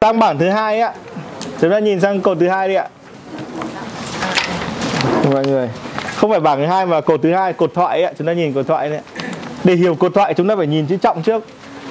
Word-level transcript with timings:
sang 0.00 0.18
bảng 0.18 0.38
thứ 0.38 0.48
hai 0.48 0.80
á 0.80 0.94
chúng 1.60 1.70
ta 1.70 1.78
nhìn 1.78 2.00
sang 2.00 2.20
cột 2.20 2.36
thứ 2.40 2.48
hai 2.48 2.68
đi 2.68 2.74
ạ. 2.74 2.88
Mọi 5.32 5.46
người 5.46 5.70
không 6.16 6.30
phải 6.30 6.40
bảng 6.40 6.58
thứ 6.58 6.66
hai 6.66 6.86
mà 6.86 7.00
cột 7.00 7.22
thứ 7.22 7.32
hai 7.32 7.52
cột 7.52 7.74
thoại 7.74 8.02
ạ, 8.02 8.12
chúng 8.18 8.26
ta 8.26 8.32
nhìn 8.32 8.52
cột 8.52 8.66
thoại 8.66 8.88
này 8.88 9.00
để 9.64 9.74
hiểu 9.74 9.94
cột 9.94 10.14
thoại 10.14 10.34
chúng 10.34 10.48
ta 10.48 10.56
phải 10.56 10.66
nhìn 10.66 10.86
chữ 10.86 10.96
trọng 10.96 11.22
trước. 11.22 11.44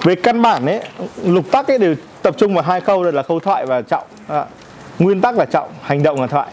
Về 0.03 0.15
căn 0.15 0.41
bản 0.41 0.65
ấy 0.65 0.81
lục 1.23 1.51
tắc 1.51 1.67
ấy 1.67 1.77
đều 1.77 1.95
tập 2.21 2.35
trung 2.37 2.53
vào 2.53 2.63
hai 2.63 2.81
khâu 2.81 3.03
là 3.03 3.23
khâu 3.23 3.39
thoại 3.39 3.65
và 3.65 3.81
trọng 3.81 4.07
à, 4.27 4.45
nguyên 4.99 5.21
tắc 5.21 5.37
là 5.37 5.45
trọng 5.45 5.69
hành 5.81 6.03
động 6.03 6.21
là 6.21 6.27
thoại 6.27 6.47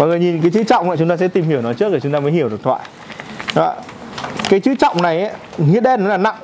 mọi 0.00 0.08
người 0.08 0.18
nhìn 0.18 0.42
cái 0.42 0.50
chữ 0.50 0.64
trọng 0.64 0.90
là 0.90 0.96
chúng 0.96 1.08
ta 1.08 1.16
sẽ 1.16 1.28
tìm 1.28 1.44
hiểu 1.44 1.62
nó 1.62 1.72
trước 1.72 1.92
để 1.92 2.00
chúng 2.00 2.12
ta 2.12 2.20
mới 2.20 2.32
hiểu 2.32 2.48
được 2.48 2.62
thoại. 2.62 2.80
Đó. 3.54 3.74
cái 4.48 4.60
chữ 4.60 4.74
trọng 4.74 5.02
này 5.02 5.22
ấy, 5.22 5.32
nghĩa 5.58 5.80
đen 5.80 6.04
nó 6.04 6.10
là 6.10 6.16
nặng. 6.16 6.34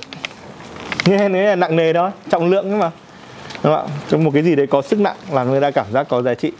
Nghĩa 1.06 1.28
nó 1.28 1.38
là 1.38 1.56
nặng 1.56 1.76
nề 1.76 1.92
đó 1.92 2.10
trọng 2.30 2.50
lượng 2.50 2.70
ấy 2.70 2.78
mà. 2.78 2.90
Đúng 3.62 3.76
không 3.76 3.86
ạ? 3.86 3.94
Trong 4.08 4.24
một 4.24 4.30
cái 4.34 4.42
gì 4.42 4.56
đấy 4.56 4.66
có 4.66 4.82
sức 4.82 5.00
nặng 5.00 5.16
làm 5.30 5.50
người 5.50 5.60
ta 5.60 5.70
cảm 5.70 5.86
giác 5.92 6.06
có 6.08 6.22
giá 6.22 6.34
trị. 6.34 6.52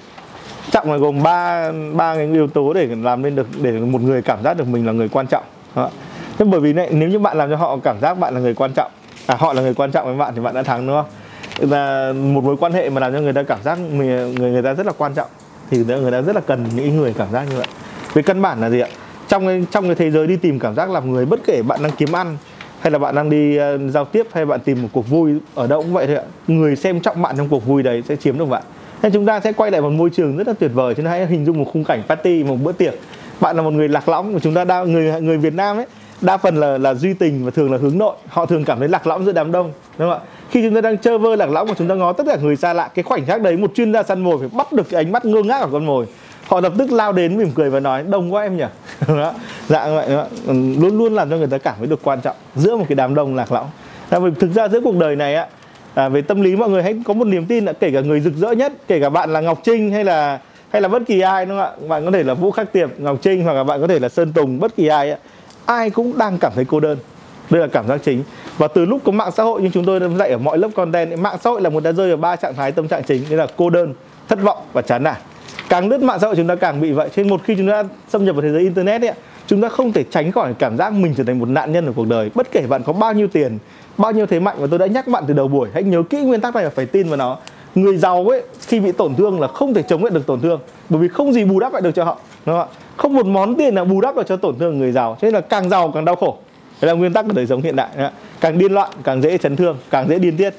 Trọng 0.70 0.92
là 0.92 0.96
gồm 0.96 1.22
ba 1.22 1.70
ba 1.92 2.14
cái 2.14 2.28
yếu 2.32 2.46
tố 2.46 2.72
để 2.72 2.88
làm 3.02 3.22
nên 3.22 3.36
được 3.36 3.46
để 3.62 3.72
một 3.72 4.02
người 4.02 4.22
cảm 4.22 4.42
giác 4.42 4.56
được 4.56 4.68
mình 4.68 4.86
là 4.86 4.92
người 4.92 5.08
quan 5.08 5.26
trọng. 5.26 5.44
Đúng 5.74 5.84
không? 5.84 5.92
Thế 6.38 6.44
bởi 6.44 6.60
vì 6.60 6.72
này, 6.72 6.88
nếu 6.92 7.08
như 7.08 7.18
bạn 7.18 7.38
làm 7.38 7.50
cho 7.50 7.56
họ 7.56 7.76
cảm 7.84 8.00
giác 8.00 8.18
bạn 8.18 8.34
là 8.34 8.40
người 8.40 8.54
quan 8.54 8.72
trọng 8.72 8.90
à 9.26 9.36
họ 9.38 9.52
là 9.52 9.62
người 9.62 9.74
quan 9.74 9.92
trọng 9.92 10.06
với 10.06 10.16
bạn 10.16 10.32
thì 10.34 10.40
bạn 10.40 10.54
đã 10.54 10.62
thắng 10.62 10.86
đúng 10.86 10.96
không? 10.96 11.70
Là 11.70 12.12
một 12.12 12.44
mối 12.44 12.56
quan 12.56 12.72
hệ 12.72 12.90
mà 12.90 13.00
làm 13.00 13.12
cho 13.12 13.20
người 13.20 13.32
ta 13.32 13.42
cảm 13.42 13.62
giác 13.62 13.78
người 13.78 14.06
người, 14.32 14.50
người 14.50 14.62
ta 14.62 14.74
rất 14.74 14.86
là 14.86 14.92
quan 14.98 15.14
trọng 15.14 15.28
thì 15.70 15.84
người 15.84 16.12
ta 16.12 16.22
rất 16.22 16.34
là 16.34 16.40
cần 16.40 16.64
những 16.74 16.96
người 16.96 17.14
cảm 17.18 17.32
giác 17.32 17.44
như 17.50 17.56
vậy. 17.56 17.66
Về 18.14 18.22
căn 18.22 18.42
bản 18.42 18.60
là 18.60 18.70
gì 18.70 18.80
ạ? 18.80 18.88
Trong 19.28 19.46
cái 19.46 19.66
trong 19.70 19.84
cái 19.84 19.94
thế 19.94 20.10
giới 20.10 20.26
đi 20.26 20.36
tìm 20.36 20.58
cảm 20.58 20.74
giác 20.74 20.90
làm 20.90 21.12
người 21.12 21.26
bất 21.26 21.40
kể 21.46 21.62
bạn 21.62 21.82
đang 21.82 21.92
kiếm 21.92 22.12
ăn 22.12 22.36
hay 22.80 22.90
là 22.90 22.98
bạn 22.98 23.14
đang 23.14 23.30
đi 23.30 23.58
uh, 23.58 23.80
giao 23.90 24.04
tiếp 24.04 24.26
hay 24.32 24.46
bạn 24.46 24.60
tìm 24.60 24.82
một 24.82 24.88
cuộc 24.92 25.08
vui 25.08 25.32
ở 25.54 25.66
đâu 25.66 25.82
cũng 25.82 25.92
vậy 25.92 26.06
thôi 26.06 26.16
ạ. 26.16 26.22
Người 26.46 26.76
xem 26.76 27.00
trọng 27.00 27.22
bạn 27.22 27.36
trong 27.36 27.48
cuộc 27.48 27.66
vui 27.66 27.82
đấy 27.82 28.02
sẽ 28.08 28.16
chiếm 28.16 28.38
được 28.38 28.44
bạn. 28.44 28.62
Nên 29.02 29.12
chúng 29.12 29.26
ta 29.26 29.40
sẽ 29.40 29.52
quay 29.52 29.70
lại 29.70 29.80
một 29.80 29.90
môi 29.90 30.10
trường 30.10 30.36
rất 30.36 30.46
là 30.46 30.52
tuyệt 30.58 30.70
vời 30.74 30.94
chúng 30.94 31.04
ta 31.04 31.10
hãy 31.10 31.26
hình 31.26 31.46
dung 31.46 31.58
một 31.58 31.70
khung 31.72 31.84
cảnh 31.84 32.02
party 32.08 32.44
một 32.44 32.56
bữa 32.62 32.72
tiệc. 32.72 32.94
Bạn 33.40 33.56
là 33.56 33.62
một 33.62 33.72
người 33.72 33.88
lạc 33.88 34.08
lõng 34.08 34.32
của 34.32 34.40
chúng 34.40 34.54
ta 34.54 34.64
đa 34.64 34.84
người 34.84 35.20
người 35.20 35.38
Việt 35.38 35.54
Nam 35.54 35.76
ấy 35.76 35.86
đa 36.20 36.36
phần 36.36 36.56
là 36.56 36.78
là 36.78 36.94
duy 36.94 37.14
tình 37.14 37.44
và 37.44 37.50
thường 37.50 37.72
là 37.72 37.78
hướng 37.78 37.98
nội. 37.98 38.16
Họ 38.28 38.46
thường 38.46 38.64
cảm 38.64 38.78
thấy 38.78 38.88
lạc 38.88 39.06
lõng 39.06 39.24
giữa 39.24 39.32
đám 39.32 39.52
đông 39.52 39.72
đúng 39.98 40.10
không 40.10 40.20
ạ? 40.20 40.26
Khi 40.50 40.62
chúng 40.62 40.74
ta 40.74 40.80
đang 40.80 40.98
chơi 40.98 41.18
vơ 41.18 41.36
lạc 41.36 41.50
lõng 41.50 41.68
mà 41.68 41.74
chúng 41.78 41.88
ta 41.88 41.94
ngó 41.94 42.12
tất 42.12 42.24
cả 42.26 42.36
người 42.42 42.56
xa 42.56 42.72
lạ 42.72 42.90
cái 42.94 43.02
khoảnh 43.02 43.26
khắc 43.26 43.42
đấy 43.42 43.56
một 43.56 43.70
chuyên 43.74 43.92
gia 43.92 44.02
săn 44.02 44.20
mồi 44.20 44.38
phải 44.38 44.48
bắt 44.48 44.72
được 44.72 44.90
cái 44.90 45.04
ánh 45.04 45.12
mắt 45.12 45.24
ngơ 45.24 45.42
ngác 45.42 45.60
của 45.64 45.70
con 45.72 45.86
mồi. 45.86 46.06
Họ 46.46 46.60
lập 46.60 46.72
tức 46.78 46.92
lao 46.92 47.12
đến 47.12 47.38
mỉm 47.38 47.50
cười 47.54 47.70
và 47.70 47.80
nói 47.80 48.02
đông 48.02 48.34
quá 48.34 48.42
em 48.42 48.56
nhỉ. 48.56 48.64
Dạ 49.68 49.88
vậy 49.88 50.06
ừ, 50.46 50.54
luôn 50.78 50.98
luôn 50.98 51.14
làm 51.14 51.30
cho 51.30 51.36
người 51.36 51.46
ta 51.46 51.58
cảm 51.58 51.74
thấy 51.78 51.86
được 51.86 52.00
quan 52.02 52.20
trọng 52.20 52.36
giữa 52.54 52.76
một 52.76 52.84
cái 52.88 52.96
đám 52.96 53.14
đông 53.14 53.34
lạc 53.34 53.52
lõng. 53.52 53.66
Dạ, 54.10 54.18
và 54.18 54.30
thực 54.40 54.52
ra 54.54 54.68
giữa 54.68 54.80
cuộc 54.80 54.96
đời 54.96 55.16
này 55.16 55.34
á 55.34 55.46
à, 55.94 56.08
về 56.08 56.22
tâm 56.22 56.40
lý 56.40 56.56
mọi 56.56 56.70
người 56.70 56.82
hãy 56.82 57.00
có 57.04 57.14
một 57.14 57.26
niềm 57.26 57.46
tin 57.46 57.64
là 57.64 57.72
kể 57.72 57.90
cả 57.90 58.00
người 58.00 58.20
rực 58.20 58.34
rỡ 58.36 58.52
nhất 58.52 58.72
kể 58.88 59.00
cả 59.00 59.10
bạn 59.10 59.32
là 59.32 59.40
ngọc 59.40 59.60
trinh 59.64 59.90
hay 59.90 60.04
là 60.04 60.38
hay 60.70 60.82
là 60.82 60.88
bất 60.88 61.02
kỳ 61.06 61.20
ai 61.20 61.46
đúng 61.46 61.58
không 61.58 61.66
ạ? 61.66 61.88
Bạn 61.88 62.04
có 62.04 62.10
thể 62.10 62.22
là 62.22 62.34
vũ 62.34 62.50
khắc 62.50 62.72
tiệp 62.72 62.90
ngọc 62.98 63.18
trinh 63.22 63.44
hoặc 63.44 63.52
là 63.52 63.64
bạn 63.64 63.80
có 63.80 63.86
thể 63.86 63.98
là 63.98 64.08
sơn 64.08 64.32
tùng 64.32 64.60
bất 64.60 64.76
kỳ 64.76 64.86
ai 64.86 65.10
á 65.10 65.16
ai 65.66 65.90
cũng 65.90 66.18
đang 66.18 66.38
cảm 66.38 66.52
thấy 66.54 66.64
cô 66.64 66.80
đơn. 66.80 66.98
Đây 67.50 67.60
là 67.60 67.66
cảm 67.66 67.88
giác 67.88 68.00
chính 68.04 68.22
và 68.58 68.68
từ 68.68 68.84
lúc 68.84 69.00
có 69.04 69.12
mạng 69.12 69.30
xã 69.36 69.42
hội 69.42 69.60
nhưng 69.62 69.72
chúng 69.72 69.84
tôi 69.84 70.00
đã 70.00 70.08
dạy 70.08 70.30
ở 70.30 70.38
mọi 70.38 70.58
lớp 70.58 70.68
content 70.74 71.18
mạng 71.18 71.36
xã 71.44 71.50
hội 71.50 71.62
là 71.62 71.70
một 71.70 71.82
đã 71.82 71.92
rơi 71.92 72.08
vào 72.08 72.16
ba 72.16 72.36
trạng 72.36 72.54
thái 72.54 72.72
tâm 72.72 72.88
trạng 72.88 73.04
chính 73.04 73.22
đó 73.30 73.36
là 73.36 73.46
cô 73.56 73.70
đơn 73.70 73.94
thất 74.28 74.42
vọng 74.42 74.58
và 74.72 74.82
chán 74.82 75.02
nản. 75.02 75.16
Càng 75.68 75.88
lướt 75.88 76.02
mạng 76.02 76.18
xã 76.20 76.26
hội 76.26 76.36
chúng 76.36 76.46
ta 76.46 76.54
càng 76.54 76.80
bị 76.80 76.92
vậy. 76.92 77.08
Trên 77.16 77.28
một 77.28 77.40
khi 77.44 77.54
chúng 77.56 77.68
ta 77.68 77.82
xâm 78.08 78.24
nhập 78.24 78.34
vào 78.34 78.42
thế 78.42 78.48
giới 78.48 78.60
internet 78.60 79.02
ấy, 79.02 79.12
chúng 79.46 79.62
ta 79.62 79.68
không 79.68 79.92
thể 79.92 80.04
tránh 80.10 80.32
khỏi 80.32 80.54
cảm 80.58 80.76
giác 80.76 80.92
mình 80.92 81.14
trở 81.16 81.24
thành 81.24 81.38
một 81.38 81.48
nạn 81.48 81.72
nhân 81.72 81.86
ở 81.86 81.92
cuộc 81.96 82.06
đời. 82.06 82.30
Bất 82.34 82.52
kể 82.52 82.66
bạn 82.68 82.82
có 82.82 82.92
bao 82.92 83.12
nhiêu 83.12 83.28
tiền 83.28 83.58
bao 83.98 84.12
nhiêu 84.12 84.26
thế 84.26 84.40
mạnh 84.40 84.56
và 84.58 84.66
tôi 84.70 84.78
đã 84.78 84.86
nhắc 84.86 85.08
bạn 85.08 85.24
từ 85.26 85.34
đầu 85.34 85.48
buổi 85.48 85.68
hãy 85.74 85.82
nhớ 85.82 86.02
kỹ 86.10 86.20
nguyên 86.20 86.40
tắc 86.40 86.54
này 86.54 86.64
và 86.64 86.70
phải 86.70 86.86
tin 86.86 87.08
vào 87.08 87.16
nó. 87.16 87.38
Người 87.74 87.96
giàu 87.96 88.26
ấy 88.28 88.42
khi 88.66 88.80
bị 88.80 88.92
tổn 88.92 89.14
thương 89.14 89.40
là 89.40 89.48
không 89.48 89.74
thể 89.74 89.82
chống 89.82 90.04
lại 90.04 90.10
được 90.14 90.26
tổn 90.26 90.40
thương 90.40 90.60
bởi 90.88 91.00
vì 91.00 91.08
không 91.08 91.32
gì 91.32 91.44
bù 91.44 91.60
đắp 91.60 91.72
lại 91.72 91.82
được 91.82 91.90
cho 91.94 92.04
họ 92.04 92.18
đúng 92.46 92.58
không 92.58 92.68
ạ? 92.68 92.74
Không 92.96 93.14
một 93.14 93.26
món 93.26 93.54
tiền 93.54 93.74
nào 93.74 93.84
bù 93.84 94.00
đắp 94.00 94.16
được 94.16 94.26
cho 94.26 94.36
tổn 94.36 94.58
thương 94.58 94.78
người 94.78 94.92
giàu. 94.92 95.16
Cho 95.20 95.26
nên 95.26 95.34
là 95.34 95.40
càng 95.40 95.68
giàu 95.68 95.90
càng 95.94 96.04
đau 96.04 96.16
khổ 96.16 96.36
đây 96.80 96.88
là 96.88 96.92
nguyên 96.92 97.12
tắc 97.12 97.26
của 97.26 97.32
đời 97.32 97.46
sống 97.46 97.62
hiện 97.62 97.76
đại 97.76 97.88
càng 98.40 98.58
điên 98.58 98.72
loạn 98.72 98.90
càng 99.04 99.22
dễ 99.22 99.38
chấn 99.38 99.56
thương 99.56 99.76
càng 99.90 100.08
dễ 100.08 100.18
điên 100.18 100.36
tiết. 100.36 100.54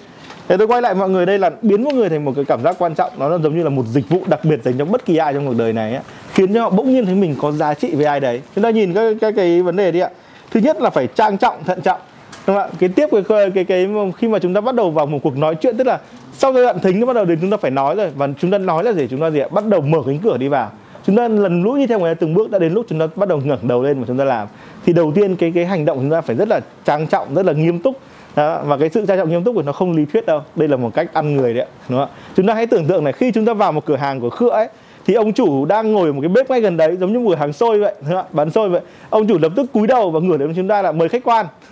Thế 0.47 0.57
tôi 0.57 0.67
quay 0.67 0.81
lại 0.81 0.95
mọi 0.95 1.09
người 1.09 1.25
đây 1.25 1.39
là 1.39 1.51
biến 1.61 1.83
mọi 1.83 1.93
người 1.93 2.09
thành 2.09 2.25
một 2.25 2.31
cái 2.35 2.45
cảm 2.45 2.63
giác 2.63 2.75
quan 2.79 2.95
trọng. 2.95 3.11
Nó 3.17 3.37
giống 3.37 3.57
như 3.57 3.63
là 3.63 3.69
một 3.69 3.85
dịch 3.85 4.09
vụ 4.09 4.21
đặc 4.27 4.45
biệt 4.45 4.63
dành 4.63 4.77
cho 4.77 4.85
bất 4.85 5.05
kỳ 5.05 5.17
ai 5.17 5.33
trong 5.33 5.47
cuộc 5.47 5.55
đời 5.57 5.73
này 5.73 5.93
ấy, 5.93 6.01
khiến 6.33 6.53
cho 6.53 6.61
họ 6.61 6.69
bỗng 6.69 6.93
nhiên 6.93 7.05
thấy 7.05 7.15
mình 7.15 7.35
có 7.41 7.51
giá 7.51 7.73
trị 7.73 7.95
với 7.95 8.05
ai 8.05 8.19
đấy. 8.19 8.41
Chúng 8.55 8.63
ta 8.63 8.69
nhìn 8.69 8.93
các 8.93 9.13
cái, 9.21 9.33
cái 9.33 9.61
vấn 9.61 9.75
đề 9.75 9.91
đi 9.91 9.99
ạ. 9.99 10.09
Thứ 10.51 10.59
nhất 10.59 10.81
là 10.81 10.89
phải 10.89 11.07
trang 11.07 11.37
trọng 11.37 11.63
thận 11.63 11.81
trọng. 11.81 11.99
Đúng 12.47 12.55
không 12.55 12.65
ạ? 12.65 12.69
Cái 12.79 12.89
tiếp 12.89 13.09
cái, 13.29 13.49
cái 13.55 13.63
cái 13.63 13.87
khi 14.17 14.27
mà 14.27 14.39
chúng 14.39 14.53
ta 14.53 14.61
bắt 14.61 14.75
đầu 14.75 14.91
vào 14.91 15.05
một 15.05 15.19
cuộc 15.23 15.37
nói 15.37 15.55
chuyện 15.55 15.77
tức 15.77 15.87
là 15.87 15.99
sau 16.33 16.53
giai 16.53 16.63
đoạn 16.63 16.79
thính 16.79 16.99
nó 16.99 17.05
bắt 17.05 17.13
đầu 17.13 17.25
đến 17.25 17.37
chúng 17.41 17.49
ta 17.49 17.57
phải 17.57 17.71
nói 17.71 17.95
rồi. 17.95 18.09
Và 18.15 18.27
chúng 18.39 18.51
ta 18.51 18.57
nói 18.57 18.83
là 18.83 18.93
gì 18.93 19.07
chúng 19.09 19.21
ta 19.21 19.29
gì 19.29 19.39
ạ? 19.39 19.47
Bắt 19.51 19.65
đầu 19.67 19.81
mở 19.81 19.99
cánh 20.05 20.19
cửa 20.19 20.37
đi 20.37 20.47
vào. 20.47 20.71
Chúng 21.05 21.15
ta 21.15 21.27
lần 21.27 21.63
lũi 21.63 21.79
đi 21.79 21.87
theo 21.87 21.99
người 21.99 22.15
ta 22.15 22.17
từng 22.19 22.33
bước 22.33 22.51
đã 22.51 22.59
đến 22.59 22.73
lúc 22.73 22.85
chúng 22.89 22.99
ta 22.99 23.07
bắt 23.15 23.29
đầu 23.29 23.41
ngẩng 23.45 23.67
đầu 23.67 23.83
lên 23.83 23.99
mà 23.99 24.03
chúng 24.07 24.17
ta 24.17 24.23
làm 24.23 24.47
thì 24.87 24.93
đầu 24.93 25.11
tiên 25.15 25.35
cái 25.35 25.51
cái 25.55 25.65
hành 25.65 25.85
động 25.85 25.97
chúng 25.97 26.11
ta 26.11 26.21
phải 26.21 26.35
rất 26.35 26.47
là 26.47 26.59
trang 26.85 27.07
trọng 27.07 27.35
rất 27.35 27.45
là 27.45 27.53
nghiêm 27.53 27.79
túc. 27.79 27.95
Đó, 28.35 28.61
và 28.65 28.77
cái 28.77 28.89
sự 28.89 29.05
trang 29.05 29.17
trọng 29.17 29.29
nghiêm 29.29 29.43
túc 29.43 29.55
của 29.55 29.61
nó 29.61 29.71
không 29.71 29.95
lý 29.95 30.05
thuyết 30.05 30.25
đâu. 30.25 30.41
Đây 30.55 30.67
là 30.67 30.77
một 30.77 30.91
cách 30.93 31.13
ăn 31.13 31.35
người 31.35 31.53
đấy 31.53 31.65
đúng 31.89 31.99
không 31.99 32.09
ạ? 32.09 32.15
Chúng 32.35 32.47
ta 32.47 32.53
hãy 32.53 32.67
tưởng 32.67 32.87
tượng 32.87 33.03
này 33.03 33.13
khi 33.13 33.31
chúng 33.31 33.45
ta 33.45 33.53
vào 33.53 33.71
một 33.71 33.85
cửa 33.85 33.95
hàng 33.95 34.19
của 34.19 34.29
khựa 34.29 34.49
ấy 34.49 34.67
thì 35.05 35.13
ông 35.13 35.33
chủ 35.33 35.65
đang 35.65 35.91
ngồi 35.93 36.09
ở 36.09 36.13
một 36.13 36.21
cái 36.21 36.29
bếp 36.29 36.49
ngay 36.49 36.61
gần 36.61 36.77
đấy 36.77 36.97
giống 36.99 37.13
như 37.13 37.19
một 37.19 37.29
cửa 37.29 37.35
hàng 37.35 37.53
xôi 37.53 37.79
vậy 37.79 37.95
đúng 38.01 38.11
không? 38.11 38.25
bán 38.31 38.51
xôi 38.51 38.69
vậy. 38.69 38.81
Ông 39.09 39.27
chủ 39.27 39.37
lập 39.37 39.51
tức 39.55 39.73
cúi 39.73 39.87
đầu 39.87 40.11
và 40.11 40.19
ngửa 40.19 40.37
đến 40.37 40.53
chúng 40.55 40.67
ta 40.67 40.81
là 40.81 40.91
mời 40.91 41.09
khách 41.09 41.23
quan 41.23 41.45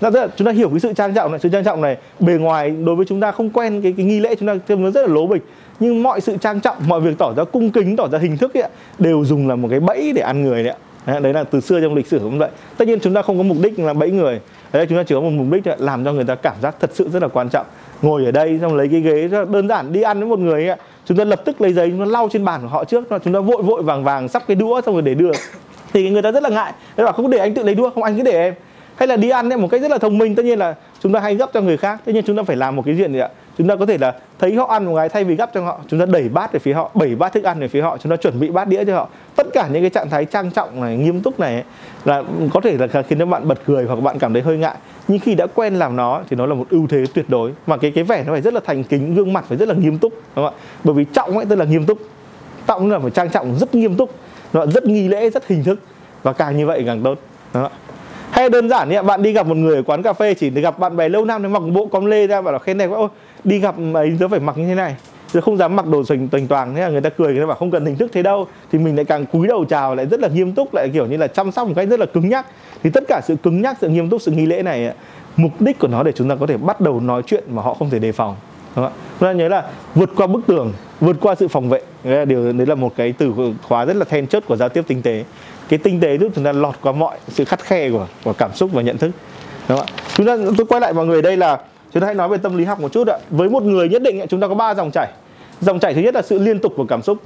Ra 0.00 0.10
rất 0.10 0.20
là, 0.20 0.28
chúng 0.36 0.46
ta 0.46 0.52
hiểu 0.52 0.68
cái 0.70 0.80
sự 0.80 0.92
trang 0.92 1.14
trọng 1.14 1.30
này. 1.30 1.40
Sự 1.40 1.48
trang 1.48 1.64
trọng 1.64 1.80
này 1.80 1.96
bề 2.20 2.32
ngoài 2.32 2.70
đối 2.70 2.96
với 2.96 3.06
chúng 3.06 3.20
ta 3.20 3.32
không 3.32 3.50
quen 3.50 3.82
cái, 3.82 3.94
cái 3.96 4.06
nghi 4.06 4.20
lễ 4.20 4.34
chúng 4.34 4.48
ta 4.48 4.74
nó 4.74 4.90
rất 4.90 5.08
là 5.08 5.14
lố 5.14 5.26
bịch. 5.26 5.42
Nhưng 5.80 6.02
mọi 6.02 6.20
sự 6.20 6.36
trang 6.36 6.60
trọng 6.60 6.76
mọi 6.86 7.00
việc 7.00 7.18
tỏ 7.18 7.34
ra 7.36 7.44
cung 7.44 7.70
kính 7.70 7.96
tỏ 7.96 8.08
ra 8.08 8.18
hình 8.18 8.36
thức 8.36 8.54
ấy, 8.54 8.68
đều 8.98 9.24
dùng 9.24 9.48
là 9.48 9.56
một 9.56 9.68
cái 9.70 9.80
bẫy 9.80 10.12
để 10.12 10.22
ăn 10.22 10.42
người 10.42 10.62
đấy 10.62 10.72
ạ 10.72 10.89
đấy 11.18 11.32
là 11.32 11.44
từ 11.44 11.60
xưa 11.60 11.80
trong 11.80 11.94
lịch 11.94 12.06
sử 12.06 12.18
cũng 12.18 12.38
vậy. 12.38 12.50
Tất 12.76 12.88
nhiên 12.88 13.00
chúng 13.00 13.14
ta 13.14 13.22
không 13.22 13.36
có 13.36 13.42
mục 13.42 13.56
đích 13.62 13.78
là 13.78 13.92
bẫy 13.92 14.10
người. 14.10 14.40
Đấy 14.72 14.86
chúng 14.86 14.98
ta 14.98 15.04
chỉ 15.04 15.14
có 15.14 15.20
một 15.20 15.30
mục 15.30 15.46
đích 15.50 15.66
là 15.66 15.76
làm 15.78 16.04
cho 16.04 16.12
người 16.12 16.24
ta 16.24 16.34
cảm 16.34 16.54
giác 16.62 16.76
thật 16.80 16.90
sự 16.94 17.08
rất 17.12 17.22
là 17.22 17.28
quan 17.28 17.48
trọng. 17.48 17.66
Ngồi 18.02 18.24
ở 18.24 18.30
đây 18.30 18.58
xong 18.60 18.74
lấy 18.74 18.88
cái 18.88 19.00
ghế 19.00 19.28
rất 19.28 19.38
là 19.38 19.44
đơn 19.44 19.68
giản 19.68 19.92
đi 19.92 20.02
ăn 20.02 20.20
với 20.20 20.28
một 20.28 20.38
người 20.38 20.66
ấy, 20.66 20.76
chúng 21.06 21.16
ta 21.16 21.24
lập 21.24 21.42
tức 21.44 21.60
lấy 21.60 21.72
giấy 21.72 21.90
chúng 21.90 21.98
ta 21.98 22.04
lau 22.04 22.28
trên 22.32 22.44
bàn 22.44 22.60
của 22.62 22.68
họ 22.68 22.84
trước 22.84 23.04
chúng 23.24 23.34
ta 23.34 23.40
vội 23.40 23.62
vội 23.62 23.82
vàng 23.82 24.04
vàng 24.04 24.28
sắp 24.28 24.42
cái 24.48 24.54
đũa 24.54 24.80
xong 24.86 24.94
rồi 24.94 25.02
để 25.02 25.14
đưa 25.14 25.30
thì 25.92 26.10
người 26.10 26.22
ta 26.22 26.32
rất 26.32 26.42
là 26.42 26.48
ngại. 26.48 26.72
Thế 26.96 27.04
bảo 27.04 27.12
không 27.12 27.30
để 27.30 27.38
anh 27.38 27.54
tự 27.54 27.62
lấy 27.62 27.74
đũa 27.74 27.90
không 27.90 28.02
anh 28.02 28.16
cứ 28.16 28.22
để 28.22 28.32
em. 28.32 28.54
Hay 28.96 29.06
là 29.06 29.16
đi 29.16 29.30
ăn 29.30 29.52
ấy, 29.52 29.58
một 29.58 29.68
cách 29.70 29.80
rất 29.80 29.90
là 29.90 29.98
thông 29.98 30.18
minh. 30.18 30.34
Tất 30.34 30.44
nhiên 30.44 30.58
là 30.58 30.74
chúng 31.02 31.12
ta 31.12 31.20
hay 31.20 31.34
gấp 31.34 31.50
cho 31.54 31.60
người 31.60 31.76
khác. 31.76 32.00
Tất 32.04 32.12
nhiên 32.12 32.24
chúng 32.26 32.36
ta 32.36 32.42
phải 32.42 32.56
làm 32.56 32.76
một 32.76 32.82
cái 32.86 32.94
chuyện 32.98 33.12
gì 33.12 33.18
ạ? 33.18 33.28
Chúng 33.58 33.68
ta 33.68 33.76
có 33.76 33.86
thể 33.86 33.98
là 33.98 34.14
thấy 34.38 34.54
họ 34.54 34.66
ăn 34.66 34.84
một 34.84 34.96
cái 34.96 35.08
thay 35.08 35.24
vì 35.24 35.36
gấp 35.36 35.50
cho 35.54 35.60
họ 35.60 35.80
chúng 35.88 36.00
ta 36.00 36.06
đẩy 36.06 36.28
bát 36.28 36.52
về 36.52 36.58
phía 36.58 36.72
họ 36.72 36.90
bảy 36.94 37.14
bát 37.14 37.32
thức 37.32 37.44
ăn 37.44 37.60
về 37.60 37.68
phía 37.68 37.80
họ 37.80 37.98
chúng 37.98 38.10
ta 38.10 38.16
chuẩn 38.16 38.40
bị 38.40 38.48
bát 38.48 38.68
đĩa 38.68 38.84
cho 38.84 38.94
họ. 38.94 39.08
Tất 39.36 39.46
cả 39.52 39.68
những 39.72 39.82
cái 39.82 39.90
trạng 39.90 40.10
thái 40.10 40.24
trang 40.24 40.50
trọng 40.50 40.80
này 40.80 40.96
nghiêm 40.96 41.20
túc 41.20 41.40
này 41.40 41.54
ấy, 41.54 41.64
là 42.04 42.22
có 42.52 42.60
thể 42.60 42.76
là 42.78 43.02
khiến 43.02 43.18
cho 43.18 43.26
bạn 43.26 43.48
bật 43.48 43.58
cười 43.66 43.84
hoặc 43.84 44.00
bạn 44.00 44.18
cảm 44.18 44.32
thấy 44.32 44.42
hơi 44.42 44.58
ngại. 44.58 44.74
Nhưng 45.08 45.18
khi 45.18 45.34
đã 45.34 45.46
quen 45.54 45.74
làm 45.74 45.96
nó 45.96 46.22
thì 46.30 46.36
nó 46.36 46.46
là 46.46 46.54
một 46.54 46.66
ưu 46.70 46.86
thế 46.86 47.04
tuyệt 47.14 47.24
đối. 47.28 47.52
Mà 47.66 47.76
cái 47.76 47.90
cái 47.90 48.04
vẻ 48.04 48.24
nó 48.26 48.32
phải 48.32 48.42
rất 48.42 48.54
là 48.54 48.60
thành 48.64 48.84
kính 48.84 49.14
gương 49.14 49.32
mặt 49.32 49.44
phải 49.48 49.58
rất 49.58 49.68
là 49.68 49.74
nghiêm 49.74 49.98
túc 49.98 50.12
đúng 50.12 50.44
không 50.44 50.54
ạ? 50.54 50.60
Bởi 50.84 50.94
vì 50.94 51.04
trọng 51.12 51.36
ấy 51.36 51.46
tức 51.46 51.56
là 51.56 51.64
nghiêm 51.64 51.86
túc. 51.86 51.98
Trọng 52.66 52.90
là 52.90 52.98
phải 52.98 53.10
trang 53.10 53.30
trọng 53.30 53.58
rất 53.58 53.74
nghiêm 53.74 53.96
túc. 53.96 54.10
Nó 54.52 54.66
rất 54.66 54.84
nghi 54.84 55.08
lễ 55.08 55.30
rất 55.30 55.46
hình 55.46 55.64
thức. 55.64 55.80
Và 56.22 56.32
càng 56.32 56.56
như 56.56 56.66
vậy 56.66 56.82
càng 56.86 57.02
tốt 57.02 57.18
đúng 57.54 57.62
không 57.62 57.72
ạ? 57.72 57.78
Hay 58.30 58.48
đơn 58.48 58.68
giản 58.68 58.88
nhé 58.88 59.02
bạn 59.02 59.22
đi 59.22 59.32
gặp 59.32 59.46
một 59.46 59.56
người 59.56 59.76
ở 59.76 59.82
quán 59.82 60.02
cà 60.02 60.12
phê 60.12 60.34
chỉ 60.34 60.50
để 60.50 60.62
gặp 60.62 60.78
bạn 60.78 60.96
bè 60.96 61.08
lâu 61.08 61.24
năm 61.24 61.42
thì 61.42 61.48
mặc 61.48 61.62
bộ 61.72 61.86
com 61.86 62.04
lê 62.04 62.26
ra 62.26 62.40
và 62.40 62.52
là 62.52 62.58
khen 62.58 62.78
này 62.78 62.86
ôi 62.86 63.08
đi 63.44 63.58
gặp 63.58 63.74
ấy 63.94 64.16
tớ 64.20 64.28
phải 64.28 64.40
mặc 64.40 64.58
như 64.58 64.66
thế 64.66 64.74
này. 64.74 64.96
Tớ 65.32 65.40
không 65.40 65.56
dám 65.56 65.76
mặc 65.76 65.86
đồ 65.86 66.04
sành 66.04 66.28
toành 66.28 66.46
toàn 66.46 66.74
thế 66.74 66.80
là 66.80 66.88
người 66.88 67.00
ta 67.00 67.10
cười, 67.10 67.32
người 67.32 67.42
ta 67.42 67.46
bảo 67.46 67.56
không 67.56 67.70
cần 67.70 67.86
hình 67.86 67.96
thức 67.96 68.10
thế 68.12 68.22
đâu. 68.22 68.46
Thì 68.72 68.78
mình 68.78 68.96
lại 68.96 69.04
càng 69.04 69.26
cúi 69.26 69.46
đầu 69.46 69.64
chào, 69.64 69.94
lại 69.94 70.06
rất 70.06 70.20
là 70.20 70.28
nghiêm 70.28 70.52
túc, 70.52 70.74
lại 70.74 70.88
kiểu 70.92 71.06
như 71.06 71.16
là 71.16 71.26
chăm 71.26 71.52
sóc 71.52 71.68
một 71.68 71.74
cách 71.76 71.88
rất 71.88 72.00
là 72.00 72.06
cứng 72.06 72.28
nhắc. 72.28 72.46
Thì 72.82 72.90
tất 72.90 73.04
cả 73.08 73.20
sự 73.24 73.36
cứng 73.42 73.62
nhắc, 73.62 73.76
sự 73.80 73.88
nghiêm 73.88 74.08
túc, 74.08 74.22
sự 74.22 74.32
nghi 74.32 74.46
lễ 74.46 74.62
này 74.62 74.92
mục 75.36 75.52
đích 75.60 75.78
của 75.78 75.88
nó 75.88 76.02
để 76.02 76.12
chúng 76.12 76.28
ta 76.28 76.34
có 76.34 76.46
thể 76.46 76.56
bắt 76.56 76.80
đầu 76.80 77.00
nói 77.00 77.22
chuyện 77.26 77.44
mà 77.50 77.62
họ 77.62 77.74
không 77.74 77.90
thể 77.90 77.98
đề 77.98 78.12
phòng. 78.12 78.36
Đúng 78.76 78.84
không 78.84 78.94
ạ? 78.94 78.96
Chúng 79.20 79.28
ta 79.28 79.32
nhớ 79.32 79.48
là 79.48 79.64
vượt 79.94 80.10
qua 80.16 80.26
bức 80.26 80.40
tường, 80.46 80.72
vượt 81.00 81.16
qua 81.20 81.34
sự 81.34 81.48
phòng 81.48 81.68
vệ. 81.68 81.80
Điều, 82.24 82.52
đấy 82.52 82.66
là 82.66 82.74
một 82.74 82.92
cái 82.96 83.12
từ 83.12 83.32
khóa 83.62 83.84
rất 83.84 83.96
là 83.96 84.04
then 84.04 84.26
chốt 84.26 84.42
của 84.46 84.56
giao 84.56 84.68
tiếp 84.68 84.84
tinh 84.86 85.02
tế. 85.02 85.24
Cái 85.68 85.78
tinh 85.78 86.00
tế 86.00 86.18
giúp 86.18 86.32
chúng 86.34 86.44
ta 86.44 86.52
lọt 86.52 86.74
qua 86.80 86.92
mọi 86.92 87.18
sự 87.28 87.44
khắt 87.44 87.60
khe 87.60 87.90
của 87.90 88.06
của 88.24 88.32
cảm 88.32 88.54
xúc 88.54 88.70
và 88.72 88.82
nhận 88.82 88.98
thức. 88.98 89.10
Đúng 89.68 89.78
không 89.78 89.86
ạ? 89.86 89.94
Chúng 90.14 90.26
ta, 90.26 90.36
tôi 90.56 90.66
quay 90.66 90.80
lại 90.80 90.92
mọi 90.92 91.06
người 91.06 91.22
đây 91.22 91.36
là 91.36 91.58
chúng 91.94 92.00
ta 92.00 92.06
hãy 92.06 92.14
nói 92.14 92.28
về 92.28 92.38
tâm 92.38 92.56
lý 92.56 92.64
học 92.64 92.80
một 92.80 92.92
chút 92.92 93.08
ạ. 93.08 93.16
Với 93.30 93.48
một 93.48 93.62
người 93.62 93.88
nhất 93.88 94.02
định 94.02 94.26
chúng 94.28 94.40
ta 94.40 94.48
có 94.48 94.54
ba 94.54 94.74
dòng 94.74 94.90
chảy. 94.90 95.08
Dòng 95.60 95.80
chảy 95.80 95.94
thứ 95.94 96.00
nhất 96.00 96.14
là 96.14 96.22
sự 96.22 96.38
liên 96.38 96.58
tục 96.58 96.72
của 96.76 96.84
cảm 96.84 97.02
xúc. 97.02 97.18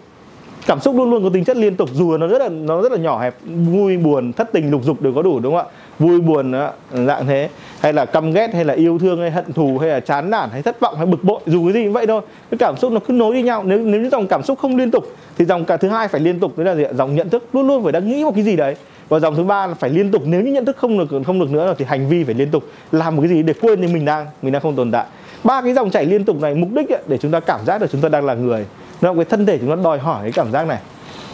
Cảm 0.66 0.80
xúc 0.80 0.96
luôn 0.96 1.10
luôn 1.10 1.24
có 1.24 1.30
tính 1.32 1.44
chất 1.44 1.56
liên 1.56 1.76
tục, 1.76 1.88
dù 1.92 2.16
nó 2.16 2.26
rất 2.26 2.38
là, 2.38 2.48
nó 2.48 2.82
rất 2.82 2.92
là 2.92 2.98
nhỏ 2.98 3.20
hẹp, 3.20 3.34
vui, 3.44 3.96
buồn, 3.96 4.32
thất 4.32 4.52
tình, 4.52 4.70
lục 4.70 4.84
dục 4.84 5.02
đều 5.02 5.12
có 5.12 5.22
đủ, 5.22 5.40
đúng 5.40 5.54
không 5.56 5.66
ạ? 5.66 5.72
Vui, 5.98 6.20
buồn 6.20 6.52
ờ, 6.52 6.72
dạng 6.92 7.26
thế. 7.26 7.48
Hay 7.80 7.92
là 7.92 8.04
căm 8.04 8.32
ghét, 8.32 8.50
hay 8.54 8.64
là 8.64 8.74
yêu 8.74 8.98
thương, 8.98 9.20
hay 9.20 9.30
hận 9.30 9.52
thù, 9.52 9.78
hay 9.78 9.90
là 9.90 10.00
chán 10.00 10.30
nản, 10.30 10.50
hay 10.50 10.62
thất 10.62 10.80
vọng, 10.80 10.94
hay 10.96 11.06
bực 11.06 11.24
bội, 11.24 11.40
dù 11.46 11.64
cái 11.64 11.72
gì 11.72 11.84
cũng 11.84 11.92
vậy 11.92 12.06
thôi. 12.06 12.20
Cái 12.50 12.58
cảm 12.58 12.76
xúc 12.76 12.92
nó 12.92 13.00
cứ 13.08 13.12
nối 13.12 13.34
đi 13.34 13.42
nhau. 13.42 13.62
Nếu 13.64 13.78
nếu 13.78 14.00
như 14.00 14.08
dòng 14.08 14.26
cảm 14.26 14.42
xúc 14.42 14.58
không 14.58 14.76
liên 14.76 14.90
tục, 14.90 15.04
thì 15.38 15.44
dòng 15.44 15.64
cả 15.64 15.76
thứ 15.76 15.88
hai 15.88 16.08
phải 16.08 16.20
liên 16.20 16.40
tục. 16.40 16.58
Đấy 16.58 16.66
là 16.66 16.74
gì 16.74 16.84
dòng 16.96 17.14
nhận 17.14 17.30
thức. 17.30 17.44
Luôn 17.52 17.66
luôn 17.66 17.82
phải 17.82 17.92
đang 17.92 18.08
nghĩ 18.08 18.24
một 18.24 18.32
cái 18.34 18.44
gì 18.44 18.56
đấy 18.56 18.76
và 19.08 19.20
dòng 19.20 19.36
thứ 19.36 19.44
ba 19.44 19.66
là 19.66 19.74
phải 19.74 19.90
liên 19.90 20.10
tục 20.10 20.22
nếu 20.26 20.40
như 20.40 20.52
nhận 20.52 20.64
thức 20.64 20.76
không 20.76 20.98
được 20.98 21.22
không 21.26 21.40
được 21.40 21.50
nữa 21.50 21.74
thì 21.78 21.84
hành 21.84 22.08
vi 22.08 22.24
phải 22.24 22.34
liên 22.34 22.50
tục. 22.50 22.64
Làm 22.92 23.16
một 23.16 23.22
cái 23.22 23.28
gì 23.28 23.42
để 23.42 23.54
quên 23.60 23.82
thì 23.82 23.94
mình 23.94 24.04
đang 24.04 24.26
mình 24.42 24.52
đang 24.52 24.62
không 24.62 24.76
tồn 24.76 24.90
tại. 24.90 25.06
Ba 25.44 25.62
cái 25.62 25.74
dòng 25.74 25.90
chảy 25.90 26.06
liên 26.06 26.24
tục 26.24 26.40
này 26.40 26.54
mục 26.54 26.68
đích 26.72 26.88
ấy, 26.88 27.02
để 27.06 27.18
chúng 27.18 27.30
ta 27.30 27.40
cảm 27.40 27.60
giác 27.66 27.80
được 27.80 27.86
chúng 27.92 28.00
ta 28.00 28.08
đang 28.08 28.24
là 28.24 28.34
người. 28.34 28.66
Nó 29.00 29.14
cái 29.14 29.24
thân 29.24 29.46
thể 29.46 29.58
chúng 29.58 29.68
ta 29.68 29.76
đòi 29.84 29.98
hỏi 29.98 30.18
cái 30.22 30.32
cảm 30.32 30.52
giác 30.52 30.66
này. 30.66 30.78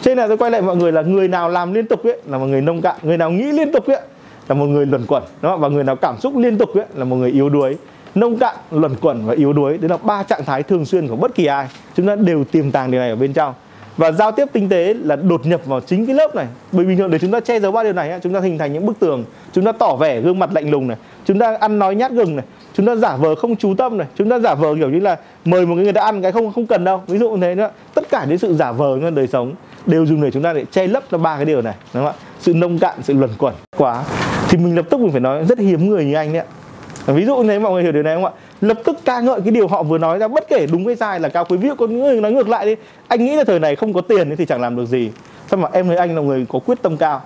Trên 0.01 0.17
này 0.17 0.27
tôi 0.27 0.37
quay 0.37 0.51
lại 0.51 0.61
mọi 0.61 0.75
người 0.75 0.91
là 0.91 1.01
người 1.01 1.27
nào 1.27 1.49
làm 1.49 1.73
liên 1.73 1.87
tục 1.87 2.03
ấy 2.03 2.21
là 2.27 2.37
một 2.37 2.45
người 2.45 2.61
nông 2.61 2.81
cạn. 2.81 2.95
Người 3.03 3.17
nào 3.17 3.31
nghĩ 3.31 3.51
liên 3.51 3.71
tục 3.71 3.87
ấy 3.87 4.01
là 4.47 4.55
một 4.55 4.65
người 4.65 4.85
luẩn 4.85 5.05
quẩn 5.05 5.23
đó 5.41 5.57
và 5.57 5.69
người 5.69 5.83
nào 5.83 5.95
cảm 5.95 6.19
xúc 6.19 6.37
liên 6.37 6.57
tục 6.57 6.69
ấy 6.75 6.85
là 6.95 7.03
một 7.03 7.15
người 7.15 7.31
yếu 7.31 7.49
đuối. 7.49 7.77
Nông 8.15 8.39
cạn 8.39 8.55
luẩn 8.71 8.95
quẩn 9.01 9.25
và 9.25 9.33
yếu 9.33 9.53
đuối 9.53 9.77
đấy 9.77 9.89
là 9.89 9.97
ba 9.97 10.23
trạng 10.23 10.45
thái 10.45 10.63
thường 10.63 10.85
xuyên 10.85 11.07
của 11.07 11.15
bất 11.15 11.35
kỳ 11.35 11.45
ai. 11.45 11.67
Chúng 11.95 12.07
ta 12.07 12.15
đều 12.15 12.43
tiềm 12.43 12.71
tàng 12.71 12.91
điều 12.91 13.01
này 13.01 13.09
ở 13.09 13.15
bên 13.15 13.33
trong 13.33 13.53
và 13.97 14.11
giao 14.11 14.31
tiếp 14.31 14.47
tinh 14.53 14.69
tế 14.69 14.93
là 14.93 15.15
đột 15.15 15.45
nhập 15.45 15.61
vào 15.65 15.81
chính 15.81 16.05
cái 16.05 16.15
lớp 16.15 16.35
này. 16.35 16.45
Bởi 16.71 16.85
bình 16.85 16.97
thường 16.97 17.11
để 17.11 17.19
chúng 17.19 17.31
ta 17.31 17.39
che 17.39 17.59
giấu 17.59 17.71
ba 17.71 17.83
điều 17.83 17.93
này 17.93 18.19
chúng 18.23 18.33
ta 18.33 18.39
hình 18.39 18.57
thành 18.57 18.73
những 18.73 18.85
bức 18.85 18.99
tường, 18.99 19.25
chúng 19.53 19.65
ta 19.65 19.71
tỏ 19.71 19.95
vẻ 19.95 20.21
gương 20.21 20.39
mặt 20.39 20.49
lạnh 20.53 20.69
lùng 20.69 20.87
này, 20.87 20.97
chúng 21.25 21.39
ta 21.39 21.57
ăn 21.59 21.79
nói 21.79 21.95
nhát 21.95 22.11
gừng 22.11 22.35
này, 22.35 22.45
chúng 22.73 22.85
ta 22.85 22.95
giả 22.95 23.15
vờ 23.15 23.35
không 23.35 23.55
chú 23.55 23.73
tâm 23.77 23.97
này, 23.97 24.07
chúng 24.15 24.29
ta 24.29 24.39
giả 24.39 24.55
vờ 24.55 24.75
kiểu 24.75 24.89
như 24.89 24.99
là 24.99 25.17
mời 25.45 25.65
một 25.65 25.75
người 25.75 25.93
ta 25.93 26.01
ăn 26.01 26.21
cái 26.21 26.31
không 26.31 26.53
không 26.53 26.65
cần 26.65 26.83
đâu. 26.83 27.03
Ví 27.07 27.17
dụ 27.17 27.31
như 27.31 27.41
thế 27.41 27.55
nữa. 27.55 27.69
Tất 27.93 28.09
cả 28.09 28.25
những 28.29 28.37
sự 28.37 28.55
giả 28.55 28.71
vờ 28.71 28.99
trong 29.01 29.15
đời 29.15 29.27
sống 29.27 29.53
đều 29.85 30.05
dùng 30.05 30.21
để 30.21 30.31
chúng 30.31 30.43
ta 30.43 30.53
để 30.53 30.65
che 30.71 30.87
lấp 30.87 31.03
cho 31.11 31.17
ba 31.17 31.35
cái 31.35 31.45
điều 31.45 31.61
này, 31.61 31.73
đúng 31.93 32.03
không 32.03 32.13
ạ? 32.13 32.19
Sự 32.39 32.53
nông 32.53 32.79
cạn, 32.79 32.97
sự 33.03 33.13
luẩn 33.13 33.29
quẩn 33.37 33.53
quá. 33.77 34.03
Thì 34.49 34.57
mình 34.57 34.75
lập 34.75 34.85
tức 34.89 34.99
mình 34.99 35.11
phải 35.11 35.21
nói, 35.21 35.45
rất 35.45 35.59
hiếm 35.59 35.89
người 35.89 36.05
như 36.05 36.13
anh 36.13 36.33
đấy 36.33 36.41
ạ. 36.41 37.13
Ví 37.13 37.25
dụ 37.25 37.37
như 37.37 37.49
thế, 37.49 37.59
mọi 37.59 37.71
người 37.71 37.83
hiểu 37.83 37.91
điều 37.91 38.03
này 38.03 38.15
không 38.15 38.25
ạ? 38.25 38.31
Lập 38.61 38.77
tức 38.85 38.97
ca 39.05 39.19
ngợi 39.19 39.41
cái 39.41 39.51
điều 39.51 39.67
họ 39.67 39.83
vừa 39.83 39.97
nói 39.97 40.19
ra, 40.19 40.27
bất 40.27 40.47
kể 40.47 40.67
đúng 40.71 40.85
hay 40.85 40.95
sai 40.95 41.19
là 41.19 41.29
cao 41.29 41.45
quý. 41.45 41.57
Ví 41.57 41.67
dụ 41.69 41.75
có 41.75 41.87
người 41.87 42.21
nói 42.21 42.31
ngược 42.31 42.49
lại 42.49 42.65
đi, 42.65 42.75
anh 43.07 43.25
nghĩ 43.25 43.35
là 43.35 43.43
thời 43.43 43.59
này 43.59 43.75
không 43.75 43.93
có 43.93 44.01
tiền 44.01 44.35
thì 44.37 44.45
chẳng 44.45 44.61
làm 44.61 44.75
được 44.75 44.85
gì. 44.85 45.11
Xong 45.47 45.61
mà 45.61 45.69
em 45.73 45.87
thấy 45.87 45.97
anh 45.97 46.15
là 46.15 46.21
người 46.21 46.45
có 46.49 46.59
quyết 46.59 46.81
tâm 46.81 46.97
cao. 46.97 47.21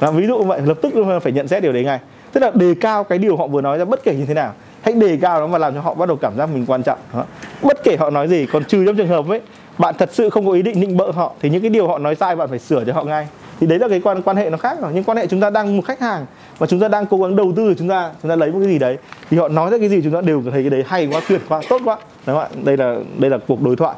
Là 0.00 0.10
ví 0.10 0.26
dụ 0.26 0.42
vậy, 0.42 0.60
lập 0.64 0.78
tức 0.82 0.92
phải 1.22 1.32
nhận 1.32 1.48
xét 1.48 1.62
điều 1.62 1.72
đấy 1.72 1.84
ngay. 1.84 1.98
Tức 2.32 2.40
là 2.40 2.50
đề 2.54 2.74
cao 2.80 3.04
cái 3.04 3.18
điều 3.18 3.36
họ 3.36 3.46
vừa 3.46 3.60
nói 3.60 3.78
ra, 3.78 3.84
bất 3.84 4.04
kể 4.04 4.14
như 4.14 4.24
thế 4.24 4.34
nào, 4.34 4.52
hãy 4.82 4.94
đề 4.94 5.18
cao 5.20 5.40
nó 5.40 5.46
và 5.46 5.58
làm 5.58 5.74
cho 5.74 5.80
họ 5.80 5.94
bắt 5.94 6.08
đầu 6.08 6.16
cảm 6.16 6.36
giác 6.36 6.46
mình 6.46 6.64
quan 6.66 6.82
trọng. 6.82 6.98
Đó. 7.14 7.24
bất 7.62 7.84
kể 7.84 7.96
họ 7.96 8.10
nói 8.10 8.28
gì, 8.28 8.46
còn 8.52 8.64
trừ 8.64 8.86
trong 8.86 8.96
trường 8.96 9.08
hợp 9.08 9.28
ấy, 9.28 9.40
bạn 9.78 9.94
thật 9.98 10.10
sự 10.12 10.30
không 10.30 10.46
có 10.46 10.52
ý 10.52 10.62
định 10.62 10.80
nịnh 10.80 10.96
bợ 10.96 11.10
họ, 11.10 11.32
thì 11.40 11.50
những 11.50 11.60
cái 11.60 11.70
điều 11.70 11.88
họ 11.88 11.98
nói 11.98 12.14
sai 12.14 12.36
bạn 12.36 12.48
phải 12.48 12.58
sửa 12.58 12.84
cho 12.84 12.92
họ 12.92 13.04
ngay 13.04 13.26
thì 13.60 13.66
đấy 13.66 13.78
là 13.78 13.88
cái 13.88 14.00
quan 14.00 14.22
quan 14.22 14.36
hệ 14.36 14.50
nó 14.50 14.56
khác 14.56 14.78
rồi. 14.80 14.90
Nhưng 14.94 15.04
quan 15.04 15.18
hệ 15.18 15.26
chúng 15.26 15.40
ta 15.40 15.50
đang 15.50 15.76
một 15.76 15.82
khách 15.84 16.00
hàng 16.00 16.26
và 16.58 16.66
chúng 16.66 16.80
ta 16.80 16.88
đang 16.88 17.06
cố 17.06 17.16
gắng 17.16 17.36
đầu 17.36 17.52
tư, 17.56 17.74
chúng 17.78 17.88
ta 17.88 18.10
chúng 18.22 18.28
ta 18.28 18.36
lấy 18.36 18.50
một 18.50 18.58
cái 18.62 18.68
gì 18.68 18.78
đấy. 18.78 18.98
Thì 19.30 19.36
họ 19.36 19.48
nói 19.48 19.70
ra 19.70 19.78
cái 19.78 19.88
gì 19.88 20.00
chúng 20.04 20.12
ta 20.12 20.20
đều 20.20 20.42
thấy 20.52 20.62
cái 20.62 20.70
đấy 20.70 20.84
hay 20.86 21.08
quá, 21.12 21.20
tuyệt 21.28 21.40
quá, 21.48 21.60
tốt 21.68 21.80
quá. 21.84 21.96
Đúng 22.26 22.36
không 22.36 22.44
ạ? 22.44 22.48
Đây 22.64 22.76
là 22.76 22.96
đây 23.18 23.30
là 23.30 23.38
cuộc 23.48 23.62
đối 23.62 23.76
thoại. 23.76 23.96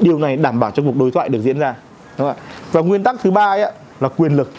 Điều 0.00 0.18
này 0.18 0.36
đảm 0.36 0.60
bảo 0.60 0.70
cho 0.70 0.82
cuộc 0.82 0.96
đối 0.96 1.10
thoại 1.10 1.28
được 1.28 1.40
diễn 1.42 1.58
ra. 1.58 1.74
Đúng 2.18 2.28
không 2.28 2.36
ạ? 2.36 2.42
Và 2.72 2.80
nguyên 2.80 3.02
tắc 3.02 3.16
thứ 3.22 3.30
ba 3.30 3.46
ấy 3.46 3.72
là 4.00 4.08
quyền 4.08 4.36
lực. 4.36 4.50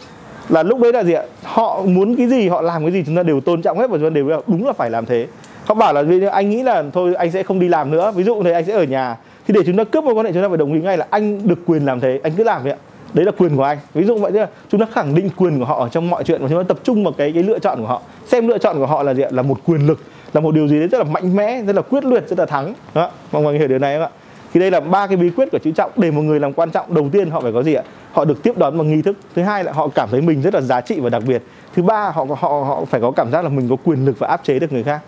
Là 0.49 0.63
lúc 0.63 0.79
đấy 0.79 0.93
là 0.93 1.03
gì 1.03 1.13
ạ? 1.13 1.23
Họ 1.43 1.81
muốn 1.85 2.15
cái 2.15 2.27
gì, 2.27 2.49
họ 2.49 2.61
làm 2.61 2.81
cái 2.81 2.91
gì 2.91 3.03
chúng 3.05 3.15
ta 3.15 3.23
đều 3.23 3.41
tôn 3.41 3.61
trọng 3.61 3.79
hết 3.79 3.89
và 3.89 3.97
chúng 3.97 4.05
ta 4.05 4.09
đều 4.09 4.41
đúng 4.47 4.67
là 4.67 4.73
phải 4.73 4.89
làm 4.89 5.05
thế. 5.05 5.27
Họ 5.65 5.75
bảo 5.75 5.93
là, 5.93 6.01
ví 6.01 6.19
dụ 6.19 6.27
anh 6.27 6.49
nghĩ 6.49 6.63
là 6.63 6.83
thôi, 6.93 7.15
anh 7.15 7.31
sẽ 7.31 7.43
không 7.43 7.59
đi 7.59 7.67
làm 7.67 7.91
nữa. 7.91 8.11
Ví 8.15 8.23
dụ 8.23 8.43
thế, 8.43 8.51
anh 8.51 8.65
sẽ 8.65 8.73
ở 8.73 8.83
nhà. 8.83 9.17
Thì 9.47 9.53
để 9.53 9.61
chúng 9.65 9.77
ta 9.77 9.83
cướp 9.83 10.03
một 10.03 10.13
quan 10.13 10.25
hệ, 10.25 10.31
chúng 10.33 10.41
ta 10.41 10.47
phải 10.47 10.57
đồng 10.57 10.73
ý 10.73 10.81
ngay 10.81 10.97
là 10.97 11.07
anh 11.09 11.47
được 11.47 11.59
quyền 11.65 11.85
làm 11.85 11.99
thế. 11.99 12.19
Anh 12.23 12.33
cứ 12.37 12.43
làm 12.43 12.63
vậy 12.63 12.71
ạ 12.71 12.77
đấy 13.13 13.25
là 13.25 13.31
quyền 13.31 13.55
của 13.55 13.63
anh. 13.63 13.77
Ví 13.93 14.03
dụ 14.03 14.17
vậy 14.17 14.31
chứ 14.31 14.45
chúng 14.69 14.79
ta 14.79 14.85
khẳng 14.93 15.15
định 15.15 15.29
quyền 15.37 15.59
của 15.59 15.65
họ 15.65 15.79
ở 15.79 15.89
trong 15.89 16.09
mọi 16.09 16.23
chuyện 16.23 16.41
và 16.41 16.47
chúng 16.47 16.57
ta 16.57 16.63
tập 16.67 16.77
trung 16.83 17.03
vào 17.03 17.13
cái 17.17 17.31
cái 17.31 17.43
lựa 17.43 17.59
chọn 17.59 17.79
của 17.81 17.87
họ. 17.87 18.01
Xem 18.27 18.47
lựa 18.47 18.57
chọn 18.57 18.77
của 18.79 18.85
họ 18.85 19.03
là 19.03 19.13
gì 19.13 19.23
ạ? 19.23 19.29
Là 19.31 19.41
một 19.41 19.57
quyền 19.65 19.87
lực, 19.87 19.99
là 20.33 20.41
một 20.41 20.51
điều 20.51 20.67
gì 20.67 20.79
đấy 20.79 20.87
rất 20.87 20.97
là 20.97 21.03
mạnh 21.03 21.35
mẽ, 21.35 21.61
rất 21.61 21.75
là 21.75 21.81
quyết 21.81 22.05
liệt, 22.05 22.29
rất 22.29 22.39
là 22.39 22.45
thắng. 22.45 22.73
Đó 22.93 23.09
mọi 23.31 23.43
người 23.43 23.59
hiểu 23.59 23.67
điều 23.67 23.79
này 23.79 23.95
không 23.95 24.03
ạ? 24.03 24.09
Thì 24.53 24.59
đây 24.59 24.71
là 24.71 24.79
ba 24.79 25.07
cái 25.07 25.17
bí 25.17 25.29
quyết 25.29 25.51
của 25.51 25.59
chữ 25.59 25.71
trọng. 25.71 25.91
Để 25.97 26.11
một 26.11 26.21
người 26.21 26.39
làm 26.39 26.53
quan 26.53 26.71
trọng, 26.71 26.93
đầu 26.93 27.09
tiên 27.11 27.29
họ 27.29 27.39
phải 27.41 27.51
có 27.51 27.63
gì 27.63 27.73
ạ? 27.73 27.83
Họ 28.11 28.25
được 28.25 28.43
tiếp 28.43 28.57
đón 28.57 28.77
bằng 28.77 28.87
nghi 28.87 29.01
thức. 29.01 29.17
Thứ 29.35 29.41
hai 29.41 29.63
là 29.63 29.71
họ 29.71 29.87
cảm 29.87 30.09
thấy 30.11 30.21
mình 30.21 30.41
rất 30.41 30.53
là 30.53 30.61
giá 30.61 30.81
trị 30.81 30.99
và 30.99 31.09
đặc 31.09 31.23
biệt. 31.27 31.41
Thứ 31.75 31.83
ba, 31.83 32.09
họ 32.09 32.25
họ 32.39 32.49
họ 32.49 32.85
phải 32.85 33.01
có 33.01 33.11
cảm 33.11 33.31
giác 33.31 33.41
là 33.41 33.49
mình 33.49 33.69
có 33.69 33.75
quyền 33.83 34.05
lực 34.05 34.19
và 34.19 34.27
áp 34.27 34.41
chế 34.43 34.59
được 34.59 34.73
người 34.73 34.83
khác. 34.83 34.99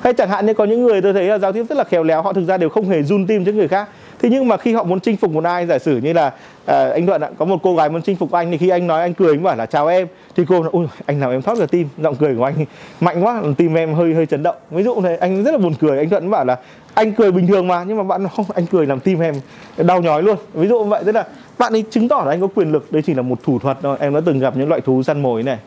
Hay 0.00 0.12
chẳng 0.12 0.28
hạn 0.28 0.46
như 0.46 0.54
có 0.54 0.64
những 0.64 0.82
người 0.82 1.02
tôi 1.02 1.12
thấy 1.12 1.24
là 1.24 1.38
giao 1.38 1.52
tiếp 1.52 1.64
rất 1.68 1.78
là 1.78 1.84
khéo 1.84 2.02
léo, 2.02 2.22
họ 2.22 2.32
thực 2.32 2.44
ra 2.44 2.56
đều 2.56 2.68
không 2.68 2.88
hề 2.88 3.02
run 3.02 3.26
tim 3.26 3.44
trước 3.44 3.54
người 3.54 3.68
khác 3.68 3.88
thế 4.24 4.30
nhưng 4.30 4.48
mà 4.48 4.56
khi 4.56 4.74
họ 4.74 4.84
muốn 4.84 5.00
chinh 5.00 5.16
phục 5.16 5.30
một 5.30 5.44
ai 5.44 5.66
giả 5.66 5.78
sử 5.78 5.96
như 5.96 6.12
là 6.12 6.32
à, 6.66 6.90
anh 6.90 7.06
thuận 7.06 7.20
ạ 7.20 7.28
có 7.38 7.44
một 7.44 7.56
cô 7.62 7.76
gái 7.76 7.88
muốn 7.88 8.02
chinh 8.02 8.16
phục 8.16 8.32
anh 8.32 8.50
thì 8.50 8.58
khi 8.58 8.68
anh 8.68 8.86
nói 8.86 9.00
anh 9.00 9.14
cười 9.14 9.32
anh 9.32 9.42
bảo 9.42 9.56
là 9.56 9.66
chào 9.66 9.86
em. 9.86 10.08
Thì 10.36 10.44
cô 10.48 10.60
nói 10.60 10.70
ui 10.72 10.86
anh 11.06 11.20
làm 11.20 11.30
em 11.30 11.42
thoát 11.42 11.58
cả 11.58 11.66
tim. 11.66 11.88
Giọng 11.98 12.16
cười 12.16 12.34
của 12.34 12.44
anh 12.44 12.54
mạnh 13.00 13.24
quá 13.24 13.42
tim 13.56 13.74
em 13.74 13.94
hơi 13.94 14.14
hơi 14.14 14.26
chấn 14.26 14.42
động. 14.42 14.56
Ví 14.70 14.82
dụ 14.82 15.00
này 15.00 15.16
anh 15.16 15.44
rất 15.44 15.50
là 15.50 15.58
buồn 15.58 15.74
cười 15.80 15.98
anh 15.98 16.10
thuận 16.10 16.30
bảo 16.30 16.44
là 16.44 16.56
anh 16.94 17.12
cười 17.12 17.32
bình 17.32 17.46
thường 17.46 17.68
mà 17.68 17.84
nhưng 17.84 17.96
mà 17.96 18.02
bạn 18.02 18.28
không 18.36 18.46
anh 18.54 18.66
cười 18.66 18.86
làm 18.86 19.00
tim 19.00 19.20
em 19.20 19.34
đau 19.76 20.02
nhói 20.02 20.22
luôn. 20.22 20.36
Ví 20.54 20.68
dụ 20.68 20.84
vậy 20.84 21.02
tức 21.06 21.12
là 21.12 21.24
bạn 21.58 21.72
ấy 21.72 21.84
chứng 21.90 22.08
tỏ 22.08 22.22
là 22.24 22.32
anh 22.32 22.40
có 22.40 22.48
quyền 22.54 22.72
lực 22.72 22.92
đây 22.92 23.02
chỉ 23.02 23.14
là 23.14 23.22
một 23.22 23.38
thủ 23.44 23.58
thuật 23.58 23.78
thôi. 23.82 23.96
Em 24.00 24.14
đã 24.14 24.20
từng 24.26 24.38
gặp 24.38 24.56
những 24.56 24.68
loại 24.68 24.80
thú 24.80 25.02
săn 25.02 25.22
mồi 25.22 25.42
này 25.42 25.58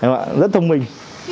em 0.00 0.12
ạ 0.12 0.26
rất 0.40 0.52
thông 0.52 0.68
minh. 0.68 0.84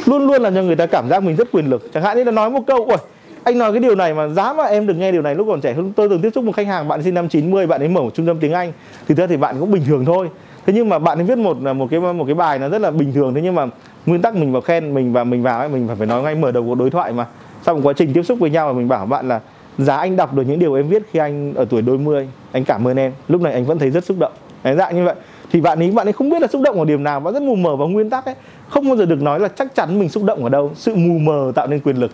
Luôn 0.06 0.26
luôn 0.26 0.42
là 0.42 0.50
cho 0.54 0.62
người 0.62 0.76
ta 0.76 0.87
cảm 0.87 1.08
giác 1.08 1.22
mình 1.22 1.37
rất 1.37 1.48
quyền 1.52 1.70
lực. 1.70 1.90
Chẳng 1.94 2.02
hạn 2.02 2.16
như 2.16 2.25
là 2.25 2.30
nói 2.30 2.50
một 2.50 2.60
câu 2.66 2.84
ui 2.84 2.96
anh 3.44 3.58
nói 3.58 3.73
cái 3.73 3.81
điều 3.81 3.94
này 3.94 4.14
mà 4.14 4.29
giá 4.29 4.52
mà 4.52 4.64
em 4.64 4.87
được 4.87 4.94
nghe 4.94 5.12
điều 5.12 5.23
này 5.23 5.35
lúc 5.35 5.46
còn 5.50 5.61
trẻ 5.61 5.76
tôi 5.96 6.08
từng 6.08 6.20
tiếp 6.20 6.31
xúc 6.35 6.44
một 6.44 6.52
khách 6.52 6.67
hàng, 6.67 6.88
bạn 6.88 7.02
sinh 7.02 7.14
năm 7.14 7.29
90 7.29 7.67
bạn 7.67 7.81
ấy 7.81 7.88
mở 7.88 8.00
một 8.00 8.14
trung 8.14 8.26
tâm 8.26 8.38
tiếng 8.41 8.52
Anh. 8.52 8.73
Thì 9.08 9.14
thật 9.14 9.26
thì 9.26 9.37
bạn 9.37 9.56
cũng 9.61 9.70
bình 9.70 9.82
thường 9.87 10.05
thôi. 10.05 10.29
Thế 10.67 10.73
nhưng 10.73 10.88
mà 10.88 10.99
bạn 10.99 11.19
ấy 11.19 11.25
viết 11.25 11.38
một 11.38 11.56
một 11.56 11.87
cái 11.91 12.00
một 12.00 12.25
cái 12.26 12.35
bài 12.35 12.58
nó 12.58 12.69
rất 12.69 12.81
là 12.81 12.91
bình 12.91 13.12
thường, 13.12 13.35
thế 13.35 13.41
nhưng 13.43 13.55
mà 13.55 13.67
nguyên 14.06 14.23
tắc 14.23 14.35
mình 14.35 14.52
vào 14.52 14.62
khen, 14.62 14.94
mình 14.94 15.12
và 15.12 15.25
mình 15.25 15.43
vào 15.43 15.58
ấy, 15.58 15.69
mình 15.69 15.88
phải 15.99 16.06
nói 16.06 16.23
ngay 16.23 16.35
mở 16.35 16.52
đầu 16.52 16.64
cuộc 16.64 16.75
đối 16.75 16.91
thoại 16.91 17.12
mà. 17.12 17.26
Sau 17.62 17.75
một 17.75 17.81
quá 17.85 17.93
trình 17.93 18.12
tiếp 18.12 18.23
xúc 18.23 18.38
với 18.38 18.50
nhau 18.50 18.67
mà 18.67 18.79
mình 18.79 18.88
bảo 18.88 19.06
bạn 19.06 19.29
là, 19.29 19.41
giá 19.79 19.97
anh 19.97 20.17
đọc 20.17 20.35
được 20.35 20.43
những 20.43 20.58
điều 20.58 20.75
em 20.75 20.88
viết 20.88 21.02
khi 21.12 21.19
anh 21.19 21.55
ở 21.55 21.64
tuổi 21.64 21.82
đôi 21.82 21.99
mươi, 21.99 22.29
anh 22.52 22.64
cảm 22.64 22.88
ơn 22.88 22.97
em. 22.97 23.12
Lúc 23.29 23.40
này 23.43 23.52
anh 23.52 23.64
vẫn 23.64 23.79
thấy 23.79 23.90
rất 23.90 24.05
xúc 24.05 24.19
động. 24.19 24.32
Đấy, 24.62 24.76
dạng 24.76 24.97
như 24.97 25.05
vậy. 25.05 25.14
Thì 25.52 25.61
bạn 25.61 25.79
ấy 25.79 25.90
bạn 25.90 26.06
ấy 26.06 26.12
không 26.12 26.31
biết 26.31 26.43
là 26.43 26.49
xúc 26.49 26.62
động 26.62 26.79
ở 26.79 26.85
điểm 26.85 27.05
nào 27.05 27.20
và 27.20 27.32
rất 27.32 27.43
mù 27.43 27.55
mờ 27.55 27.76
vào 27.76 27.88
nguyên 27.88 28.11
tắc 28.11 28.25
ấy. 28.25 28.35
Không 28.69 28.88
bao 28.88 28.97
giờ 28.97 29.06
được 29.06 29.23
nói 29.23 29.40
là 29.40 29.49
chắc 29.49 29.75
chắn 29.75 29.99
mình 29.99 30.08
xúc 30.08 30.25
động 30.25 30.44
ở 30.44 30.49
đâu. 30.49 30.70
Sự 30.75 30.94
mù 30.94 31.19
mờ 31.19 31.52
tạo 31.55 31.67
nên 31.67 31.81
quyền 31.81 31.97
lực 31.97 32.11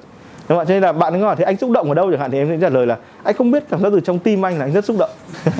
đúng 0.50 0.58
không? 0.58 0.66
cho 0.66 0.74
nên 0.74 0.82
là 0.82 0.92
bạn 0.92 1.22
hỏi 1.22 1.36
thì 1.38 1.44
anh 1.44 1.56
xúc 1.56 1.70
động 1.70 1.88
ở 1.88 1.94
đâu 1.94 2.10
chẳng 2.10 2.20
hạn 2.20 2.30
thì 2.30 2.38
em 2.38 2.48
sẽ 2.48 2.56
trả 2.60 2.68
lời 2.68 2.86
là 2.86 2.96
anh 3.22 3.34
không 3.34 3.50
biết 3.50 3.64
cảm 3.70 3.82
giác 3.82 3.88
từ 3.92 4.00
trong 4.00 4.18
tim 4.18 4.44
anh 4.44 4.58
là 4.58 4.64
anh 4.64 4.72
rất 4.72 4.84
xúc 4.84 4.96
động. 4.98 5.10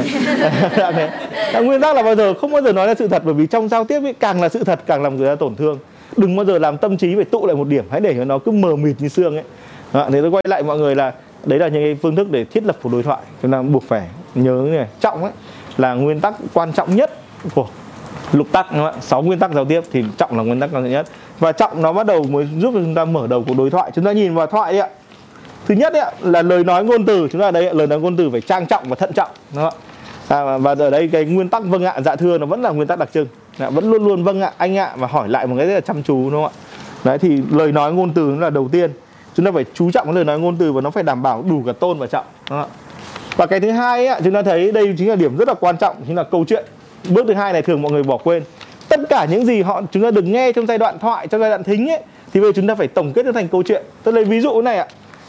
Thế. 0.77 1.11
nguyên 1.63 1.81
tắc 1.81 1.97
là 1.97 2.03
bao 2.03 2.15
giờ 2.15 2.35
không 2.35 2.53
bao 2.53 2.63
giờ 2.63 2.73
nói 2.73 2.87
là 2.87 2.95
sự 2.95 3.09
thật 3.09 3.23
bởi 3.25 3.35
vì 3.35 3.47
trong 3.47 3.69
giao 3.69 3.85
tiếp 3.85 4.01
ấy, 4.03 4.15
càng 4.21 4.41
là 4.41 4.49
sự 4.49 4.65
thật 4.65 4.81
càng 4.87 5.03
làm 5.03 5.17
người 5.17 5.29
ta 5.29 5.35
tổn 5.35 5.55
thương. 5.55 5.79
Đừng 6.17 6.37
bao 6.37 6.47
giờ 6.47 6.59
làm 6.59 6.79
tâm 6.79 6.97
trí 6.97 7.15
phải 7.15 7.25
tụ 7.25 7.47
lại 7.47 7.57
một 7.57 7.69
điểm 7.69 7.85
hãy 7.91 8.01
để 8.01 8.15
cho 8.17 8.25
nó 8.25 8.39
cứ 8.39 8.53
mờ 8.53 8.77
mịt 8.77 8.97
như 8.99 9.09
xương 9.09 9.37
ấy. 9.37 9.45
Đó, 9.93 10.09
thế 10.13 10.21
tôi 10.21 10.31
quay 10.31 10.43
lại 10.49 10.63
mọi 10.63 10.79
người 10.79 10.95
là 10.95 11.13
đấy 11.45 11.59
là 11.59 11.69
những 11.69 11.83
cái 11.83 11.97
phương 12.03 12.17
thức 12.17 12.31
để 12.31 12.45
thiết 12.45 12.65
lập 12.65 12.77
cuộc 12.83 12.93
đối 12.93 13.03
thoại. 13.03 13.23
Chúng 13.43 13.53
ta 13.53 13.63
buộc 13.63 13.83
phải 13.83 14.07
nhớ 14.35 14.67
này. 14.71 14.87
Trọng 15.01 15.23
ấy 15.23 15.33
là 15.79 15.95
nguyên 15.95 16.21
tắc 16.21 16.35
quan 16.55 16.73
trọng 16.73 16.97
nhất 16.97 17.11
của 17.55 17.67
lục 18.33 18.47
tắc 18.53 18.73
đúng 18.73 18.81
không 18.81 18.95
ạ? 18.95 19.01
Sáu 19.01 19.23
nguyên 19.23 19.39
tắc 19.39 19.53
giao 19.53 19.65
tiếp 19.65 19.81
thì 19.93 20.05
trọng 20.19 20.37
là 20.37 20.43
nguyên 20.43 20.61
tắc 20.61 20.71
quan 20.73 20.83
trọng 20.83 20.93
nhất. 20.93 21.07
Và 21.39 21.53
trọng 21.53 21.83
nó 21.83 21.93
bắt 21.93 22.07
đầu 22.07 22.23
mới 22.23 22.49
giúp 22.59 22.71
cho 22.75 22.81
chúng 22.81 22.95
ta 22.95 23.05
mở 23.05 23.27
đầu 23.27 23.45
cuộc 23.47 23.55
đối 23.59 23.71
thoại. 23.71 23.91
Chúng 23.95 24.05
ta 24.05 24.13
nhìn 24.13 24.35
vào 24.35 24.47
thoại 24.47 24.73
đấy 24.73 24.81
ạ. 24.81 24.89
Thứ 25.67 25.75
nhất 25.75 25.93
đấy 25.93 26.03
ạ 26.03 26.11
là 26.21 26.43
lời 26.43 26.65
nói 26.65 26.85
ngôn 26.85 27.07
từ. 27.07 27.29
Chúng 27.33 27.41
ta 27.41 27.51
đây 27.51 27.75
lời 27.75 27.87
nói 27.87 28.01
ngôn 28.01 28.17
từ 28.17 28.31
phải 28.31 28.41
trang 28.41 28.67
trọng 28.67 28.85
và 28.89 28.97
thận 28.97 29.13
trọng 29.13 29.31
đúng 29.55 29.65
không 29.65 29.75
ạ? 30.29 30.37
À, 30.37 30.59
và 30.59 30.75
ở 30.79 30.91
đây 30.91 31.09
cái 31.09 31.25
nguyên 31.25 31.49
tắc 31.49 31.63
vâng 31.65 31.85
ạ 31.85 32.01
dạ 32.05 32.17
thưa 32.17 32.39
nó 32.39 32.47
vẫn 32.47 32.63
là 32.63 32.71
nguyên 32.71 32.89
tắc 32.89 32.99
đặc 32.99 33.09
trưng. 33.15 33.27
À, 33.59 33.71
vẫn 33.71 33.91
luôn 33.91 34.05
luôn 34.05 34.25
vâng 34.25 34.41
ạ 34.41 34.53
anh 34.57 34.77
ạ 34.79 34.93
và 34.97 35.07
hỏi 35.07 35.29
lại 35.29 35.47
một 35.47 35.55
cái 35.59 35.67
rất 35.67 35.75
là 35.75 35.81
chăm 35.81 36.03
chú 36.03 36.31
đúng 36.31 36.43
không 36.43 36.45
ạ? 36.45 36.51
Đấy 37.05 37.19
thì 37.19 37.43
lời 37.51 37.73
nói 37.73 37.93
ngôn 37.93 38.13
từ 38.13 38.23
nó 38.23 38.41
là 38.41 38.51
đầu 38.51 38.69
tiên. 38.73 38.93
Chúng 39.35 39.47
ta 39.47 39.53
phải 39.53 39.65
chú 39.75 39.91
trọng 39.91 40.07
cái 40.07 40.15
lời 40.15 40.25
nói 40.25 40.39
ngôn 40.39 40.57
từ 40.57 40.73
và 40.73 40.81
nó 40.81 40.91
phải 40.91 41.03
đảm 41.03 41.23
bảo 41.23 41.45
đủ 41.49 41.63
cả 41.67 41.73
tôn 41.73 41.99
và 41.99 42.07
trọng 42.07 42.25
đúng 42.51 42.61
không 42.61 42.71
ạ? 42.71 42.77
Và 43.37 43.47
cái 43.47 43.61
thứ 43.61 43.71
hai 43.71 44.07
ấy, 44.07 44.21
chúng 44.25 44.35
ta 44.35 44.43
thấy 44.43 44.73
đây 44.73 44.95
chính 44.99 45.09
là 45.09 45.17
điểm 45.17 45.37
rất 45.37 45.49
là 45.49 45.55
quan 45.55 45.77
trọng 45.77 45.97
chính 46.07 46.17
là 46.17 46.23
câu 46.23 46.45
chuyện 46.49 46.65
bước 47.09 47.25
thứ 47.29 47.35
hai 47.35 47.53
này 47.53 47.63
thường 47.63 47.83
mọi 47.83 47.93
người 47.93 48.03
bỏ 48.03 48.17
quên. 48.17 48.43
Tất 48.89 49.01
cả 49.09 49.27
những 49.31 49.45
gì 49.45 49.63
họ 49.63 49.83
chúng 49.93 50.03
ta 50.03 50.11
được 50.11 50.25
nghe 50.25 50.53
trong 50.53 50.67
giai 50.67 50.79
đoạn 50.79 50.99
thoại 50.99 51.27
trong 51.27 51.41
giai 51.41 51.51
đoạn 51.51 51.65
thính 51.65 51.91
ấy 51.91 52.01
thì 52.33 52.41
bây 52.41 52.49
giờ 52.49 52.53
chúng 52.57 52.67
ta 52.67 52.75
phải 52.75 52.89
tổng 52.89 53.13
kết 53.13 53.27
nó 53.27 53.33
thành 53.33 53.49
câu 53.49 53.63
chuyện. 53.63 53.83
Tôi 54.03 54.15
lấy 54.15 54.25
ví 54.25 54.41
dụ 54.41 54.63
này 54.63 54.79
ạ. 54.79 54.87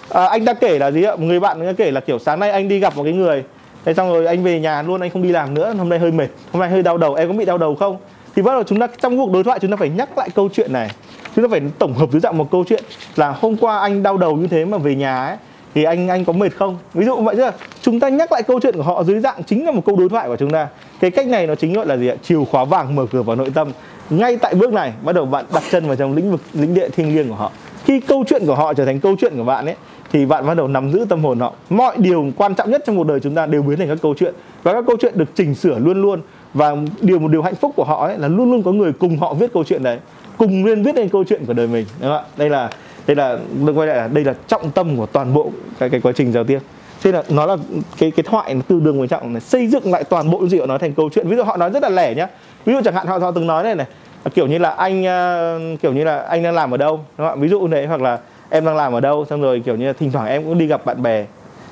À, 0.10 0.26
anh 0.26 0.46
ta 0.46 0.54
kể 0.54 0.80
là 0.80 0.92
gì 0.92 1.04
ạ? 1.04 1.16
Một 1.16 1.26
người 1.26 1.40
bạn 1.40 1.60
người 1.60 1.74
kể 1.74 1.92
là 1.92 2.00
kiểu 2.00 2.20
sáng 2.20 2.40
nay 2.40 2.52
anh 2.52 2.68
đi 2.68 2.80
gặp 2.80 2.98
một 2.98 3.04
cái 3.04 3.14
người 3.14 3.44
thế 3.86 3.94
xong 3.94 4.14
rồi 4.14 4.26
anh 4.26 4.44
về 4.44 4.60
nhà 4.60 4.82
luôn 4.82 5.02
anh 5.02 5.10
không 5.10 5.24
đi 5.24 5.32
làm 5.32 5.54
nữa 5.54 5.74
hôm 5.78 5.90
nay 5.90 6.00
hơi 6.00 6.12
mệt 6.12 6.28
hôm 6.52 6.60
nay 6.60 6.70
hơi 6.70 6.84
đau 6.84 6.98
đầu 6.98 7.14
em 7.14 7.28
có 7.28 7.34
bị 7.34 7.46
đau 7.46 7.58
đầu 7.58 7.76
không? 7.76 7.98
Thì 8.36 8.42
bắt 8.42 8.52
đầu 8.52 8.64
chúng 8.64 8.80
ta 8.80 8.88
trong 9.02 9.18
cuộc 9.18 9.32
đối 9.32 9.44
thoại 9.44 9.60
chúng 9.60 9.72
ta 9.72 9.78
phải 9.78 9.90
nhắc 9.90 10.18
lại 10.18 10.30
câu 10.36 10.50
chuyện 10.54 10.74
này. 10.74 10.92
Chúng 11.36 11.46
ta 11.46 11.50
phải 11.52 11.62
tổng 11.80 11.94
hợp 11.94 12.12
dưới 12.12 12.22
dạng 12.22 12.38
một 12.38 12.52
câu 12.52 12.64
chuyện 12.68 12.84
là 13.16 13.30
hôm 13.30 13.58
qua 13.58 13.80
anh 13.80 14.04
đau 14.04 14.18
đầu 14.18 14.36
như 14.36 14.48
thế 14.48 14.66
mà 14.66 14.78
về 14.78 14.96
nhà 14.96 15.26
ấy 15.26 15.38
thì 15.76 15.84
anh 15.84 16.08
anh 16.08 16.26
có 16.26 16.34
mệt 16.34 16.50
không? 16.56 16.78
Ví 16.94 17.06
dụ 17.06 17.16
vậy 17.16 17.36
chứ. 17.36 17.50
Chúng 17.82 18.00
ta 18.00 18.10
nhắc 18.10 18.32
lại 18.32 18.44
câu 18.44 18.60
chuyện 18.60 18.76
của 18.76 18.84
họ 18.84 19.04
dưới 19.04 19.20
dạng 19.20 19.44
chính 19.44 19.66
là 19.66 19.72
một 19.72 19.82
câu 19.86 19.96
đối 19.96 20.10
thoại 20.10 20.28
của 20.28 20.36
chúng 20.36 20.52
ta 20.52 20.68
cái 21.02 21.12
cách 21.12 21.28
này 21.28 21.48
nó 21.48 21.56
chính 21.56 21.74
gọi 21.74 21.86
là 21.86 21.98
gì 21.98 22.08
ạ? 22.08 22.16
Chiều 22.24 22.46
khóa 22.46 22.66
vàng 22.66 22.96
mở 22.96 23.06
cửa 23.12 23.22
vào 23.22 23.36
nội 23.36 23.52
tâm. 23.54 23.72
Ngay 24.10 24.38
tại 24.38 24.56
bước 24.56 24.74
này, 24.74 24.94
bắt 25.04 25.16
đầu 25.16 25.26
bạn 25.26 25.46
đặt 25.54 25.64
chân 25.72 25.88
vào 25.88 25.96
trong 25.96 26.16
lĩnh 26.16 26.32
vực, 26.32 26.42
lĩnh 26.54 26.74
địa 26.74 26.90
thiêng 26.90 27.16
liêng 27.16 27.30
của 27.30 27.36
họ. 27.36 27.52
Khi 27.86 28.00
câu 28.00 28.24
chuyện 28.28 28.46
của 28.46 28.56
họ 28.56 28.74
trở 28.74 28.86
thành 28.86 29.00
câu 29.00 29.16
chuyện 29.20 29.38
của 29.38 29.44
bạn 29.44 29.66
ấy, 29.66 29.76
thì 30.12 30.26
bạn 30.26 30.48
bắt 30.48 30.54
đầu 30.54 30.68
nắm 30.68 30.92
giữ 30.92 31.06
tâm 31.10 31.24
hồn 31.24 31.40
họ. 31.40 31.54
Mọi 31.70 31.98
điều 31.98 32.32
quan 32.38 32.56
trọng 32.56 32.72
nhất 32.72 32.84
trong 32.86 32.98
cuộc 32.98 33.04
đời 33.04 33.20
chúng 33.20 33.36
ta 33.36 33.46
đều 33.46 33.62
biến 33.62 33.78
thành 33.78 33.88
các 33.88 33.98
câu 34.02 34.14
chuyện. 34.18 34.34
Và 34.64 34.74
các 34.74 34.84
câu 34.88 34.98
chuyện 35.02 35.14
được 35.18 35.36
chỉnh 35.36 35.56
sửa 35.56 35.80
luôn 35.80 36.02
luôn. 36.02 36.22
Và 36.54 36.76
điều, 37.02 37.20
một 37.20 37.28
điều 37.28 37.42
hạnh 37.42 37.56
phúc 37.56 37.74
của 37.76 37.84
họ 37.84 38.08
ấy 38.08 38.18
là 38.18 38.28
luôn 38.28 38.52
luôn 38.52 38.64
có 38.64 38.72
người 38.72 38.94
cùng 38.94 39.18
họ 39.18 39.34
viết 39.34 39.54
câu 39.54 39.64
chuyện 39.64 39.84
đấy. 39.84 40.00
Cùng 40.38 40.66
liên 40.66 40.84
viết 40.84 40.96
lên 40.96 41.10
câu 41.10 41.24
chuyện 41.24 41.46
của 41.46 41.54
đời 41.54 41.68
mình, 41.68 41.86
đúng 42.02 42.10
không 42.10 42.18
ạ? 42.18 42.24
Đây 42.38 42.50
là 42.50 42.70
đây 43.08 43.16
là 43.16 43.38
quay 43.76 43.88
lại 43.88 43.98
là, 43.98 44.08
đây 44.08 44.24
là 44.24 44.34
trọng 44.48 44.72
tâm 44.72 44.98
của 44.98 45.06
toàn 45.06 45.34
bộ 45.34 45.52
cái 45.80 45.90
cái 45.90 46.02
quá 46.02 46.12
trình 46.16 46.32
giao 46.32 46.44
tiếp 46.44 46.60
thế 47.02 47.12
là 47.12 47.24
nó 47.30 47.46
là 47.46 47.58
cái 47.98 48.12
cái 48.12 48.24
thoại 48.24 48.54
từ 48.56 48.62
tương 48.68 48.84
đương 48.84 49.00
quan 49.00 49.08
trọng 49.08 49.34
này, 49.34 49.42
xây 49.42 49.68
dựng 49.68 49.92
lại 49.92 50.04
toàn 50.04 50.32
bộ 50.32 50.38
những 50.38 50.50
gì 50.50 50.60
họ 50.60 50.66
nói 50.66 50.80
thành 50.80 50.94
câu 50.94 51.10
chuyện. 51.10 51.28
Ví 51.28 51.36
dụ 51.36 51.44
họ 51.44 51.58
nói 51.58 51.70
rất 51.70 51.84
là 51.84 51.90
lẻ 51.90 52.16
nhá. 52.16 52.28
Ví 52.66 52.74
dụ 52.74 52.82
chẳng 52.86 52.94
hạn 52.94 53.08
họ 53.08 53.18
họ 53.18 53.32
từng 53.32 53.48
nói 53.48 53.64
này 53.64 53.76
này, 53.76 53.88
kiểu 54.34 54.48
như 54.48 54.58
là 54.58 54.70
anh 54.70 55.06
ờ, 55.06 55.60
kiểu 55.82 55.94
như 55.94 56.04
là 56.04 56.22
anh 56.22 56.44
đang 56.44 56.54
làm 56.54 56.74
ở 56.74 56.78
đâu, 56.78 57.00
đúng 57.18 57.28
không? 57.28 57.42
ví 57.42 57.48
dụ 57.48 57.68
này 57.68 57.88
hoặc 57.88 58.02
là 58.02 58.20
em 58.50 58.66
đang 58.66 58.76
làm 58.76 58.94
ở 58.94 59.00
đâu, 59.00 59.26
xong 59.30 59.42
rồi 59.42 59.62
kiểu 59.66 59.76
như 59.76 59.88
là 59.88 59.94
thỉnh 59.94 60.12
thoảng 60.12 60.28
em 60.28 60.44
cũng 60.44 60.58
đi 60.58 60.68
gặp 60.68 60.86
bạn 60.86 61.02
bè. 61.02 61.26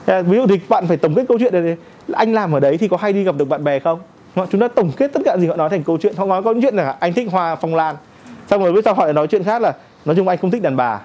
Ví 0.08 0.38
dụ 0.38 0.48
thì 0.48 0.60
bạn 0.70 0.88
phải 0.88 0.98
tổng 0.98 1.16
kết 1.16 1.24
câu 1.28 1.40
chuyện 1.40 1.54
này 1.54 1.78
anh 2.14 2.34
làm 2.34 2.52
ở 2.52 2.60
đấy 2.60 2.78
thì 2.78 2.88
có 2.88 2.98
hay 2.98 3.14
đi 3.14 3.24
gặp 3.24 3.36
được 3.38 3.46
bạn 3.46 3.64
bè 3.64 3.80
không? 3.80 4.00
Chúng 4.36 4.62
ta 4.62 4.68
tổng 4.68 4.92
kết 4.98 5.14
tất 5.14 5.22
cả 5.26 5.38
gì 5.38 5.48
họ 5.48 5.56
nói 5.56 5.70
thành 5.70 5.84
câu 5.84 5.98
chuyện. 5.98 6.16
Họ 6.16 6.26
nói 6.26 6.44
có 6.44 6.54
chuyện 6.62 6.76
là 6.76 6.96
anh 7.00 7.14
thích 7.14 7.28
hoa, 7.32 7.56
phong 7.56 7.76
lan. 7.76 7.96
Xong 8.50 8.64
rồi 8.64 8.74
biết 8.74 8.82
sau 8.86 8.94
họ 8.94 9.06
lại 9.06 9.14
nói 9.14 9.28
chuyện 9.28 9.44
khác 9.44 9.62
là, 9.62 9.74
nói 10.06 10.16
chung 10.16 10.28
anh 10.28 10.38
không 10.38 10.52
thích 10.52 10.62
đàn 10.62 10.76
bà 10.76 11.00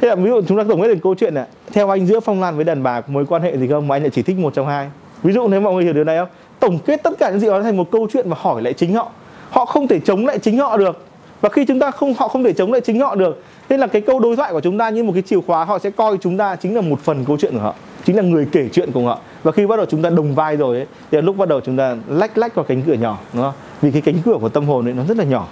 thế 0.00 0.08
là 0.08 0.14
ví 0.14 0.30
dụ 0.30 0.42
chúng 0.48 0.58
ta 0.58 0.64
tổng 0.68 0.82
kết 0.82 0.88
được 0.88 0.98
câu 1.02 1.14
chuyện 1.14 1.34
này 1.34 1.46
theo 1.72 1.90
anh 1.90 2.06
giữa 2.06 2.20
phong 2.20 2.40
lan 2.40 2.56
với 2.56 2.64
đàn 2.64 2.82
bà 2.82 3.00
có 3.00 3.12
mối 3.12 3.26
quan 3.26 3.42
hệ 3.42 3.58
gì 3.58 3.68
không 3.68 3.88
mà 3.88 3.96
anh 3.96 4.02
lại 4.02 4.10
chỉ 4.10 4.22
thích 4.22 4.38
một 4.38 4.54
trong 4.54 4.66
hai? 4.66 4.88
Ví 5.22 5.32
dụ 5.32 5.48
nếu 5.48 5.60
mọi 5.60 5.74
người 5.74 5.84
hiểu 5.84 5.92
điều 5.92 6.04
này 6.04 6.18
không? 6.18 6.28
Tổng 6.60 6.78
kết 6.86 7.02
tất 7.02 7.18
cả 7.18 7.30
những 7.30 7.40
gì 7.40 7.46
đó 7.46 7.62
thành 7.62 7.76
một 7.76 7.90
câu 7.90 8.06
chuyện 8.12 8.28
và 8.28 8.36
hỏi 8.40 8.62
lại 8.62 8.72
chính 8.72 8.94
họ. 8.94 9.10
Họ 9.50 9.64
không 9.64 9.88
thể 9.88 10.00
chống 10.00 10.26
lại 10.26 10.38
chính 10.38 10.58
họ 10.58 10.76
được. 10.76 11.04
Và 11.40 11.48
khi 11.48 11.64
chúng 11.64 11.78
ta 11.78 11.90
không 11.90 12.14
họ 12.14 12.28
không 12.28 12.44
thể 12.44 12.52
chống 12.52 12.72
lại 12.72 12.80
chính 12.80 13.00
họ 13.00 13.14
được 13.14 13.42
nên 13.68 13.80
là 13.80 13.86
cái 13.86 14.02
câu 14.02 14.20
đối 14.20 14.36
thoại 14.36 14.52
của 14.52 14.60
chúng 14.60 14.78
ta 14.78 14.90
như 14.90 15.04
một 15.04 15.12
cái 15.12 15.22
chìa 15.22 15.40
khóa 15.46 15.64
họ 15.64 15.78
sẽ 15.78 15.90
coi 15.90 16.18
chúng 16.20 16.38
ta 16.38 16.56
chính 16.56 16.74
là 16.74 16.80
một 16.80 17.00
phần 17.00 17.24
câu 17.24 17.36
chuyện 17.40 17.52
của 17.52 17.60
họ 17.60 17.74
chính 18.04 18.16
là 18.16 18.22
người 18.22 18.46
kể 18.52 18.68
chuyện 18.72 18.92
của 18.92 19.00
họ. 19.00 19.18
Và 19.42 19.52
khi 19.52 19.66
bắt 19.66 19.76
đầu 19.76 19.86
chúng 19.86 20.02
ta 20.02 20.10
đồng 20.10 20.34
vai 20.34 20.56
rồi 20.56 20.76
ấy, 20.76 20.86
thì 21.10 21.20
lúc 21.20 21.36
bắt 21.36 21.48
đầu 21.48 21.60
chúng 21.60 21.76
ta 21.76 21.96
lách 22.08 22.38
lách 22.38 22.54
vào 22.54 22.64
cánh 22.64 22.82
cửa 22.82 22.92
nhỏ 22.92 23.18
đúng 23.32 23.42
không? 23.42 23.52
Vì 23.82 23.90
cái 23.90 24.02
cánh 24.02 24.14
cửa 24.24 24.36
của 24.40 24.48
tâm 24.48 24.64
hồn 24.64 24.88
ấy 24.88 24.94
nó 24.94 25.02
rất 25.08 25.16
là 25.16 25.24
nhỏ. 25.24 25.48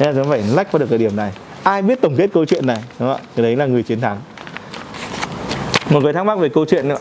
Nên 0.00 0.08
là 0.08 0.14
chúng 0.14 0.24
ta 0.24 0.30
phải 0.30 0.42
lách 0.54 0.72
vào 0.72 0.78
được 0.78 0.86
cái 0.90 0.98
điểm 0.98 1.16
này 1.16 1.32
ai 1.62 1.82
biết 1.82 2.00
tổng 2.00 2.14
kết 2.16 2.30
câu 2.32 2.44
chuyện 2.44 2.66
này 2.66 2.78
đúng 2.98 3.08
không 3.08 3.16
ạ? 3.16 3.22
Cái 3.36 3.42
đấy 3.42 3.56
là 3.56 3.66
người 3.66 3.82
chiến 3.82 4.00
thắng. 4.00 4.16
Một 5.90 6.02
người 6.02 6.12
thắc 6.12 6.26
mắc 6.26 6.38
về 6.38 6.48
câu 6.48 6.64
chuyện 6.64 6.88
nữa. 6.88 6.98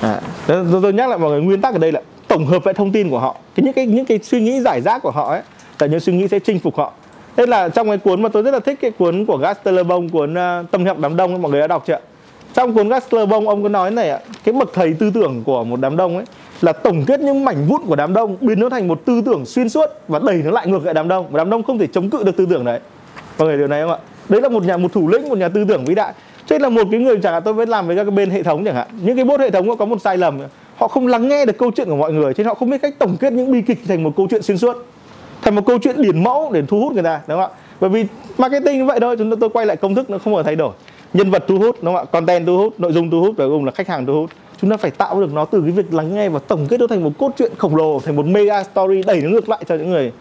À, 0.00 0.20
tôi, 0.46 0.66
tôi 0.82 0.92
nhắc 0.92 1.08
lại 1.08 1.18
mọi 1.18 1.30
người 1.30 1.40
nguyên 1.40 1.60
tắc 1.60 1.74
ở 1.74 1.78
đây 1.78 1.92
là 1.92 2.00
tổng 2.28 2.46
hợp 2.46 2.66
lại 2.66 2.74
thông 2.74 2.92
tin 2.92 3.10
của 3.10 3.18
họ. 3.18 3.36
Cái 3.54 3.64
những 3.64 3.72
cái 3.72 3.86
những 3.86 4.04
cái 4.04 4.18
suy 4.22 4.40
nghĩ 4.40 4.60
giải 4.60 4.80
rác 4.80 5.02
của 5.02 5.10
họ 5.10 5.30
ấy 5.30 5.42
là 5.78 5.86
những 5.86 6.00
suy 6.00 6.12
nghĩ 6.12 6.28
sẽ 6.28 6.38
chinh 6.38 6.58
phục 6.58 6.76
họ. 6.76 6.92
Thế 7.36 7.46
là 7.46 7.68
trong 7.68 7.88
cái 7.88 7.98
cuốn 7.98 8.22
mà 8.22 8.28
tôi 8.28 8.42
rất 8.42 8.50
là 8.50 8.60
thích 8.60 8.78
cái 8.80 8.90
cuốn 8.90 9.26
của 9.26 9.36
Gastelbon 9.36 10.08
cuốn 10.08 10.34
uh, 10.34 10.70
tâm 10.70 10.86
học 10.86 10.98
đám 10.98 11.16
đông 11.16 11.42
mọi 11.42 11.50
người 11.50 11.60
đã 11.60 11.66
đọc 11.66 11.84
chưa 11.86 11.98
trong 12.54 12.74
cuốn 12.74 12.88
Gastelbon 12.88 13.46
ông 13.46 13.62
có 13.62 13.68
nói 13.68 13.90
này 13.90 14.10
ạ 14.10 14.18
cái 14.44 14.52
bậc 14.52 14.70
thầy 14.74 14.94
tư 14.94 15.10
tưởng 15.14 15.42
của 15.44 15.64
một 15.64 15.80
đám 15.80 15.96
đông 15.96 16.16
ấy 16.16 16.24
là 16.60 16.72
tổng 16.72 17.04
kết 17.06 17.20
những 17.20 17.44
mảnh 17.44 17.66
vụn 17.66 17.80
của 17.86 17.96
đám 17.96 18.14
đông 18.14 18.36
biến 18.40 18.60
nó 18.60 18.68
thành 18.68 18.88
một 18.88 19.00
tư 19.04 19.22
tưởng 19.26 19.46
xuyên 19.46 19.68
suốt 19.68 19.90
và 20.08 20.18
đẩy 20.18 20.36
nó 20.44 20.50
lại 20.50 20.66
ngược 20.66 20.84
lại 20.84 20.94
đám 20.94 21.08
đông. 21.08 21.26
Và 21.30 21.38
đám 21.38 21.50
đông 21.50 21.62
không 21.62 21.78
thể 21.78 21.86
chống 21.86 22.10
cự 22.10 22.22
được 22.24 22.36
tư 22.36 22.46
tưởng 22.50 22.64
đấy 22.64 22.80
mọi 23.38 23.48
người 23.48 23.58
điều 23.58 23.66
này 23.66 23.82
không 23.82 23.90
ạ? 23.90 23.98
Đấy 24.28 24.40
là 24.40 24.48
một 24.48 24.62
nhà 24.62 24.76
một 24.76 24.92
thủ 24.92 25.08
lĩnh 25.08 25.28
một 25.28 25.38
nhà 25.38 25.48
tư 25.48 25.64
tưởng 25.68 25.84
vĩ 25.84 25.94
đại. 25.94 26.12
Cho 26.46 26.54
nên 26.54 26.62
là 26.62 26.68
một 26.68 26.88
cái 26.90 27.00
người 27.00 27.16
chẳng 27.22 27.32
hạn 27.32 27.42
tôi 27.44 27.54
vẫn 27.54 27.68
làm 27.68 27.86
với 27.86 27.96
các 27.96 28.10
bên 28.10 28.30
hệ 28.30 28.42
thống 28.42 28.64
chẳng 28.64 28.74
hạn. 28.74 28.88
Những 29.02 29.16
cái 29.16 29.24
bốt 29.24 29.40
hệ 29.40 29.50
thống 29.50 29.76
có 29.76 29.84
một 29.84 30.02
sai 30.02 30.18
lầm. 30.18 30.38
Họ 30.76 30.88
không 30.88 31.06
lắng 31.06 31.28
nghe 31.28 31.46
được 31.46 31.58
câu 31.58 31.70
chuyện 31.70 31.88
của 31.88 31.96
mọi 31.96 32.12
người 32.12 32.34
cho 32.34 32.42
nên 32.42 32.46
họ 32.46 32.54
không 32.54 32.70
biết 32.70 32.82
cách 32.82 32.94
tổng 32.98 33.16
kết 33.20 33.32
những 33.32 33.52
bi 33.52 33.62
kịch 33.62 33.78
thành 33.88 34.02
một 34.02 34.12
câu 34.16 34.26
chuyện 34.30 34.42
xuyên 34.42 34.58
suốt 34.58 34.86
thành 35.42 35.54
một 35.54 35.62
câu 35.66 35.78
chuyện 35.78 36.02
điển 36.02 36.24
mẫu 36.24 36.50
để 36.52 36.62
thu 36.68 36.80
hút 36.80 36.92
người 36.92 37.02
ta 37.02 37.20
đúng 37.28 37.40
không 37.40 37.50
ạ? 37.50 37.56
Bởi 37.80 37.90
vì 37.90 38.04
marketing 38.38 38.78
như 38.78 38.84
vậy 38.84 39.00
thôi 39.00 39.16
chúng 39.18 39.30
tôi, 39.30 39.38
tôi 39.40 39.50
quay 39.50 39.66
lại 39.66 39.76
công 39.76 39.94
thức 39.94 40.10
nó 40.10 40.18
không 40.18 40.34
có 40.34 40.42
thay 40.42 40.56
đổi. 40.56 40.72
Nhân 41.12 41.30
vật 41.30 41.44
thu 41.48 41.58
hút 41.58 41.76
đúng 41.82 41.94
không 41.94 42.06
ạ? 42.06 42.10
Content 42.12 42.46
thu 42.46 42.58
hút 42.58 42.80
nội 42.80 42.92
dung 42.92 43.10
thu 43.10 43.20
hút 43.20 43.34
và 43.36 43.44
cùng 43.46 43.64
là 43.64 43.72
khách 43.72 43.88
hàng 43.88 44.06
thu 44.06 44.14
hút. 44.14 44.30
Chúng 44.60 44.70
ta 44.70 44.76
phải 44.76 44.90
tạo 44.90 45.20
được 45.20 45.32
nó 45.32 45.44
từ 45.44 45.60
cái 45.60 45.70
việc 45.70 45.94
lắng 45.94 46.14
nghe 46.14 46.28
và 46.28 46.38
tổng 46.38 46.66
kết 46.68 46.80
nó 46.80 46.86
thành 46.86 47.04
một 47.04 47.10
cốt 47.18 47.32
truyện 47.38 47.52
khổng 47.58 47.76
lồ 47.76 48.00
thành 48.00 48.16
một 48.16 48.26
mega 48.26 48.62
story 48.62 49.02
đẩy 49.02 49.20
nó 49.20 49.30
ngược 49.30 49.48
lại 49.48 49.60
cho 49.68 49.74
những 49.74 49.90
người 49.90 50.12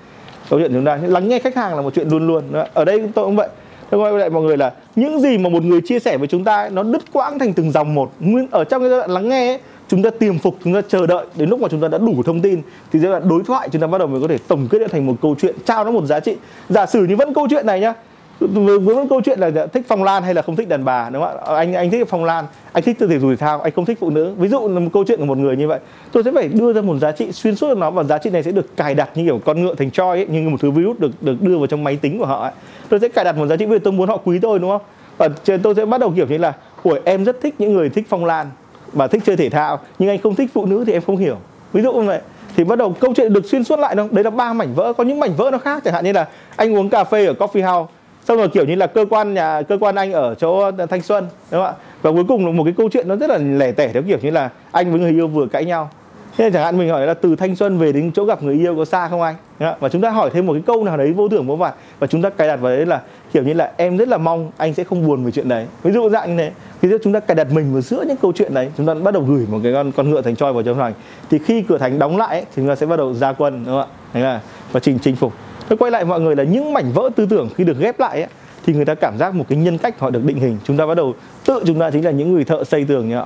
câu 0.50 0.60
chuyện 0.60 0.74
chúng 0.74 0.86
ta 0.86 1.00
lắng 1.04 1.28
nghe 1.28 1.40
khách 1.40 1.56
hàng 1.56 1.76
là 1.76 1.82
một 1.82 1.94
chuyện 1.96 2.10
luôn 2.10 2.28
luôn. 2.28 2.44
Ở 2.74 2.86
đây 2.86 3.10
tôi 3.16 3.26
cũng 3.26 3.36
vậy. 3.36 3.48
Tôi 3.90 4.02
quay 4.02 4.14
lại 4.14 4.30
mọi 4.30 4.44
người 4.44 4.58
là 4.58 4.74
những 4.96 5.20
gì 5.20 5.38
mà 5.38 5.50
một 5.50 5.64
người 5.64 5.82
chia 5.82 6.00
sẻ 6.00 6.18
với 6.18 6.28
chúng 6.28 6.44
ta 6.44 6.70
nó 6.70 6.84
đứt 6.84 7.02
quãng 7.14 7.40
thành 7.40 7.54
từng 7.54 7.72
dòng 7.72 7.96
một. 7.96 8.12
Nguyên 8.20 8.48
ở 8.52 8.64
trong 8.64 8.82
cái 8.82 8.90
giai 8.90 9.00
đoạn 9.00 9.12
lắng 9.12 9.30
nghe 9.30 9.48
ấy, 9.48 9.60
chúng 9.88 10.04
ta 10.04 10.10
tiềm 10.10 10.40
phục 10.40 10.56
chúng 10.64 10.74
ta 10.74 10.82
chờ 10.88 11.08
đợi 11.08 11.26
đến 11.36 11.50
lúc 11.50 11.60
mà 11.60 11.68
chúng 11.72 11.82
ta 11.82 11.88
đã 11.88 11.98
đủ 11.98 12.24
thông 12.26 12.42
tin 12.42 12.62
thì 12.92 13.00
giai 13.00 13.12
đoạn 13.12 13.30
đối 13.30 13.44
thoại 13.44 13.70
chúng 13.72 13.82
ta 13.82 13.88
bắt 13.88 13.98
đầu 13.98 14.08
mới 14.08 14.22
có 14.22 14.28
thể 14.28 14.38
tổng 14.48 14.68
kết 14.72 14.92
thành 14.92 15.06
một 15.06 15.16
câu 15.22 15.36
chuyện 15.42 15.56
trao 15.66 15.86
nó 15.86 15.92
một 15.92 16.06
giá 16.06 16.20
trị. 16.20 16.36
Giả 16.70 16.86
sử 16.86 17.04
như 17.06 17.16
vẫn 17.16 17.34
câu 17.34 17.48
chuyện 17.50 17.66
này 17.66 17.80
nhá 17.80 17.94
với, 18.40 18.80
với 18.80 18.96
câu 19.10 19.22
chuyện 19.22 19.40
là 19.40 19.68
thích 19.74 19.86
phong 19.88 20.04
lan 20.04 20.24
hay 20.24 20.34
là 20.34 20.42
không 20.42 20.56
thích 20.56 20.70
đàn 20.70 20.86
bà 20.86 21.10
đúng 21.10 21.24
không 21.24 21.38
ạ? 21.38 21.56
Anh 21.56 21.74
anh 21.74 21.92
thích 21.92 22.08
phong 22.10 22.26
lan 22.26 22.46
anh 22.72 22.84
thích 22.84 22.98
thể 23.00 23.20
dục 23.20 23.30
thể 23.30 23.36
thao 23.36 23.62
anh 23.62 23.74
không 23.76 23.86
thích 23.86 23.98
phụ 24.02 24.10
nữ. 24.10 24.34
Ví 24.38 24.48
dụ 24.48 24.68
là 24.68 24.80
một 24.80 24.90
câu 24.94 25.04
chuyện 25.08 25.20
của 25.20 25.26
một 25.26 25.38
người 25.38 25.58
như 25.58 25.68
vậy 25.68 25.80
tôi 26.12 26.24
sẽ 26.24 26.32
phải 26.32 26.48
đưa 26.48 26.74
ra 26.74 26.82
một 26.82 26.98
giá 26.98 27.12
trị 27.12 27.32
xuyên 27.32 27.56
suốt 27.56 27.78
nó 27.78 27.92
và 27.92 28.04
giá 28.04 28.18
trị 28.18 28.30
này 28.30 28.44
sẽ 28.44 28.52
được 28.52 28.78
cài 28.78 28.96
đặt 28.96 29.10
như 29.16 29.24
kiểu 29.26 29.42
con 29.46 29.62
ngựa 29.62 29.76
thành 29.76 29.92
choi 29.92 30.18
ấy, 30.18 30.26
như 30.26 30.50
một 30.50 30.58
thứ 30.62 30.72
virus 30.72 31.00
được 31.00 31.12
được 31.22 31.42
đưa 31.42 31.58
vào 31.58 31.68
trong 31.68 31.84
máy 31.84 31.98
tính 32.02 32.20
của 32.20 32.26
họ 32.26 32.42
ấy. 32.42 32.52
tôi 32.90 33.00
sẽ 33.00 33.08
cài 33.08 33.26
đặt 33.26 33.38
một 33.38 33.48
giá 33.48 33.56
trị 33.56 33.66
vì 33.66 33.80
tôi 33.80 33.94
muốn 33.94 34.10
họ 34.10 34.18
quý 34.18 34.40
tôi 34.40 34.60
đúng 34.60 34.70
không? 34.70 34.82
Và 35.18 35.30
tôi 35.64 35.76
sẽ 35.76 35.86
bắt 35.86 36.00
đầu 36.00 36.14
kiểu 36.16 36.28
như 36.28 36.38
là 36.38 36.54
ủa 36.84 36.98
em 37.06 37.24
rất 37.24 37.42
thích 37.42 37.56
những 37.60 37.74
người 37.74 37.90
thích 37.90 38.06
phong 38.10 38.26
lan 38.26 38.48
và 38.94 39.08
thích 39.08 39.22
chơi 39.26 39.36
thể 39.36 39.50
thao 39.50 39.80
nhưng 40.00 40.10
anh 40.10 40.20
không 40.20 40.36
thích 40.36 40.50
phụ 40.54 40.66
nữ 40.66 40.84
thì 40.88 40.94
em 40.94 41.02
không 41.02 41.18
hiểu. 41.18 41.38
Ví 41.74 41.82
dụ 41.82 41.94
như 41.94 42.08
vậy. 42.08 42.20
Thì 42.58 42.64
bắt 42.64 42.78
đầu 42.78 42.96
câu 43.00 43.14
chuyện 43.14 43.34
được 43.34 43.46
xuyên 43.46 43.64
suốt 43.64 43.80
lại 43.80 43.96
đâu 43.96 44.08
đấy 44.12 44.24
là 44.24 44.30
ba 44.30 44.54
mảnh 44.54 44.74
vỡ 44.76 44.94
có 44.94 45.04
những 45.04 45.20
mảnh 45.20 45.34
vỡ 45.38 45.50
nó 45.52 45.58
khác. 45.58 45.84
Chẳng 45.86 45.94
hạn 45.94 46.04
như 46.04 46.12
là 46.12 46.28
anh 46.56 46.76
uống 46.76 46.90
cà 46.90 47.04
phê 47.04 47.26
ở 47.26 47.34
coffee 47.34 47.74
house 47.74 47.94
xong 48.28 48.38
rồi 48.38 48.48
kiểu 48.48 48.66
như 48.66 48.76
là 48.76 48.88
cơ 48.88 49.06
quan 49.10 49.34
nhà 49.34 49.62
cơ 49.62 49.78
quan 49.82 49.96
anh 49.96 50.12
ở 50.12 50.36
chỗ 50.36 50.72
thanh 50.90 51.02
xuân 51.02 51.28
đúng 51.52 51.62
không 51.62 51.66
ạ? 51.66 51.74
Và 52.02 52.12
cuối 52.12 52.24
cùng 52.28 52.46
là 52.46 52.52
một 52.52 52.64
cái 52.64 52.74
câu 52.78 52.90
chuyện 52.90 53.08
nó 53.08 53.16
rất 53.16 53.30
là 53.30 53.38
lẻ 53.38 53.72
tẻ 53.72 53.88
theo 53.94 54.04
kiểu 54.04 54.18
như 54.22 54.32
là 54.32 54.50
anh 54.72 54.92
với 54.92 55.00
người 55.00 55.12
yêu 55.12 55.28
vừa 55.28 55.46
cãi 55.48 55.66
nhau. 55.66 55.90
Thế 56.38 56.50
chẳng 56.54 56.64
hạn 56.64 56.78
mình 56.78 56.90
hỏi 56.90 57.08
là 57.08 57.14
từ 57.14 57.36
thanh 57.36 57.56
xuân 57.56 57.78
về 57.78 57.92
đến 57.92 58.12
chỗ 58.12 58.26
gặp 58.26 58.44
người 58.44 58.56
yêu 58.56 58.76
có 58.76 58.86
xa 58.86 59.08
không 59.08 59.22
anh? 59.22 59.36
Và 59.80 59.90
chúng 59.90 60.02
ta 60.02 60.10
hỏi 60.10 60.30
thêm 60.34 60.46
một 60.46 60.54
cái 60.54 60.62
câu 60.66 60.84
nào 60.84 60.98
đấy 60.98 61.14
vô 61.14 61.30
thưởng 61.30 61.48
vô 61.48 61.58
phạt 61.58 61.74
và 62.00 62.08
chúng 62.08 62.22
ta 62.22 62.30
cài 62.30 62.48
đặt 62.48 62.56
vào 62.56 62.72
đấy 62.72 62.86
là 62.86 63.02
kiểu 63.34 63.44
như 63.44 63.54
là 63.54 63.72
em 63.78 63.98
rất 63.98 64.08
là 64.08 64.18
mong 64.18 64.52
anh 64.58 64.74
sẽ 64.74 64.84
không 64.84 65.08
buồn 65.08 65.26
về 65.26 65.32
chuyện 65.32 65.50
đấy. 65.50 65.66
Ví 65.84 65.92
dụ 65.92 66.10
dạng 66.10 66.38
như 66.38 66.44
thế. 66.44 66.52
Khi 66.82 66.90
chúng 67.04 67.14
ta 67.14 67.20
cài 67.20 67.36
đặt 67.36 67.48
mình 67.52 67.74
vào 67.74 67.82
giữa 67.82 68.04
những 68.08 68.18
câu 68.18 68.32
chuyện 68.36 68.54
đấy 68.54 68.72
chúng 68.78 68.86
ta 68.86 68.94
bắt 68.94 69.14
đầu 69.14 69.24
gửi 69.24 69.46
một 69.52 69.60
cái 69.64 69.74
con 69.74 69.92
con 69.92 70.10
ngựa 70.10 70.22
thành 70.22 70.36
choi 70.36 70.54
vào 70.54 70.64
trong 70.64 70.78
thành 70.78 70.94
thì 71.30 71.40
khi 71.46 71.62
cửa 71.62 71.78
thành 71.78 72.00
đóng 72.00 72.18
lại 72.18 72.30
ấy, 72.30 72.42
thì 72.42 72.54
chúng 72.56 72.68
ta 72.68 72.76
sẽ 72.76 72.86
bắt 72.86 72.96
đầu 72.96 73.14
ra 73.14 73.34
quân 73.34 73.64
đúng 73.66 73.82
không 73.82 73.90
ạ? 74.14 74.22
Là 74.22 74.42
và 74.72 74.80
trình 74.80 75.00
chinh 75.02 75.16
phục 75.16 75.34
tôi 75.68 75.78
quay 75.78 75.92
lại 75.92 76.06
mọi 76.06 76.20
người 76.20 76.36
là 76.36 76.44
những 76.44 76.74
mảnh 76.74 76.92
vỡ 76.94 77.10
tư 77.16 77.26
tưởng 77.30 77.50
khi 77.56 77.64
được 77.64 77.80
ghép 77.80 78.00
lại 78.00 78.22
ấy, 78.22 78.30
thì 78.66 78.74
người 78.74 78.86
ta 78.86 78.96
cảm 78.96 79.18
giác 79.18 79.36
một 79.36 79.46
cái 79.50 79.58
nhân 79.58 79.78
cách 79.78 80.00
họ 80.00 80.10
được 80.10 80.26
định 80.26 80.40
hình. 80.40 80.58
Chúng 80.64 80.78
ta 80.78 80.86
bắt 80.86 80.96
đầu 80.96 81.14
tự 81.46 81.64
chúng 81.68 81.80
ta 81.80 81.92
chính 81.92 82.06
là 82.06 82.12
những 82.12 82.34
người 82.34 82.44
thợ 82.44 82.64
xây 82.64 82.86
tường 82.86 83.10
nhá 83.10 83.26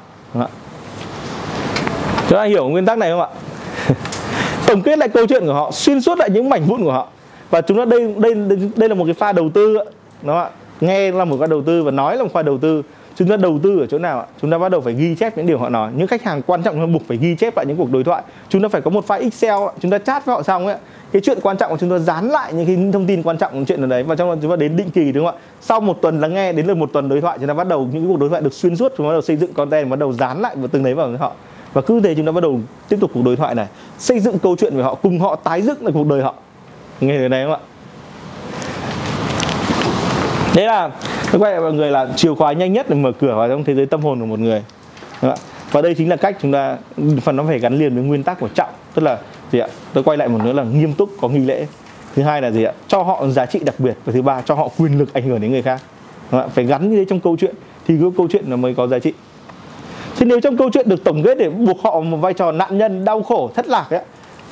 chúng 2.30 2.38
ta 2.38 2.44
hiểu 2.44 2.70
nguyên 2.70 2.86
tắc 2.86 2.98
này 2.98 3.12
không 3.12 3.22
ạ? 3.22 3.28
Tổng 4.68 4.82
kết 4.82 5.00
lại 5.00 5.10
câu 5.10 5.28
chuyện 5.28 5.46
của 5.46 5.54
họ 5.54 5.72
xuyên 5.72 6.02
suốt 6.02 6.18
lại 6.18 6.30
những 6.30 6.50
mảnh 6.50 6.66
vụn 6.66 6.84
của 6.84 6.92
họ. 6.92 7.08
Và 7.50 7.62
chúng 7.62 7.78
ta 7.78 7.86
đây 7.86 8.14
đây 8.18 8.36
đây 8.76 8.90
là 8.90 8.96
một 8.96 9.06
cái 9.06 9.14
pha 9.14 9.32
đầu 9.32 9.50
tư 9.54 9.78
đó 10.22 10.40
ạ? 10.40 10.50
Nghe 10.82 11.12
là 11.12 11.26
một 11.26 11.38
pha 11.40 11.48
đầu 11.48 11.62
tư 11.62 11.84
và 11.84 11.92
nói 11.92 12.18
là 12.18 12.24
một 12.24 12.30
pha 12.34 12.42
đầu 12.42 12.58
tư. 12.58 12.84
Chúng 13.16 13.28
ta 13.28 13.38
đầu 13.38 13.60
tư 13.64 13.80
ở 13.80 13.86
chỗ 13.86 13.98
nào 13.98 14.20
ạ? 14.20 14.26
Chúng 14.42 14.52
ta 14.52 14.58
bắt 14.58 14.70
đầu 14.70 14.82
phải 14.82 14.94
ghi 14.94 15.16
chép 15.16 15.38
những 15.38 15.48
điều 15.48 15.58
họ 15.58 15.70
nói. 15.70 15.92
Những 15.96 16.08
khách 16.08 16.24
hàng 16.24 16.42
quan 16.42 16.64
trọng 16.64 16.76
chúng 16.76 16.86
ta 16.86 16.94
buộc 16.94 17.08
phải 17.08 17.18
ghi 17.18 17.36
chép 17.36 17.58
lại 17.58 17.66
những 17.66 17.78
cuộc 17.78 17.92
đối 17.92 18.04
thoại. 18.04 18.24
Chúng 18.50 18.62
ta 18.62 18.68
phải 18.68 18.82
có 18.82 18.90
một 18.90 19.06
file 19.08 19.22
excel 19.22 19.60
chúng 19.80 19.92
ta 19.92 19.98
chat 19.98 20.26
với 20.26 20.36
họ 20.36 20.44
xong 20.44 20.68
ấy 20.68 20.78
cái 21.12 21.22
chuyện 21.22 21.38
quan 21.42 21.58
trọng 21.58 21.72
của 21.72 21.78
chúng 21.78 21.90
tôi 21.90 22.00
dán 22.00 22.30
lại 22.30 22.54
những 22.54 22.66
cái 22.66 22.78
thông 22.94 23.06
tin 23.06 23.24
quan 23.24 23.38
trọng 23.38 23.60
của 23.60 23.66
chuyện 23.68 23.82
ở 23.82 23.88
đấy. 23.88 24.04
Và 24.04 24.16
trong 24.16 24.30
đó 24.30 24.36
chúng 24.42 24.52
ta 24.52 24.56
đến 24.56 24.78
định 24.78 24.90
kỳ 24.90 25.12
đúng 25.12 25.26
không 25.26 25.36
ạ? 25.36 25.42
Sau 25.62 25.80
một 25.80 26.02
tuần 26.02 26.22
lắng 26.22 26.34
nghe, 26.34 26.54
đến 26.54 26.66
lượt 26.66 26.78
một 26.78 26.90
tuần 26.94 27.10
đối 27.10 27.22
thoại, 27.22 27.38
chúng 27.40 27.48
ta 27.48 27.54
bắt 27.54 27.68
đầu 27.68 27.90
những 27.94 28.04
cái 28.04 28.08
cuộc 28.08 28.20
đối 28.20 28.30
thoại 28.30 28.42
được 28.42 28.54
xuyên 28.54 28.76
suốt, 28.76 28.94
chúng 28.98 29.06
ta 29.06 29.10
bắt 29.10 29.14
đầu 29.14 29.22
xây 29.22 29.36
dựng 29.36 29.54
content, 29.54 29.90
bắt 29.90 30.00
đầu 30.00 30.14
dán 30.14 30.42
lại 30.42 30.56
và 30.56 30.68
từng 30.72 30.84
đấy 30.84 30.94
vào 30.94 31.08
với 31.08 31.18
họ. 31.18 31.32
Và 31.74 31.82
cứ 31.82 32.02
thế 32.02 32.16
chúng 32.16 32.26
ta 32.26 32.32
bắt 32.32 32.42
đầu 32.42 32.60
tiếp 32.90 32.98
tục 33.02 33.12
cuộc 33.14 33.22
đối 33.26 33.36
thoại 33.36 33.56
này. 33.56 33.68
Xây 33.98 34.20
dựng 34.20 34.40
câu 34.40 34.56
chuyện 34.56 34.78
về 34.78 34.84
họ, 34.84 34.96
cùng 34.96 35.20
họ 35.20 35.36
tái 35.36 35.62
dựng 35.62 35.84
lại 35.84 35.92
cuộc 35.94 36.08
đời 36.08 36.22
họ. 36.22 36.34
Nghe 37.02 37.18
thế 37.18 37.28
này 37.28 37.44
không 37.44 37.54
ạ? 37.54 37.60
Đấy 40.56 40.66
là 40.66 40.90
tôi 41.32 41.40
quay 41.42 41.52
lại 41.52 41.62
mọi 41.62 41.74
người 41.74 41.92
là 41.92 42.08
chìa 42.16 42.34
khóa 42.36 42.54
nhanh 42.54 42.74
nhất 42.74 42.90
để 42.90 42.96
mở 42.96 43.12
cửa 43.20 43.36
vào 43.36 43.50
trong 43.50 43.64
thế 43.64 43.76
giới 43.76 43.86
tâm 43.86 44.02
hồn 44.02 44.20
của 44.20 44.26
một 44.26 44.40
người. 44.40 44.64
Và 45.72 45.82
đây 45.82 45.96
chính 45.96 46.10
là 46.10 46.16
cách 46.16 46.38
chúng 46.42 46.52
ta, 46.52 46.78
phần 47.22 47.36
nó 47.36 47.44
phải 47.48 47.60
gắn 47.60 47.80
liền 47.80 47.96
với 47.96 48.04
nguyên 48.04 48.24
tắc 48.24 48.40
của 48.40 48.48
trọng. 48.56 48.70
Tức 48.94 49.02
là 49.02 49.18
gì 49.52 49.60
ạ? 49.60 49.68
Tôi 49.94 50.04
quay 50.04 50.18
lại 50.18 50.28
một 50.28 50.44
nữa 50.44 50.54
là 50.54 50.64
nghiêm 50.64 50.94
túc, 50.94 51.10
có 51.22 51.28
nghi 51.28 51.40
lễ. 51.40 51.68
Thứ 52.16 52.24
hai 52.24 52.42
là 52.42 52.52
gì 52.52 52.64
ạ? 52.64 52.74
Cho 52.88 53.04
họ 53.04 53.28
giá 53.28 53.46
trị 53.46 53.60
đặc 53.66 53.76
biệt 53.78 53.98
và 54.06 54.14
thứ 54.14 54.22
ba, 54.22 54.42
cho 54.42 54.56
họ 54.56 54.70
quyền 54.78 55.00
lực 55.00 55.14
ảnh 55.14 55.24
hưởng 55.24 55.42
đến 55.42 55.52
người 55.52 55.62
khác. 55.62 55.82
Phải 56.54 56.66
gắn 56.66 56.90
như 56.90 56.98
thế 56.98 57.06
trong 57.06 57.20
câu 57.20 57.38
chuyện 57.40 57.56
thì 57.88 57.96
cái 58.02 58.10
câu 58.18 58.28
chuyện 58.32 58.50
nó 58.50 58.56
mới 58.56 58.76
có 58.76 58.88
giá 58.88 59.00
trị. 59.00 59.14
Thế 60.18 60.26
nếu 60.26 60.40
trong 60.40 60.58
câu 60.58 60.70
chuyện 60.74 60.90
được 60.90 61.04
tổng 61.04 61.24
kết 61.24 61.38
để 61.38 61.50
buộc 61.50 61.82
họ 61.82 62.00
một 62.00 62.18
vai 62.18 62.34
trò 62.34 62.52
nạn 62.52 62.78
nhân 62.78 63.06
đau 63.06 63.24
khổ, 63.24 63.52
thất 63.56 63.68
lạc 63.68 63.90
ấy, 63.90 64.02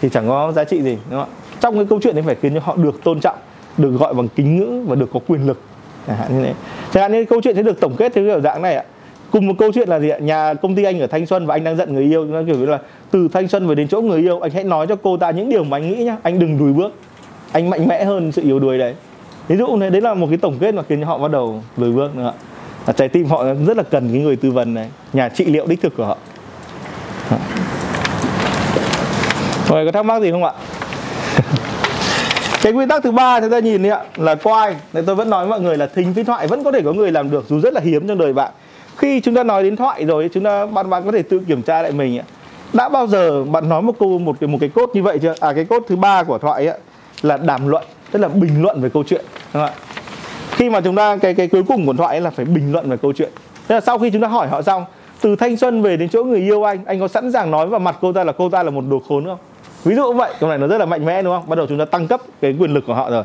thì 0.01 0.09
chẳng 0.09 0.27
có 0.27 0.51
giá 0.51 0.63
trị 0.63 0.81
gì, 0.81 0.97
đúng 1.09 1.19
không 1.19 1.29
ạ? 1.29 1.35
Trong 1.59 1.75
cái 1.75 1.85
câu 1.89 1.99
chuyện 2.03 2.15
đấy 2.15 2.23
phải 2.27 2.35
khiến 2.41 2.53
cho 2.53 2.59
họ 2.63 2.75
được 2.75 3.03
tôn 3.03 3.19
trọng, 3.19 3.35
được 3.77 3.91
gọi 3.91 4.13
bằng 4.13 4.27
kính 4.35 4.59
ngữ 4.59 4.83
và 4.87 4.95
được 4.95 5.09
có 5.13 5.19
quyền 5.27 5.47
lực. 5.47 5.61
Chẳng 6.07 6.17
hạn 6.17 6.37
như 6.37 6.43
thế. 6.43 6.53
Chẳng 6.93 7.01
hạn 7.01 7.11
như 7.11 7.25
câu 7.25 7.41
chuyện 7.43 7.55
sẽ 7.55 7.61
được 7.61 7.79
tổng 7.79 7.95
kết 7.97 8.13
theo 8.15 8.25
kiểu 8.25 8.41
dạng 8.41 8.61
này 8.61 8.75
ạ 8.75 8.83
cùng 9.31 9.47
một 9.47 9.53
câu 9.57 9.71
chuyện 9.73 9.89
là 9.89 9.99
gì 9.99 10.09
ạ? 10.09 10.17
Nhà 10.17 10.53
công 10.53 10.75
ty 10.75 10.83
anh 10.83 10.99
ở 10.99 11.07
thanh 11.07 11.25
xuân 11.25 11.45
và 11.45 11.55
anh 11.55 11.63
đang 11.63 11.77
giận 11.77 11.93
người 11.93 12.03
yêu, 12.03 12.25
nó 12.25 12.41
kiểu 12.47 12.55
như 12.55 12.65
là 12.65 12.79
từ 13.11 13.27
thanh 13.33 13.47
xuân 13.47 13.67
về 13.67 13.75
đến 13.75 13.87
chỗ 13.87 14.01
người 14.01 14.21
yêu, 14.21 14.39
anh 14.39 14.51
hãy 14.51 14.63
nói 14.63 14.87
cho 14.87 14.95
cô 14.95 15.17
ta 15.17 15.31
những 15.31 15.49
điều 15.49 15.63
mà 15.63 15.77
anh 15.77 15.87
nghĩ 15.87 16.03
nhá. 16.03 16.17
Anh 16.23 16.39
đừng 16.39 16.59
lùi 16.59 16.73
bước. 16.73 16.93
Anh 17.51 17.69
mạnh 17.69 17.87
mẽ 17.87 18.05
hơn 18.05 18.31
sự 18.31 18.41
yếu 18.41 18.59
đuối 18.59 18.77
đấy. 18.77 18.95
Ví 19.47 19.57
dụ 19.57 19.77
này, 19.77 19.89
đấy 19.89 20.01
là 20.01 20.13
một 20.13 20.27
cái 20.29 20.37
tổng 20.37 20.57
kết 20.59 20.73
mà 20.73 20.83
khiến 20.89 21.01
cho 21.01 21.07
họ 21.07 21.17
bắt 21.17 21.31
đầu 21.31 21.63
lùi 21.77 21.91
bước 21.91 22.15
nữa 22.15 22.33
và 22.87 22.93
trái 22.93 23.09
tim 23.09 23.25
họ 23.25 23.43
rất 23.67 23.77
là 23.77 23.83
cần 23.83 24.09
cái 24.11 24.21
người 24.21 24.35
tư 24.35 24.51
vấn 24.51 24.73
này, 24.73 24.89
nhà 25.13 25.29
trị 25.29 25.45
liệu 25.45 25.67
đích 25.67 25.81
thực 25.81 25.97
của 25.97 26.05
họ. 26.05 26.17
Mọi 29.69 29.83
người 29.83 29.85
có 29.85 29.91
thắc 29.91 30.05
mắc 30.05 30.21
gì 30.21 30.31
không 30.31 30.43
ạ? 30.43 30.51
Cái 32.61 32.73
nguyên 32.73 32.87
tắc 32.87 33.03
thứ 33.03 33.11
ba 33.11 33.41
chúng 33.41 33.49
ta 33.49 33.59
nhìn 33.59 33.83
đi 33.83 33.89
ạ, 33.89 33.99
là 34.17 34.35
quay. 34.35 34.75
Nên 34.93 35.05
tôi 35.05 35.15
vẫn 35.15 35.29
nói 35.29 35.45
với 35.45 35.49
mọi 35.49 35.61
người 35.61 35.77
là 35.77 35.87
thính 35.95 36.13
với 36.13 36.23
thoại 36.23 36.47
vẫn 36.47 36.63
có 36.63 36.71
thể 36.71 36.81
có 36.85 36.93
người 36.93 37.11
làm 37.11 37.31
được, 37.31 37.45
dù 37.49 37.59
rất 37.59 37.73
là 37.73 37.81
hiếm 37.81 38.07
trong 38.07 38.17
đời 38.17 38.33
bạn 38.33 38.51
khi 38.97 39.19
chúng 39.19 39.35
ta 39.35 39.43
nói 39.43 39.63
đến 39.63 39.75
thoại 39.75 40.05
rồi 40.05 40.29
chúng 40.33 40.43
ta 40.43 40.65
bạn 40.65 40.89
bạn 40.89 41.05
có 41.05 41.11
thể 41.11 41.21
tự 41.21 41.39
kiểm 41.39 41.61
tra 41.61 41.81
lại 41.81 41.91
mình 41.91 42.19
ạ. 42.19 42.23
Đã 42.73 42.89
bao 42.89 43.07
giờ 43.07 43.43
bạn 43.43 43.69
nói 43.69 43.81
một 43.81 43.93
câu 43.99 44.19
một 44.19 44.35
cái 44.39 44.47
một 44.47 44.57
cái 44.61 44.69
cốt 44.69 44.89
như 44.93 45.03
vậy 45.03 45.19
chưa? 45.21 45.33
À 45.39 45.53
cái 45.53 45.65
cốt 45.65 45.83
thứ 45.87 45.95
ba 45.95 46.23
của 46.23 46.37
thoại 46.37 46.67
ấy, 46.67 46.79
là 47.21 47.37
đàm 47.37 47.67
luận 47.67 47.83
tức 48.11 48.19
là 48.19 48.27
bình 48.27 48.61
luận 48.61 48.81
về 48.81 48.89
câu 48.89 49.03
chuyện 49.03 49.25
đúng 49.53 49.63
không 49.63 49.71
ạ? 49.71 49.73
Khi 50.51 50.69
mà 50.69 50.81
chúng 50.81 50.95
ta 50.95 51.17
cái 51.17 51.33
cái 51.33 51.47
cuối 51.47 51.63
cùng 51.67 51.85
của 51.85 51.93
thoại 51.93 52.21
là 52.21 52.29
phải 52.29 52.45
bình 52.45 52.71
luận 52.71 52.89
về 52.89 52.97
câu 52.97 53.13
chuyện. 53.13 53.29
Tức 53.67 53.75
là 53.75 53.81
sau 53.81 53.99
khi 53.99 54.09
chúng 54.09 54.21
ta 54.21 54.27
hỏi 54.27 54.47
họ 54.47 54.61
xong 54.61 54.85
từ 55.21 55.35
thanh 55.35 55.57
xuân 55.57 55.81
về 55.81 55.97
đến 55.97 56.09
chỗ 56.09 56.23
người 56.23 56.39
yêu 56.39 56.63
anh 56.63 56.85
anh 56.85 56.99
có 56.99 57.07
sẵn 57.07 57.31
sàng 57.31 57.51
nói 57.51 57.67
vào 57.67 57.79
mặt 57.79 57.97
cô 58.01 58.13
ta 58.13 58.23
là 58.23 58.31
cô 58.31 58.49
ta 58.49 58.63
là 58.63 58.69
một 58.69 58.83
đồ 58.89 59.01
khốn 59.07 59.25
không? 59.25 59.37
Ví 59.83 59.95
dụ 59.95 60.13
vậy 60.13 60.33
câu 60.39 60.49
này 60.49 60.57
nó 60.57 60.67
rất 60.67 60.77
là 60.77 60.85
mạnh 60.85 61.05
mẽ 61.05 61.21
đúng 61.21 61.33
không? 61.33 61.49
Bắt 61.49 61.55
đầu 61.55 61.67
chúng 61.67 61.77
ta 61.77 61.85
tăng 61.85 62.07
cấp 62.07 62.21
cái 62.41 62.55
quyền 62.59 62.73
lực 62.73 62.83
của 62.87 62.93
họ 62.93 63.09
rồi. 63.09 63.23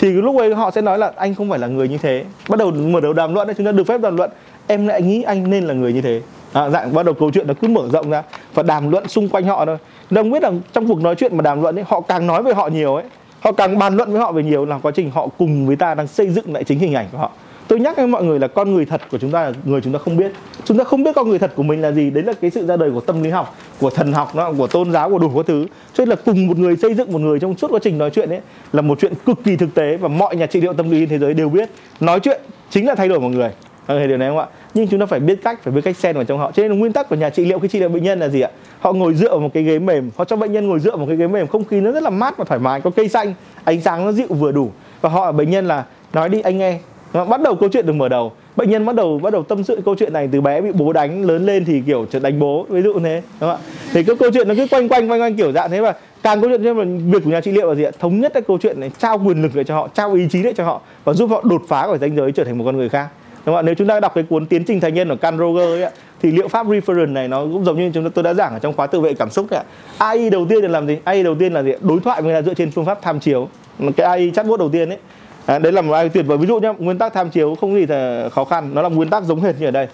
Thì 0.00 0.12
lúc 0.12 0.38
ấy 0.38 0.54
họ 0.54 0.70
sẽ 0.70 0.80
nói 0.80 0.98
là 0.98 1.12
anh 1.16 1.34
không 1.34 1.50
phải 1.50 1.58
là 1.58 1.66
người 1.66 1.88
như 1.88 1.98
thế. 1.98 2.24
Bắt 2.48 2.58
đầu 2.58 2.70
mở 2.70 3.00
đầu 3.00 3.12
đàm 3.12 3.34
luận 3.34 3.46
đấy 3.46 3.54
chúng 3.58 3.66
ta 3.66 3.72
được 3.72 3.84
phép 3.86 4.00
đàm 4.00 4.16
luận 4.16 4.30
em 4.72 4.86
lại 4.86 5.02
nghĩ 5.02 5.22
anh 5.22 5.50
nên 5.50 5.64
là 5.64 5.74
người 5.74 5.92
như 5.92 6.00
thế. 6.00 6.20
À, 6.52 6.68
dạng 6.68 6.94
bắt 6.94 7.06
đầu 7.06 7.14
câu 7.14 7.30
chuyện 7.30 7.46
nó 7.46 7.54
cứ 7.60 7.68
mở 7.68 7.88
rộng 7.92 8.10
ra 8.10 8.22
và 8.54 8.62
đàm 8.62 8.90
luận 8.90 9.08
xung 9.08 9.28
quanh 9.28 9.44
họ 9.44 9.66
thôi. 9.66 9.76
Đồng 10.10 10.30
biết 10.30 10.42
là 10.42 10.52
trong 10.72 10.88
cuộc 10.88 11.00
nói 11.00 11.14
chuyện 11.14 11.36
mà 11.36 11.42
đàm 11.42 11.62
luận 11.62 11.78
ấy 11.78 11.84
họ 11.88 12.00
càng 12.00 12.26
nói 12.26 12.42
về 12.42 12.54
họ 12.54 12.68
nhiều 12.68 12.94
ấy 12.94 13.04
họ 13.40 13.52
càng 13.52 13.78
bàn 13.78 13.96
luận 13.96 14.12
với 14.12 14.20
họ 14.20 14.32
về 14.32 14.42
nhiều 14.42 14.64
là 14.64 14.78
quá 14.78 14.92
trình 14.94 15.10
họ 15.10 15.28
cùng 15.38 15.66
với 15.66 15.76
ta 15.76 15.94
đang 15.94 16.06
xây 16.06 16.28
dựng 16.28 16.52
lại 16.52 16.64
chính 16.64 16.78
hình 16.78 16.94
ảnh 16.94 17.08
của 17.12 17.18
họ. 17.18 17.30
Tôi 17.68 17.80
nhắc 17.80 17.96
với 17.96 18.06
mọi 18.06 18.24
người 18.24 18.38
là 18.38 18.48
con 18.48 18.74
người 18.74 18.84
thật 18.84 19.00
của 19.10 19.18
chúng 19.18 19.30
ta 19.30 19.44
là 19.44 19.52
người 19.64 19.80
chúng 19.80 19.92
ta 19.92 19.98
không 19.98 20.16
biết. 20.16 20.32
Chúng 20.64 20.78
ta 20.78 20.84
không 20.84 21.02
biết 21.02 21.10
con 21.14 21.28
người 21.28 21.38
thật 21.38 21.52
của 21.56 21.62
mình 21.62 21.82
là 21.82 21.92
gì. 21.92 22.10
Đấy 22.10 22.24
là 22.24 22.32
cái 22.40 22.50
sự 22.50 22.66
ra 22.66 22.76
đời 22.76 22.90
của 22.90 23.00
tâm 23.00 23.22
lý 23.22 23.30
học 23.30 23.56
của 23.80 23.90
thần 23.90 24.12
học 24.12 24.34
nó 24.34 24.52
của 24.52 24.66
tôn 24.66 24.92
giáo 24.92 25.10
của 25.10 25.18
đủ 25.18 25.30
các 25.36 25.46
thứ. 25.46 25.66
Cho 25.94 26.04
nên 26.04 26.08
là 26.08 26.16
cùng 26.24 26.46
một 26.46 26.58
người 26.58 26.76
xây 26.76 26.94
dựng 26.94 27.12
một 27.12 27.18
người 27.18 27.40
trong 27.40 27.56
suốt 27.56 27.70
quá 27.70 27.80
trình 27.82 27.98
nói 27.98 28.10
chuyện 28.10 28.28
ấy 28.28 28.40
là 28.72 28.82
một 28.82 28.98
chuyện 29.00 29.12
cực 29.26 29.44
kỳ 29.44 29.56
thực 29.56 29.74
tế 29.74 29.96
và 29.96 30.08
mọi 30.08 30.36
nhà 30.36 30.46
trị 30.46 30.60
liệu 30.60 30.72
tâm 30.72 30.90
lý 30.90 31.00
trên 31.00 31.08
thế 31.08 31.18
giới 31.18 31.34
đều 31.34 31.48
biết. 31.48 31.70
Nói 32.00 32.20
chuyện 32.20 32.40
chính 32.70 32.86
là 32.86 32.94
thay 32.94 33.08
đổi 33.08 33.20
một 33.20 33.28
người 33.28 33.50
à, 33.86 34.06
điều 34.06 34.16
này 34.16 34.28
không 34.28 34.38
ạ? 34.38 34.46
Nhưng 34.74 34.88
chúng 34.88 35.00
ta 35.00 35.06
phải 35.06 35.20
biết 35.20 35.38
cách 35.44 35.62
phải 35.62 35.72
biết 35.72 35.80
cách 35.84 35.96
xen 35.96 36.16
vào 36.16 36.24
trong 36.24 36.38
họ. 36.38 36.52
Cho 36.52 36.62
nên 36.62 36.72
là 36.72 36.76
nguyên 36.76 36.92
tắc 36.92 37.08
của 37.08 37.16
nhà 37.16 37.30
trị 37.30 37.44
liệu 37.44 37.58
khi 37.58 37.68
trị 37.68 37.80
liệu 37.80 37.88
bệnh 37.88 38.02
nhân 38.02 38.18
là 38.18 38.28
gì 38.28 38.40
ạ? 38.40 38.50
Họ 38.80 38.92
ngồi 38.92 39.14
dựa 39.14 39.30
vào 39.30 39.40
một 39.40 39.50
cái 39.54 39.62
ghế 39.62 39.78
mềm. 39.78 40.10
Họ 40.16 40.24
cho 40.24 40.36
bệnh 40.36 40.52
nhân 40.52 40.68
ngồi 40.68 40.80
dựa 40.80 40.90
vào 40.90 40.98
một 40.98 41.06
cái 41.08 41.16
ghế 41.16 41.26
mềm 41.26 41.46
không 41.46 41.64
khí 41.64 41.80
nó 41.80 41.92
rất 41.92 42.02
là 42.02 42.10
mát 42.10 42.36
và 42.36 42.44
thoải 42.44 42.60
mái 42.60 42.80
có 42.80 42.90
cây 42.90 43.08
xanh 43.08 43.34
ánh 43.64 43.80
sáng 43.80 44.04
nó 44.04 44.12
dịu 44.12 44.26
vừa 44.28 44.52
đủ. 44.52 44.70
Và 45.00 45.08
họ 45.08 45.24
ở 45.24 45.32
bệnh 45.32 45.50
nhân 45.50 45.68
là 45.68 45.84
nói 46.12 46.28
đi 46.28 46.40
anh 46.40 46.58
nghe. 46.58 46.78
Bắt 47.12 47.40
đầu 47.42 47.54
câu 47.54 47.68
chuyện 47.72 47.86
được 47.86 47.92
mở 47.92 48.08
đầu. 48.08 48.32
Bệnh 48.56 48.70
nhân 48.70 48.86
bắt 48.86 48.94
đầu 48.94 49.18
bắt 49.18 49.32
đầu 49.32 49.42
tâm 49.42 49.64
sự 49.64 49.80
câu 49.84 49.94
chuyện 49.98 50.12
này 50.12 50.28
từ 50.32 50.40
bé 50.40 50.60
bị 50.60 50.72
bố 50.72 50.92
đánh 50.92 51.24
lớn 51.24 51.46
lên 51.46 51.64
thì 51.64 51.82
kiểu 51.86 52.06
trở 52.10 52.18
đánh 52.18 52.38
bố 52.38 52.66
ví 52.68 52.82
dụ 52.82 52.98
thế 52.98 53.22
đúng 53.40 53.50
không 53.50 53.50
ạ? 53.50 53.58
Thì 53.92 54.04
cái 54.04 54.16
câu 54.16 54.30
chuyện 54.34 54.48
nó 54.48 54.54
cứ 54.54 54.66
quanh 54.70 54.88
quanh 54.88 55.10
quanh 55.10 55.20
quanh 55.20 55.36
kiểu 55.36 55.52
dạng 55.52 55.70
thế 55.70 55.80
và 55.80 55.94
càng 56.22 56.40
câu 56.40 56.50
chuyện 56.50 56.62
nhưng 56.62 56.76
mà 56.76 56.84
việc 57.12 57.24
của 57.24 57.30
nhà 57.30 57.40
trị 57.40 57.52
liệu 57.52 57.68
là 57.68 57.74
gì 57.74 57.82
ạ? 57.82 57.90
Thống 57.98 58.20
nhất 58.20 58.32
cái 58.34 58.42
câu 58.42 58.58
chuyện 58.58 58.80
này 58.80 58.90
trao 58.98 59.18
quyền 59.18 59.42
lực 59.42 59.56
lại 59.56 59.64
cho 59.64 59.74
họ 59.74 59.88
trao 59.94 60.14
ý 60.14 60.26
chí 60.30 60.42
lại 60.42 60.52
cho 60.56 60.64
họ 60.64 60.80
và 61.04 61.12
giúp 61.12 61.30
họ 61.30 61.42
đột 61.44 61.62
phá 61.68 61.86
khỏi 61.86 61.98
danh 61.98 62.16
giới 62.16 62.32
trở 62.32 62.44
thành 62.44 62.58
một 62.58 62.64
con 62.64 62.76
người 62.76 62.88
khác 62.88 63.08
đúng 63.46 63.54
không 63.54 63.56
ạ? 63.56 63.62
Nếu 63.62 63.74
chúng 63.74 63.88
ta 63.88 64.00
đọc 64.00 64.12
cái 64.14 64.24
cuốn 64.24 64.46
tiến 64.46 64.64
trình 64.64 64.80
thành 64.80 64.94
nhân 64.94 65.08
của 65.08 65.16
Carl 65.16 65.38
Roger 65.38 65.82
ấy, 65.82 65.90
thì 66.22 66.32
liệu 66.32 66.48
pháp 66.48 66.66
reference 66.66 67.12
này 67.12 67.28
nó 67.28 67.42
cũng 67.42 67.64
giống 67.64 67.76
như 67.76 67.90
chúng 67.94 68.04
ta 68.04 68.10
tôi 68.14 68.24
đã 68.24 68.34
giảng 68.34 68.52
ở 68.52 68.58
trong 68.58 68.72
khóa 68.72 68.86
tự 68.86 69.00
vệ 69.00 69.14
cảm 69.14 69.30
xúc 69.30 69.46
ạ. 69.50 69.62
AI 69.98 70.30
đầu 70.30 70.46
tiên 70.48 70.62
là 70.62 70.68
làm 70.68 70.86
gì? 70.86 70.98
AI 71.04 71.22
đầu 71.22 71.34
tiên 71.34 71.52
là 71.52 71.62
gì 71.62 71.72
đối 71.80 72.00
thoại 72.00 72.22
với 72.22 72.34
ta 72.34 72.42
dựa 72.42 72.54
trên 72.54 72.70
phương 72.70 72.84
pháp 72.84 73.02
tham 73.02 73.20
chiếu. 73.20 73.48
Cái 73.96 74.06
AI 74.06 74.32
chatbot 74.34 74.58
đầu 74.58 74.68
tiên 74.68 74.88
ấy 74.88 74.98
à, 75.46 75.58
đấy 75.58 75.72
là 75.72 75.82
một 75.82 75.92
ai 75.92 76.08
tuyệt 76.08 76.26
vời. 76.26 76.38
Ví 76.38 76.46
dụ 76.46 76.60
nhé 76.60 76.72
nguyên 76.78 76.98
tắc 76.98 77.12
tham 77.12 77.30
chiếu 77.30 77.54
không 77.54 77.74
gì 77.74 77.86
là 77.86 78.28
khó 78.32 78.44
khăn 78.44 78.70
nó 78.74 78.82
là 78.82 78.88
nguyên 78.88 79.10
tắc 79.10 79.24
giống 79.24 79.40
hệt 79.40 79.60
như 79.60 79.66
ở 79.66 79.70
đây. 79.70 79.86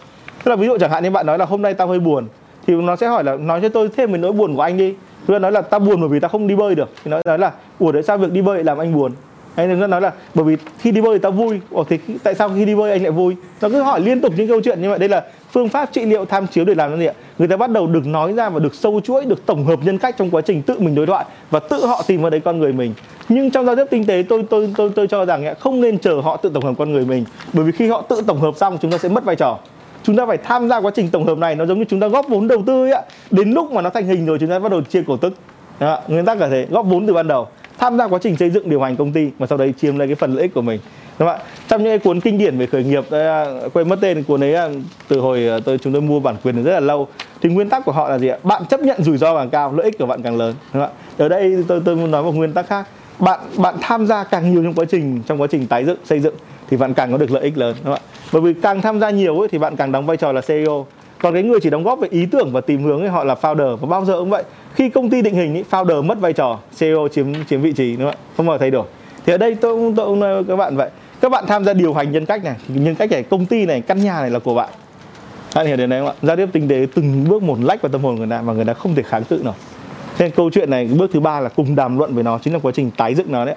Tức 0.44 0.50
là 0.50 0.56
ví 0.56 0.66
dụ 0.66 0.78
chẳng 0.78 0.90
hạn 0.90 1.02
như 1.02 1.10
bạn 1.10 1.26
nói 1.26 1.38
là 1.38 1.44
hôm 1.44 1.62
nay 1.62 1.74
tao 1.74 1.86
hơi 1.86 1.98
buồn 1.98 2.26
thì 2.66 2.74
nó 2.74 2.96
sẽ 2.96 3.06
hỏi 3.06 3.24
là 3.24 3.36
nói 3.36 3.60
cho 3.62 3.68
tôi 3.68 3.88
thêm 3.96 4.12
về 4.12 4.18
nỗi 4.18 4.32
buồn 4.32 4.56
của 4.56 4.62
anh 4.62 4.76
đi. 4.76 4.94
Thứ 5.28 5.38
nói 5.38 5.52
là 5.52 5.62
tao 5.62 5.80
buồn 5.80 6.00
bởi 6.00 6.08
vì 6.08 6.20
tao 6.20 6.28
không 6.28 6.46
đi 6.46 6.56
bơi 6.56 6.74
được. 6.74 6.90
Thì 7.04 7.10
nó 7.10 7.20
nói 7.24 7.38
là 7.38 7.52
ủa 7.78 7.92
tại 7.92 8.02
sao 8.02 8.18
việc 8.18 8.32
đi 8.32 8.42
bơi 8.42 8.64
làm 8.64 8.78
anh 8.78 8.94
buồn? 8.94 9.12
Hay 9.58 9.66
nó 9.76 9.86
nói 9.86 10.00
là 10.00 10.12
bởi 10.34 10.44
vì 10.44 10.56
khi 10.78 10.90
đi 10.90 11.00
bơi 11.00 11.18
thì 11.18 11.22
tao 11.22 11.32
vui 11.32 11.60
ồ 11.70 11.84
thì 11.84 11.98
tại 12.22 12.34
sao 12.34 12.50
khi 12.56 12.64
đi 12.64 12.74
bơi 12.74 12.92
anh 12.92 13.02
lại 13.02 13.10
vui? 13.10 13.36
Nó 13.60 13.68
cứ 13.68 13.82
hỏi 13.82 14.00
liên 14.00 14.20
tục 14.20 14.32
những 14.36 14.48
câu 14.48 14.60
chuyện 14.64 14.82
như 14.82 14.88
vậy. 14.88 14.98
Đây 14.98 15.08
là 15.08 15.24
phương 15.52 15.68
pháp 15.68 15.92
trị 15.92 16.04
liệu 16.04 16.24
tham 16.24 16.46
chiếu 16.46 16.64
để 16.64 16.74
làm 16.74 16.98
gì 16.98 17.06
ạ? 17.06 17.12
Người 17.38 17.48
ta 17.48 17.56
bắt 17.56 17.70
đầu 17.70 17.86
được 17.86 18.06
nói 18.06 18.32
ra 18.32 18.48
và 18.48 18.58
được 18.58 18.74
sâu 18.74 19.00
chuỗi 19.04 19.24
được 19.24 19.46
tổng 19.46 19.64
hợp 19.64 19.78
nhân 19.82 19.98
cách 19.98 20.14
trong 20.18 20.30
quá 20.30 20.42
trình 20.42 20.62
tự 20.62 20.78
mình 20.78 20.94
đối 20.94 21.06
thoại 21.06 21.24
và 21.50 21.60
tự 21.60 21.86
họ 21.86 22.02
tìm 22.06 22.22
vào 22.22 22.30
đấy 22.30 22.40
con 22.40 22.58
người 22.58 22.72
mình. 22.72 22.94
Nhưng 23.28 23.50
trong 23.50 23.66
giao 23.66 23.76
tiếp 23.76 23.84
tinh 23.90 24.06
tế 24.06 24.24
tôi 24.28 24.44
tôi 24.50 24.74
tôi 24.76 24.90
tôi 24.94 25.06
cho 25.06 25.24
rằng 25.24 25.54
không 25.60 25.80
nên 25.80 25.98
chờ 25.98 26.20
họ 26.20 26.36
tự 26.36 26.50
tổng 26.54 26.64
hợp 26.64 26.74
con 26.78 26.92
người 26.92 27.04
mình. 27.04 27.24
Bởi 27.52 27.64
vì 27.64 27.72
khi 27.72 27.88
họ 27.88 28.02
tự 28.02 28.22
tổng 28.26 28.40
hợp 28.40 28.56
xong 28.56 28.78
chúng 28.82 28.90
ta 28.90 28.98
sẽ 28.98 29.08
mất 29.08 29.24
vai 29.24 29.37
trò. 29.37 29.59
Chúng 30.02 30.16
ta 30.16 30.26
phải 30.26 30.37
tham 30.37 30.68
gia 30.68 30.80
quá 30.80 30.92
trình 30.94 31.11
tổng 31.11 31.26
hợp 31.26 31.38
này. 31.38 31.54
Nó 31.54 31.66
giống 31.66 31.78
như 31.78 31.85
chúng 31.88 32.00
ta 32.00 32.09
góp 32.09 32.28
vốn 32.28 32.48
đầu 32.48 32.62
tư 32.66 32.85
ấy 32.85 32.92
ạ. 32.92 33.02
Đến 33.30 33.50
lúc 33.50 33.72
mà 33.72 33.83
nó 33.83 33.90
thành 33.90 34.06
hình 34.06 34.26
rồi 34.26 34.38
chúng 34.40 34.50
ta 34.50 34.59
bắt 34.59 34.70
đầu 34.70 34.83
chia 34.83 35.02
cổ 35.06 35.16
tức. 35.16 35.35
Đó, 35.80 36.00
nguyên 36.09 36.24
tắc 36.24 36.40
là 36.40 36.48
thế 36.48 36.66
góp 36.70 36.87
vốn 36.87 37.06
từ 37.06 37.12
ban 37.12 37.28
đầu 37.28 37.48
tham 37.78 37.98
gia 37.98 38.08
quá 38.08 38.18
trình 38.22 38.36
xây 38.36 38.50
dựng 38.50 38.70
điều 38.70 38.80
hành 38.80 38.96
công 38.96 39.12
ty 39.12 39.30
và 39.38 39.46
sau 39.46 39.58
đấy 39.58 39.74
chiếm 39.80 39.98
lấy 39.98 40.08
cái 40.08 40.14
phần 40.14 40.32
lợi 40.32 40.42
ích 40.42 40.54
của 40.54 40.62
mình. 40.62 40.80
Đúng 41.18 41.28
không 41.28 41.38
ạ? 41.38 41.44
Trong 41.68 41.82
những 41.82 41.90
cái 41.90 41.98
cuốn 41.98 42.20
kinh 42.20 42.38
điển 42.38 42.58
về 42.58 42.66
khởi 42.66 42.84
nghiệp 42.84 43.04
quên 43.72 43.88
mất 43.88 43.98
tên 44.00 44.22
cuốn 44.22 44.44
ấy 44.44 44.54
từ 45.08 45.20
hồi 45.20 45.46
ờ, 45.46 45.60
tôi 45.60 45.78
chúng 45.78 45.92
tôi 45.92 46.02
mua 46.02 46.20
bản 46.20 46.36
quyền 46.44 46.62
rất 46.62 46.72
là 46.72 46.80
lâu. 46.80 47.08
Thì 47.42 47.48
nguyên 47.48 47.68
tắc 47.68 47.84
của 47.84 47.92
họ 47.92 48.08
là 48.08 48.18
gì 48.18 48.28
ạ? 48.28 48.38
Bạn 48.42 48.62
chấp 48.66 48.80
nhận 48.80 49.02
rủi 49.02 49.16
ro 49.16 49.36
càng 49.36 49.50
cao 49.50 49.72
lợi 49.76 49.84
ích 49.84 49.98
của 49.98 50.06
bạn 50.06 50.22
càng 50.22 50.36
lớn. 50.36 50.54
Đúng 50.74 50.82
không 50.82 50.92
ạ? 50.92 50.98
Ở 51.18 51.28
đây 51.28 51.64
tôi 51.68 51.82
tôi 51.84 51.96
muốn 51.96 52.10
nói 52.10 52.22
một 52.22 52.34
nguyên 52.34 52.52
tắc 52.52 52.66
khác. 52.66 52.86
Bạn 53.18 53.40
bạn 53.56 53.74
tham 53.80 54.06
gia 54.06 54.24
càng 54.24 54.52
nhiều 54.52 54.62
trong 54.62 54.74
quá 54.74 54.84
trình 54.90 55.22
trong 55.26 55.40
quá 55.40 55.46
trình 55.50 55.66
tái 55.66 55.84
dựng 55.84 55.98
xây 56.04 56.20
dựng 56.20 56.34
thì 56.70 56.76
bạn 56.76 56.94
càng 56.94 57.12
có 57.12 57.18
được 57.18 57.30
lợi 57.30 57.42
ích 57.42 57.58
lớn. 57.58 57.74
Đúng 57.84 57.94
không 57.94 58.02
ạ? 58.04 58.08
Bởi 58.32 58.42
vì 58.42 58.54
càng 58.62 58.82
tham 58.82 59.00
gia 59.00 59.10
nhiều 59.10 59.40
ấy, 59.40 59.48
thì 59.48 59.58
bạn 59.58 59.76
càng 59.76 59.92
đóng 59.92 60.06
vai 60.06 60.16
trò 60.16 60.32
là 60.32 60.40
CEO 60.40 60.86
còn 61.22 61.34
cái 61.34 61.42
người 61.42 61.60
chỉ 61.62 61.70
đóng 61.70 61.84
góp 61.84 62.00
về 62.00 62.08
ý 62.10 62.26
tưởng 62.26 62.52
và 62.52 62.60
tìm 62.60 62.82
hướng 62.82 63.00
ấy 63.00 63.08
họ 63.08 63.24
là 63.24 63.34
founder 63.42 63.76
và 63.76 63.88
bao 63.88 64.04
giờ 64.04 64.18
cũng 64.18 64.30
vậy 64.30 64.42
khi 64.78 64.88
công 64.88 65.10
ty 65.10 65.22
định 65.22 65.34
hình 65.34 65.54
ý, 65.54 65.62
founder 65.70 66.02
mất 66.02 66.20
vai 66.20 66.32
trò 66.32 66.58
CEO 66.78 67.08
chiếm 67.08 67.26
chiếm 67.44 67.60
vị 67.60 67.72
trí 67.72 67.96
đúng 67.96 68.10
không 68.10 68.20
ạ? 68.20 68.32
Không 68.36 68.46
bao 68.46 68.56
giờ 68.56 68.58
thay 68.60 68.70
đổi. 68.70 68.86
Thì 69.26 69.32
ở 69.32 69.38
đây 69.38 69.54
tôi 69.54 69.74
cũng 69.74 69.94
tôi 69.94 70.06
cũng 70.06 70.20
nói 70.20 70.44
các 70.48 70.56
bạn 70.56 70.76
vậy. 70.76 70.90
Các 71.20 71.28
bạn 71.28 71.44
tham 71.46 71.64
gia 71.64 71.72
điều 71.72 71.94
hành 71.94 72.12
nhân 72.12 72.26
cách 72.26 72.44
này 72.44 72.54
nhân 72.68 72.94
cách 72.94 73.10
này 73.10 73.22
công 73.22 73.46
ty 73.46 73.66
này 73.66 73.80
căn 73.80 74.04
nhà 74.04 74.20
này 74.20 74.30
là 74.30 74.38
của 74.38 74.54
bạn. 74.54 74.68
Bạn 75.54 75.66
hiểu 75.66 75.76
đến 75.76 75.90
đấy 75.90 76.00
không 76.00 76.08
ạ? 76.08 76.14
Giao 76.22 76.36
tiếp 76.36 76.48
tinh 76.52 76.68
tế 76.68 76.86
từng 76.94 77.28
bước 77.28 77.42
một 77.42 77.58
lách 77.62 77.82
vào 77.82 77.92
tâm 77.92 78.02
hồn 78.02 78.14
người 78.14 78.26
ta 78.30 78.40
và 78.40 78.52
người 78.52 78.64
ta 78.64 78.74
không 78.74 78.94
thể 78.94 79.02
kháng 79.02 79.24
cự 79.24 79.40
nào 79.44 79.54
nên 80.18 80.30
câu 80.30 80.50
chuyện 80.50 80.70
này 80.70 80.86
bước 80.86 81.10
thứ 81.12 81.20
ba 81.20 81.40
là 81.40 81.48
cùng 81.48 81.76
đàm 81.76 81.98
luận 81.98 82.14
với 82.14 82.24
nó 82.24 82.38
chính 82.38 82.52
là 82.52 82.58
quá 82.62 82.72
trình 82.74 82.90
tái 82.96 83.14
dựng 83.14 83.32
nó 83.32 83.44
đấy. 83.44 83.54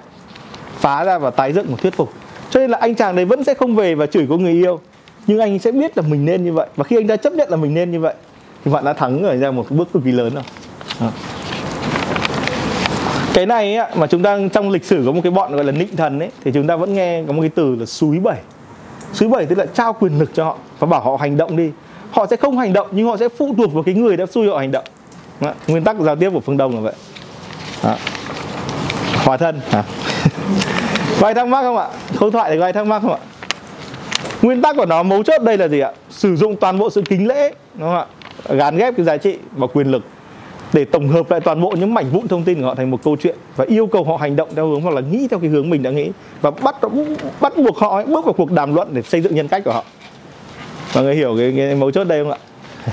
Phá 0.78 1.04
ra 1.04 1.18
và 1.18 1.30
tái 1.30 1.52
dựng 1.52 1.66
một 1.70 1.76
thuyết 1.82 1.94
phục. 1.94 2.12
Cho 2.50 2.60
nên 2.60 2.70
là 2.70 2.78
anh 2.80 2.94
chàng 2.94 3.16
đấy 3.16 3.24
vẫn 3.24 3.44
sẽ 3.44 3.54
không 3.54 3.76
về 3.76 3.94
và 3.94 4.06
chửi 4.06 4.26
có 4.30 4.36
người 4.36 4.52
yêu. 4.52 4.80
Nhưng 5.26 5.38
anh 5.38 5.58
sẽ 5.58 5.72
biết 5.72 5.96
là 5.98 6.02
mình 6.08 6.24
nên 6.24 6.44
như 6.44 6.52
vậy. 6.52 6.66
Và 6.76 6.84
khi 6.84 6.96
anh 6.96 7.06
ta 7.06 7.16
chấp 7.16 7.32
nhận 7.32 7.50
là 7.50 7.56
mình 7.56 7.74
nên 7.74 7.90
như 7.90 8.00
vậy 8.00 8.14
thì 8.64 8.72
bạn 8.72 8.84
đã 8.84 8.92
thắng 8.92 9.22
ở 9.22 9.36
ra 9.36 9.50
một 9.50 9.66
bước 9.70 9.92
cực 9.92 10.04
kỳ 10.04 10.12
lớn 10.12 10.34
rồi. 10.34 10.42
Dạ. 11.00 11.10
cái 13.34 13.46
này 13.46 13.76
ấy, 13.76 13.90
mà 13.94 14.06
chúng 14.06 14.22
ta 14.22 14.38
trong 14.52 14.70
lịch 14.70 14.84
sử 14.84 15.02
có 15.06 15.12
một 15.12 15.20
cái 15.22 15.32
bọn 15.32 15.56
gọi 15.56 15.64
là 15.64 15.72
nịnh 15.72 15.96
thần 15.96 16.18
ấy 16.18 16.30
thì 16.44 16.52
chúng 16.52 16.66
ta 16.66 16.76
vẫn 16.76 16.94
nghe 16.94 17.22
có 17.26 17.32
một 17.32 17.40
cái 17.40 17.50
từ 17.54 17.76
là 17.76 17.86
suối 17.86 18.18
bảy. 18.18 18.40
Suối 19.12 19.28
bảy 19.28 19.46
tức 19.46 19.58
là 19.58 19.66
trao 19.66 19.92
quyền 19.92 20.18
lực 20.18 20.30
cho 20.34 20.44
họ 20.44 20.56
và 20.78 20.86
bảo 20.86 21.00
họ 21.00 21.16
hành 21.16 21.36
động 21.36 21.56
đi. 21.56 21.70
Họ 22.10 22.26
sẽ 22.26 22.36
không 22.36 22.58
hành 22.58 22.72
động 22.72 22.88
nhưng 22.90 23.06
họ 23.06 23.16
sẽ 23.16 23.28
phụ 23.28 23.54
thuộc 23.56 23.72
vào 23.72 23.82
cái 23.82 23.94
người 23.94 24.16
đã 24.16 24.26
xui 24.26 24.48
họ 24.48 24.58
hành 24.58 24.72
động. 24.72 24.84
Đó. 25.40 25.52
nguyên 25.66 25.84
tắc 25.84 25.96
giao 26.00 26.16
tiếp 26.16 26.30
của 26.30 26.40
phương 26.40 26.56
đông 26.56 26.74
là 26.74 26.80
vậy. 26.80 26.94
Đó. 27.84 27.96
hòa 29.24 29.36
thân. 29.36 29.60
À. 29.70 29.84
có 31.20 31.26
ai 31.26 31.34
thắc 31.34 31.46
mắc 31.46 31.62
không 31.62 31.76
ạ? 31.76 31.88
Câu 32.20 32.30
thoại 32.30 32.50
thì 32.50 32.58
có 32.58 32.64
ai 32.64 32.72
thắc 32.72 32.86
mắc 32.86 33.02
không 33.02 33.12
ạ? 33.12 33.18
Nguyên 34.42 34.62
tắc 34.62 34.76
của 34.76 34.86
nó 34.86 35.02
mấu 35.02 35.22
chốt 35.22 35.42
đây 35.42 35.58
là 35.58 35.68
gì 35.68 35.80
ạ? 35.80 35.92
Sử 36.10 36.36
dụng 36.36 36.56
toàn 36.56 36.78
bộ 36.78 36.90
sự 36.90 37.02
kính 37.08 37.28
lễ 37.28 37.54
đúng 37.74 37.88
không 37.88 37.96
ạ? 37.96 38.06
Gắn 38.48 38.76
ghép 38.76 38.96
cái 38.96 39.06
giá 39.06 39.16
trị 39.16 39.38
và 39.52 39.66
quyền 39.66 39.90
lực 39.90 40.02
để 40.72 40.84
tổng 40.84 41.08
hợp 41.08 41.30
lại 41.30 41.40
toàn 41.40 41.60
bộ 41.60 41.70
những 41.70 41.94
mảnh 41.94 42.10
vụn 42.10 42.28
thông 42.28 42.44
tin 42.44 42.60
của 42.60 42.66
họ 42.66 42.74
thành 42.74 42.90
một 42.90 43.00
câu 43.04 43.16
chuyện 43.22 43.36
và 43.56 43.64
yêu 43.68 43.86
cầu 43.86 44.04
họ 44.04 44.16
hành 44.16 44.36
động 44.36 44.48
theo 44.54 44.66
hướng 44.66 44.80
hoặc 44.80 44.94
là 44.94 45.00
nghĩ 45.00 45.28
theo 45.30 45.40
cái 45.40 45.50
hướng 45.50 45.70
mình 45.70 45.82
đã 45.82 45.90
nghĩ 45.90 46.10
và 46.40 46.50
bắt 46.50 46.76
bắt 47.40 47.52
buộc 47.56 47.78
họ 47.78 48.02
bước 48.02 48.24
vào 48.24 48.32
cuộc 48.32 48.52
đàm 48.52 48.74
luận 48.74 48.88
để 48.92 49.02
xây 49.02 49.20
dựng 49.20 49.34
nhân 49.34 49.48
cách 49.48 49.62
của 49.64 49.72
họ. 49.72 49.84
Mọi 50.94 51.04
người 51.04 51.14
hiểu 51.14 51.36
cái, 51.38 51.54
cái 51.56 51.74
mấu 51.74 51.90
chốt 51.90 52.04
đây 52.04 52.24
không 52.24 52.32
ạ? 52.32 52.38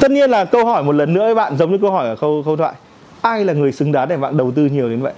Tất 0.00 0.10
nhiên 0.10 0.30
là 0.30 0.44
câu 0.44 0.64
hỏi 0.64 0.82
một 0.82 0.92
lần 0.92 1.14
nữa 1.14 1.24
với 1.24 1.34
bạn 1.34 1.56
giống 1.56 1.72
như 1.72 1.78
câu 1.78 1.90
hỏi 1.90 2.08
ở 2.08 2.16
câu 2.16 2.42
câu 2.44 2.56
thoại. 2.56 2.74
Ai 3.20 3.44
là 3.44 3.52
người 3.52 3.72
xứng 3.72 3.92
đáng 3.92 4.08
để 4.08 4.16
bạn 4.16 4.36
đầu 4.36 4.50
tư 4.50 4.66
nhiều 4.66 4.88
đến 4.88 5.02
vậy? 5.02 5.12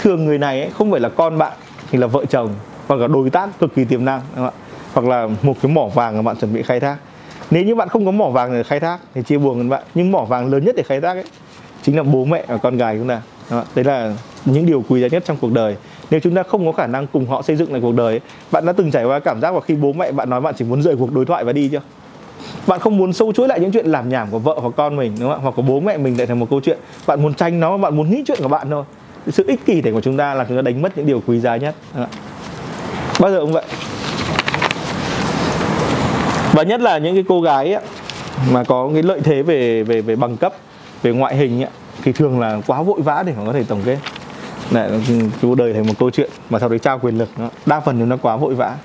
Thường 0.00 0.24
người 0.24 0.38
này 0.38 0.60
ấy, 0.60 0.70
không 0.70 0.90
phải 0.90 1.00
là 1.00 1.08
con 1.08 1.38
bạn 1.38 1.52
thì 1.90 1.98
là 1.98 2.06
vợ 2.06 2.24
chồng 2.24 2.50
hoặc 2.86 3.00
là 3.00 3.06
đối 3.06 3.30
tác 3.30 3.58
cực 3.58 3.74
kỳ 3.74 3.84
tiềm 3.84 4.04
năng 4.04 4.20
đúng 4.36 4.46
không 4.46 4.54
ạ? 4.54 4.62
Hoặc 4.92 5.06
là 5.06 5.28
một 5.42 5.54
cái 5.62 5.72
mỏ 5.72 5.86
vàng 5.94 6.16
mà 6.16 6.22
bạn 6.22 6.36
chuẩn 6.36 6.54
bị 6.54 6.62
khai 6.62 6.80
thác 6.80 6.96
nếu 7.50 7.64
như 7.64 7.74
bạn 7.74 7.88
không 7.88 8.04
có 8.04 8.10
mỏ 8.10 8.28
vàng 8.28 8.52
để 8.52 8.62
khai 8.62 8.80
thác 8.80 8.98
thì 9.14 9.22
chia 9.22 9.38
buồn 9.38 9.58
với 9.58 9.68
bạn. 9.68 9.82
Nhưng 9.94 10.12
mỏ 10.12 10.24
vàng 10.24 10.52
lớn 10.52 10.64
nhất 10.64 10.76
để 10.76 10.82
khai 10.82 11.00
thác 11.00 11.12
ấy 11.12 11.24
chính 11.82 11.96
là 11.96 12.02
bố 12.02 12.24
mẹ 12.24 12.44
và 12.48 12.56
con 12.56 12.76
gái 12.76 12.96
chúng 12.98 13.08
ta. 13.08 13.22
Đấy 13.74 13.84
là 13.84 14.12
những 14.44 14.66
điều 14.66 14.84
quý 14.88 15.00
giá 15.00 15.08
nhất 15.08 15.22
trong 15.26 15.36
cuộc 15.40 15.52
đời. 15.52 15.76
Nếu 16.10 16.20
chúng 16.20 16.34
ta 16.34 16.42
không 16.42 16.66
có 16.66 16.72
khả 16.72 16.86
năng 16.86 17.06
cùng 17.06 17.26
họ 17.26 17.42
xây 17.42 17.56
dựng 17.56 17.72
lại 17.72 17.80
cuộc 17.80 17.94
đời 17.94 18.12
ấy, 18.12 18.20
bạn 18.50 18.66
đã 18.66 18.72
từng 18.72 18.90
trải 18.90 19.04
qua 19.04 19.18
cảm 19.18 19.40
giác 19.40 19.50
vào 19.50 19.60
khi 19.60 19.74
bố 19.74 19.92
mẹ 19.92 20.12
bạn 20.12 20.30
nói 20.30 20.40
bạn 20.40 20.54
chỉ 20.58 20.64
muốn 20.64 20.82
rời 20.82 20.96
cuộc 20.96 21.12
đối 21.12 21.24
thoại 21.24 21.44
và 21.44 21.52
đi 21.52 21.68
chưa? 21.68 21.80
Bạn 22.66 22.80
không 22.80 22.96
muốn 22.96 23.12
sâu 23.12 23.32
chuỗi 23.32 23.48
lại 23.48 23.60
những 23.60 23.72
chuyện 23.72 23.86
làm 23.86 24.08
nhảm 24.08 24.28
của 24.30 24.38
vợ 24.38 24.58
hoặc 24.60 24.72
con 24.76 24.96
mình 24.96 25.16
đúng 25.20 25.30
không 25.30 25.42
hoặc 25.42 25.54
của 25.56 25.62
bố 25.62 25.80
mẹ 25.80 25.96
mình 25.96 26.18
lại 26.18 26.26
thành 26.26 26.38
một 26.38 26.46
câu 26.50 26.60
chuyện. 26.60 26.78
Bạn 27.06 27.22
muốn 27.22 27.34
tranh 27.34 27.60
nó 27.60 27.76
bạn 27.76 27.96
muốn 27.96 28.10
nghĩ 28.10 28.22
chuyện 28.26 28.38
của 28.42 28.48
bạn 28.48 28.70
thôi. 28.70 28.84
Sự 29.28 29.44
ích 29.46 29.66
kỷ 29.66 29.80
để 29.80 29.92
của 29.92 30.00
chúng 30.00 30.16
ta 30.16 30.34
là 30.34 30.44
chúng 30.48 30.58
ta 30.58 30.62
đánh 30.62 30.82
mất 30.82 30.98
những 30.98 31.06
điều 31.06 31.22
quý 31.26 31.40
giá 31.40 31.56
nhất 31.56 31.74
bao 33.20 33.30
giờ 33.30 33.40
cũng 33.40 33.52
vậy 33.52 33.64
và 36.54 36.62
nhất 36.62 36.80
là 36.80 36.98
những 36.98 37.14
cái 37.14 37.24
cô 37.28 37.40
gái 37.40 37.72
ấy, 37.72 37.84
mà 38.50 38.64
có 38.64 38.90
cái 38.94 39.02
lợi 39.02 39.20
thế 39.24 39.42
về 39.42 39.82
về 39.82 40.00
về 40.00 40.16
bằng 40.16 40.36
cấp 40.36 40.54
về 41.02 41.12
ngoại 41.12 41.36
hình 41.36 41.62
ấy, 41.62 41.70
thì 42.02 42.12
thường 42.12 42.40
là 42.40 42.60
quá 42.66 42.82
vội 42.82 43.00
vã 43.00 43.22
để 43.26 43.32
mà 43.36 43.42
có 43.46 43.52
thể 43.52 43.64
tổng 43.68 43.82
kết. 43.84 43.98
Lại 44.70 44.90
chú 45.42 45.54
đời 45.54 45.72
thành 45.72 45.86
một 45.86 45.94
câu 45.98 46.10
chuyện 46.10 46.30
mà 46.50 46.58
sau 46.58 46.68
đấy 46.68 46.78
trao 46.78 46.98
quyền 46.98 47.18
lực 47.18 47.28
nó 47.38 47.48
đa 47.66 47.80
phần 47.80 47.98
chúng 47.98 48.08
nó 48.08 48.16
quá 48.16 48.36
vội 48.36 48.54
vã. 48.54 48.76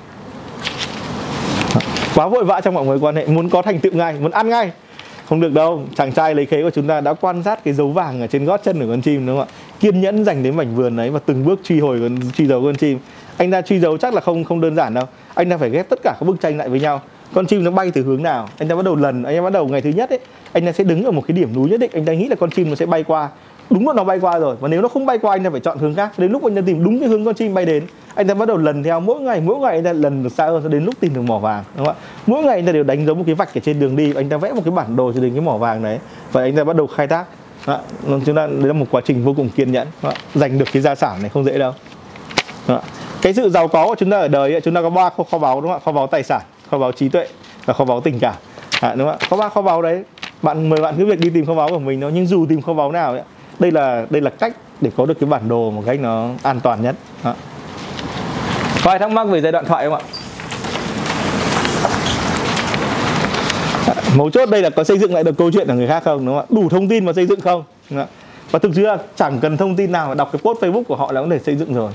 Quá 2.15 2.27
vội 2.27 2.45
vã 2.45 2.61
trong 2.61 2.73
mọi 2.73 2.85
mối 2.85 2.99
quan 2.99 3.15
hệ 3.15 3.25
muốn 3.25 3.49
có 3.49 3.61
thành 3.61 3.79
tựu 3.79 3.91
ngay 3.93 4.15
muốn 4.19 4.31
ăn 4.31 4.49
ngay. 4.49 4.71
Không 5.29 5.41
được 5.41 5.53
đâu 5.53 5.83
chàng 5.95 6.11
trai 6.11 6.35
lấy 6.35 6.45
khế 6.45 6.61
của 6.61 6.69
chúng 6.69 6.87
ta 6.87 7.01
đã 7.01 7.13
quan 7.13 7.43
sát 7.43 7.63
cái 7.63 7.73
dấu 7.73 7.89
vàng 7.89 8.21
ở 8.21 8.27
trên 8.27 8.45
gót 8.45 8.61
chân 8.63 8.79
của 8.79 8.85
con 8.89 9.01
chim 9.01 9.25
đúng 9.25 9.39
không 9.39 9.47
ạ? 9.47 9.53
Kiên 9.79 10.01
nhẫn 10.01 10.25
dành 10.25 10.43
đến 10.43 10.55
mảnh 10.55 10.75
vườn 10.75 10.97
ấy 10.97 11.09
và 11.09 11.19
từng 11.25 11.45
bước 11.45 11.59
truy 11.63 11.79
hồi 11.79 11.99
con 12.01 12.31
truy 12.31 12.45
dấu 12.45 12.63
con 12.63 12.75
chim. 12.75 12.99
Anh 13.37 13.51
ta 13.51 13.61
truy 13.61 13.79
dấu 13.79 13.97
chắc 13.97 14.13
là 14.13 14.21
không 14.21 14.43
không 14.43 14.61
đơn 14.61 14.75
giản 14.75 14.93
đâu. 14.93 15.05
Anh 15.33 15.49
ta 15.49 15.57
phải 15.57 15.69
ghép 15.69 15.89
tất 15.89 15.99
cả 16.03 16.15
các 16.19 16.25
bức 16.25 16.41
tranh 16.41 16.57
lại 16.57 16.69
với 16.69 16.79
nhau 16.79 17.01
con 17.33 17.45
chim 17.45 17.63
nó 17.63 17.71
bay 17.71 17.91
từ 17.91 18.03
hướng 18.03 18.23
nào? 18.23 18.47
Anh 18.57 18.67
ta 18.69 18.75
bắt 18.75 18.85
đầu 18.85 18.95
lần 18.95 19.23
anh 19.23 19.35
ta 19.35 19.41
bắt 19.41 19.53
đầu 19.53 19.67
ngày 19.67 19.81
thứ 19.81 19.89
nhất 19.89 20.09
ấy 20.09 20.19
anh 20.53 20.65
ta 20.65 20.71
sẽ 20.71 20.83
đứng 20.83 21.03
ở 21.03 21.11
một 21.11 21.23
cái 21.27 21.37
điểm 21.37 21.55
núi 21.55 21.69
nhất 21.69 21.79
định. 21.79 21.91
Anh 21.93 22.05
ta 22.05 22.13
nghĩ 22.13 22.27
là 22.27 22.35
con 22.35 22.51
chim 22.51 22.69
nó 22.69 22.75
sẽ 22.75 22.85
bay 22.85 23.03
qua. 23.03 23.29
Đúng 23.69 23.87
là 23.87 23.93
nó 23.93 24.03
bay 24.03 24.19
qua 24.19 24.39
rồi 24.39 24.55
và 24.59 24.67
nếu 24.67 24.81
nó 24.81 24.87
không 24.87 25.05
bay 25.05 25.17
qua 25.17 25.35
anh 25.35 25.43
ta 25.43 25.49
phải 25.49 25.59
chọn 25.59 25.77
hướng 25.77 25.95
khác. 25.95 26.19
Đến 26.19 26.31
lúc 26.31 26.43
anh 26.43 26.55
ta 26.55 26.61
tìm 26.65 26.83
đúng 26.83 26.99
cái 26.99 27.09
hướng 27.09 27.25
con 27.25 27.35
chim 27.35 27.53
bay 27.53 27.65
đến 27.65 27.83
anh 28.15 28.27
ta 28.27 28.33
bắt 28.33 28.47
đầu 28.47 28.57
lần 28.57 28.83
theo. 28.83 28.99
Mỗi 28.99 29.19
ngày 29.19 29.41
mỗi 29.41 29.57
ngày 29.57 29.75
anh 29.75 29.83
ta 29.83 29.93
lần 29.93 30.23
được 30.23 30.31
xa 30.31 30.45
hơn 30.45 30.63
cho 30.63 30.69
đến 30.69 30.85
lúc 30.85 30.95
tìm 30.99 31.13
được 31.13 31.21
mỏ 31.21 31.39
vàng 31.39 31.63
đúng 31.77 31.85
không 31.85 31.95
ạ? 31.95 32.01
Mỗi 32.27 32.43
ngày 32.43 32.55
anh 32.55 32.65
ta 32.65 32.71
đều 32.71 32.83
đánh 32.83 33.05
dấu 33.05 33.15
một 33.15 33.23
cái 33.25 33.35
vạch 33.35 33.57
ở 33.57 33.61
trên 33.63 33.79
đường 33.79 33.95
đi 33.95 34.13
anh 34.15 34.29
ta 34.29 34.37
vẽ 34.37 34.53
một 34.53 34.61
cái 34.65 34.71
bản 34.71 34.95
đồ 34.95 35.11
cho 35.13 35.21
đến 35.21 35.31
cái 35.31 35.41
mỏ 35.41 35.57
vàng 35.57 35.83
đấy. 35.83 35.99
Và 36.31 36.41
anh 36.41 36.55
ta 36.55 36.63
bắt 36.63 36.75
đầu 36.75 36.87
khai 36.87 37.07
thác. 37.07 37.25
Đó. 37.67 37.79
Vâng, 38.03 38.21
chúng 38.25 38.35
ta 38.35 38.47
đấy 38.47 38.67
là 38.67 38.73
một 38.73 38.85
quá 38.91 39.01
trình 39.05 39.23
vô 39.23 39.33
cùng 39.37 39.49
kiên 39.49 39.71
nhẫn 39.71 39.87
đó. 40.03 40.11
giành 40.35 40.57
được 40.57 40.65
cái 40.73 40.81
gia 40.81 40.95
sản 40.95 41.21
này 41.21 41.29
không 41.29 41.43
dễ 41.43 41.57
đâu. 41.57 41.73
Đó. 42.67 42.81
cái 43.21 43.33
sự 43.33 43.49
giàu 43.49 43.67
có 43.67 43.85
của 43.87 43.95
chúng 43.99 44.09
ta 44.09 44.19
ở 44.19 44.27
đời 44.27 44.51
ấy, 44.51 44.61
chúng 44.61 44.73
ta 44.73 44.81
có 44.81 44.89
ba 44.89 45.09
kho, 45.09 45.23
kho 45.23 45.37
báu 45.37 45.61
đúng 45.61 45.71
không 45.71 45.79
ạ? 45.79 45.85
Kho 45.85 45.91
báu 45.91 46.07
tài 46.07 46.23
sản 46.23 46.41
kho 46.71 46.77
báu 46.77 46.91
trí 46.91 47.09
tuệ 47.09 47.27
và 47.65 47.73
kho 47.73 47.85
báu 47.85 48.01
tình 48.01 48.19
cảm. 48.19 48.35
À, 48.81 48.95
đúng 48.95 49.07
không 49.07 49.17
ạ? 49.21 49.27
Có 49.29 49.37
ba 49.37 49.49
kho 49.49 49.61
báu 49.61 49.81
đấy. 49.81 50.03
Bạn 50.41 50.69
mời 50.69 50.81
bạn 50.81 50.95
cứ 50.97 51.05
việc 51.05 51.19
đi 51.19 51.29
tìm 51.29 51.45
kho 51.45 51.53
báu 51.53 51.69
của 51.69 51.79
mình 51.79 52.01
thôi 52.01 52.11
nhưng 52.13 52.27
dù 52.27 52.45
tìm 52.49 52.61
kho 52.61 52.73
báu 52.73 52.91
nào 52.91 53.11
ấy, 53.11 53.21
đây 53.59 53.71
là 53.71 54.05
đây 54.09 54.21
là 54.21 54.29
cách 54.29 54.53
để 54.81 54.91
có 54.97 55.05
được 55.05 55.19
cái 55.19 55.29
bản 55.29 55.49
đồ 55.49 55.71
một 55.71 55.83
cách 55.85 55.99
nó 55.99 56.29
an 56.43 56.59
toàn 56.59 56.81
nhất. 56.81 56.95
À. 57.23 57.33
có 58.83 58.91
ai 58.91 58.99
thắc 58.99 59.11
mắc 59.11 59.27
về 59.27 59.41
giai 59.41 59.51
đoạn 59.51 59.65
thoại 59.65 59.85
không 59.85 59.93
ạ? 59.93 60.01
À, 63.87 63.93
mấu 64.15 64.29
chốt 64.29 64.49
đây 64.49 64.61
là 64.61 64.69
có 64.69 64.83
xây 64.83 64.99
dựng 64.99 65.13
lại 65.13 65.23
được 65.23 65.37
câu 65.37 65.51
chuyện 65.51 65.67
của 65.67 65.73
người 65.73 65.87
khác 65.87 66.03
không 66.03 66.25
đúng 66.25 66.35
không 66.35 66.45
ạ? 66.49 66.49
Đủ 66.49 66.69
thông 66.69 66.87
tin 66.87 67.05
mà 67.05 67.13
xây 67.13 67.25
dựng 67.25 67.41
không? 67.41 67.63
Và 68.51 68.59
thực 68.59 68.71
sự 68.75 68.81
là 68.81 68.97
chẳng 69.15 69.39
cần 69.39 69.57
thông 69.57 69.75
tin 69.75 69.91
nào 69.91 70.07
mà 70.07 70.15
đọc 70.15 70.29
cái 70.33 70.39
post 70.43 70.59
facebook 70.63 70.83
của 70.83 70.95
họ 70.95 71.11
là 71.11 71.21
có 71.21 71.27
thể 71.31 71.39
xây 71.39 71.55
dựng 71.55 71.73
rồi 71.73 71.91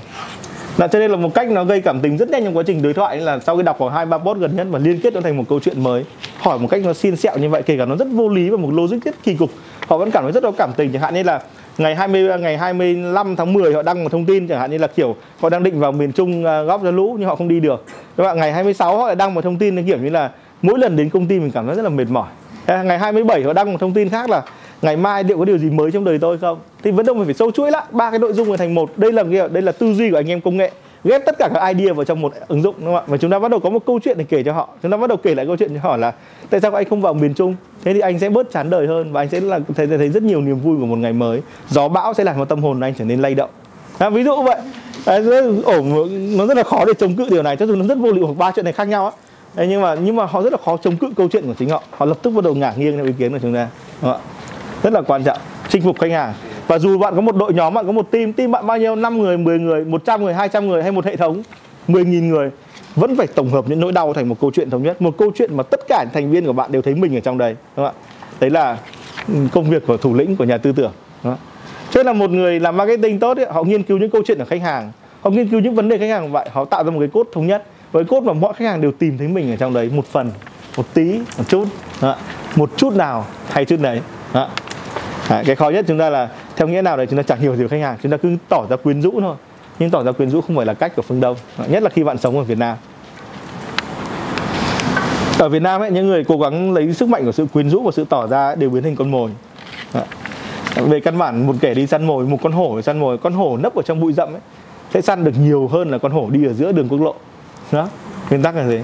là 0.77 0.87
cho 0.87 0.99
nên 0.99 1.11
là 1.11 1.17
một 1.17 1.33
cách 1.33 1.49
nó 1.49 1.63
gây 1.63 1.81
cảm 1.81 2.01
tình 2.01 2.17
rất 2.17 2.29
nhanh 2.29 2.43
trong 2.43 2.57
quá 2.57 2.63
trình 2.67 2.81
đối 2.81 2.93
thoại 2.93 3.17
là 3.17 3.39
sau 3.39 3.57
khi 3.57 3.63
đọc 3.63 3.75
khoảng 3.79 3.93
hai, 3.93 4.05
ba 4.05 4.17
post 4.17 4.39
gần 4.39 4.55
nhất 4.55 4.67
và 4.69 4.79
liên 4.79 4.99
kết 5.01 5.13
nó 5.13 5.21
thành 5.21 5.37
một 5.37 5.43
câu 5.49 5.59
chuyện 5.59 5.83
mới, 5.83 6.03
hỏi 6.37 6.59
một 6.59 6.67
cách 6.71 6.81
nó 6.85 6.93
xiên 6.93 7.15
xẹo 7.15 7.37
như 7.37 7.49
vậy, 7.49 7.61
kể 7.61 7.77
cả 7.77 7.85
nó 7.85 7.95
rất 7.95 8.07
vô 8.11 8.29
lý 8.29 8.49
và 8.49 8.57
một 8.57 8.69
logic 8.73 9.05
rất 9.05 9.15
kỳ 9.23 9.33
cục, 9.35 9.49
họ 9.87 9.97
vẫn 9.97 10.11
cảm 10.11 10.23
thấy 10.23 10.31
rất 10.31 10.43
có 10.43 10.51
cảm 10.51 10.71
tình 10.77 10.91
chẳng 10.93 11.01
hạn 11.01 11.13
như 11.13 11.23
là 11.23 11.41
ngày 11.77 11.95
20 11.95 12.39
ngày 12.39 12.57
25 12.57 13.35
tháng 13.35 13.53
10 13.53 13.73
họ 13.73 13.81
đăng 13.81 14.03
một 14.03 14.11
thông 14.11 14.25
tin, 14.25 14.47
chẳng 14.47 14.59
hạn 14.59 14.71
như 14.71 14.77
là 14.77 14.87
kiểu 14.87 15.15
họ 15.39 15.49
đang 15.49 15.63
định 15.63 15.79
vào 15.79 15.91
miền 15.91 16.11
Trung 16.11 16.45
à, 16.45 16.61
góp 16.61 16.83
ra 16.83 16.91
lũ 16.91 17.15
nhưng 17.19 17.27
họ 17.27 17.35
không 17.35 17.47
đi 17.47 17.59
được. 17.59 17.83
Các 18.17 18.23
bạn 18.23 18.37
ngày 18.37 18.53
26 18.53 18.97
họ 18.97 19.07
lại 19.07 19.15
đăng 19.15 19.33
một 19.33 19.43
thông 19.43 19.57
tin 19.57 19.85
kiểu 19.85 19.97
như 19.97 20.09
là 20.09 20.31
mỗi 20.61 20.79
lần 20.79 20.95
đến 20.95 21.09
công 21.09 21.27
ty 21.27 21.39
mình 21.39 21.51
cảm 21.51 21.65
thấy 21.67 21.75
rất 21.75 21.83
là 21.83 21.89
mệt 21.89 22.07
mỏi. 22.09 22.27
Ngày 22.67 22.99
27 22.99 23.43
họ 23.43 23.53
đăng 23.53 23.71
một 23.71 23.77
thông 23.79 23.93
tin 23.93 24.09
khác 24.09 24.29
là 24.29 24.41
ngày 24.85 24.97
mai 24.97 25.23
liệu 25.23 25.37
có 25.37 25.45
điều 25.45 25.57
gì 25.57 25.69
mới 25.69 25.91
trong 25.91 26.03
đời 26.03 26.19
tôi 26.19 26.37
không? 26.37 26.59
Thì 26.83 26.91
vẫn 26.91 27.05
đâu 27.05 27.15
mình 27.15 27.25
phải 27.25 27.33
sâu 27.33 27.51
chuỗi 27.51 27.71
lại. 27.71 27.83
Ba 27.91 28.09
cái 28.11 28.19
nội 28.19 28.33
dung 28.33 28.47
này 28.47 28.57
thành 28.57 28.75
một. 28.75 28.97
Đây 28.97 29.11
là 29.11 29.23
đây 29.51 29.61
là 29.61 29.71
tư 29.71 29.93
duy 29.93 30.09
của 30.11 30.17
anh 30.17 30.29
em 30.29 30.41
công 30.41 30.57
nghệ. 30.57 30.71
Ghép 31.03 31.25
tất 31.25 31.35
cả 31.39 31.49
các 31.53 31.73
idea 31.73 31.93
vào 31.93 32.05
trong 32.05 32.21
một 32.21 32.33
ứng 32.47 32.61
dụng 32.61 32.75
đúng 32.77 32.85
không 32.85 32.95
ạ? 32.95 33.03
Và 33.07 33.17
chúng 33.17 33.31
ta 33.31 33.39
bắt 33.39 33.51
đầu 33.51 33.59
có 33.59 33.69
một 33.69 33.85
câu 33.85 33.99
chuyện 34.03 34.17
để 34.17 34.25
kể 34.29 34.43
cho 34.43 34.53
họ. 34.53 34.69
Chúng 34.81 34.91
ta 34.91 34.97
bắt 34.97 35.07
đầu 35.07 35.17
kể 35.17 35.35
lại 35.35 35.45
câu 35.45 35.57
chuyện 35.57 35.73
cho 35.73 35.79
họ 35.89 35.97
là 35.97 36.13
tại 36.49 36.59
sao 36.59 36.75
anh 36.75 36.89
không 36.89 37.01
vào 37.01 37.13
miền 37.13 37.33
trung? 37.33 37.55
Thế 37.83 37.93
thì 37.93 37.99
anh 37.99 38.19
sẽ 38.19 38.29
bớt 38.29 38.51
chán 38.51 38.69
đời 38.69 38.87
hơn 38.87 39.11
và 39.11 39.21
anh 39.21 39.29
sẽ 39.29 39.39
là 39.39 39.59
thấy, 39.75 39.87
thấy 39.87 40.09
rất 40.09 40.23
nhiều 40.23 40.41
niềm 40.41 40.59
vui 40.59 40.77
của 40.79 40.85
một 40.85 40.95
ngày 40.95 41.13
mới. 41.13 41.41
Gió 41.69 41.87
bão 41.87 42.13
sẽ 42.13 42.23
làm 42.23 42.35
cho 42.37 42.45
tâm 42.45 42.63
hồn 42.63 42.79
anh 42.79 42.93
trở 42.97 43.05
nên 43.05 43.21
lay 43.21 43.35
động. 43.35 43.49
À, 43.97 44.09
ví 44.09 44.23
dụ 44.23 44.43
vậy. 44.43 44.57
À, 45.05 45.19
ổn 45.65 46.07
nó 46.37 46.45
rất 46.45 46.57
là 46.57 46.63
khó 46.63 46.85
để 46.85 46.93
chống 46.93 47.15
cự 47.15 47.27
điều 47.29 47.43
này. 47.43 47.55
Cho 47.55 47.65
dù 47.65 47.75
nó 47.75 47.85
rất 47.85 47.97
vô 47.97 48.11
liệu 48.11 48.25
hoặc 48.25 48.37
ba 48.37 48.51
chuyện 48.51 48.65
này 48.65 48.73
khác 48.73 48.87
nhau 48.87 49.05
á. 49.05 49.11
Đấy, 49.55 49.67
nhưng 49.69 49.81
mà 49.81 49.95
nhưng 49.95 50.15
mà 50.15 50.25
họ 50.25 50.41
rất 50.41 50.53
là 50.53 50.59
khó 50.65 50.77
chống 50.77 50.97
cự 50.97 51.07
câu 51.17 51.27
chuyện 51.27 51.47
của 51.47 51.53
chính 51.59 51.69
họ. 51.69 51.83
Họ 51.91 52.05
lập 52.05 52.17
tức 52.21 52.29
bắt 52.29 52.43
đầu 52.43 52.55
ngả 52.55 52.73
nghiêng 52.77 52.97
theo 52.97 53.05
ý 53.05 53.11
kiến 53.17 53.31
của 53.31 53.39
chúng 53.41 53.53
ta 53.53 53.67
đúng 54.01 54.11
không? 54.11 54.21
ạ? 54.21 54.44
Rất 54.85 54.93
là 54.93 55.01
quan 55.01 55.23
trọng 55.23 55.37
chinh 55.69 55.81
phục 55.81 55.99
khách 55.99 56.11
hàng. 56.11 56.33
Và 56.67 56.79
dù 56.79 56.97
bạn 56.97 57.15
có 57.15 57.21
một 57.21 57.35
đội 57.35 57.53
nhóm 57.53 57.73
bạn 57.73 57.85
có 57.85 57.91
một 57.91 58.11
team 58.11 58.33
team 58.33 58.51
bạn 58.51 58.67
bao 58.67 58.77
nhiêu 58.77 58.95
5 58.95 59.21
người 59.21 59.37
10 59.37 59.59
người 59.59 59.85
100 59.85 60.23
người 60.23 60.33
200 60.33 60.67
người 60.67 60.83
hay 60.83 60.91
một 60.91 61.05
hệ 61.05 61.15
thống 61.15 61.43
10.000 61.87 62.27
người 62.27 62.51
vẫn 62.95 63.15
phải 63.15 63.27
tổng 63.27 63.49
hợp 63.49 63.65
những 63.67 63.79
nỗi 63.79 63.91
đau 63.91 64.13
thành 64.13 64.29
một 64.29 64.35
câu 64.41 64.51
chuyện 64.53 64.69
thống 64.69 64.83
nhất. 64.83 65.01
Một 65.01 65.17
câu 65.17 65.31
chuyện 65.35 65.57
mà 65.57 65.63
tất 65.63 65.79
cả 65.87 66.05
thành 66.13 66.31
viên 66.31 66.45
của 66.45 66.53
bạn 66.53 66.71
đều 66.71 66.81
thấy 66.81 66.95
mình 66.95 67.17
ở 67.17 67.19
trong 67.19 67.37
đây 67.37 67.55
đúng 67.77 67.85
không 67.85 67.95
ạ? 67.95 68.01
Đấy 68.39 68.49
là 68.49 68.77
ừ, 69.27 69.33
công 69.51 69.69
việc 69.69 69.87
của 69.87 69.97
thủ 69.97 70.13
lĩnh 70.13 70.35
của 70.35 70.43
nhà 70.43 70.57
tư 70.57 70.71
tưởng 70.71 70.91
đúng 71.23 71.33
không? 71.33 71.39
thế 71.91 72.03
là 72.03 72.13
một 72.13 72.29
người 72.29 72.59
làm 72.59 72.77
marketing 72.77 73.19
tốt 73.19 73.37
ấy, 73.37 73.45
họ 73.45 73.63
nghiên 73.63 73.83
cứu 73.83 73.97
những 73.97 74.09
câu 74.09 74.21
chuyện 74.27 74.37
của 74.37 74.45
khách 74.45 74.61
hàng 74.61 74.91
họ 75.21 75.29
nghiên 75.29 75.49
cứu 75.49 75.59
những 75.59 75.75
vấn 75.75 75.89
đề 75.89 75.97
khách 75.97 76.09
hàng 76.09 76.31
vậy 76.31 76.49
họ 76.51 76.65
tạo 76.65 76.83
ra 76.83 76.91
một 76.91 76.99
cái 76.99 77.09
cốt 77.13 77.27
thống 77.33 77.47
nhất. 77.47 77.63
Với 77.91 78.03
cốt 78.03 78.23
mà 78.23 78.33
mọi 78.33 78.53
khách 78.53 78.65
hàng 78.65 78.81
đều 78.81 78.91
tìm 78.91 79.17
thấy 79.17 79.27
mình 79.27 79.51
ở 79.51 79.55
trong 79.55 79.73
đấy 79.73 79.91
một 79.95 80.05
phần 80.05 80.31
một 80.77 80.85
tí 80.93 81.19
một 81.37 81.43
chút 81.47 81.65
một 82.55 82.69
chút 82.77 82.93
nào 82.93 83.25
hay 83.49 83.65
chút 83.65 83.79
đấy 83.79 84.01
À, 85.29 85.43
cái 85.45 85.55
khó 85.55 85.69
nhất 85.69 85.85
chúng 85.87 85.99
ta 85.99 86.09
là 86.09 86.29
theo 86.55 86.67
nghĩa 86.67 86.81
nào 86.81 86.97
đấy 86.97 87.07
chúng 87.09 87.17
ta 87.17 87.23
chẳng 87.23 87.39
hiểu 87.39 87.55
gì 87.55 87.61
về 87.63 87.67
khách 87.67 87.81
hàng 87.81 87.97
chúng 88.03 88.11
ta 88.11 88.17
cứ 88.17 88.37
tỏ 88.49 88.65
ra 88.69 88.75
quyến 88.75 89.01
rũ 89.01 89.21
thôi. 89.21 89.35
Nhưng 89.79 89.89
tỏ 89.89 90.03
ra 90.03 90.11
quyến 90.11 90.29
rũ 90.29 90.41
không 90.41 90.55
phải 90.55 90.65
là 90.65 90.73
cách 90.73 90.95
của 90.95 91.01
phương 91.01 91.21
đông 91.21 91.37
nhất 91.67 91.83
là 91.83 91.89
khi 91.89 92.03
bạn 92.03 92.17
sống 92.17 92.37
ở 92.37 92.43
việt 92.43 92.57
nam. 92.57 92.77
Ở 95.39 95.49
việt 95.49 95.61
nam 95.61 95.81
ấy 95.81 95.91
những 95.91 96.07
người 96.07 96.23
cố 96.23 96.37
gắng 96.37 96.73
lấy 96.73 96.93
sức 96.93 97.09
mạnh 97.09 97.25
của 97.25 97.31
sự 97.31 97.45
quyến 97.53 97.69
rũ 97.69 97.83
và 97.83 97.91
sự 97.91 98.05
tỏ 98.09 98.27
ra 98.27 98.55
đều 98.55 98.69
biến 98.69 98.83
thành 98.83 98.95
con 98.95 99.11
mồi. 99.11 99.31
Về 100.75 100.99
căn 100.99 101.17
bản 101.17 101.47
một 101.47 101.55
kẻ 101.61 101.73
đi 101.73 101.87
săn 101.87 102.07
mồi 102.07 102.25
một 102.25 102.37
con 102.43 102.51
hổ 102.51 102.81
săn 102.81 102.99
mồi 102.99 103.17
con 103.17 103.33
hổ 103.33 103.57
nấp 103.57 103.75
ở 103.75 103.81
trong 103.81 103.99
bụi 103.99 104.13
rậm 104.13 104.33
ấy 104.33 104.41
sẽ 104.93 105.01
săn 105.01 105.23
được 105.23 105.31
nhiều 105.39 105.67
hơn 105.67 105.89
là 105.89 105.97
con 105.97 106.11
hổ 106.11 106.29
đi 106.29 106.45
ở 106.45 106.53
giữa 106.53 106.71
đường 106.71 106.89
quốc 106.89 107.01
lộ. 107.01 107.15
Đó 107.71 107.89
nguyên 108.29 108.41
tắc 108.41 108.55
là 108.55 108.63
thế 108.63 108.83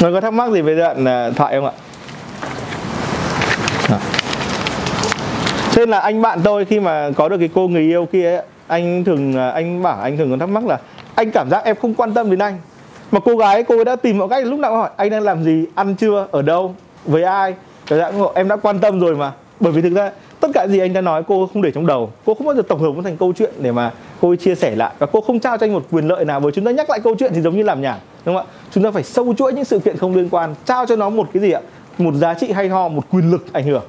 người 0.00 0.12
có 0.12 0.20
thắc 0.20 0.32
mắc 0.32 0.52
gì 0.52 0.60
về 0.60 0.76
đoạn 0.76 1.04
à, 1.04 1.30
thoại 1.30 1.54
không 1.54 1.66
ạ? 1.66 1.72
Nên 5.76 5.90
là 5.90 5.98
anh 5.98 6.22
bạn 6.22 6.40
tôi 6.44 6.64
khi 6.64 6.80
mà 6.80 7.10
có 7.16 7.28
được 7.28 7.38
cái 7.38 7.48
cô 7.54 7.68
người 7.68 7.82
yêu 7.82 8.06
kia 8.12 8.30
ấy, 8.36 8.42
anh 8.66 9.04
thường 9.04 9.36
à, 9.36 9.50
anh 9.50 9.82
bảo 9.82 10.00
anh 10.00 10.16
thường 10.16 10.30
có 10.30 10.36
thắc 10.36 10.48
mắc 10.48 10.66
là 10.66 10.78
anh 11.14 11.30
cảm 11.30 11.50
giác 11.50 11.64
em 11.64 11.76
không 11.82 11.94
quan 11.94 12.14
tâm 12.14 12.30
đến 12.30 12.38
anh. 12.38 12.58
Mà 13.10 13.20
cô 13.20 13.36
gái 13.36 13.62
cô 13.62 13.76
ấy 13.78 13.84
đã 13.84 13.96
tìm 13.96 14.18
mọi 14.18 14.28
cách 14.28 14.46
lúc 14.46 14.60
nào 14.60 14.76
hỏi 14.76 14.90
anh 14.96 15.10
đang 15.10 15.22
làm 15.22 15.44
gì 15.44 15.64
ăn 15.74 15.94
chưa 15.94 16.26
ở 16.30 16.42
đâu 16.42 16.74
với 17.04 17.22
ai? 17.22 17.54
Cảm 17.86 17.98
giác 17.98 18.14
em 18.34 18.48
đã 18.48 18.56
quan 18.56 18.78
tâm 18.78 19.00
rồi 19.00 19.16
mà. 19.16 19.32
Bởi 19.60 19.72
vì 19.72 19.82
thực 19.82 19.94
ra 19.94 20.10
tất 20.40 20.48
cả 20.54 20.66
gì 20.68 20.78
anh 20.78 20.92
đã 20.92 21.00
nói 21.00 21.22
cô 21.28 21.48
không 21.52 21.62
để 21.62 21.70
trong 21.70 21.86
đầu. 21.86 22.10
Cô 22.24 22.34
không 22.34 22.46
bao 22.46 22.56
giờ 22.56 22.62
tổng 22.68 22.80
hợp 22.80 22.92
nó 22.96 23.02
thành 23.02 23.16
câu 23.16 23.32
chuyện 23.38 23.52
để 23.58 23.72
mà 23.72 23.92
cô 24.20 24.36
chia 24.36 24.54
sẻ 24.54 24.76
lại. 24.76 24.92
Và 24.98 25.06
cô 25.06 25.20
không 25.20 25.40
trao 25.40 25.58
cho 25.58 25.66
anh 25.66 25.72
một 25.72 25.86
quyền 25.90 26.08
lợi 26.08 26.24
nào 26.24 26.40
bởi 26.40 26.52
chúng 26.52 26.64
ta 26.64 26.70
nhắc 26.70 26.90
lại 26.90 27.00
câu 27.00 27.14
chuyện 27.18 27.32
thì 27.34 27.40
giống 27.40 27.56
như 27.56 27.62
làm 27.62 27.82
nhảm 27.82 27.98
đúng 28.24 28.36
không 28.36 28.46
ạ? 28.46 28.52
Chúng 28.70 28.84
ta 28.84 28.90
phải 28.90 29.02
sâu 29.02 29.34
chuỗi 29.38 29.52
những 29.52 29.64
sự 29.64 29.78
kiện 29.78 29.96
không 29.96 30.16
liên 30.16 30.28
quan 30.30 30.54
trao 30.64 30.86
cho 30.86 30.96
nó 30.96 31.10
một 31.10 31.28
cái 31.32 31.40
gì 31.40 31.50
ạ? 31.50 31.60
Một 31.98 32.14
giá 32.14 32.34
trị 32.34 32.52
hay 32.52 32.68
ho 32.68 32.88
một 32.88 33.04
quyền 33.10 33.30
lực 33.30 33.52
ảnh 33.52 33.64
hưởng 33.64 33.82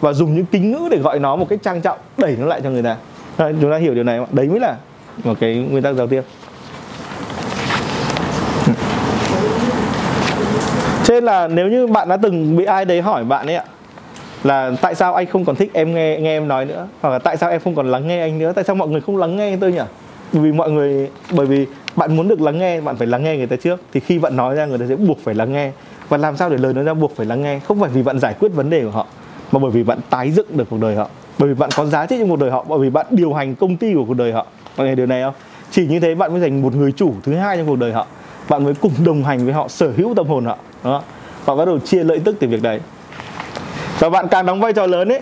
và 0.00 0.12
dùng 0.12 0.34
những 0.34 0.46
kính 0.46 0.72
ngữ 0.72 0.88
để 0.90 0.98
gọi 0.98 1.18
nó 1.18 1.36
một 1.36 1.46
cách 1.48 1.58
trang 1.62 1.80
trọng 1.80 1.98
đẩy 2.18 2.36
nó 2.40 2.46
lại 2.46 2.60
cho 2.64 2.70
người 2.70 2.82
ta. 2.82 2.96
À, 3.36 3.52
chúng 3.60 3.70
ta 3.70 3.76
hiểu 3.76 3.94
điều 3.94 4.04
này 4.04 4.18
không? 4.18 4.28
đấy 4.32 4.46
mới 4.46 4.60
là 4.60 4.76
một 5.24 5.34
cái 5.40 5.56
nguyên 5.56 5.82
tắc 5.82 5.94
giao 5.94 6.06
tiếp. 6.06 6.22
Trên 11.04 11.14
nên 11.14 11.24
là 11.24 11.48
nếu 11.48 11.68
như 11.68 11.86
bạn 11.86 12.08
đã 12.08 12.16
từng 12.16 12.56
bị 12.56 12.64
ai 12.64 12.84
đấy 12.84 13.00
hỏi 13.00 13.24
bạn 13.24 13.46
ấy 13.46 13.56
ạ 13.56 13.64
là 14.44 14.72
tại 14.82 14.94
sao 14.94 15.14
anh 15.14 15.26
không 15.26 15.44
còn 15.44 15.56
thích 15.56 15.70
em 15.74 15.94
nghe 15.94 16.18
nghe 16.20 16.36
em 16.36 16.48
nói 16.48 16.64
nữa? 16.64 16.88
Hoặc 17.00 17.10
là 17.10 17.18
tại 17.18 17.36
sao 17.36 17.50
em 17.50 17.60
không 17.64 17.74
còn 17.74 17.90
lắng 17.90 18.06
nghe 18.06 18.20
anh 18.20 18.38
nữa? 18.38 18.52
Tại 18.54 18.64
sao 18.64 18.76
mọi 18.76 18.88
người 18.88 19.00
không 19.00 19.16
lắng 19.16 19.36
nghe 19.36 19.56
tôi 19.60 19.72
nhỉ? 19.72 19.80
Bởi 20.32 20.42
vì 20.42 20.52
mọi 20.52 20.70
người 20.70 21.10
bởi 21.30 21.46
vì 21.46 21.66
bạn 21.96 22.16
muốn 22.16 22.28
được 22.28 22.40
lắng 22.40 22.58
nghe 22.58 22.80
bạn 22.80 22.96
phải 22.96 23.06
lắng 23.06 23.24
nghe 23.24 23.36
người 23.36 23.46
ta 23.46 23.56
trước. 23.56 23.80
Thì 23.92 24.00
khi 24.00 24.18
bạn 24.18 24.36
nói 24.36 24.54
ra 24.54 24.66
người 24.66 24.78
ta 24.78 24.84
sẽ 24.88 24.96
buộc 24.96 25.18
phải 25.24 25.34
lắng 25.34 25.52
nghe. 25.52 25.72
Và 26.08 26.16
làm 26.16 26.36
sao 26.36 26.50
để 26.50 26.56
lời 26.56 26.74
nói 26.74 26.84
ra 26.84 26.94
buộc 26.94 27.16
phải 27.16 27.26
lắng 27.26 27.42
nghe? 27.42 27.60
Không 27.68 27.80
phải 27.80 27.90
vì 27.90 28.02
bạn 28.02 28.18
giải 28.18 28.34
quyết 28.40 28.48
vấn 28.54 28.70
đề 28.70 28.84
của 28.84 28.90
họ 28.90 29.06
mà 29.52 29.58
bởi 29.58 29.70
vì 29.70 29.82
bạn 29.82 29.98
tái 30.10 30.30
dựng 30.30 30.46
được 30.56 30.64
cuộc 30.70 30.80
đời 30.80 30.96
họ. 30.96 31.08
Bởi 31.38 31.48
vì 31.48 31.54
bạn 31.54 31.70
có 31.76 31.86
giá 31.86 32.06
trị 32.06 32.16
trong 32.18 32.28
cuộc 32.28 32.38
đời 32.38 32.50
họ. 32.50 32.64
Bởi 32.68 32.78
vì 32.78 32.90
bạn 32.90 33.06
điều 33.10 33.32
hành 33.34 33.54
công 33.54 33.76
ty 33.76 33.94
của 33.94 34.04
cuộc 34.04 34.14
đời 34.14 34.32
họ. 34.32 34.46
Bạn 34.76 34.86
nghe 34.86 34.94
điều 34.94 35.06
này 35.06 35.22
không? 35.22 35.34
Chỉ 35.70 35.86
như 35.86 36.00
thế 36.00 36.14
bạn 36.14 36.32
mới 36.32 36.40
thành 36.40 36.62
một 36.62 36.74
người 36.74 36.92
chủ 36.92 37.14
thứ 37.22 37.34
hai 37.34 37.56
trong 37.56 37.66
cuộc 37.66 37.76
đời 37.76 37.92
họ. 37.92 38.06
Bạn 38.48 38.64
mới 38.64 38.74
cùng 38.74 38.92
đồng 39.04 39.24
hành 39.24 39.44
với 39.44 39.54
họ, 39.54 39.68
sở 39.68 39.92
hữu 39.96 40.14
tâm 40.14 40.26
hồn 40.26 40.44
họ. 40.44 40.58
Đó. 40.84 41.02
Và 41.44 41.54
bắt 41.54 41.64
đầu 41.64 41.78
chia 41.78 42.04
lợi 42.04 42.20
tức 42.24 42.36
từ 42.40 42.48
việc 42.48 42.62
đấy. 42.62 42.80
Và 43.98 44.10
bạn 44.10 44.28
càng 44.30 44.46
đóng 44.46 44.60
vai 44.60 44.72
trò 44.72 44.86
lớn 44.86 45.08
ấy, 45.08 45.20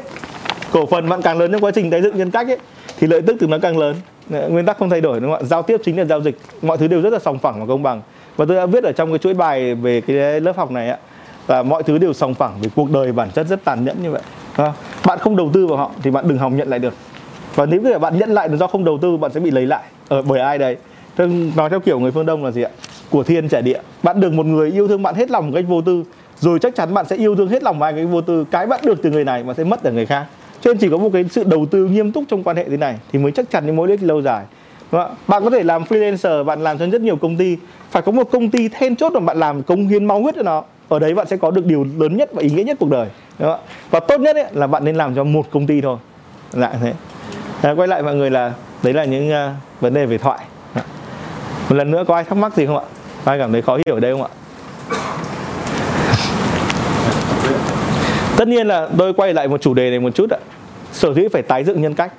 cổ 0.73 0.87
phần 0.87 1.09
bạn 1.09 1.23
càng 1.23 1.39
lớn 1.39 1.53
trong 1.53 1.65
quá 1.65 1.71
trình 1.75 1.91
tái 1.91 2.03
dựng 2.03 2.17
nhân 2.17 2.31
cách 2.31 2.47
ấy, 2.47 2.59
thì 2.99 3.07
lợi 3.07 3.23
tức 3.23 3.37
từ 3.41 3.47
nó 3.47 3.59
càng 3.62 3.79
lớn. 3.79 3.97
Nguyên 4.29 4.67
tắc 4.67 4.79
không 4.79 4.91
thay 4.91 5.01
đổi, 5.01 5.21
đúng 5.21 5.31
không 5.31 5.41
ạ? 5.41 5.47
Giao 5.47 5.62
tiếp 5.62 5.81
chính 5.85 5.99
là 5.99 6.05
giao 6.05 6.21
dịch. 6.21 6.39
Mọi 6.62 6.77
thứ 6.77 6.87
đều 6.87 7.01
rất 7.01 7.12
là 7.12 7.19
sòng 7.19 7.39
phẳng 7.39 7.61
và 7.61 7.67
công 7.67 7.83
bằng. 7.83 8.03
Và 8.37 8.45
tôi 8.49 8.57
đã 8.57 8.67
viết 8.67 8.85
ở 8.85 8.93
trong 8.93 9.11
cái 9.11 9.19
chuỗi 9.19 9.35
bài 9.35 9.75
về 9.75 10.01
cái 10.01 10.41
lớp 10.41 10.57
học 10.57 10.71
này 10.71 10.89
ạ 10.89 10.99
và 11.47 11.63
mọi 11.63 11.83
thứ 11.83 11.99
đều 11.99 12.13
sòng 12.13 12.35
phẳng 12.35 12.53
vì 12.61 12.69
cuộc 12.77 12.91
đời 12.91 13.13
bản 13.13 13.31
chất 13.31 13.47
rất 13.47 13.65
tàn 13.65 13.85
nhẫn 13.85 14.03
như 14.03 14.11
vậy. 14.11 14.23
Bạn 15.07 15.19
không 15.19 15.37
đầu 15.37 15.51
tư 15.53 15.67
vào 15.67 15.79
họ 15.79 15.91
thì 16.03 16.11
bạn 16.11 16.29
đừng 16.29 16.39
hòng 16.39 16.57
nhận 16.57 16.69
lại 16.69 16.79
được. 16.79 16.95
Và 17.55 17.67
nếu 17.67 17.81
như 17.81 17.99
bạn 17.99 18.19
nhận 18.19 18.31
lại 18.31 18.49
là 18.49 18.57
do 18.57 18.67
không 18.67 18.85
đầu 18.85 18.99
tư, 19.03 19.17
bạn 19.17 19.33
sẽ 19.33 19.41
bị 19.41 19.51
lấy 19.51 19.67
lại. 19.67 19.83
Ở 20.09 20.23
bởi 20.23 20.41
ai 20.41 20.59
đấy? 20.59 20.77
Thế 21.17 21.27
nói 21.57 21.71
theo 21.71 21.81
kiểu 21.81 22.01
người 22.01 22.11
phương 22.11 22.27
đông 22.27 22.45
là 22.45 22.51
gì 22.51 22.63
ạ? 22.63 22.71
Của 23.11 23.23
thiên 23.23 23.49
trả 23.49 23.61
địa. 23.61 23.81
Bạn 24.03 24.21
được 24.21 24.33
một 24.33 24.47
người 24.47 24.73
yêu 24.73 24.89
thương 24.89 25.03
bạn 25.03 25.15
hết 25.15 25.31
lòng 25.31 25.47
một 25.47 25.53
cách 25.55 25.65
vô 25.69 25.81
tư, 25.81 26.05
rồi 26.39 26.59
chắc 26.59 26.75
chắn 26.75 26.95
bạn 26.95 27.07
sẽ 27.07 27.17
yêu 27.17 27.37
thương 27.37 27.49
hết 27.49 27.63
lòng 27.63 27.83
ai 27.83 27.93
cái 27.93 28.07
vô 28.07 28.21
tư. 28.21 28.45
Cái 28.51 28.67
bạn 28.67 28.81
được 28.85 29.03
từ 29.03 29.11
người 29.11 29.25
này 29.25 29.45
mà 29.45 29.55
sẽ 29.55 29.65
mất 29.65 29.83
ở 29.83 29.93
người 29.93 30.07
khác. 30.07 30.25
Cho 30.61 30.73
nên 30.73 30.79
chỉ 30.79 30.89
có 30.91 30.97
một 30.97 31.11
cái 31.13 31.25
sự 31.31 31.45
đầu 31.45 31.67
tư 31.71 31.87
nghiêm 31.87 32.13
túc 32.13 32.25
trong 32.29 32.43
quan 32.43 32.57
hệ 32.57 32.65
thế 32.65 32.77
này 32.77 32.97
thì 33.13 33.19
mới 33.19 33.33
chắc 33.33 33.51
chắn 33.51 33.67
những 33.67 33.77
mối 33.77 33.89
lợi 33.89 33.99
lâu 34.01 34.23
dài. 34.23 34.45
Bạn 35.29 35.45
có 35.45 35.51
thể 35.51 35.63
làm 35.63 35.85
freelancer, 35.85 36.45
bạn 36.45 36.65
làm 36.65 36.79
cho 36.79 36.87
rất 36.87 37.01
nhiều 37.01 37.17
công 37.17 37.37
ty. 37.37 37.57
Phải 37.91 38.03
có 38.03 38.13
một 38.13 38.29
công 38.31 38.51
ty 38.51 38.69
then 38.69 38.97
chốt 38.97 39.13
mà 39.13 39.21
bạn 39.21 39.39
làm 39.39 39.63
công 39.63 39.89
hiến 39.89 40.05
máu 40.05 40.23
huyết 40.23 40.35
cho 40.37 40.43
nó 40.43 40.65
ở 40.88 40.99
đấy 40.99 41.14
bạn 41.14 41.27
sẽ 41.27 41.37
có 41.37 41.51
được 41.51 41.66
điều 41.66 41.87
lớn 41.99 42.16
nhất 42.16 42.31
và 42.33 42.42
ý 42.42 42.51
nghĩa 42.51 42.64
nhất 42.64 42.77
cuộc 42.81 42.90
đời. 42.90 43.09
Đúng 43.38 43.49
không? 43.49 43.61
và 43.90 44.01
tốt 44.01 44.20
nhất 44.20 44.37
ấy, 44.37 44.44
là 44.53 44.66
bạn 44.66 44.85
nên 44.85 44.96
làm 44.96 45.14
cho 45.14 45.25
một 45.25 45.46
công 45.51 45.66
ty 45.66 45.81
thôi. 45.81 45.99
Lại 46.53 46.75
thế. 46.83 46.92
À, 47.62 47.75
quay 47.77 47.88
lại 47.88 48.03
mọi 48.03 48.14
người 48.14 48.31
là 48.31 48.53
đấy 48.83 48.94
là 48.94 49.05
những 49.05 49.31
uh, 49.31 49.81
vấn 49.81 49.94
đề 49.94 50.07
về 50.07 50.18
thoại. 50.18 50.40
Một 51.68 51.77
lần 51.77 51.90
nữa 51.90 52.05
có 52.09 52.14
ai 52.14 52.25
thắc 52.25 52.38
mắc 52.38 52.55
gì 52.55 52.66
không 52.66 52.79
ạ? 52.79 52.85
Ai 53.25 53.38
cảm 53.38 53.53
thấy 53.53 53.62
khó 53.62 53.77
hiểu 53.77 53.94
ở 53.94 54.01
đây 54.01 54.12
không 54.12 54.22
ạ? 54.22 54.29
Tất 58.37 58.49
nhiên 58.49 58.66
là 58.66 58.88
tôi 58.99 59.12
quay 59.12 59.35
lại 59.35 59.49
một 59.49 59.61
chủ 59.61 59.75
đề 59.75 59.90
này 59.90 60.01
một 60.01 60.14
chút 60.14 60.31
ạ. 60.31 60.38
Sở 60.92 61.14
dĩ 61.14 61.29
phải 61.33 61.42
tái 61.42 61.64
dựng 61.64 61.83
nhân 61.83 61.94
cách. 61.94 62.12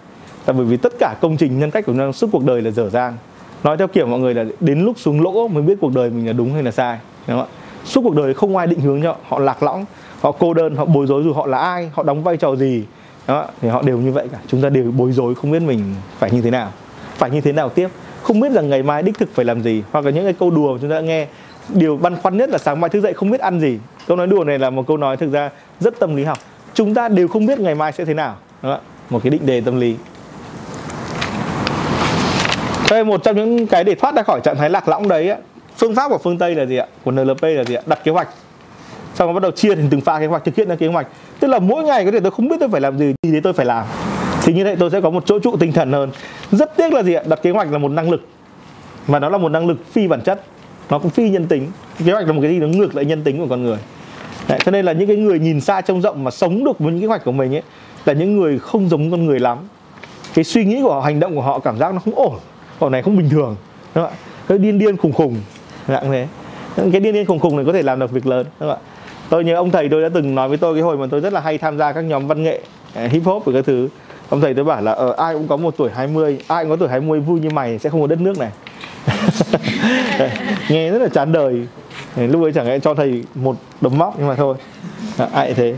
Là 0.47 0.53
bởi 0.53 0.65
vì 0.65 0.77
tất 0.77 0.93
cả 0.99 1.15
công 1.21 1.37
trình 1.37 1.59
nhân 1.59 1.71
cách 1.71 1.85
của 1.85 1.93
chúng 1.97 2.13
suốt 2.13 2.27
cuộc 2.31 2.43
đời 2.43 2.61
là 2.61 2.71
dở 2.71 2.89
dang. 2.89 3.17
Nói 3.63 3.77
theo 3.77 3.87
kiểu 3.87 4.07
mọi 4.07 4.19
người 4.19 4.33
là 4.33 4.45
đến 4.59 4.81
lúc 4.81 4.99
xuống 4.99 5.21
lỗ 5.21 5.47
mới 5.47 5.63
biết 5.63 5.77
cuộc 5.81 5.95
đời 5.95 6.09
mình 6.09 6.27
là 6.27 6.33
đúng 6.33 6.53
hay 6.53 6.63
là 6.63 6.71
sai. 6.71 6.99
Đúng 7.27 7.37
không 7.37 7.47
ạ? 7.47 7.56
Suốt 7.87 8.01
cuộc 8.03 8.15
đời 8.15 8.33
không 8.33 8.57
ai 8.57 8.67
định 8.67 8.79
hướng 8.79 9.03
cho 9.03 9.11
họ 9.11 9.17
họ 9.27 9.39
lạc 9.39 9.63
lõng, 9.63 9.85
họ 10.21 10.31
cô 10.31 10.53
đơn, 10.53 10.75
họ 10.75 10.85
bối 10.85 11.07
rối 11.07 11.23
dù 11.23 11.33
họ 11.33 11.47
là 11.47 11.57
ai, 11.57 11.91
họ 11.93 12.03
đóng 12.03 12.23
vai 12.23 12.37
trò 12.37 12.55
gì. 12.55 12.83
Đó, 13.27 13.45
thì 13.61 13.69
họ 13.69 13.81
đều 13.81 13.97
như 13.97 14.11
vậy 14.11 14.27
cả. 14.31 14.37
Chúng 14.47 14.61
ta 14.61 14.69
đều 14.69 14.91
bối 14.91 15.11
rối, 15.11 15.35
không 15.35 15.51
biết 15.51 15.61
mình 15.61 15.95
phải 16.19 16.31
như 16.31 16.41
thế 16.41 16.51
nào, 16.51 16.71
phải 17.15 17.29
như 17.29 17.41
thế 17.41 17.51
nào 17.51 17.69
tiếp. 17.69 17.87
Không 18.23 18.39
biết 18.39 18.51
rằng 18.51 18.69
ngày 18.69 18.83
mai 18.83 19.03
đích 19.03 19.17
thực 19.17 19.35
phải 19.35 19.45
làm 19.45 19.61
gì, 19.61 19.83
hoặc 19.91 20.05
là 20.05 20.11
những 20.11 20.23
cái 20.23 20.33
câu 20.33 20.51
đùa 20.51 20.73
mà 20.73 20.77
chúng 20.81 20.89
ta 20.89 20.95
đã 20.95 21.01
nghe. 21.01 21.27
Điều 21.69 21.97
băn 21.97 22.15
khoăn 22.15 22.37
nhất 22.37 22.49
là 22.49 22.57
sáng 22.57 22.81
mai 22.81 22.89
thức 22.89 23.01
dậy 23.01 23.13
không 23.13 23.29
biết 23.29 23.39
ăn 23.39 23.59
gì. 23.59 23.79
Câu 24.07 24.17
nói 24.17 24.27
đùa 24.27 24.43
này 24.43 24.59
là 24.59 24.69
một 24.69 24.87
câu 24.87 24.97
nói 24.97 25.17
thực 25.17 25.31
ra 25.31 25.49
rất 25.79 25.99
tâm 25.99 26.15
lý 26.15 26.23
học. 26.23 26.37
Chúng 26.73 26.93
ta 26.93 27.09
đều 27.09 27.27
không 27.27 27.45
biết 27.45 27.59
ngày 27.59 27.75
mai 27.75 27.91
sẽ 27.91 28.05
thế 28.05 28.13
nào. 28.13 28.35
Đó, 28.61 28.79
một 29.09 29.19
cái 29.23 29.29
định 29.29 29.45
đề 29.45 29.61
tâm 29.61 29.79
lý. 29.79 29.95
Đây 32.89 33.03
một 33.03 33.23
trong 33.23 33.35
những 33.35 33.67
cái 33.67 33.83
để 33.83 33.95
thoát 33.95 34.15
ra 34.15 34.23
khỏi 34.23 34.39
trạng 34.43 34.55
thái 34.55 34.69
lạc 34.69 34.87
lõng 34.87 35.07
đấy 35.07 35.31
phương 35.77 35.95
pháp 35.95 36.09
của 36.09 36.17
phương 36.17 36.37
Tây 36.37 36.55
là 36.55 36.65
gì 36.65 36.77
ạ? 36.77 36.85
Của 37.03 37.11
NLP 37.11 37.43
là 37.43 37.63
gì 37.63 37.75
ạ? 37.75 37.81
Đặt 37.85 38.03
kế 38.03 38.11
hoạch. 38.11 38.27
Xong 39.15 39.27
rồi 39.27 39.33
bắt 39.33 39.43
đầu 39.43 39.51
chia 39.51 39.75
thành 39.75 39.87
từng 39.89 40.01
pha 40.01 40.19
kế 40.19 40.25
hoạch 40.25 40.45
thực 40.45 40.55
hiện 40.55 40.69
ra 40.69 40.75
kế 40.75 40.87
hoạch. 40.87 41.07
Tức 41.39 41.47
là 41.47 41.59
mỗi 41.59 41.83
ngày 41.83 42.05
có 42.05 42.11
thể 42.11 42.19
tôi 42.19 42.31
không 42.31 42.47
biết 42.47 42.55
tôi 42.59 42.69
phải 42.69 42.81
làm 42.81 42.97
gì 42.97 43.13
thì 43.21 43.31
đấy 43.31 43.41
tôi 43.43 43.53
phải 43.53 43.65
làm. 43.65 43.85
Thì 44.41 44.53
như 44.53 44.63
vậy 44.63 44.75
tôi 44.79 44.89
sẽ 44.89 45.01
có 45.01 45.09
một 45.09 45.23
chỗ 45.25 45.39
trụ 45.39 45.57
tinh 45.59 45.73
thần 45.73 45.91
hơn. 45.91 46.11
Rất 46.51 46.77
tiếc 46.77 46.93
là 46.93 47.03
gì 47.03 47.13
ạ? 47.13 47.23
Đặt 47.25 47.39
kế 47.43 47.51
hoạch 47.51 47.71
là 47.71 47.77
một 47.77 47.91
năng 47.91 48.11
lực. 48.11 48.27
và 49.07 49.19
nó 49.19 49.29
là 49.29 49.37
một 49.37 49.49
năng 49.49 49.67
lực 49.67 49.77
phi 49.91 50.07
bản 50.07 50.21
chất. 50.21 50.41
Nó 50.89 50.99
cũng 50.99 51.09
phi 51.09 51.29
nhân 51.29 51.47
tính. 51.47 51.71
Kế 52.05 52.11
hoạch 52.11 52.27
là 52.27 52.33
một 52.33 52.41
cái 52.41 52.51
gì 52.51 52.59
nó 52.59 52.67
ngược 52.67 52.95
lại 52.95 53.05
nhân 53.05 53.23
tính 53.23 53.37
của 53.37 53.47
con 53.49 53.63
người. 53.63 53.77
Đấy, 54.47 54.59
cho 54.65 54.71
nên 54.71 54.85
là 54.85 54.93
những 54.93 55.07
cái 55.07 55.17
người 55.17 55.39
nhìn 55.39 55.61
xa 55.61 55.81
trông 55.81 56.01
rộng 56.01 56.23
mà 56.23 56.31
sống 56.31 56.63
được 56.63 56.79
với 56.79 56.93
những 56.93 57.01
kế 57.01 57.07
hoạch 57.07 57.25
của 57.25 57.31
mình 57.31 57.55
ấy 57.55 57.61
là 58.05 58.13
những 58.13 58.37
người 58.37 58.59
không 58.59 58.89
giống 58.89 59.11
con 59.11 59.25
người 59.25 59.39
lắm. 59.39 59.57
Cái 60.33 60.43
suy 60.43 60.65
nghĩ 60.65 60.81
của 60.83 60.93
họ, 60.93 61.01
hành 61.01 61.19
động 61.19 61.35
của 61.35 61.41
họ 61.41 61.59
cảm 61.59 61.77
giác 61.77 61.93
nó 61.93 61.99
không 61.99 62.15
ổn 62.15 62.39
bọn 62.79 62.91
này 62.91 63.01
không 63.01 63.17
bình 63.17 63.29
thường 63.29 63.55
đúng 63.95 64.05
không 64.05 64.13
ạ 64.13 64.57
điên 64.57 64.79
điên 64.79 64.97
khùng 64.97 65.11
khùng 65.11 65.35
dạng 65.93 66.11
thế. 66.11 66.27
Cái 66.75 67.01
điên 67.01 67.13
điên 67.13 67.25
khùng 67.25 67.39
khùng 67.39 67.55
này 67.55 67.65
có 67.65 67.73
thể 67.73 67.83
làm 67.83 67.99
được 67.99 68.11
việc 68.11 68.27
lớn 68.27 68.45
đúng 68.59 68.69
không 68.69 68.77
ạ? 68.77 68.85
Tôi 69.29 69.43
nhớ 69.43 69.55
ông 69.55 69.71
thầy 69.71 69.89
tôi 69.89 70.01
đã 70.01 70.09
từng 70.13 70.35
nói 70.35 70.49
với 70.49 70.57
tôi 70.57 70.73
cái 70.73 70.83
hồi 70.83 70.97
mà 70.97 71.05
tôi 71.11 71.19
rất 71.19 71.33
là 71.33 71.39
hay 71.39 71.57
tham 71.57 71.77
gia 71.77 71.91
các 71.91 72.01
nhóm 72.01 72.27
văn 72.27 72.43
nghệ 72.43 72.61
à, 72.93 73.07
hip 73.11 73.23
hop 73.25 73.45
và 73.45 73.53
các 73.53 73.65
thứ. 73.65 73.87
Ông 74.29 74.41
thầy 74.41 74.53
tôi 74.53 74.65
bảo 74.65 74.81
là 74.81 74.91
ở 74.91 75.07
ờ, 75.07 75.25
ai 75.25 75.33
cũng 75.33 75.47
có 75.47 75.57
một 75.57 75.77
tuổi 75.77 75.89
20 75.95 76.39
ai 76.47 76.63
cũng 76.63 76.69
có 76.69 76.75
tuổi 76.75 76.89
20 76.89 77.19
vui 77.19 77.39
như 77.39 77.49
mày 77.49 77.79
sẽ 77.79 77.89
không 77.89 78.01
có 78.01 78.07
đất 78.07 78.19
nước 78.19 78.37
này. 78.37 78.49
Nghe 80.69 80.91
rất 80.91 81.01
là 81.01 81.07
chán 81.13 81.31
đời. 81.31 81.67
Lúc 82.15 82.43
ấy 82.43 82.51
chẳng 82.53 82.67
lẽ 82.67 82.79
cho 82.79 82.93
thầy 82.93 83.23
một 83.35 83.55
đấm 83.81 83.97
móc 83.97 84.13
nhưng 84.17 84.27
mà 84.27 84.35
thôi. 84.35 84.55
À, 85.17 85.27
ai 85.33 85.53
thế. 85.53 85.75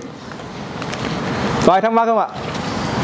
Có 1.65 1.73
ai 1.73 1.81
thắc 1.81 1.93
mắc 1.93 2.05
không 2.05 2.19
ạ? 2.19 2.27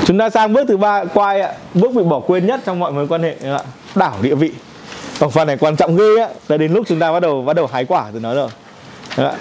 Chúng 0.06 0.18
ta 0.18 0.30
sang 0.30 0.54
bước 0.54 0.66
thứ 0.68 0.78
ba 0.78 1.06
quay 1.06 1.42
ạ. 1.42 1.52
Bước 1.74 1.94
bị 1.96 2.04
bỏ 2.04 2.20
quên 2.20 2.46
nhất 2.46 2.60
trong 2.66 2.80
mọi 2.80 2.92
mối 2.92 3.08
quan 3.08 3.24
hệ 3.24 3.36
ạ? 3.44 3.60
Đảo 3.96 4.14
địa 4.22 4.36
vị 4.36 4.52
còn 5.20 5.32
phần 5.32 5.48
này 5.48 5.58
quan 5.58 5.76
trọng 5.76 5.98
ghê 5.98 6.22
á. 6.22 6.30
Là 6.48 6.58
đến 6.58 6.74
lúc 6.74 6.86
chúng 6.88 7.00
ta 7.00 7.12
bắt 7.12 7.20
đầu 7.20 7.42
bắt 7.42 7.54
đầu 7.54 7.68
hái 7.68 7.86
quả 7.86 8.06
từ 8.14 8.20
nó 8.20 8.36
rồi. 8.36 8.50
Đấy 9.18 9.34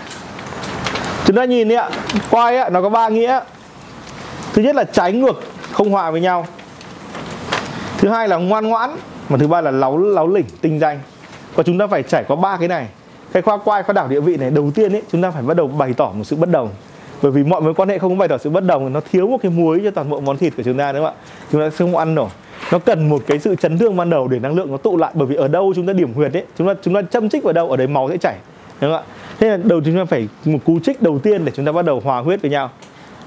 chúng 1.27 1.37
ta 1.37 1.45
nhìn 1.45 1.69
đi 1.69 1.75
ạ. 1.75 1.91
Quay 2.31 2.57
á, 2.57 2.69
nó 2.69 2.83
có 2.83 2.89
ba 2.89 3.09
nghĩa. 3.09 3.41
Thứ 4.53 4.63
nhất 4.63 4.77
là 4.77 4.85
trái 4.85 5.13
ngược, 5.13 5.43
không 5.73 5.91
hòa 5.91 6.11
với 6.11 6.21
nhau. 6.21 6.47
Thứ 7.99 8.09
hai 8.09 8.29
là 8.29 8.37
ngoan 8.37 8.69
ngoãn 8.69 8.97
và 9.29 9.39
thứ 9.39 9.47
ba 9.47 9.61
là 9.61 9.71
láu 9.71 9.99
láu 9.99 10.29
lỉnh, 10.29 10.47
tinh 10.61 10.79
danh. 10.81 11.01
Và 11.55 11.63
chúng 11.63 11.79
ta 11.79 11.87
phải 11.87 12.03
trải 12.03 12.25
qua 12.25 12.37
ba 12.37 12.57
cái 12.57 12.69
này. 12.69 12.87
Cái 13.33 13.43
khoa 13.43 13.59
quay 13.59 13.83
khoa 13.83 13.93
đảo 13.93 14.09
địa 14.09 14.21
vị 14.21 14.37
này, 14.37 14.51
đầu 14.51 14.71
tiên 14.75 14.93
ấy, 14.93 15.03
chúng 15.13 15.23
ta 15.23 15.31
phải 15.31 15.43
bắt 15.43 15.57
đầu 15.57 15.67
bày 15.67 15.95
tỏ 15.97 16.13
một 16.15 16.25
sự 16.25 16.37
bất 16.37 16.51
đồng. 16.51 16.71
Bởi 17.23 17.33
vì 17.33 17.43
mọi 17.43 17.61
mối 17.61 17.75
quan 17.75 17.89
hệ 17.89 17.99
không 17.99 18.11
có 18.11 18.21
bày 18.21 18.29
tỏ 18.29 18.39
sự 18.39 18.51
bất 18.51 18.65
đồng, 18.65 18.93
nó 18.93 19.01
thiếu 19.13 19.27
một 19.27 19.39
cái 19.43 19.51
muối 19.51 19.81
cho 19.85 19.91
toàn 19.91 20.11
bộ 20.11 20.21
món 20.21 20.37
thịt 20.37 20.53
của 20.57 20.63
chúng 20.63 20.79
ta, 20.79 20.93
đúng 20.93 21.05
không 21.05 21.15
ạ? 21.15 21.23
Chúng 21.53 21.61
ta 21.61 21.71
sẽ 21.71 21.77
không 21.77 21.97
ăn 21.97 22.15
nổi 22.15 22.29
nó 22.73 22.79
cần 22.79 23.09
một 23.09 23.23
cái 23.27 23.39
sự 23.39 23.57
chấn 23.57 23.79
thương 23.79 23.97
ban 23.97 24.11
đầu 24.11 24.29
để 24.29 24.39
năng 24.39 24.55
lượng 24.55 24.71
nó 24.71 24.77
tụ 24.77 24.97
lại, 24.97 25.11
bởi 25.15 25.27
vì 25.27 25.35
ở 25.35 25.49
đâu 25.49 25.73
chúng 25.77 25.87
ta 25.87 25.93
điểm 25.93 26.13
huyệt 26.15 26.33
ấy, 26.33 26.45
chúng 26.59 26.67
ta 26.67 26.75
chúng 26.83 26.95
ta 26.95 27.03
châm 27.03 27.29
chích 27.29 27.45
vào 27.45 27.53
đâu, 27.53 27.71
ở 27.71 27.77
đấy 27.77 27.87
máu 27.87 28.09
sẽ 28.11 28.17
chảy, 28.17 28.37
đúng 28.81 28.93
không 28.93 29.01
ạ? 29.01 29.05
Thế 29.39 29.51
là 29.51 29.57
đầu 29.57 29.81
chúng 29.85 29.97
ta 29.97 30.05
phải 30.05 30.29
một 30.45 30.59
cú 30.65 30.79
trích 30.81 31.03
đầu 31.03 31.19
tiên 31.19 31.45
để 31.45 31.53
chúng 31.55 31.67
ta 31.67 31.73
bắt 31.73 31.85
đầu 31.85 32.01
hòa 32.05 32.21
huyết 32.21 32.43
với 32.43 32.51
nhau. 32.51 32.71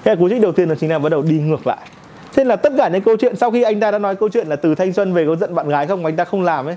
Thế 0.04 0.12
là 0.12 0.15
cú 0.15 0.30
trích 0.30 0.41
đầu 0.41 0.52
tiên 0.52 0.69
là 0.69 0.76
chính 0.76 0.89
là 0.89 1.00
bắt 1.00 1.10
đầu 1.10 1.21
đi 1.21 1.39
ngược 1.39 1.67
lại. 1.67 1.78
Thế 2.34 2.43
là 2.43 2.56
tất 2.56 2.73
cả 2.78 2.89
những 2.89 3.02
câu 3.02 3.17
chuyện 3.17 3.36
sau 3.36 3.52
khi 3.52 3.63
anh 3.63 3.80
ta 3.80 3.91
đã 3.91 4.00
nói 4.00 4.15
câu 4.15 4.30
chuyện 4.30 4.47
là 4.47 4.56
từ 4.56 4.76
thanh 4.76 4.93
xuân 4.93 5.13
về 5.13 5.26
có 5.26 5.36
giận 5.36 5.56
bạn 5.56 5.69
gái 5.69 5.88
không, 5.88 6.06
anh 6.06 6.15
ta 6.15 6.23
không 6.23 6.43
làm 6.43 6.65
ấy, 6.65 6.76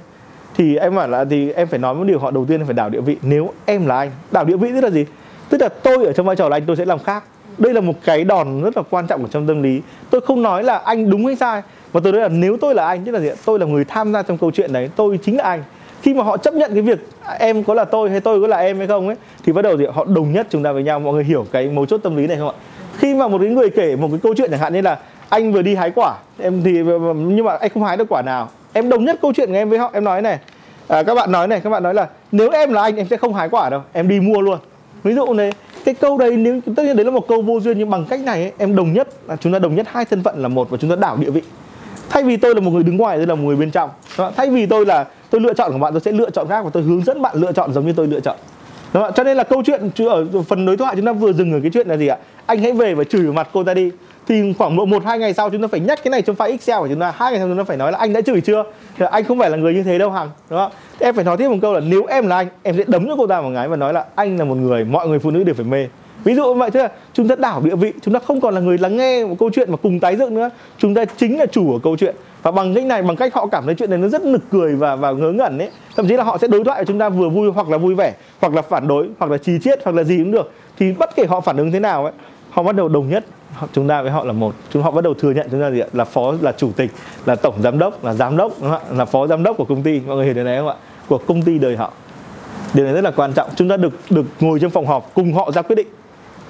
thì 0.56 0.76
em 0.76 0.94
bảo 0.94 1.08
là, 1.08 1.24
thì 1.24 1.52
em 1.52 1.68
phải 1.68 1.78
nói 1.78 1.94
một 1.94 2.04
điều, 2.04 2.18
họ 2.18 2.30
đầu 2.30 2.46
tiên 2.48 2.60
là 2.60 2.66
phải 2.66 2.74
đảo 2.74 2.88
địa 2.88 3.00
vị. 3.00 3.16
Nếu 3.22 3.52
em 3.64 3.86
là 3.86 3.98
anh, 3.98 4.10
đảo 4.30 4.44
địa 4.44 4.56
vị 4.56 4.68
tức 4.74 4.80
là 4.80 4.90
gì? 4.90 5.04
Tức 5.48 5.60
là 5.60 5.68
tôi 5.68 6.06
ở 6.06 6.12
trong 6.12 6.26
vai 6.26 6.36
trò 6.36 6.48
là 6.48 6.56
anh, 6.56 6.62
tôi 6.66 6.76
sẽ 6.76 6.84
làm 6.84 6.98
khác. 6.98 7.24
Đây 7.58 7.74
là 7.74 7.80
một 7.80 7.94
cái 8.04 8.24
đòn 8.24 8.62
rất 8.62 8.76
là 8.76 8.82
quan 8.90 9.06
trọng 9.06 9.22
ở 9.22 9.28
trong 9.30 9.46
tâm 9.46 9.62
lý. 9.62 9.80
Tôi 10.10 10.20
không 10.20 10.42
nói 10.42 10.64
là 10.64 10.78
anh 10.78 11.10
đúng 11.10 11.26
hay 11.26 11.36
sai 11.36 11.62
và 11.92 12.00
tôi 12.04 12.12
nói 12.12 12.22
là 12.22 12.28
nếu 12.28 12.56
tôi 12.60 12.74
là 12.74 12.86
anh 12.86 13.04
tức 13.04 13.12
là 13.12 13.20
gì 13.20 13.30
tôi 13.44 13.58
là 13.58 13.66
người 13.66 13.84
tham 13.84 14.12
gia 14.12 14.22
trong 14.22 14.38
câu 14.38 14.50
chuyện 14.50 14.72
đấy 14.72 14.90
tôi 14.96 15.18
chính 15.22 15.36
là 15.36 15.44
anh. 15.44 15.62
Khi 16.02 16.14
mà 16.14 16.22
họ 16.24 16.36
chấp 16.36 16.54
nhận 16.54 16.70
cái 16.72 16.82
việc 16.82 17.08
em 17.38 17.64
có 17.64 17.74
là 17.74 17.84
tôi 17.84 18.10
hay 18.10 18.20
tôi 18.20 18.40
có 18.40 18.46
là 18.46 18.56
em 18.56 18.78
hay 18.78 18.86
không 18.86 19.06
ấy 19.06 19.16
thì 19.44 19.52
bắt 19.52 19.62
đầu 19.62 19.76
thì 19.76 19.86
họ 19.86 20.04
đồng 20.04 20.32
nhất 20.32 20.46
chúng 20.50 20.62
ta 20.62 20.72
với 20.72 20.82
nhau. 20.82 21.00
Mọi 21.00 21.14
người 21.14 21.24
hiểu 21.24 21.46
cái 21.52 21.68
mấu 21.68 21.86
chốt 21.86 22.00
tâm 22.02 22.16
lý 22.16 22.26
này 22.26 22.36
không 22.36 22.48
ạ? 22.48 22.54
Khi 22.96 23.14
mà 23.14 23.28
một 23.28 23.38
cái 23.38 23.50
người 23.50 23.70
kể 23.70 23.96
một 23.96 24.08
cái 24.10 24.20
câu 24.22 24.34
chuyện 24.36 24.50
chẳng 24.50 24.60
hạn 24.60 24.72
như 24.72 24.80
là 24.80 24.98
anh 25.28 25.52
vừa 25.52 25.62
đi 25.62 25.74
hái 25.74 25.90
quả 25.90 26.16
em 26.38 26.62
thì 26.64 26.72
nhưng 27.14 27.44
mà 27.44 27.56
anh 27.56 27.70
không 27.74 27.84
hái 27.84 27.96
được 27.96 28.08
quả 28.08 28.22
nào. 28.22 28.48
Em 28.72 28.88
đồng 28.88 29.04
nhất 29.04 29.18
câu 29.22 29.32
chuyện 29.32 29.48
của 29.48 29.54
em 29.54 29.70
với 29.70 29.78
họ 29.78 29.90
em 29.92 30.04
nói 30.04 30.22
này. 30.22 30.38
À, 30.88 31.02
các 31.02 31.14
bạn 31.14 31.32
nói 31.32 31.48
này 31.48 31.60
các 31.60 31.70
bạn 31.70 31.82
nói 31.82 31.94
là 31.94 32.08
nếu 32.32 32.50
em 32.50 32.72
là 32.72 32.82
anh 32.82 32.96
em 32.96 33.06
sẽ 33.10 33.16
không 33.16 33.34
hái 33.34 33.48
quả 33.48 33.70
đâu 33.70 33.82
em 33.92 34.08
đi 34.08 34.20
mua 34.20 34.40
luôn. 34.40 34.58
Ví 35.02 35.14
dụ 35.14 35.32
này 35.32 35.52
cái 35.84 35.94
câu 35.94 36.18
đấy 36.18 36.36
nếu 36.36 36.60
tất 36.76 36.82
nhiên 36.82 36.96
đấy 36.96 37.04
là 37.04 37.10
một 37.10 37.28
câu 37.28 37.42
vô 37.42 37.60
duyên 37.60 37.78
nhưng 37.78 37.90
bằng 37.90 38.04
cách 38.10 38.20
này 38.20 38.42
ấy, 38.42 38.52
em 38.58 38.76
đồng 38.76 38.92
nhất 38.92 39.08
là 39.28 39.36
chúng 39.36 39.52
ta 39.52 39.58
đồng 39.58 39.74
nhất 39.74 39.86
hai 39.90 40.04
thân 40.04 40.22
phận 40.22 40.42
là 40.42 40.48
một 40.48 40.70
và 40.70 40.78
chúng 40.80 40.90
ta 40.90 40.96
đảo 40.96 41.16
địa 41.16 41.30
vị 41.30 41.42
thay 42.10 42.22
vì 42.22 42.36
tôi 42.36 42.54
là 42.54 42.60
một 42.60 42.70
người 42.70 42.82
đứng 42.82 42.96
ngoài, 42.96 43.16
tôi 43.16 43.26
là 43.26 43.34
một 43.34 43.42
người 43.42 43.56
bên 43.56 43.70
trong. 43.70 43.90
Thay 44.36 44.50
vì 44.50 44.66
tôi 44.66 44.86
là 44.86 45.06
tôi 45.30 45.40
lựa 45.40 45.54
chọn 45.54 45.72
của 45.72 45.78
bạn, 45.78 45.92
tôi 45.92 46.00
sẽ 46.00 46.12
lựa 46.12 46.30
chọn 46.30 46.48
khác 46.48 46.64
và 46.64 46.70
tôi 46.72 46.82
hướng 46.82 47.04
dẫn 47.04 47.22
bạn 47.22 47.36
lựa 47.36 47.52
chọn 47.52 47.72
giống 47.72 47.86
như 47.86 47.92
tôi 47.92 48.06
lựa 48.06 48.20
chọn. 48.20 48.36
Đúng 48.92 49.02
không? 49.02 49.12
cho 49.16 49.24
nên 49.24 49.36
là 49.36 49.44
câu 49.44 49.62
chuyện 49.66 49.90
ở 50.08 50.26
phần 50.48 50.66
đối 50.66 50.76
thoại 50.76 50.96
chúng 50.96 51.06
ta 51.06 51.12
vừa 51.12 51.32
dừng 51.32 51.52
ở 51.52 51.60
cái 51.62 51.70
chuyện 51.74 51.88
là 51.88 51.96
gì 51.96 52.06
ạ? 52.06 52.16
Anh 52.46 52.62
hãy 52.62 52.72
về 52.72 52.94
và 52.94 53.04
chửi 53.04 53.22
vào 53.22 53.32
mặt 53.32 53.48
cô 53.52 53.64
ta 53.64 53.74
đi. 53.74 53.90
Thì 54.28 54.52
khoảng 54.58 54.76
độ 54.76 54.84
một, 54.84 55.04
hai 55.04 55.18
ngày 55.18 55.34
sau 55.34 55.50
chúng 55.50 55.62
ta 55.62 55.68
phải 55.68 55.80
nhắc 55.80 55.98
cái 56.04 56.10
này 56.10 56.22
trong 56.22 56.36
file 56.36 56.50
excel 56.50 56.78
của 56.78 56.88
chúng 56.88 57.00
ta. 57.00 57.12
Hai 57.16 57.32
ngày 57.32 57.40
sau 57.40 57.48
chúng 57.48 57.58
ta 57.58 57.64
phải 57.64 57.76
nói 57.76 57.92
là 57.92 57.98
anh 57.98 58.12
đã 58.12 58.20
chửi 58.20 58.40
chưa? 58.40 58.64
Thì 58.98 59.06
anh 59.10 59.24
không 59.24 59.38
phải 59.38 59.50
là 59.50 59.56
người 59.56 59.74
như 59.74 59.82
thế 59.82 59.98
đâu 59.98 60.10
hằng. 60.10 60.30
Đúng 60.50 60.58
không 60.58 60.72
thì 60.98 61.06
em 61.06 61.14
phải 61.14 61.24
nói 61.24 61.36
tiếp 61.36 61.48
một 61.48 61.56
câu 61.62 61.72
là 61.74 61.80
nếu 61.80 62.04
em 62.04 62.26
là 62.26 62.36
anh, 62.36 62.46
em 62.62 62.76
sẽ 62.76 62.84
đấm 62.86 63.06
cho 63.08 63.16
cô 63.16 63.26
ta 63.26 63.40
một 63.40 63.50
cái 63.54 63.68
và 63.68 63.76
nói 63.76 63.92
là 63.92 64.04
anh 64.14 64.38
là 64.38 64.44
một 64.44 64.54
người, 64.54 64.84
mọi 64.84 65.08
người 65.08 65.18
phụ 65.18 65.30
nữ 65.30 65.44
đều 65.44 65.54
phải 65.54 65.64
mê 65.64 65.86
ví 66.24 66.34
dụ 66.34 66.54
như 66.54 66.54
vậy 66.54 66.70
thế 66.70 66.82
là 66.82 66.90
chúng 67.12 67.28
ta 67.28 67.34
đảo 67.34 67.62
địa 67.64 67.76
vị, 67.76 67.92
chúng 68.02 68.14
ta 68.14 68.20
không 68.26 68.40
còn 68.40 68.54
là 68.54 68.60
người 68.60 68.78
lắng 68.78 68.96
nghe 68.96 69.24
một 69.24 69.36
câu 69.38 69.50
chuyện 69.54 69.70
mà 69.70 69.76
cùng 69.76 70.00
tái 70.00 70.16
dựng 70.16 70.34
nữa. 70.34 70.50
Chúng 70.78 70.94
ta 70.94 71.04
chính 71.04 71.38
là 71.38 71.46
chủ 71.46 71.66
của 71.66 71.78
câu 71.78 71.96
chuyện. 71.96 72.14
Và 72.42 72.50
bằng 72.50 72.74
cách 72.74 72.84
này, 72.84 73.02
bằng 73.02 73.16
cách 73.16 73.34
họ 73.34 73.46
cảm 73.46 73.66
thấy 73.66 73.74
chuyện 73.74 73.90
này 73.90 73.98
nó 73.98 74.08
rất 74.08 74.22
nực 74.22 74.42
cười 74.50 74.74
và 74.74 74.96
và 74.96 75.12
ngớ 75.12 75.32
ngẩn 75.32 75.58
ấy, 75.58 75.70
thậm 75.96 76.08
chí 76.08 76.16
là 76.16 76.24
họ 76.24 76.38
sẽ 76.38 76.48
đối 76.48 76.64
thoại 76.64 76.78
với 76.78 76.86
chúng 76.86 76.98
ta 76.98 77.08
vừa 77.08 77.28
vui 77.28 77.50
hoặc 77.50 77.68
là 77.68 77.78
vui 77.78 77.94
vẻ, 77.94 78.14
hoặc 78.40 78.54
là 78.54 78.62
phản 78.62 78.88
đối, 78.88 79.08
hoặc 79.18 79.30
là 79.30 79.38
trì 79.38 79.52
chiết, 79.64 79.78
hoặc 79.84 79.96
là 79.96 80.02
gì 80.02 80.18
cũng 80.18 80.30
được. 80.30 80.52
Thì 80.78 80.92
bất 80.98 81.16
kể 81.16 81.24
họ 81.28 81.40
phản 81.40 81.56
ứng 81.56 81.72
thế 81.72 81.80
nào 81.80 82.04
ấy, 82.04 82.12
họ 82.50 82.62
bắt 82.62 82.76
đầu 82.76 82.88
đồng 82.88 83.08
nhất. 83.08 83.24
Chúng 83.72 83.88
ta 83.88 84.02
với 84.02 84.10
họ 84.10 84.24
là 84.24 84.32
một. 84.32 84.54
Chúng, 84.72 84.82
họ 84.82 84.90
bắt 84.90 85.04
đầu 85.04 85.14
thừa 85.14 85.30
nhận 85.30 85.48
chúng 85.50 85.60
ta 85.60 85.70
gì 85.70 85.80
ạ? 85.80 85.86
Là 85.92 86.04
phó, 86.04 86.34
là 86.40 86.52
chủ 86.52 86.70
tịch, 86.76 86.90
là 87.26 87.34
tổng 87.34 87.54
giám 87.62 87.78
đốc, 87.78 88.04
là 88.04 88.14
giám 88.14 88.36
đốc, 88.36 88.52
đúng 88.60 88.70
không 88.70 88.80
ạ? 88.80 88.96
Là 88.96 89.04
phó 89.04 89.26
giám 89.26 89.42
đốc 89.42 89.56
của 89.56 89.64
công 89.64 89.82
ty. 89.82 90.00
Mọi 90.06 90.16
người 90.16 90.24
hiểu 90.24 90.34
điều 90.34 90.44
này 90.44 90.58
không 90.58 90.68
ạ? 90.68 90.74
Của 91.08 91.18
công 91.18 91.42
ty 91.42 91.58
đời 91.58 91.76
họ. 91.76 91.92
Điều 92.74 92.84
này 92.84 92.94
rất 92.94 93.04
là 93.04 93.10
quan 93.10 93.32
trọng. 93.32 93.48
Chúng 93.56 93.68
ta 93.68 93.76
được 93.76 93.92
được 94.10 94.24
ngồi 94.40 94.60
trong 94.60 94.70
phòng 94.70 94.86
họp, 94.86 95.10
cùng 95.14 95.32
họ 95.32 95.50
ra 95.52 95.62
quyết 95.62 95.76
định 95.76 95.86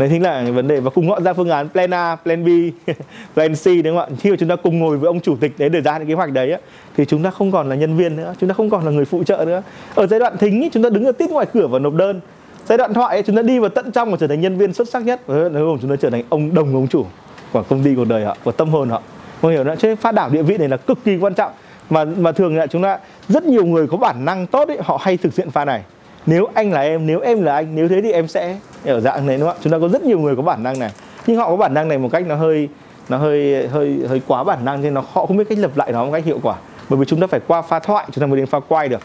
đấy 0.01 0.09
chính 0.13 0.23
là 0.23 0.45
vấn 0.55 0.69
đề 0.69 0.81
và 0.81 0.91
cùng 0.91 1.09
họ 1.09 1.21
ra 1.21 1.33
phương 1.33 1.51
án 1.51 1.69
plan 1.69 1.95
A, 1.95 2.17
plan 2.17 2.45
B, 2.45 2.49
plan 3.35 3.55
C 3.55 3.67
đúng 3.85 3.97
không 3.97 3.99
ạ? 3.99 4.17
Khi 4.21 4.31
mà 4.31 4.37
chúng 4.41 4.49
ta 4.49 4.57
cùng 4.57 4.79
ngồi 4.79 4.97
với 4.97 5.07
ông 5.07 5.21
chủ 5.21 5.37
tịch 5.37 5.53
đấy 5.59 5.69
để 5.69 5.81
ra 5.81 5.99
những 5.99 6.09
kế 6.09 6.15
hoạch 6.15 6.33
đấy 6.33 6.57
thì 6.97 7.05
chúng 7.05 7.23
ta 7.23 7.31
không 7.31 7.53
còn 7.53 7.69
là 7.69 7.77
nhân 7.77 7.97
viên 7.97 8.17
nữa, 8.17 8.35
chúng 8.41 8.49
ta 8.49 8.55
không 8.55 8.71
còn 8.71 8.85
là 8.85 8.91
người 8.91 9.05
phụ 9.05 9.25
trợ 9.25 9.45
nữa. 9.47 9.63
Ở 9.95 10.07
giai 10.07 10.21
đoạn 10.21 10.39
thính 10.39 10.69
chúng 10.73 10.83
ta 10.83 10.91
đứng 10.91 11.05
ở 11.05 11.13
tít 11.13 11.31
ngoài 11.31 11.47
cửa 11.53 11.67
và 11.67 11.79
nộp 11.79 11.95
đơn. 11.95 12.21
Giai 12.67 12.79
đoạn 12.79 12.95
thoại 12.95 13.17
ấy, 13.17 13.23
chúng 13.23 13.37
ta 13.37 13.43
đi 13.43 13.59
vào 13.59 13.69
tận 13.69 13.93
trong 13.93 14.11
và 14.11 14.17
trở 14.21 14.27
thành 14.27 14.41
nhân 14.41 14.59
viên 14.59 14.73
xuất 14.73 14.89
sắc 14.89 15.03
nhất. 15.03 15.21
Và 15.27 15.35
cuối 15.35 15.51
cùng 15.53 15.79
chúng 15.81 15.91
ta 15.91 15.97
trở 15.97 16.11
thành 16.11 16.23
ông 16.29 16.55
đồng 16.55 16.75
ông 16.75 16.89
chủ 16.89 17.07
của 17.53 17.63
công 17.63 17.83
ty 17.83 17.95
cuộc 17.95 18.05
đời 18.05 18.25
họ, 18.25 18.37
của 18.45 18.53
tâm 18.53 18.69
hồn 18.69 18.89
họ. 18.89 19.03
Mọi 19.43 19.53
hiểu 19.53 19.65
nữa, 19.65 19.75
chứ 19.79 19.95
phát 19.97 20.15
đảo 20.15 20.31
địa 20.31 20.43
vị 20.43 20.59
này 20.59 20.69
là 20.69 20.77
cực 20.77 20.99
kỳ 21.05 21.17
quan 21.17 21.35
trọng 21.35 21.53
mà 21.91 22.05
mà 22.05 22.33
thường 22.33 22.57
là 22.57 22.67
chúng 22.67 22.83
ta 22.83 22.99
rất 23.29 23.45
nhiều 23.45 23.65
người 23.65 23.87
có 23.87 23.97
bản 23.97 24.25
năng 24.25 24.47
tốt 24.47 24.69
ấy, 24.69 24.79
họ 24.81 24.99
hay 25.01 25.17
thực 25.17 25.37
hiện 25.37 25.51
pha 25.51 25.65
này 25.65 25.83
nếu 26.31 26.49
anh 26.55 26.73
là 26.73 26.81
em 26.81 27.07
nếu 27.07 27.21
em 27.21 27.43
là 27.43 27.55
anh 27.55 27.75
nếu 27.75 27.88
thế 27.88 28.01
thì 28.03 28.12
em 28.12 28.29
sẽ 28.29 28.57
ở 28.85 29.01
dạng 29.01 29.27
này 29.27 29.37
đúng 29.37 29.49
không 29.49 29.57
ạ? 29.57 29.61
Chúng 29.62 29.73
ta 29.73 29.79
có 29.79 29.88
rất 29.88 30.03
nhiều 30.03 30.19
người 30.19 30.37
có 30.37 30.43
bản 30.43 30.62
năng 30.62 30.79
này. 30.79 30.90
Nhưng 31.27 31.37
họ 31.37 31.51
có 31.51 31.57
bản 31.57 31.75
năng 31.75 31.88
này 31.88 31.99
một 31.99 32.09
cách 32.12 32.27
nó 32.27 32.35
hơi 32.35 32.69
nó 33.09 33.16
hơi 33.16 33.69
hơi 33.69 33.99
hơi 34.09 34.23
quá 34.27 34.45
bản 34.45 34.64
năng 34.64 34.83
nên 34.83 34.95
nó 34.95 35.03
họ 35.12 35.27
không 35.27 35.37
biết 35.37 35.45
cách 35.49 35.59
lập 35.59 35.71
lại 35.75 35.93
nó 35.93 36.05
một 36.05 36.12
cách 36.12 36.25
hiệu 36.25 36.40
quả. 36.43 36.57
Bởi 36.88 36.99
vì 36.99 37.05
chúng 37.07 37.21
ta 37.21 37.27
phải 37.27 37.40
qua 37.47 37.62
pha 37.62 37.79
thoại 37.79 38.07
chúng 38.12 38.21
ta 38.21 38.27
mới 38.27 38.37
đến 38.37 38.47
pha 38.47 38.61
quay 38.69 38.88
được. 38.88 39.01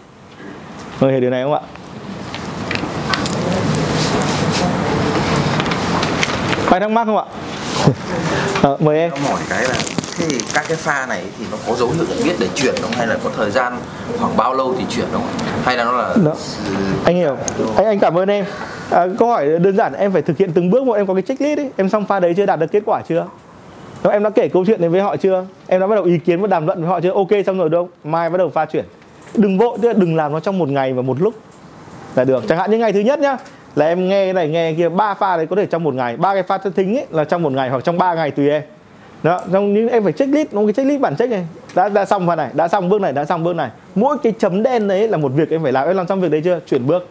Người 1.01 1.11
hiểu 1.11 1.21
điều 1.21 1.29
này 1.29 1.43
không 1.43 1.53
ạ? 1.53 1.61
Có 6.69 6.79
thắc 6.79 6.91
mắc 6.91 7.05
không 7.05 7.17
ạ? 7.17 7.25
À, 8.61 8.69
mời 8.79 8.97
em. 8.97 9.11
Hỏi 9.11 9.39
cái 9.49 9.63
là 9.63 9.94
thế 10.17 10.25
thì 10.29 10.37
các 10.53 10.65
cái 10.67 10.77
pha 10.77 11.05
này 11.05 11.23
thì 11.39 11.45
nó 11.51 11.57
có 11.67 11.75
dấu 11.75 11.89
hiệu 11.89 12.05
nhận 12.09 12.17
biết 12.23 12.35
để 12.39 12.47
chuyển 12.55 12.75
không? 12.81 12.91
Hay 12.91 13.07
là 13.07 13.17
có 13.23 13.29
thời 13.37 13.51
gian 13.51 13.77
khoảng 14.19 14.37
bao 14.37 14.53
lâu 14.53 14.75
thì 14.79 14.85
chuyển 14.89 15.05
không? 15.11 15.27
Hay 15.63 15.77
là 15.77 15.83
nó 15.83 15.91
là 15.91 16.15
Đó. 16.25 16.33
anh 17.05 17.15
hiểu. 17.15 17.37
Anh 17.77 17.85
anh 17.85 17.99
cảm 17.99 18.17
ơn 18.17 18.29
em. 18.29 18.45
À, 18.91 19.07
câu 19.19 19.27
hỏi 19.27 19.47
đơn 19.59 19.77
giản 19.77 19.93
em 19.93 20.11
phải 20.11 20.21
thực 20.21 20.37
hiện 20.37 20.51
từng 20.53 20.69
bước 20.69 20.83
một 20.83 20.93
em 20.93 21.07
có 21.07 21.13
cái 21.13 21.21
checklist 21.21 21.59
ấy. 21.59 21.69
Em 21.77 21.89
xong 21.89 22.05
pha 22.05 22.19
đấy 22.19 22.33
chưa 22.37 22.45
đạt 22.45 22.59
được 22.59 22.71
kết 22.71 22.83
quả 22.85 23.01
chưa? 23.09 23.25
Đúng, 24.03 24.13
em 24.13 24.23
đã 24.23 24.29
kể 24.29 24.49
câu 24.49 24.65
chuyện 24.65 24.81
này 24.81 24.89
với 24.89 25.01
họ 25.01 25.17
chưa? 25.17 25.45
Em 25.67 25.81
đã 25.81 25.87
bắt 25.87 25.95
đầu 25.95 26.03
ý 26.03 26.17
kiến 26.17 26.41
và 26.41 26.47
đàm 26.47 26.65
luận 26.65 26.79
với 26.81 26.89
họ 26.89 26.99
chưa? 27.01 27.11
Ok 27.11 27.29
xong 27.45 27.57
rồi 27.57 27.69
đâu 27.69 27.89
mai 28.03 28.29
bắt 28.29 28.37
đầu 28.37 28.49
pha 28.49 28.65
chuyển. 28.65 28.85
Đừng 29.35 29.57
vội 29.57 29.77
tức 29.81 29.87
là 29.87 29.93
đừng 29.93 30.15
làm 30.15 30.31
nó 30.31 30.39
trong 30.39 30.59
một 30.59 30.69
ngày 30.69 30.93
và 30.93 31.01
một 31.01 31.21
lúc 31.21 31.33
là 32.15 32.23
được. 32.23 32.43
Chẳng 32.49 32.57
hạn 32.57 32.71
như 32.71 32.77
ngày 32.77 32.93
thứ 32.93 32.99
nhất 32.99 33.19
nhá 33.19 33.37
là 33.75 33.85
em 33.85 34.09
nghe 34.09 34.25
cái 34.25 34.33
này 34.33 34.47
nghe 34.47 34.71
cái 34.71 34.75
kia 34.77 34.89
ba 34.89 35.13
pha 35.13 35.37
đấy 35.37 35.45
có 35.49 35.55
thể 35.55 35.65
trong 35.65 35.83
một 35.83 35.93
ngày. 35.93 36.17
Ba 36.17 36.33
cái 36.33 36.43
pha 36.43 36.57
thính 36.57 36.97
ấy 36.97 37.05
là 37.11 37.23
trong 37.23 37.43
một 37.43 37.51
ngày 37.51 37.69
hoặc 37.69 37.83
trong 37.83 37.97
3 37.97 38.13
ngày 38.13 38.31
tùy 38.31 38.49
em 38.49 38.61
đó 39.25 39.41
trong 39.51 39.73
những 39.73 39.89
em 39.89 40.03
phải 40.03 40.13
checklist 40.13 40.53
nó 40.53 40.61
cái 40.61 40.73
checklist 40.73 41.01
bản 41.01 41.15
check 41.15 41.31
này. 41.31 41.45
Đã 41.75 41.89
đã 41.89 42.05
xong 42.05 42.27
phần 42.27 42.37
này, 42.37 42.49
đã 42.53 42.67
xong 42.67 42.89
bước 42.89 43.01
này, 43.01 43.13
đã 43.13 43.25
xong 43.25 43.43
bước 43.43 43.55
này. 43.55 43.69
Mỗi 43.95 44.17
cái 44.23 44.33
chấm 44.39 44.63
đen 44.63 44.87
đấy 44.87 45.07
là 45.07 45.17
một 45.17 45.31
việc 45.35 45.49
em 45.49 45.63
phải 45.63 45.71
làm. 45.71 45.87
Em 45.87 45.97
làm 45.97 46.07
xong 46.07 46.21
việc 46.21 46.31
đấy 46.31 46.41
chưa? 46.43 46.59
Chuyển 46.67 46.87
bước. 46.87 47.07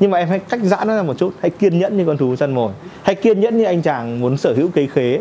Nhưng 0.00 0.10
mà 0.10 0.18
em 0.18 0.28
hãy 0.28 0.38
cách 0.38 0.60
giãn 0.62 0.88
nó 0.88 0.96
ra 0.96 1.02
một 1.02 1.18
chút. 1.18 1.32
Hãy 1.40 1.50
kiên 1.50 1.78
nhẫn 1.78 1.96
như 1.96 2.04
con 2.06 2.16
thú 2.16 2.36
săn 2.36 2.54
mồi. 2.54 2.72
Hãy 3.02 3.14
kiên 3.14 3.40
nhẫn 3.40 3.58
như 3.58 3.64
anh 3.64 3.82
chàng 3.82 4.20
muốn 4.20 4.36
sở 4.36 4.54
hữu 4.56 4.68
cây 4.74 4.88
khế. 4.94 5.20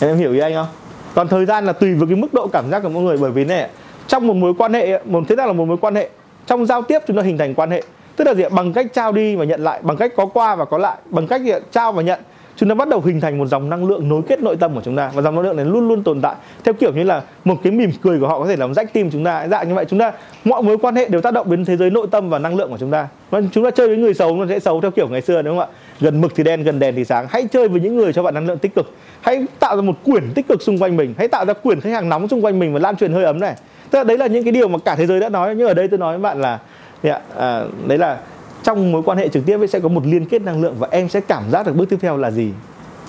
Em 0.00 0.16
hiểu 0.16 0.32
ý 0.32 0.38
anh 0.38 0.54
không? 0.54 0.66
Còn 1.14 1.28
thời 1.28 1.46
gian 1.46 1.66
là 1.66 1.72
tùy 1.72 1.94
vào 1.94 2.06
cái 2.06 2.16
mức 2.16 2.34
độ 2.34 2.46
cảm 2.46 2.70
giác 2.70 2.80
của 2.80 2.88
mỗi 2.88 3.02
người. 3.02 3.16
Bởi 3.16 3.30
vì 3.30 3.44
này 3.44 3.68
trong 4.06 4.26
một 4.26 4.36
mối 4.36 4.54
quan 4.58 4.72
hệ, 4.72 5.00
một, 5.04 5.24
thế 5.28 5.36
nào 5.36 5.46
là 5.46 5.52
một 5.52 5.64
mối 5.64 5.76
quan 5.80 5.94
hệ? 5.94 6.08
Trong 6.46 6.66
giao 6.66 6.82
tiếp 6.82 7.02
chúng 7.06 7.16
ta 7.16 7.22
hình 7.22 7.38
thành 7.38 7.54
quan 7.54 7.70
hệ. 7.70 7.82
Tức 8.16 8.24
là 8.24 8.34
gì 8.34 8.44
bằng 8.50 8.72
cách 8.72 8.86
trao 8.92 9.12
đi 9.12 9.36
và 9.36 9.44
nhận 9.44 9.64
lại. 9.64 9.80
Bằng 9.82 9.96
cách 9.96 10.12
có 10.16 10.26
qua 10.26 10.56
và 10.56 10.64
có 10.64 10.78
lại. 10.78 10.96
Bằng 11.04 11.26
cách 11.26 11.40
gì? 11.42 11.52
trao 11.72 11.92
và 11.92 12.02
nhận 12.02 12.20
chúng 12.56 12.68
ta 12.68 12.74
bắt 12.74 12.88
đầu 12.88 13.00
hình 13.00 13.20
thành 13.20 13.38
một 13.38 13.46
dòng 13.46 13.70
năng 13.70 13.84
lượng 13.84 14.08
nối 14.08 14.22
kết 14.28 14.40
nội 14.40 14.56
tâm 14.56 14.74
của 14.74 14.80
chúng 14.84 14.96
ta. 14.96 15.10
Và 15.14 15.22
dòng 15.22 15.34
năng 15.34 15.44
lượng 15.44 15.56
này 15.56 15.64
luôn 15.64 15.88
luôn 15.88 16.02
tồn 16.02 16.20
tại 16.20 16.34
theo 16.64 16.74
kiểu 16.74 16.92
như 16.92 17.02
là 17.02 17.22
một 17.44 17.56
cái 17.62 17.72
mỉm 17.72 17.90
cười 18.02 18.20
của 18.20 18.28
họ 18.28 18.38
có 18.38 18.46
thể 18.46 18.56
làm 18.56 18.74
rách 18.74 18.92
tim 18.92 19.10
chúng 19.10 19.24
ta. 19.24 19.48
Dạng 19.48 19.68
như 19.68 19.74
vậy 19.74 19.84
chúng 19.88 19.98
ta 19.98 20.12
mọi 20.44 20.62
mối 20.62 20.78
quan 20.78 20.96
hệ 20.96 21.08
đều 21.08 21.20
tác 21.20 21.34
động 21.34 21.50
đến 21.50 21.64
thế 21.64 21.76
giới 21.76 21.90
nội 21.90 22.06
tâm 22.10 22.30
và 22.30 22.38
năng 22.38 22.56
lượng 22.56 22.70
của 22.70 22.78
chúng 22.78 22.90
ta. 22.90 23.08
Và 23.30 23.40
chúng 23.52 23.64
ta 23.64 23.70
chơi 23.70 23.88
với 23.88 23.96
người 23.96 24.14
xấu 24.14 24.36
nó 24.36 24.46
sẽ 24.48 24.58
xấu 24.58 24.80
theo 24.80 24.90
kiểu 24.90 25.08
ngày 25.08 25.22
xưa 25.22 25.42
đúng 25.42 25.58
không 25.58 25.68
ạ? 25.68 25.76
Gần 26.00 26.20
mực 26.20 26.32
thì 26.34 26.44
đen 26.44 26.62
gần 26.62 26.78
đèn 26.78 26.94
thì 26.94 27.04
sáng. 27.04 27.26
Hãy 27.30 27.46
chơi 27.52 27.68
với 27.68 27.80
những 27.80 27.96
người 27.96 28.12
cho 28.12 28.22
bạn 28.22 28.34
năng 28.34 28.46
lượng 28.46 28.58
tích 28.58 28.74
cực. 28.74 28.92
Hãy 29.20 29.46
tạo 29.58 29.76
ra 29.76 29.82
một 29.82 29.94
quyển 30.04 30.24
tích 30.34 30.48
cực 30.48 30.62
xung 30.62 30.78
quanh 30.78 30.96
mình. 30.96 31.14
Hãy 31.18 31.28
tạo 31.28 31.44
ra 31.44 31.52
quyển 31.52 31.80
khách 31.80 31.90
hàng 31.90 32.08
nóng 32.08 32.28
xung 32.28 32.44
quanh 32.44 32.58
mình 32.58 32.72
và 32.72 32.80
lan 32.80 32.96
truyền 32.96 33.12
hơi 33.12 33.24
ấm 33.24 33.40
này. 33.40 33.54
Tức 33.90 33.98
là 33.98 34.04
đấy 34.04 34.18
là 34.18 34.26
những 34.26 34.44
cái 34.44 34.52
điều 34.52 34.68
mà 34.68 34.78
cả 34.84 34.94
thế 34.94 35.06
giới 35.06 35.20
đã 35.20 35.28
nói. 35.28 35.54
Nhưng 35.54 35.68
ở 35.68 35.74
đây 35.74 35.88
tôi 35.88 35.98
nói 35.98 36.18
với 36.18 36.22
bạn 36.22 36.40
là 36.40 36.58
dạ, 37.02 37.20
à, 37.36 37.64
đấy 37.86 37.98
là 37.98 38.18
trong 38.62 38.92
mối 38.92 39.02
quan 39.02 39.18
hệ 39.18 39.28
trực 39.28 39.46
tiếp 39.46 39.58
ấy 39.58 39.68
sẽ 39.68 39.80
có 39.80 39.88
một 39.88 40.06
liên 40.06 40.24
kết 40.24 40.42
năng 40.42 40.62
lượng 40.62 40.74
và 40.78 40.88
em 40.90 41.08
sẽ 41.08 41.20
cảm 41.20 41.50
giác 41.50 41.66
được 41.66 41.76
bước 41.76 41.88
tiếp 41.88 41.98
theo 42.00 42.16
là 42.16 42.30
gì? 42.30 42.52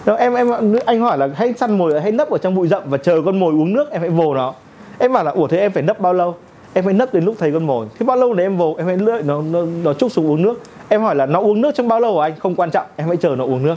Đó, 0.06 0.16
em 0.16 0.34
em 0.34 0.48
anh 0.86 1.02
hỏi 1.02 1.18
là 1.18 1.30
hãy 1.36 1.54
săn 1.58 1.78
mồi 1.78 2.02
hãy 2.02 2.12
nấp 2.12 2.30
ở 2.30 2.38
trong 2.38 2.56
bụi 2.56 2.68
rậm 2.68 2.84
và 2.86 2.98
chờ 2.98 3.22
con 3.26 3.40
mồi 3.40 3.54
uống 3.54 3.74
nước 3.74 3.92
em 3.92 4.02
hãy 4.02 4.10
vồ 4.10 4.34
nó. 4.36 4.54
Em 5.00 5.14
bảo 5.14 5.24
là 5.24 5.32
ủa 5.32 5.48
thế 5.48 5.58
em 5.58 5.72
phải 5.72 5.84
nấp 5.84 6.00
bao 6.00 6.14
lâu? 6.14 6.36
Em 6.74 6.86
phải 6.86 6.94
nấp 6.94 7.14
đến 7.14 7.26
lúc 7.26 7.36
thấy 7.40 7.52
con 7.52 7.68
mồi. 7.68 7.88
Thế 8.00 8.06
bao 8.06 8.18
lâu 8.18 8.34
để 8.34 8.46
em 8.46 8.58
vồ? 8.58 8.76
Em 8.78 8.88
hãy 8.88 8.98
lưỡi 8.98 9.24
nó 9.24 9.42
nó 9.42 9.66
nó 9.84 9.94
chúc 9.94 10.12
xuống 10.12 10.28
uống 10.28 10.42
nước. 10.42 10.62
Em 10.90 11.02
hỏi 11.02 11.16
là 11.16 11.26
nó 11.26 11.40
uống 11.40 11.62
nước 11.62 11.76
trong 11.76 11.88
bao 11.88 12.00
lâu 12.00 12.20
hả 12.20 12.28
anh? 12.28 12.40
Không 12.40 12.56
quan 12.56 12.72
trọng 12.72 12.86
em 12.96 13.08
hãy 13.08 13.18
chờ 13.18 13.36
nó 13.36 13.44
uống 13.44 13.64
nước. 13.66 13.76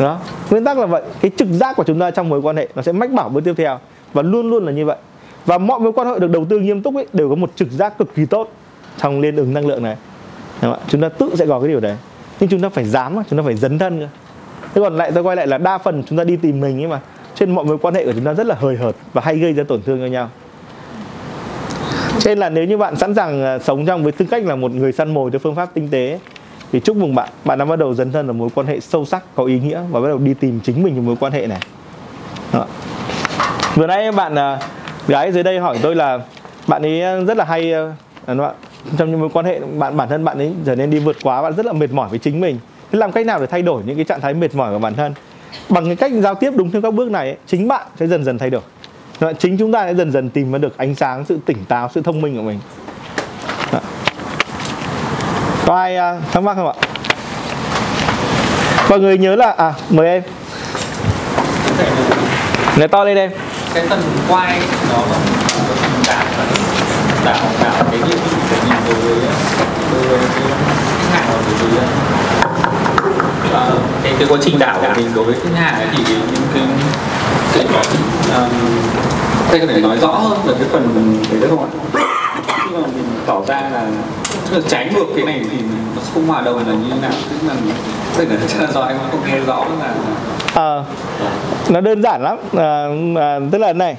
Đó. 0.00 0.18
Nguyên 0.50 0.64
tắc 0.64 0.78
là 0.78 0.86
vậy. 0.86 1.02
Cái 1.20 1.30
trực 1.36 1.48
giác 1.50 1.76
của 1.76 1.84
chúng 1.84 2.00
ta 2.00 2.10
trong 2.10 2.28
mối 2.28 2.42
quan 2.42 2.56
hệ 2.56 2.68
nó 2.74 2.82
sẽ 2.82 2.92
mách 2.92 3.12
bảo 3.12 3.28
bước 3.28 3.40
tiếp 3.44 3.54
theo 3.56 3.78
và 4.12 4.22
luôn 4.22 4.50
luôn 4.50 4.64
là 4.64 4.72
như 4.72 4.86
vậy. 4.86 4.96
Và 5.46 5.58
mọi 5.58 5.80
mối 5.80 5.92
quan 5.92 6.08
hệ 6.08 6.18
được 6.18 6.30
đầu 6.30 6.44
tư 6.48 6.58
nghiêm 6.58 6.82
túc 6.82 6.94
ấy 6.94 7.06
đều 7.12 7.28
có 7.28 7.34
một 7.34 7.50
trực 7.56 7.70
giác 7.70 7.98
cực 7.98 8.14
kỳ 8.14 8.26
tốt 8.26 8.48
trong 8.98 9.20
liên 9.20 9.36
ứng 9.36 9.54
năng 9.54 9.66
lượng 9.66 9.82
này. 9.82 9.96
Đúng 10.62 10.72
không? 10.72 10.82
chúng 10.88 11.00
ta 11.00 11.08
tự 11.08 11.30
sẽ 11.34 11.46
có 11.46 11.60
cái 11.60 11.68
điều 11.68 11.80
đấy 11.80 11.96
nhưng 12.40 12.50
chúng 12.50 12.60
ta 12.60 12.68
phải 12.68 12.84
dám 12.84 13.16
chúng 13.30 13.38
ta 13.38 13.42
phải 13.44 13.56
dấn 13.56 13.78
thân 13.78 14.00
cơ 14.00 14.06
thế 14.74 14.80
còn 14.80 14.96
lại 14.96 15.12
tôi 15.14 15.22
quay 15.22 15.36
lại 15.36 15.46
là 15.46 15.58
đa 15.58 15.78
phần 15.78 16.02
chúng 16.08 16.18
ta 16.18 16.24
đi 16.24 16.36
tìm 16.36 16.60
mình 16.60 16.80
ấy 16.82 16.86
mà 16.86 17.00
trên 17.34 17.54
mọi 17.54 17.64
mối 17.64 17.78
quan 17.78 17.94
hệ 17.94 18.04
của 18.04 18.12
chúng 18.12 18.24
ta 18.24 18.34
rất 18.34 18.46
là 18.46 18.54
hời 18.58 18.76
hợt 18.76 18.96
và 19.12 19.22
hay 19.24 19.38
gây 19.38 19.52
ra 19.52 19.64
tổn 19.68 19.82
thương 19.82 19.98
cho 20.00 20.06
nhau 20.06 20.30
nên 22.24 22.38
là 22.38 22.48
nếu 22.48 22.64
như 22.64 22.76
bạn 22.76 22.96
sẵn 22.96 23.14
sàng 23.14 23.44
à, 23.44 23.58
sống 23.58 23.86
trong 23.86 24.02
với 24.02 24.12
tư 24.12 24.26
cách 24.30 24.44
là 24.44 24.56
một 24.56 24.72
người 24.72 24.92
săn 24.92 25.14
mồi 25.14 25.30
theo 25.30 25.38
phương 25.38 25.54
pháp 25.54 25.74
tinh 25.74 25.88
tế 25.90 26.18
thì 26.72 26.80
chúc 26.80 26.96
mừng 26.96 27.14
bạn 27.14 27.28
bạn 27.44 27.58
đã 27.58 27.64
bắt 27.64 27.78
đầu 27.78 27.94
dấn 27.94 28.12
thân 28.12 28.26
ở 28.26 28.32
mối 28.32 28.48
quan 28.54 28.66
hệ 28.66 28.80
sâu 28.80 29.04
sắc, 29.04 29.22
có 29.34 29.44
ý 29.44 29.60
nghĩa 29.60 29.80
và 29.90 30.00
bắt 30.00 30.08
đầu 30.08 30.18
đi 30.18 30.34
tìm 30.34 30.60
chính 30.64 30.82
mình 30.82 30.96
trong 30.96 31.06
mối 31.06 31.16
quan 31.20 31.32
hệ 31.32 31.46
này 31.46 31.60
Đó. 32.52 32.66
vừa 33.74 33.86
nãy 33.86 34.12
bạn 34.12 34.34
à, 34.38 34.58
gái 35.08 35.32
dưới 35.32 35.42
đây 35.42 35.58
hỏi 35.58 35.78
tôi 35.82 35.94
là 35.94 36.20
bạn 36.66 36.82
ấy 36.82 37.24
rất 37.24 37.36
là 37.36 37.44
hay 37.44 37.72
à, 37.72 37.92
đúng 38.26 38.38
không? 38.38 38.54
Trong 38.98 39.10
những 39.10 39.20
mối 39.20 39.28
quan 39.32 39.46
hệ 39.46 39.60
bạn 39.60 39.96
bản 39.96 40.08
thân 40.08 40.24
bạn 40.24 40.38
ấy 40.38 40.52
trở 40.66 40.74
nên 40.74 40.90
đi 40.90 40.98
vượt 40.98 41.16
quá 41.22 41.42
bạn 41.42 41.56
rất 41.56 41.66
là 41.66 41.72
mệt 41.72 41.92
mỏi 41.92 42.08
với 42.08 42.18
chính 42.18 42.40
mình. 42.40 42.58
Thế 42.92 42.98
làm 42.98 43.12
cách 43.12 43.26
nào 43.26 43.40
để 43.40 43.46
thay 43.46 43.62
đổi 43.62 43.82
những 43.86 43.96
cái 43.96 44.04
trạng 44.04 44.20
thái 44.20 44.34
mệt 44.34 44.54
mỏi 44.54 44.72
của 44.72 44.78
bản 44.78 44.94
thân? 44.94 45.14
Bằng 45.68 45.86
cái 45.86 45.96
cách 45.96 46.12
giao 46.14 46.34
tiếp 46.34 46.52
đúng 46.56 46.70
theo 46.70 46.82
các 46.82 46.94
bước 46.94 47.10
này 47.10 47.36
chính 47.46 47.68
bạn 47.68 47.86
sẽ 48.00 48.06
dần 48.06 48.24
dần 48.24 48.38
thay 48.38 48.50
đổi. 48.50 48.62
Chính 49.38 49.56
chúng 49.56 49.72
ta 49.72 49.86
sẽ 49.86 49.94
dần 49.94 50.12
dần 50.12 50.30
tìm 50.30 50.52
ra 50.52 50.58
được 50.58 50.76
ánh 50.76 50.94
sáng 50.94 51.24
sự 51.24 51.38
tỉnh 51.46 51.64
táo 51.64 51.90
sự 51.94 52.02
thông 52.02 52.20
minh 52.20 52.36
của 52.36 52.42
mình. 52.42 52.58
Có 55.66 55.76
ai 55.76 56.16
uh, 56.16 56.32
thắc 56.32 56.42
mắc 56.42 56.54
không 56.54 56.66
ạ? 56.66 56.74
Mọi 58.90 59.00
người 59.00 59.18
nhớ 59.18 59.36
là 59.36 59.50
à 59.50 59.74
mời 59.90 60.06
em. 60.08 60.22
Nói 62.76 62.88
to 62.88 63.04
lên 63.04 63.16
em. 63.16 63.30
Cái 63.74 63.86
tầng 63.88 64.02
quay 64.28 64.60
là 64.60 64.66
đảo 64.92 65.04
đạo 67.26 67.36
đạo 67.62 67.84
cái 67.90 68.00
địa 68.00 68.16
vị 68.16 68.36
của 68.50 68.56
mình 68.64 68.78
đối 68.86 68.94
với 68.94 69.16
đối 69.92 70.02
với 70.08 70.18
khách 70.18 71.10
hàng 71.12 71.26
và 71.28 71.42
đối 71.60 71.68
với 71.70 71.78
uh, 73.50 73.80
cái 74.02 74.14
cái 74.18 74.28
quá 74.28 74.38
trình 74.42 74.58
đảo 74.58 74.78
của 74.80 74.92
mình 74.96 75.06
đối 75.14 75.24
với 75.24 75.34
khách 75.34 75.54
hàng 75.54 75.88
thì 75.92 76.04
những 76.08 76.42
cái 76.54 76.62
cái 77.54 77.64
um, 78.34 78.50
đây 79.50 79.60
có 79.60 79.66
thể 79.66 79.80
nói 79.80 79.98
rõ 80.00 80.08
hơn 80.08 80.38
về 80.46 80.54
cái 80.58 80.68
phần 80.72 81.14
đấy 81.30 81.40
được 81.40 81.48
không 81.50 81.64
ạ? 81.64 81.70
Khi 82.46 82.70
mà 82.72 82.80
mình 82.80 83.04
tỏ 83.26 83.42
ra 83.46 83.60
là 83.60 83.86
tức 84.50 84.56
là 84.56 84.62
trái 84.68 84.90
ngược 84.94 85.06
cái 85.16 85.24
này 85.24 85.40
thì 85.50 85.56
nó 85.96 86.02
không 86.14 86.26
hòa 86.26 86.42
đồng 86.42 86.68
là 86.68 86.74
như 86.74 86.90
thế 86.90 87.00
nào? 87.02 87.12
Tức 87.30 87.48
là 87.48 87.54
tức 88.16 88.28
là 88.30 88.36
chắc 88.48 88.60
là 88.60 88.72
do 88.72 88.82
em 88.82 88.96
không 89.10 89.20
nghe 89.26 89.40
rõ 89.46 89.64
là 89.80 89.94
à, 90.54 90.84
nó 91.68 91.80
đơn 91.80 92.02
giản 92.02 92.22
lắm 92.22 92.38
à, 92.56 92.86
à, 93.16 93.38
tức 93.52 93.58
là 93.58 93.72
này 93.72 93.96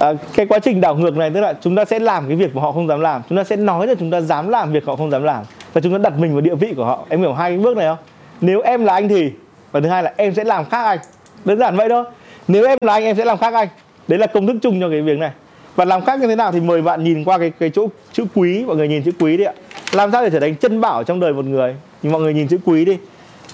à, 0.00 0.12
cái 0.34 0.46
quá 0.46 0.58
trình 0.58 0.80
đảo 0.80 0.96
ngược 0.96 1.16
này 1.16 1.30
tức 1.30 1.40
là 1.40 1.54
chúng 1.60 1.76
ta 1.76 1.84
sẽ 1.84 1.98
làm 1.98 2.28
cái 2.28 2.36
việc 2.36 2.56
mà 2.56 2.62
họ 2.62 2.72
không 2.72 2.88
dám 2.88 3.00
làm. 3.00 3.22
Chúng 3.28 3.38
ta 3.38 3.44
sẽ 3.44 3.56
nói 3.56 3.86
là 3.86 3.94
chúng 3.98 4.10
ta 4.10 4.20
dám 4.20 4.48
làm 4.48 4.72
việc 4.72 4.86
họ 4.86 4.96
không 4.96 5.10
dám 5.10 5.22
làm. 5.22 5.44
Và 5.72 5.80
chúng 5.80 5.92
ta 5.92 5.98
đặt 5.98 6.18
mình 6.18 6.32
vào 6.32 6.40
địa 6.40 6.54
vị 6.54 6.74
của 6.76 6.84
họ. 6.84 7.06
Em 7.08 7.20
hiểu 7.20 7.32
hai 7.32 7.50
cái 7.50 7.58
bước 7.58 7.76
này 7.76 7.86
không? 7.88 7.98
Nếu 8.40 8.60
em 8.60 8.84
là 8.84 8.92
anh 8.92 9.08
thì 9.08 9.32
và 9.72 9.80
thứ 9.80 9.88
hai 9.88 10.02
là 10.02 10.12
em 10.16 10.34
sẽ 10.34 10.44
làm 10.44 10.64
khác 10.64 10.84
anh. 10.84 10.98
Đơn 11.44 11.58
giản 11.58 11.76
vậy 11.76 11.88
thôi. 11.88 12.04
Nếu 12.48 12.66
em 12.66 12.78
là 12.80 12.92
anh 12.92 13.04
em 13.04 13.16
sẽ 13.16 13.24
làm 13.24 13.38
khác 13.38 13.54
anh. 13.54 13.68
Đấy 14.08 14.18
là 14.18 14.26
công 14.26 14.46
thức 14.46 14.56
chung 14.62 14.80
cho 14.80 14.88
cái 14.90 15.02
việc 15.02 15.18
này. 15.18 15.30
Và 15.76 15.84
làm 15.84 16.04
khác 16.04 16.20
như 16.20 16.26
thế 16.26 16.36
nào 16.36 16.52
thì 16.52 16.60
mời 16.60 16.82
bạn 16.82 17.04
nhìn 17.04 17.24
qua 17.24 17.38
cái 17.38 17.52
cái 17.58 17.70
chỗ 17.70 17.88
chữ 18.12 18.24
quý. 18.34 18.64
Mọi 18.64 18.76
người 18.76 18.88
nhìn 18.88 19.02
chữ 19.02 19.10
quý 19.18 19.36
đi 19.36 19.44
ạ. 19.44 19.52
Làm 19.92 20.12
sao 20.12 20.22
để 20.24 20.30
trở 20.30 20.40
thành 20.40 20.54
chân 20.54 20.80
bảo 20.80 21.04
trong 21.04 21.20
đời 21.20 21.32
một 21.32 21.44
người? 21.44 21.74
Thì 22.02 22.08
mọi 22.08 22.20
người 22.20 22.34
nhìn 22.34 22.48
chữ 22.48 22.58
quý 22.64 22.84
đi. 22.84 22.98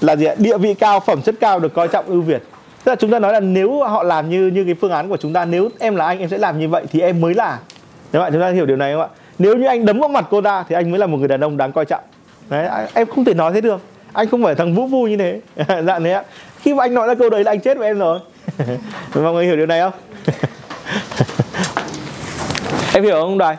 Là 0.01 0.17
gì 0.17 0.25
ạ? 0.25 0.35
Địa 0.39 0.59
vị 0.59 0.75
cao 0.75 1.01
phẩm 1.01 1.23
chất 1.23 1.35
cao 1.41 1.61
được 1.61 1.75
coi 1.75 1.89
trọng 1.89 2.05
ưu 2.07 2.21
việt 2.21 2.43
tức 2.85 2.93
là 2.93 2.97
chúng 2.97 3.11
ta 3.11 3.19
nói 3.19 3.33
là 3.33 3.41
nếu 3.41 3.83
họ 3.83 4.03
làm 4.03 4.31
như 4.31 4.47
như 4.47 4.65
cái 4.65 4.75
phương 4.75 4.91
án 4.91 5.09
của 5.09 5.17
chúng 5.17 5.33
ta, 5.33 5.45
nếu 5.45 5.69
em 5.79 5.97
là 5.97 6.07
anh, 6.07 6.19
em 6.19 6.29
sẽ 6.29 6.39
làm 6.39 6.61
như 6.61 6.69
vậy 6.69 6.85
thì 6.93 7.01
em 7.01 7.21
mới 7.21 7.35
là. 7.35 7.59
Các 8.13 8.19
bạn, 8.19 8.33
chúng 8.33 8.41
ta 8.41 8.49
hiểu 8.49 8.67
điều 8.67 8.77
này 8.77 8.93
không 8.93 9.03
ạ? 9.03 9.09
Nếu 9.39 9.57
như 9.57 9.67
anh 9.67 9.87
đấm 9.87 10.01
vào 10.01 10.09
mặt 10.09 10.27
cô 10.31 10.41
ta 10.41 10.65
thì 10.69 10.75
anh 10.75 10.91
mới 10.91 11.01
là 11.01 11.07
một 11.07 11.19
người 11.19 11.29
đàn 11.29 11.41
ông 11.41 11.57
đáng 11.57 11.73
coi 11.73 11.85
trọng. 11.85 12.03
Đấy 12.49 12.69
em 12.95 13.07
không 13.07 13.25
thể 13.25 13.35
nói 13.35 13.53
thế 13.53 13.61
được. 13.61 13.81
Anh 14.13 14.29
không 14.29 14.43
phải 14.45 14.55
thằng 14.55 14.75
vũ 14.75 14.87
vui 14.87 15.11
như 15.11 15.17
thế. 15.17 15.41
Dạng 15.83 16.05
thế 16.05 16.13
ạ. 16.13 16.23
Khi 16.61 16.75
mà 16.75 16.85
anh 16.85 16.95
nói 16.95 17.09
ra 17.09 17.15
câu 17.15 17.31
đấy 17.31 17.45
là 17.45 17.53
anh 17.53 17.61
chết 17.61 17.79
với 17.79 17.87
em 17.87 17.99
rồi. 17.99 18.19
Mọi 19.15 19.33
người 19.33 19.47
hiểu 19.47 19.57
điều 19.57 19.67
này 19.67 19.81
không? 19.81 19.93
Em 22.95 23.05
hiểu 23.05 23.21
không, 23.21 23.39
đoài? 23.39 23.57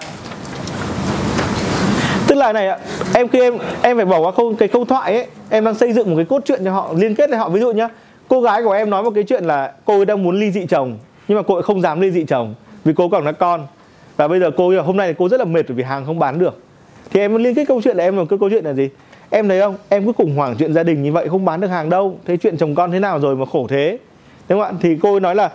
Tức 2.27 2.35
là 2.35 2.53
này 2.53 2.67
ạ, 2.67 2.77
em 3.13 3.27
khi 3.27 3.41
em 3.41 3.57
em 3.81 3.97
phải 3.97 4.05
bỏ 4.05 4.19
qua 4.19 4.31
câu 4.31 4.55
cái 4.59 4.67
câu 4.67 4.85
thoại 4.85 5.13
ấy, 5.13 5.27
em 5.49 5.65
đang 5.65 5.75
xây 5.75 5.93
dựng 5.93 6.09
một 6.09 6.15
cái 6.15 6.25
cốt 6.25 6.41
truyện 6.45 6.61
cho 6.65 6.71
họ, 6.71 6.93
liên 6.97 7.15
kết 7.15 7.29
với 7.29 7.39
họ. 7.39 7.49
Ví 7.49 7.59
dụ 7.59 7.71
nhá 7.71 7.89
cô 8.33 8.41
gái 8.41 8.63
của 8.63 8.71
em 8.71 8.89
nói 8.89 9.03
một 9.03 9.11
cái 9.15 9.23
chuyện 9.23 9.43
là 9.43 9.73
cô 9.85 9.99
ấy 9.99 10.05
đang 10.05 10.23
muốn 10.23 10.39
ly 10.39 10.51
dị 10.51 10.65
chồng 10.65 10.97
nhưng 11.27 11.37
mà 11.37 11.41
cô 11.47 11.53
ấy 11.53 11.63
không 11.63 11.81
dám 11.81 12.01
ly 12.01 12.11
dị 12.11 12.25
chồng 12.25 12.53
vì 12.85 12.93
cô 12.95 13.09
còn 13.09 13.25
là 13.25 13.31
con. 13.31 13.67
Và 14.17 14.27
bây 14.27 14.39
giờ 14.39 14.51
cô 14.57 14.81
hôm 14.81 14.97
nay 14.97 15.13
cô 15.17 15.29
rất 15.29 15.39
là 15.39 15.45
mệt 15.45 15.65
vì 15.67 15.83
hàng 15.83 16.05
không 16.05 16.19
bán 16.19 16.39
được. 16.39 16.61
Thì 17.11 17.19
em 17.19 17.35
liên 17.35 17.55
kết 17.55 17.67
câu 17.67 17.81
chuyện 17.81 17.97
là 17.97 18.03
em 18.03 18.15
một 18.15 18.25
cái 18.29 18.39
câu 18.39 18.49
chuyện 18.49 18.65
là 18.65 18.73
gì? 18.73 18.89
Em 19.29 19.49
thấy 19.49 19.61
không? 19.61 19.75
Em 19.89 20.05
cứ 20.05 20.13
khủng 20.13 20.35
hoảng 20.35 20.55
chuyện 20.59 20.73
gia 20.73 20.83
đình 20.83 21.03
như 21.03 21.11
vậy 21.11 21.29
không 21.29 21.45
bán 21.45 21.61
được 21.61 21.67
hàng 21.67 21.89
đâu. 21.89 22.17
Thế 22.25 22.37
chuyện 22.37 22.57
chồng 22.57 22.75
con 22.75 22.91
thế 22.91 22.99
nào 22.99 23.19
rồi 23.19 23.35
mà 23.35 23.45
khổ 23.45 23.67
thế? 23.69 23.97
Đúng 24.49 24.61
không 24.61 24.75
ạ? 24.75 24.77
Thì 24.81 24.97
cô 25.01 25.11
ấy 25.11 25.19
nói 25.19 25.35
là 25.35 25.49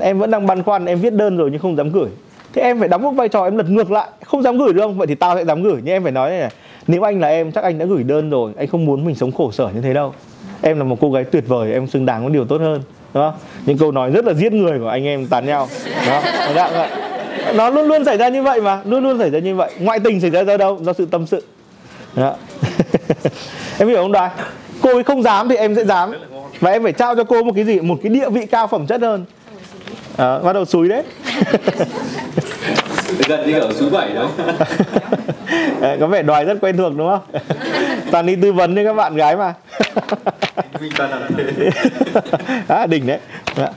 em 0.00 0.18
vẫn 0.18 0.30
đang 0.30 0.46
băn 0.46 0.62
khoăn 0.62 0.86
em 0.86 0.98
viết 0.98 1.12
đơn 1.12 1.36
rồi 1.36 1.50
nhưng 1.50 1.60
không 1.60 1.76
dám 1.76 1.92
gửi. 1.92 2.08
Thế 2.52 2.62
em 2.62 2.78
phải 2.78 2.88
đóng 2.88 3.02
một 3.02 3.10
vai 3.10 3.28
trò 3.28 3.44
em 3.44 3.56
lật 3.56 3.70
ngược 3.70 3.90
lại. 3.90 4.08
Không 4.24 4.42
dám 4.42 4.58
gửi 4.58 4.72
được 4.72 4.80
không? 4.80 4.98
Vậy 4.98 5.06
thì 5.06 5.14
tao 5.14 5.36
sẽ 5.36 5.44
dám 5.44 5.62
gửi. 5.62 5.80
Nhưng 5.84 5.94
em 5.94 6.02
phải 6.02 6.12
nói 6.12 6.30
này, 6.30 6.40
này 6.40 6.50
nếu 6.86 7.02
anh 7.02 7.20
là 7.20 7.28
em 7.28 7.52
chắc 7.52 7.64
anh 7.64 7.78
đã 7.78 7.84
gửi 7.84 8.02
đơn 8.02 8.30
rồi. 8.30 8.52
Anh 8.56 8.68
không 8.68 8.84
muốn 8.84 9.04
mình 9.04 9.14
sống 9.14 9.32
khổ 9.32 9.50
sở 9.50 9.70
như 9.74 9.80
thế 9.80 9.94
đâu 9.94 10.12
em 10.62 10.78
là 10.78 10.84
một 10.84 10.96
cô 11.00 11.10
gái 11.10 11.24
tuyệt 11.24 11.44
vời 11.48 11.72
em 11.72 11.86
xứng 11.86 12.06
đáng 12.06 12.24
có 12.24 12.28
điều 12.28 12.44
tốt 12.44 12.60
hơn 12.60 12.82
đúng 13.14 13.22
không? 13.22 13.34
Những 13.66 13.78
câu 13.78 13.92
nói 13.92 14.10
rất 14.10 14.24
là 14.24 14.34
giết 14.34 14.52
người 14.52 14.78
của 14.78 14.88
anh 14.88 15.04
em 15.04 15.26
tán 15.26 15.46
nhau 15.46 15.68
đó 16.06 16.22
đó, 16.54 16.70
vâng 16.74 16.90
nó 17.54 17.70
luôn 17.70 17.88
luôn 17.88 18.04
xảy 18.04 18.16
ra 18.16 18.28
như 18.28 18.42
vậy 18.42 18.60
mà 18.60 18.80
luôn 18.84 19.04
luôn 19.04 19.18
xảy 19.18 19.30
ra 19.30 19.38
như 19.38 19.54
vậy. 19.54 19.70
Ngoại 19.78 20.00
tình 20.00 20.20
xảy 20.20 20.30
ra 20.30 20.40
do 20.44 20.56
đâu? 20.56 20.78
Do 20.82 20.92
sự 20.92 21.06
tâm 21.06 21.26
sự. 21.26 21.42
Đó. 22.16 22.34
em 23.78 23.88
hiểu 23.88 23.96
không 23.96 24.12
đoài? 24.12 24.30
Cô 24.82 24.94
ấy 24.94 25.02
không 25.02 25.22
dám 25.22 25.48
thì 25.48 25.56
em 25.56 25.74
sẽ 25.74 25.84
dám. 25.84 26.12
Và 26.60 26.70
em 26.70 26.82
phải 26.82 26.92
trao 26.92 27.16
cho 27.16 27.24
cô 27.24 27.42
một 27.42 27.52
cái 27.54 27.64
gì? 27.64 27.80
Một 27.80 27.98
cái 28.02 28.12
địa 28.12 28.30
vị 28.30 28.46
cao 28.46 28.66
phẩm 28.66 28.86
chất 28.86 29.00
hơn. 29.00 29.24
À, 30.16 30.38
bắt 30.38 30.52
đầu 30.52 30.64
xúi 30.64 30.88
đấy. 30.88 31.02
gần 33.28 33.46
như 33.46 33.58
ở 33.58 33.72
số 33.72 33.90
7 33.90 34.12
đó. 34.12 34.28
Đấy, 35.80 35.96
có 36.00 36.06
vẻ 36.06 36.22
đòi 36.22 36.44
rất 36.44 36.58
quen 36.60 36.76
thuộc 36.76 36.92
đúng 36.96 37.08
không? 37.08 37.40
Toàn 38.10 38.26
đi 38.26 38.36
tư 38.36 38.52
vấn 38.52 38.76
cho 38.76 38.84
các 38.84 38.92
bạn 38.92 39.16
gái 39.16 39.36
mà. 39.36 39.54
Minh 40.80 40.92
toàn 40.96 41.10
làm 41.10 41.22
à, 42.68 42.86
đỉnh 42.86 43.06
đấy. 43.06 43.18
Dạ. 43.56 43.68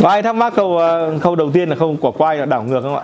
có 0.00 0.08
ai 0.08 0.22
thắc 0.22 0.34
mắc 0.34 0.52
câu 0.56 0.78
ờ, 0.78 1.18
câu 1.22 1.36
đầu 1.36 1.50
tiên 1.52 1.68
là 1.68 1.76
câu 1.78 1.96
quả 2.00 2.10
quay 2.18 2.36
là 2.36 2.44
đảo 2.44 2.62
ngược 2.62 2.80
không 2.82 2.96
ạ? 2.96 3.02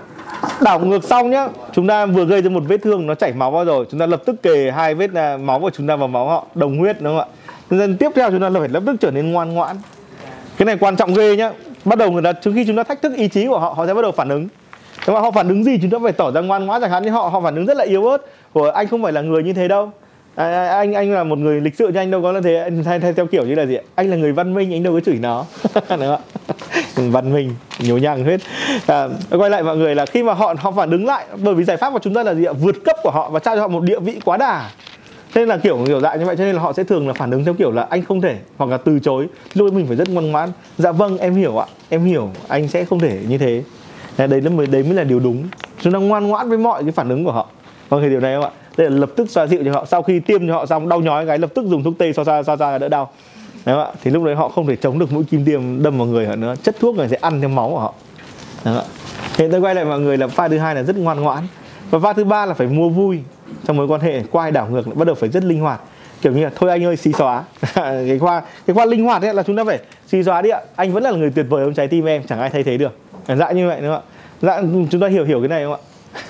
Đảo 0.60 0.80
ngược 0.80 1.04
xong 1.04 1.30
nhá. 1.30 1.48
Chúng 1.72 1.86
ta 1.86 2.06
vừa 2.06 2.24
gây 2.24 2.42
ra 2.42 2.50
một 2.50 2.62
vết 2.68 2.78
thương 2.82 3.06
nó 3.06 3.14
chảy 3.14 3.32
máu 3.32 3.50
vào 3.50 3.64
rồi. 3.64 3.86
Chúng 3.90 4.00
ta 4.00 4.06
lập 4.06 4.22
tức 4.26 4.42
kề 4.42 4.70
hai 4.70 4.94
vết 4.94 5.14
à, 5.14 5.36
máu 5.36 5.60
của 5.60 5.70
chúng 5.70 5.86
ta 5.86 5.96
vào 5.96 6.08
máu 6.08 6.28
họ 6.28 6.46
đồng 6.54 6.78
huyết 6.78 7.00
đúng 7.00 7.18
không 7.18 7.28
ạ? 7.30 7.36
Nên 7.70 7.96
tiếp 7.96 8.10
theo 8.14 8.30
chúng 8.30 8.40
ta 8.40 8.48
là 8.48 8.60
phải 8.60 8.68
lập 8.68 8.82
tức 8.86 8.96
trở 9.00 9.10
nên 9.10 9.32
ngoan 9.32 9.54
ngoãn. 9.54 9.76
Cái 10.56 10.66
này 10.66 10.76
quan 10.80 10.96
trọng 10.96 11.14
ghê 11.14 11.36
nhá 11.36 11.50
bắt 11.84 11.98
đầu 11.98 12.10
người 12.10 12.22
ta 12.22 12.32
trước 12.32 12.50
khi 12.54 12.64
chúng 12.66 12.76
ta 12.76 12.82
thách 12.82 13.02
thức 13.02 13.16
ý 13.16 13.28
chí 13.28 13.46
của 13.46 13.58
họ 13.58 13.74
họ 13.76 13.86
sẽ 13.86 13.94
bắt 13.94 14.02
đầu 14.02 14.12
phản 14.12 14.28
ứng. 14.28 14.48
Nhưng 15.06 15.14
mà 15.14 15.20
họ 15.20 15.30
phản 15.30 15.48
ứng 15.48 15.64
gì 15.64 15.78
chúng 15.82 15.90
ta 15.90 15.98
phải 16.02 16.12
tỏ 16.12 16.30
ra 16.30 16.40
ngoan 16.40 16.66
ngoãn 16.66 16.80
chẳng 16.80 16.90
hạn. 16.90 17.02
Như 17.02 17.10
họ 17.10 17.28
họ 17.28 17.40
phản 17.40 17.56
ứng 17.56 17.66
rất 17.66 17.76
là 17.76 17.84
yếu 17.84 18.06
ớt 18.06 18.18
của 18.52 18.70
anh 18.70 18.88
không 18.88 19.02
phải 19.02 19.12
là 19.12 19.20
người 19.20 19.42
như 19.42 19.52
thế 19.52 19.68
đâu. 19.68 19.90
À, 20.34 20.44
à 20.44 20.68
anh 20.68 20.92
anh 20.92 21.12
là 21.12 21.24
một 21.24 21.38
người 21.38 21.60
lịch 21.60 21.76
sự 21.76 21.88
như 21.88 21.98
anh 21.98 22.10
đâu 22.10 22.22
có 22.22 22.32
là 22.32 22.40
thế. 22.40 22.56
Anh 22.56 22.84
thay, 22.84 23.00
thay 23.00 23.12
theo 23.12 23.26
kiểu 23.26 23.46
như 23.46 23.54
là 23.54 23.66
gì 23.66 23.78
anh 23.94 24.10
là 24.10 24.16
người 24.16 24.32
văn 24.32 24.54
minh 24.54 24.72
anh 24.72 24.82
đâu 24.82 24.92
có 24.92 25.00
chửi 25.00 25.18
nó. 25.20 25.46
Đúng 25.90 26.16
không 26.16 26.20
văn 27.12 27.32
minh 27.32 27.54
nhố 27.78 27.96
nhăng 27.98 28.24
hết. 28.24 28.40
À, 28.86 29.08
quay 29.30 29.50
lại 29.50 29.62
mọi 29.62 29.76
người 29.76 29.94
là 29.94 30.06
khi 30.06 30.22
mà 30.22 30.32
họ 30.34 30.54
họ 30.58 30.70
phản 30.70 30.90
ứng 30.90 31.06
lại 31.06 31.26
bởi 31.36 31.54
vì 31.54 31.64
giải 31.64 31.76
pháp 31.76 31.92
của 31.92 31.98
chúng 31.98 32.14
ta 32.14 32.22
là 32.22 32.34
gì 32.34 32.44
ạ? 32.44 32.52
Vượt 32.52 32.76
cấp 32.84 32.96
của 33.02 33.10
họ 33.10 33.30
và 33.30 33.40
trao 33.40 33.56
cho 33.56 33.60
họ 33.60 33.68
một 33.68 33.82
địa 33.82 33.98
vị 33.98 34.20
quá 34.24 34.36
đà 34.36 34.70
nên 35.34 35.48
là 35.48 35.56
kiểu 35.56 35.78
kiểu 35.86 36.00
dạng 36.00 36.20
như 36.20 36.26
vậy 36.26 36.36
cho 36.36 36.44
nên 36.44 36.54
là 36.54 36.62
họ 36.62 36.72
sẽ 36.72 36.84
thường 36.84 37.08
là 37.08 37.14
phản 37.14 37.30
ứng 37.30 37.44
theo 37.44 37.54
kiểu 37.54 37.72
là 37.72 37.86
anh 37.90 38.04
không 38.04 38.20
thể 38.20 38.38
hoặc 38.56 38.70
là 38.70 38.76
từ 38.76 38.98
chối. 38.98 39.26
Lúc 39.54 39.66
ấy 39.66 39.72
mình 39.72 39.86
phải 39.86 39.96
rất 39.96 40.08
ngoan 40.08 40.30
ngoãn. 40.30 40.48
Dạ 40.78 40.92
vâng 40.92 41.18
em 41.18 41.34
hiểu 41.34 41.56
ạ. 41.56 41.66
Em 41.88 42.04
hiểu 42.04 42.30
anh 42.48 42.68
sẽ 42.68 42.84
không 42.84 42.98
thể 42.98 43.18
như 43.28 43.38
thế. 43.38 43.62
Đấy, 44.18 44.40
là 44.40 44.50
mới 44.50 44.66
đấy 44.66 44.82
mới 44.82 44.94
là 44.94 45.04
điều 45.04 45.20
đúng. 45.20 45.48
Chúng 45.80 45.92
ta 45.92 45.98
ngoan 45.98 46.28
ngoãn 46.28 46.48
với 46.48 46.58
mọi 46.58 46.82
cái 46.82 46.92
phản 46.92 47.08
ứng 47.08 47.24
của 47.24 47.32
họ. 47.32 47.48
Vâng 47.88 48.00
hiểu 48.00 48.10
điều 48.10 48.20
này 48.20 48.34
không 48.34 48.44
ạ? 48.44 48.50
Đây 48.76 48.90
là 48.90 48.96
lập 48.96 49.10
tức 49.16 49.30
xoa 49.30 49.46
dịu 49.46 49.64
cho 49.64 49.72
họ. 49.72 49.84
Sau 49.84 50.02
khi 50.02 50.20
tiêm 50.20 50.46
cho 50.46 50.54
họ 50.54 50.66
xong 50.66 50.88
đau 50.88 51.00
nhói 51.00 51.26
cái 51.26 51.38
lập 51.38 51.50
tức 51.54 51.66
dùng 51.66 51.84
thuốc 51.84 51.94
tê 51.98 52.12
xoa 52.12 52.24
xoa 52.24 52.42
xoa 52.42 52.56
xoa 52.56 52.78
đỡ 52.78 52.88
đau. 52.88 53.10
Đấy 53.64 53.76
không 53.76 53.84
ạ? 53.84 53.90
Thì 54.04 54.10
lúc 54.10 54.24
đấy 54.24 54.34
họ 54.34 54.48
không 54.48 54.66
thể 54.66 54.76
chống 54.76 54.98
được 54.98 55.12
mũi 55.12 55.24
kim 55.24 55.44
tiêm 55.44 55.82
đâm 55.82 55.98
vào 55.98 56.06
người 56.06 56.26
họ 56.26 56.36
nữa. 56.36 56.54
Chất 56.62 56.76
thuốc 56.80 56.96
này 56.96 57.08
sẽ 57.08 57.16
ăn 57.20 57.40
theo 57.40 57.48
máu 57.48 57.70
của 57.70 57.80
họ. 57.80 57.94
Đấy 58.64 58.74
không 58.74 58.84
ạ? 58.84 58.88
Thế 59.36 59.48
tôi 59.52 59.60
quay 59.60 59.74
lại 59.74 59.84
mọi 59.84 60.00
người 60.00 60.16
là 60.16 60.26
pha 60.26 60.48
thứ 60.48 60.58
hai 60.58 60.74
là 60.74 60.82
rất 60.82 60.96
ngoan 60.96 61.20
ngoãn. 61.20 61.44
Và 61.90 61.98
pha 61.98 62.12
thứ 62.12 62.24
ba 62.24 62.46
là 62.46 62.54
phải 62.54 62.66
mua 62.66 62.88
vui 62.88 63.20
trong 63.66 63.76
mối 63.76 63.86
quan 63.86 64.00
hệ 64.00 64.22
quay 64.30 64.50
đảo 64.50 64.68
ngược 64.70 64.96
bắt 64.96 65.04
đầu 65.04 65.14
phải 65.14 65.28
rất 65.28 65.44
linh 65.44 65.60
hoạt. 65.60 65.80
Kiểu 66.22 66.32
như 66.32 66.44
là, 66.44 66.50
thôi 66.56 66.70
anh 66.70 66.84
ơi 66.84 66.96
xí 66.96 67.12
xóa. 67.12 67.44
Cái 67.74 68.18
khoa 68.18 68.42
cái 68.66 68.74
khoa 68.74 68.84
linh 68.84 69.04
hoạt 69.04 69.22
ấy 69.22 69.34
là 69.34 69.42
chúng 69.42 69.56
ta 69.56 69.64
phải 69.64 69.78
xí 70.06 70.22
xóa 70.22 70.42
đi 70.42 70.50
ạ. 70.50 70.60
Anh 70.76 70.92
vẫn 70.92 71.02
là 71.02 71.10
người 71.10 71.30
tuyệt 71.30 71.46
vời 71.48 71.64
trong 71.64 71.74
trái 71.74 71.88
tim 71.88 72.04
em, 72.04 72.22
chẳng 72.28 72.40
ai 72.40 72.50
thay 72.50 72.62
thế 72.62 72.76
được. 72.76 72.96
Dạ, 73.28 73.36
dạ 73.36 73.52
như 73.52 73.68
vậy 73.68 73.80
đúng 73.80 73.90
không 73.90 74.02
ạ? 74.02 74.60
Dạ 74.60 74.62
chúng 74.90 75.00
ta 75.00 75.08
hiểu 75.08 75.24
hiểu 75.24 75.40
cái 75.40 75.48
này 75.48 75.64
không 75.64 75.72
ạ? 75.72 75.80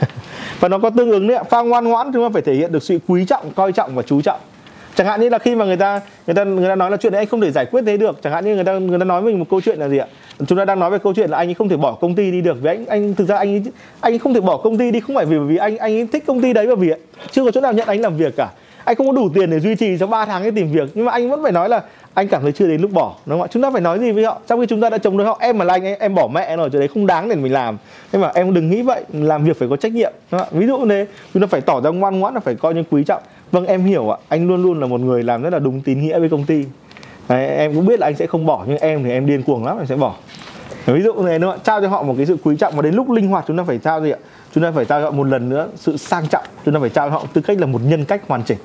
Và 0.60 0.68
nó 0.68 0.78
có 0.78 0.90
tương 0.90 1.10
ứng 1.10 1.28
đấy 1.28 1.36
ạ. 1.36 1.42
Pha 1.50 1.62
ngoan 1.62 1.84
ngoãn 1.84 2.12
chúng 2.12 2.28
ta 2.28 2.28
phải 2.32 2.42
thể 2.42 2.54
hiện 2.54 2.72
được 2.72 2.82
sự 2.82 2.98
quý 3.08 3.24
trọng, 3.24 3.50
coi 3.50 3.72
trọng 3.72 3.94
và 3.94 4.02
chú 4.02 4.22
trọng. 4.22 4.40
Chẳng 4.94 5.06
hạn 5.06 5.20
như 5.20 5.28
là 5.28 5.38
khi 5.38 5.54
mà 5.54 5.64
người 5.64 5.76
ta 5.76 6.00
người 6.26 6.34
ta 6.34 6.44
người 6.44 6.68
ta 6.68 6.74
nói 6.74 6.90
là 6.90 6.96
chuyện 6.96 7.12
đấy 7.12 7.20
anh 7.20 7.28
không 7.28 7.40
thể 7.40 7.50
giải 7.50 7.66
quyết 7.66 7.82
thế 7.86 7.96
được. 7.96 8.22
Chẳng 8.22 8.32
hạn 8.32 8.44
như 8.44 8.54
người 8.54 8.64
ta 8.64 8.72
người 8.72 8.98
ta 8.98 9.04
nói 9.04 9.22
mình 9.22 9.38
một 9.38 9.46
câu 9.50 9.60
chuyện 9.60 9.78
là 9.78 9.88
gì 9.88 9.98
ạ? 9.98 10.06
Chúng 10.46 10.58
ta 10.58 10.64
đang 10.64 10.78
nói 10.78 10.90
về 10.90 10.98
câu 10.98 11.14
chuyện 11.14 11.30
là 11.30 11.38
anh 11.38 11.48
ấy 11.48 11.54
không 11.54 11.68
thể 11.68 11.76
bỏ 11.76 11.92
công 11.92 12.14
ty 12.14 12.30
đi 12.30 12.40
được 12.40 12.56
vì 12.62 12.68
anh 12.68 12.86
anh 12.86 13.14
thực 13.14 13.28
ra 13.28 13.36
anh 13.36 13.54
ấy, 13.54 13.62
anh 14.00 14.12
ấy 14.12 14.18
không 14.18 14.34
thể 14.34 14.40
bỏ 14.40 14.56
công 14.56 14.78
ty 14.78 14.90
đi 14.90 15.00
không 15.00 15.16
phải 15.16 15.26
vì 15.26 15.38
vì 15.38 15.56
anh 15.56 15.76
anh 15.76 15.94
ấy 15.94 16.08
thích 16.12 16.24
công 16.26 16.40
ty 16.40 16.52
đấy 16.52 16.66
mà 16.66 16.74
vì 16.74 16.92
chưa 17.30 17.44
có 17.44 17.50
chỗ 17.50 17.60
nào 17.60 17.72
nhận 17.72 17.86
anh 17.86 18.00
làm 18.00 18.16
việc 18.16 18.36
cả. 18.36 18.48
Anh 18.84 18.96
không 18.96 19.06
có 19.06 19.12
đủ 19.12 19.28
tiền 19.34 19.50
để 19.50 19.60
duy 19.60 19.74
trì 19.74 19.98
trong 19.98 20.10
3 20.10 20.24
tháng 20.24 20.42
để 20.42 20.50
tìm 20.50 20.72
việc. 20.72 20.90
Nhưng 20.94 21.04
mà 21.04 21.12
anh 21.12 21.30
vẫn 21.30 21.42
phải 21.42 21.52
nói 21.52 21.68
là 21.68 21.82
anh 22.14 22.28
cảm 22.28 22.42
thấy 22.42 22.52
chưa 22.52 22.66
đến 22.66 22.80
lúc 22.80 22.92
bỏ 22.92 23.14
đúng 23.26 23.38
không 23.38 23.48
ạ? 23.48 23.50
Chúng 23.50 23.62
ta 23.62 23.70
phải 23.70 23.80
nói 23.80 23.98
gì 23.98 24.12
với 24.12 24.24
họ? 24.24 24.40
Trong 24.46 24.60
khi 24.60 24.66
chúng 24.66 24.80
ta 24.80 24.90
đã 24.90 24.98
chống 24.98 25.16
đối 25.16 25.26
họ 25.26 25.38
em 25.40 25.58
mà 25.58 25.64
là 25.64 25.74
anh 25.74 25.84
em, 25.84 25.98
em 26.00 26.14
bỏ 26.14 26.28
mẹ 26.34 26.56
rồi 26.56 26.70
chỗ 26.72 26.78
đấy 26.78 26.88
không 26.94 27.06
đáng 27.06 27.28
để 27.28 27.36
mình 27.36 27.52
làm. 27.52 27.78
Nhưng 28.12 28.22
mà 28.22 28.30
em 28.34 28.54
đừng 28.54 28.70
nghĩ 28.70 28.82
vậy 28.82 29.04
làm 29.12 29.44
việc 29.44 29.58
phải 29.58 29.68
có 29.68 29.76
trách 29.76 29.92
nhiệm 29.92 30.12
đúng 30.32 30.40
không 30.40 30.48
ạ? 30.52 30.58
Ví 30.58 30.66
dụ 30.66 30.86
thế 30.88 31.06
chúng 31.34 31.42
ta 31.42 31.46
phải 31.46 31.60
tỏ 31.60 31.80
ra 31.80 31.90
ngoan 31.90 32.20
ngoãn 32.20 32.34
là 32.34 32.40
phải 32.40 32.54
coi 32.54 32.74
như 32.74 32.84
quý 32.90 33.04
trọng. 33.04 33.22
Vâng 33.52 33.66
em 33.66 33.84
hiểu 33.84 34.10
ạ 34.10 34.18
anh 34.28 34.48
luôn 34.48 34.62
luôn 34.62 34.80
là 34.80 34.86
một 34.86 35.00
người 35.00 35.22
làm 35.22 35.42
rất 35.42 35.52
là 35.52 35.58
đúng 35.58 35.80
tín 35.80 36.00
nghĩa 36.02 36.18
với 36.18 36.28
công 36.28 36.44
ty. 36.44 36.64
Đấy, 37.30 37.46
em 37.46 37.74
cũng 37.74 37.86
biết 37.86 38.00
là 38.00 38.06
anh 38.06 38.16
sẽ 38.16 38.26
không 38.26 38.46
bỏ 38.46 38.64
nhưng 38.66 38.78
em 38.78 39.04
thì 39.04 39.10
em 39.10 39.26
điên 39.26 39.42
cuồng 39.42 39.64
lắm 39.64 39.78
em 39.78 39.86
sẽ 39.86 39.96
bỏ. 39.96 40.14
Ví 40.86 41.02
dụ 41.02 41.22
này 41.22 41.38
nữa 41.38 41.58
trao 41.64 41.80
cho 41.80 41.88
họ 41.88 42.02
một 42.02 42.14
cái 42.16 42.26
sự 42.26 42.36
quý 42.44 42.56
trọng 42.56 42.76
và 42.76 42.82
đến 42.82 42.94
lúc 42.94 43.10
linh 43.10 43.28
hoạt 43.28 43.44
chúng 43.48 43.56
ta 43.56 43.64
phải 43.66 43.78
trao 43.78 44.02
gì 44.02 44.10
ạ? 44.10 44.18
Chúng 44.54 44.64
ta 44.64 44.70
phải 44.70 44.84
trao 44.84 45.00
cho 45.00 45.04
họ 45.04 45.10
một 45.10 45.24
lần 45.24 45.48
nữa 45.48 45.68
sự 45.76 45.96
sang 45.96 46.26
trọng 46.28 46.44
chúng 46.64 46.74
ta 46.74 46.80
phải 46.80 46.90
trao 46.90 47.08
cho 47.08 47.14
họ 47.14 47.24
tư 47.32 47.40
cách 47.40 47.60
là 47.60 47.66
một 47.66 47.80
nhân 47.84 48.04
cách 48.04 48.22
hoàn 48.28 48.42
chỉnh. 48.42 48.58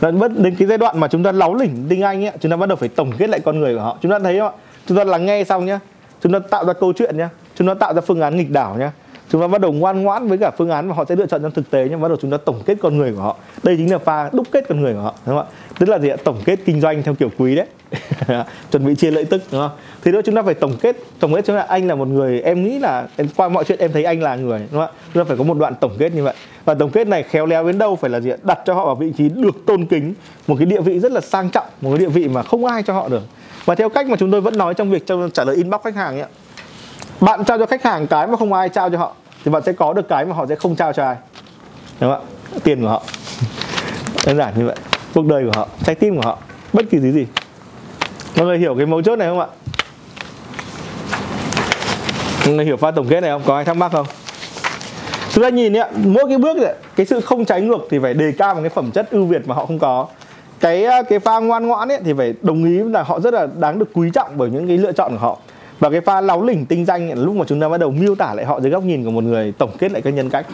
Và 0.00 0.10
đến 0.36 0.54
cái 0.58 0.68
giai 0.68 0.78
đoạn 0.78 1.00
mà 1.00 1.08
chúng 1.08 1.22
ta 1.22 1.32
láu 1.32 1.54
lỉnh 1.54 1.86
tinh 1.88 2.02
anh 2.02 2.24
ấy 2.24 2.32
chúng 2.40 2.50
ta 2.50 2.56
bắt 2.56 2.68
đầu 2.68 2.76
phải 2.76 2.88
tổng 2.88 3.12
kết 3.18 3.30
lại 3.30 3.40
con 3.40 3.60
người 3.60 3.74
của 3.74 3.80
họ. 3.80 3.98
Chúng 4.02 4.12
ta 4.12 4.18
thấy 4.18 4.38
không 4.38 4.48
ạ? 4.48 4.58
Chúng 4.86 4.98
ta 4.98 5.04
lắng 5.04 5.26
nghe 5.26 5.44
xong 5.44 5.66
nhá 5.66 5.80
chúng 6.22 6.32
ta 6.32 6.38
tạo 6.50 6.64
ra 6.64 6.72
câu 6.72 6.92
chuyện 6.92 7.16
nhá 7.16 7.28
chúng 7.54 7.68
ta 7.68 7.74
tạo 7.74 7.94
ra 7.94 8.00
phương 8.00 8.20
án 8.20 8.36
nghịch 8.36 8.50
đảo 8.50 8.76
nhá 8.78 8.92
chúng 9.30 9.40
ta 9.40 9.46
bắt 9.46 9.60
đầu 9.60 9.72
ngoan 9.72 10.02
ngoãn 10.02 10.28
với 10.28 10.38
cả 10.38 10.50
phương 10.58 10.70
án 10.70 10.88
mà 10.88 10.94
họ 10.94 11.04
sẽ 11.08 11.16
lựa 11.16 11.26
chọn 11.26 11.42
trong 11.42 11.52
thực 11.52 11.70
tế 11.70 11.86
nhưng 11.90 12.00
bắt 12.00 12.08
đầu 12.08 12.16
chúng 12.20 12.30
ta 12.30 12.36
tổng 12.36 12.62
kết 12.66 12.78
con 12.80 12.96
người 12.96 13.12
của 13.12 13.22
họ. 13.22 13.36
Đây 13.62 13.76
chính 13.76 13.92
là 13.92 13.98
pha 13.98 14.30
đúc 14.32 14.46
kết 14.52 14.64
con 14.68 14.80
người 14.80 14.94
của 14.94 15.00
họ 15.00 15.14
đúng 15.26 15.36
không 15.36 15.46
ạ? 15.46 15.52
Tức 15.78 15.88
là 15.88 15.98
gì 15.98 16.08
ạ? 16.08 16.16
Tổng 16.24 16.36
kết 16.44 16.58
kinh 16.64 16.80
doanh 16.80 17.02
theo 17.02 17.14
kiểu 17.14 17.30
quý 17.38 17.56
đấy. 17.56 17.66
Chuẩn 18.70 18.86
bị 18.86 18.94
chia 18.94 19.10
lợi 19.10 19.24
tức 19.24 19.42
đúng 19.52 19.60
không? 19.60 19.70
Thì 20.04 20.12
đó 20.12 20.20
chúng 20.24 20.34
ta 20.34 20.42
phải 20.42 20.54
tổng 20.54 20.76
kết 20.80 20.96
tổng 21.20 21.34
kết 21.34 21.44
chúng 21.44 21.56
là 21.56 21.62
anh 21.62 21.88
là 21.88 21.94
một 21.94 22.08
người 22.08 22.40
em 22.40 22.64
nghĩ 22.64 22.78
là 22.78 23.08
em, 23.16 23.28
qua 23.36 23.48
mọi 23.48 23.64
chuyện 23.64 23.78
em 23.78 23.92
thấy 23.92 24.04
anh 24.04 24.22
là 24.22 24.36
người 24.36 24.58
đúng 24.58 24.80
không 24.80 24.80
ạ? 24.80 24.88
Chúng 25.14 25.24
ta 25.24 25.28
phải 25.28 25.36
có 25.36 25.44
một 25.44 25.58
đoạn 25.58 25.74
tổng 25.80 25.92
kết 25.98 26.14
như 26.14 26.22
vậy. 26.22 26.34
Và 26.64 26.74
tổng 26.74 26.90
kết 26.90 27.06
này 27.06 27.22
khéo 27.22 27.46
léo 27.46 27.66
đến 27.66 27.78
đâu 27.78 27.96
phải 27.96 28.10
là 28.10 28.20
gì 28.20 28.30
ạ? 28.30 28.36
Đặt 28.42 28.58
cho 28.66 28.74
họ 28.74 28.86
vào 28.86 28.94
vị 28.94 29.12
trí 29.18 29.28
được 29.28 29.66
tôn 29.66 29.86
kính 29.86 30.14
một 30.46 30.56
cái 30.58 30.66
địa 30.66 30.80
vị 30.80 30.98
rất 30.98 31.12
là 31.12 31.20
sang 31.20 31.50
trọng 31.50 31.66
một 31.80 31.90
cái 31.90 31.98
địa 31.98 32.08
vị 32.08 32.28
mà 32.28 32.42
không 32.42 32.64
ai 32.64 32.82
cho 32.82 32.92
họ 32.92 33.08
được. 33.08 33.22
Và 33.64 33.74
theo 33.74 33.88
cách 33.88 34.06
mà 34.06 34.16
chúng 34.16 34.30
tôi 34.30 34.40
vẫn 34.40 34.58
nói 34.58 34.74
trong 34.74 34.90
việc 34.90 35.06
trong 35.06 35.30
trả 35.30 35.44
lời 35.44 35.56
inbox 35.56 35.80
khách 35.82 35.94
hàng 35.94 36.14
ấy 36.14 36.20
ạ 36.20 36.28
bạn 37.26 37.44
trao 37.44 37.58
cho 37.58 37.66
khách 37.66 37.82
hàng 37.82 38.06
cái 38.06 38.26
mà 38.26 38.36
không 38.36 38.52
ai 38.52 38.68
trao 38.68 38.90
cho 38.90 38.98
họ 38.98 39.12
thì 39.44 39.50
bạn 39.50 39.62
sẽ 39.62 39.72
có 39.72 39.92
được 39.92 40.08
cái 40.08 40.24
mà 40.24 40.34
họ 40.34 40.46
sẽ 40.46 40.54
không 40.54 40.76
trao 40.76 40.92
cho 40.92 41.04
ai. 41.04 41.16
Đúng 42.00 42.12
không 42.12 42.20
ạ? 42.20 42.58
Tiền 42.64 42.82
của 42.82 42.88
họ. 42.88 43.02
Đơn 44.26 44.36
giản 44.36 44.52
như 44.56 44.66
vậy. 44.66 44.76
Cuộc 45.14 45.26
đời 45.26 45.44
của 45.44 45.52
họ 45.54 45.68
trái 45.84 45.94
tim 45.94 46.16
của 46.16 46.22
họ 46.24 46.38
bất 46.72 46.84
kỳ 46.90 46.98
thứ 46.98 47.12
gì. 47.12 47.26
Mọi 48.36 48.46
người 48.46 48.58
hiểu 48.58 48.74
cái 48.74 48.86
mấu 48.86 49.02
chốt 49.02 49.16
này 49.16 49.28
không 49.28 49.40
ạ? 49.40 49.46
Mọi 52.46 52.54
người 52.54 52.64
hiểu 52.64 52.76
pha 52.76 52.90
tổng 52.90 53.06
kết 53.08 53.20
này 53.20 53.30
không? 53.30 53.42
Có 53.46 53.54
ai 53.54 53.64
thắc 53.64 53.76
mắc 53.76 53.92
không? 53.92 54.06
Chúng 55.32 55.44
ta 55.44 55.48
nhìn 55.48 55.76
ạ 55.76 55.88
mỗi 56.04 56.24
cái 56.28 56.38
bước 56.38 56.56
này, 56.56 56.74
cái 56.96 57.06
sự 57.06 57.20
không 57.20 57.44
trái 57.44 57.60
ngược 57.60 57.86
thì 57.90 57.98
phải 57.98 58.14
đề 58.14 58.32
cao 58.38 58.54
một 58.54 58.60
cái 58.60 58.70
phẩm 58.70 58.90
chất 58.90 59.10
ưu 59.10 59.24
việt 59.24 59.48
mà 59.48 59.54
họ 59.54 59.66
không 59.66 59.78
có. 59.78 60.06
Cái 60.60 60.84
à, 60.84 61.02
cái 61.02 61.18
pha 61.18 61.38
ngoan 61.38 61.66
ngoãn 61.66 61.88
ấy 61.88 61.98
thì 62.04 62.12
phải 62.12 62.34
đồng 62.42 62.64
ý 62.64 62.78
là 62.78 63.02
họ 63.02 63.20
rất 63.20 63.34
là 63.34 63.46
đáng 63.58 63.78
được 63.78 63.88
quý 63.92 64.10
trọng 64.14 64.30
bởi 64.36 64.50
những 64.50 64.68
cái 64.68 64.78
lựa 64.78 64.92
chọn 64.92 65.12
của 65.12 65.18
họ 65.18 65.38
và 65.78 65.90
cái 65.90 66.00
pha 66.00 66.20
láo 66.20 66.42
lỉnh 66.42 66.66
tinh 66.66 66.84
danh 66.84 67.08
là 67.08 67.14
lúc 67.14 67.34
mà 67.34 67.44
chúng 67.48 67.60
ta 67.60 67.68
bắt 67.68 67.80
đầu 67.80 67.90
miêu 67.90 68.14
tả 68.14 68.34
lại 68.34 68.46
họ 68.46 68.60
dưới 68.60 68.70
góc 68.70 68.82
nhìn 68.82 69.04
của 69.04 69.10
một 69.10 69.24
người 69.24 69.52
tổng 69.52 69.70
kết 69.78 69.92
lại 69.92 70.02
các 70.02 70.10
nhân 70.10 70.30
cách. 70.30 70.46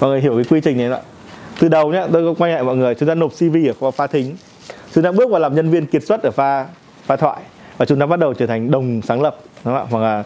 Mọi 0.00 0.10
người 0.10 0.20
hiểu 0.20 0.34
cái 0.34 0.44
quy 0.50 0.60
trình 0.60 0.78
này 0.78 0.90
ạ? 0.90 1.00
Từ 1.60 1.68
đầu 1.68 1.92
nhé 1.92 2.06
tôi 2.12 2.34
quay 2.34 2.52
lại 2.52 2.62
mọi 2.62 2.76
người 2.76 2.94
chúng 2.94 3.08
ta 3.08 3.14
nộp 3.14 3.30
cv 3.30 3.56
ở 3.80 3.90
pha 3.90 4.06
thính. 4.06 4.36
Chúng 4.94 5.04
ta 5.04 5.12
bước 5.12 5.30
vào 5.30 5.40
làm 5.40 5.54
nhân 5.54 5.70
viên 5.70 5.86
kiệt 5.86 6.04
xuất 6.04 6.22
ở 6.22 6.30
pha 6.30 6.66
pha 7.06 7.16
thoại. 7.16 7.40
Và 7.76 7.86
chúng 7.86 7.98
ta 7.98 8.06
bắt 8.06 8.18
đầu 8.18 8.34
trở 8.34 8.46
thành 8.46 8.70
đồng 8.70 9.02
sáng 9.02 9.22
lập 9.22 9.36
đúng 9.64 9.74
không 9.74 9.84
ạ? 9.84 9.86
Hoặc 9.90 10.00
là 10.00 10.22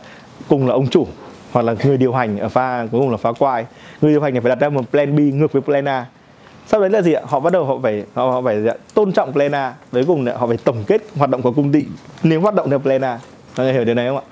cùng 0.48 0.66
là 0.66 0.72
ông 0.74 0.86
chủ 0.86 1.06
hoặc 1.52 1.62
là 1.62 1.74
người 1.84 1.96
điều 1.96 2.12
hành 2.12 2.38
ở 2.38 2.48
pha 2.48 2.86
cuối 2.92 3.00
cùng 3.00 3.10
là 3.10 3.16
pha 3.16 3.32
quai. 3.32 3.66
Người 4.00 4.10
điều 4.10 4.20
hành 4.20 4.34
này 4.34 4.40
phải 4.40 4.48
đặt 4.48 4.60
ra 4.60 4.68
một 4.68 4.90
plan 4.90 5.16
B 5.16 5.34
ngược 5.34 5.52
với 5.52 5.62
plan 5.62 5.88
A. 5.88 6.06
Sau 6.66 6.80
đấy 6.80 6.90
là 6.90 7.02
gì 7.02 7.12
ạ? 7.12 7.22
Họ 7.24 7.40
bắt 7.40 7.52
đầu 7.52 7.64
họ 7.64 7.78
phải 7.82 8.04
họ, 8.14 8.30
họ 8.30 8.42
phải 8.42 8.62
tôn 8.94 9.12
trọng 9.12 9.32
plan 9.32 9.54
A. 9.54 9.74
Cuối 9.92 10.04
cùng 10.06 10.26
là 10.26 10.36
họ 10.36 10.46
phải 10.46 10.56
tổng 10.56 10.84
kết 10.86 11.02
hoạt 11.16 11.30
động 11.30 11.42
của 11.42 11.52
công 11.52 11.72
ty. 11.72 11.84
Nếu 12.22 12.40
hoạt 12.40 12.54
động 12.54 12.70
theo 12.70 12.78
plan 12.78 13.04
A 13.04 13.18
mọi 13.56 13.66
người 13.66 13.72
hiểu 13.72 13.84
điều 13.84 13.94
này 13.94 14.08
không 14.08 14.16
ạ? 14.16 14.22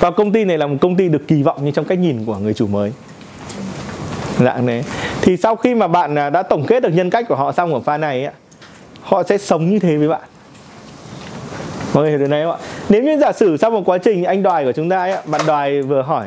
Và 0.00 0.10
công 0.10 0.32
ty 0.32 0.44
này 0.44 0.58
là 0.58 0.66
một 0.66 0.76
công 0.80 0.96
ty 0.96 1.08
được 1.08 1.28
kỳ 1.28 1.42
vọng 1.42 1.64
như 1.64 1.70
trong 1.70 1.84
cách 1.84 1.98
nhìn 1.98 2.24
của 2.24 2.36
người 2.36 2.54
chủ 2.54 2.66
mới. 2.66 2.92
Dạng 4.38 4.66
đấy 4.66 4.84
thì 5.22 5.36
sau 5.36 5.56
khi 5.56 5.74
mà 5.74 5.88
bạn 5.88 6.18
à, 6.18 6.30
đã 6.30 6.42
tổng 6.42 6.66
kết 6.66 6.82
được 6.82 6.88
nhân 6.88 7.10
cách 7.10 7.24
của 7.28 7.34
họ 7.34 7.52
xong 7.52 7.74
ở 7.74 7.80
pha 7.80 7.96
này 7.96 8.24
ấy, 8.24 8.34
họ 9.02 9.22
sẽ 9.22 9.38
sống 9.38 9.70
như 9.70 9.78
thế 9.78 9.96
với 9.96 10.08
bạn. 10.08 10.22
Mọi 11.94 12.02
người 12.02 12.10
hiểu 12.10 12.18
điều 12.18 12.28
này 12.28 12.42
không 12.42 12.52
ạ? 12.52 12.58
Nếu 12.88 13.02
như 13.02 13.18
giả 13.18 13.32
sử 13.32 13.56
sau 13.56 13.70
một 13.70 13.82
quá 13.84 13.98
trình 13.98 14.24
anh 14.24 14.42
đoài 14.42 14.64
của 14.64 14.72
chúng 14.72 14.88
ta 14.88 14.98
ấy, 14.98 15.16
bạn 15.26 15.40
đoài 15.46 15.82
vừa 15.82 16.02
hỏi 16.02 16.26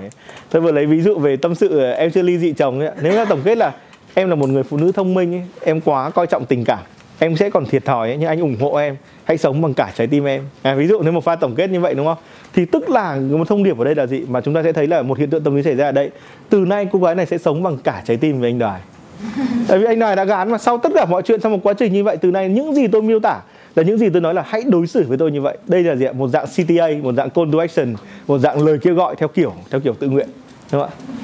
tôi 0.50 0.62
vừa 0.62 0.72
lấy 0.72 0.86
ví 0.86 1.02
dụ 1.02 1.20
về 1.20 1.38
tâm 1.38 1.56
sự 1.56 1.80
à, 1.80 1.92
em 1.92 2.12
chưa 2.12 2.22
ly 2.22 2.38
dị 2.38 2.54
chồng 2.54 2.80
ấy. 2.80 2.92
nếu 3.02 3.14
như 3.14 3.26
tổng 3.26 3.42
kết 3.44 3.58
là 3.58 3.72
em 4.14 4.30
là 4.30 4.36
một 4.36 4.50
người 4.50 4.64
phụ 4.64 4.78
nữ 4.78 4.92
thông 4.92 5.14
minh 5.14 5.34
ấy, 5.34 5.44
em 5.62 5.82
quá 5.82 6.10
coi 6.10 6.28
trọng 6.28 6.46
tình 6.46 6.66
cảm 6.66 6.80
em 7.20 7.38
sẽ 7.38 7.50
còn 7.50 7.66
thiệt 7.66 7.86
thòi 7.86 8.10
ấy, 8.10 8.18
nhưng 8.18 8.30
anh 8.30 8.40
ủng 8.40 8.56
hộ 8.60 8.76
em. 8.76 8.96
Hãy 9.24 9.38
sống 9.38 9.62
bằng 9.62 9.74
cả 9.74 9.92
trái 9.96 10.08
tim 10.08 10.26
em. 10.26 10.44
À, 10.62 10.76
ví 10.76 10.88
dụ 10.88 11.02
nếu 11.02 11.12
một 11.12 11.24
pha 11.24 11.36
tổng 11.36 11.56
kết 11.56 11.70
như 11.70 11.80
vậy 11.80 11.94
đúng 11.96 12.06
không? 12.06 12.18
Thì 12.54 12.66
tức 12.66 12.90
là 12.90 13.16
một 13.16 13.48
thông 13.48 13.64
điệp 13.64 13.78
ở 13.78 13.86
đây 13.86 13.96
là 13.96 14.08
gì? 14.08 14.24
Mà 14.28 14.42
chúng 14.42 14.54
ta 14.54 14.64
sẽ 14.64 14.74
thấy 14.74 14.88
là 14.88 15.02
một 15.02 15.18
hiện 15.18 15.30
tượng 15.30 15.44
tâm 15.44 15.56
lý 15.56 15.64
xảy 15.64 15.76
ra 15.76 15.86
ở 15.86 15.92
đây. 15.92 16.12
Từ 16.50 16.60
nay 16.60 16.88
cô 16.92 17.00
gái 17.00 17.16
này 17.16 17.26
sẽ 17.26 17.38
sống 17.38 17.64
bằng 17.64 17.78
cả 17.78 18.04
trái 18.06 18.18
tim 18.18 18.40
với 18.40 18.50
anh 18.50 18.60
đoài. 18.60 18.82
Tại 19.68 19.80
vì 19.80 19.86
anh 19.86 20.00
đoài 20.00 20.16
đã 20.16 20.26
gán 20.26 20.52
mà 20.52 20.58
sau 20.58 20.78
tất 20.78 20.92
cả 20.96 21.06
mọi 21.06 21.22
chuyện 21.22 21.42
trong 21.42 21.52
một 21.52 21.60
quá 21.64 21.74
trình 21.74 21.94
như 21.94 22.04
vậy 22.04 22.18
từ 22.18 22.32
nay 22.32 22.50
những 22.50 22.76
gì 22.76 22.88
tôi 22.88 23.02
miêu 23.02 23.20
tả 23.20 23.40
là 23.76 23.84
những 23.84 23.98
gì 23.98 24.10
tôi 24.10 24.22
nói 24.22 24.34
là 24.34 24.44
hãy 24.48 24.62
đối 24.68 24.88
xử 24.88 25.06
với 25.08 25.18
tôi 25.18 25.32
như 25.32 25.42
vậy. 25.42 25.58
Đây 25.68 25.84
là 25.84 25.96
gì 25.96 26.06
một 26.18 26.28
dạng 26.28 26.46
CTA 26.46 26.88
một 27.02 27.14
dạng 27.14 27.30
call 27.30 27.54
to 27.54 27.60
action 27.60 27.96
một 28.28 28.38
dạng 28.38 28.66
lời 28.66 28.78
kêu 28.82 28.96
gọi 28.96 29.16
theo 29.16 29.28
kiểu 29.28 29.54
theo 29.72 29.82
kiểu 29.82 29.94
tự 29.94 30.08
nguyện. 30.08 30.28
Đúng 30.72 30.82
không 30.82 30.90
ạ 30.90 31.24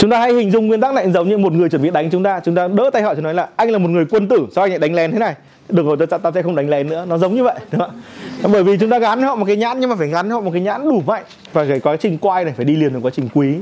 chúng 0.00 0.10
ta 0.10 0.18
hãy 0.18 0.32
hình 0.32 0.50
dung 0.50 0.66
nguyên 0.66 0.80
tắc 0.80 0.94
này 0.94 1.10
giống 1.10 1.28
như 1.28 1.38
một 1.38 1.52
người 1.52 1.68
chuẩn 1.68 1.82
bị 1.82 1.90
đánh 1.90 2.10
chúng 2.10 2.22
ta 2.22 2.40
chúng 2.44 2.54
ta 2.54 2.68
đỡ 2.68 2.90
tay 2.92 3.02
họ 3.02 3.14
chúng 3.14 3.24
nói 3.24 3.34
là 3.34 3.48
anh 3.56 3.70
là 3.70 3.78
một 3.78 3.88
người 3.88 4.04
quân 4.10 4.28
tử 4.28 4.46
sao 4.54 4.64
anh 4.64 4.70
lại 4.70 4.78
đánh 4.78 4.94
lén 4.94 5.12
thế 5.12 5.18
này? 5.18 5.34
Được 5.68 5.86
rồi 5.86 5.96
tao 6.10 6.18
tao 6.18 6.32
sẽ 6.32 6.42
không 6.42 6.56
đánh 6.56 6.68
lén 6.68 6.88
nữa 6.88 7.04
nó 7.08 7.18
giống 7.18 7.34
như 7.34 7.44
vậy 7.44 7.54
đúng 7.72 7.80
không 7.80 8.52
bởi 8.52 8.62
vì 8.62 8.76
chúng 8.78 8.90
ta 8.90 8.98
gắn 8.98 9.22
họ 9.22 9.34
một 9.34 9.44
cái 9.46 9.56
nhãn 9.56 9.80
nhưng 9.80 9.90
mà 9.90 9.96
phải 9.96 10.08
gắn 10.08 10.30
họ 10.30 10.40
một 10.40 10.50
cái 10.52 10.60
nhãn 10.60 10.84
đủ 10.84 11.02
mạnh 11.06 11.22
và 11.52 11.64
cái 11.68 11.80
quá 11.80 11.96
trình 11.96 12.18
quay 12.18 12.44
này 12.44 12.54
phải 12.56 12.64
đi 12.64 12.76
liền 12.76 12.92
với 12.92 13.02
quá 13.02 13.10
trình 13.14 13.28
quý. 13.34 13.54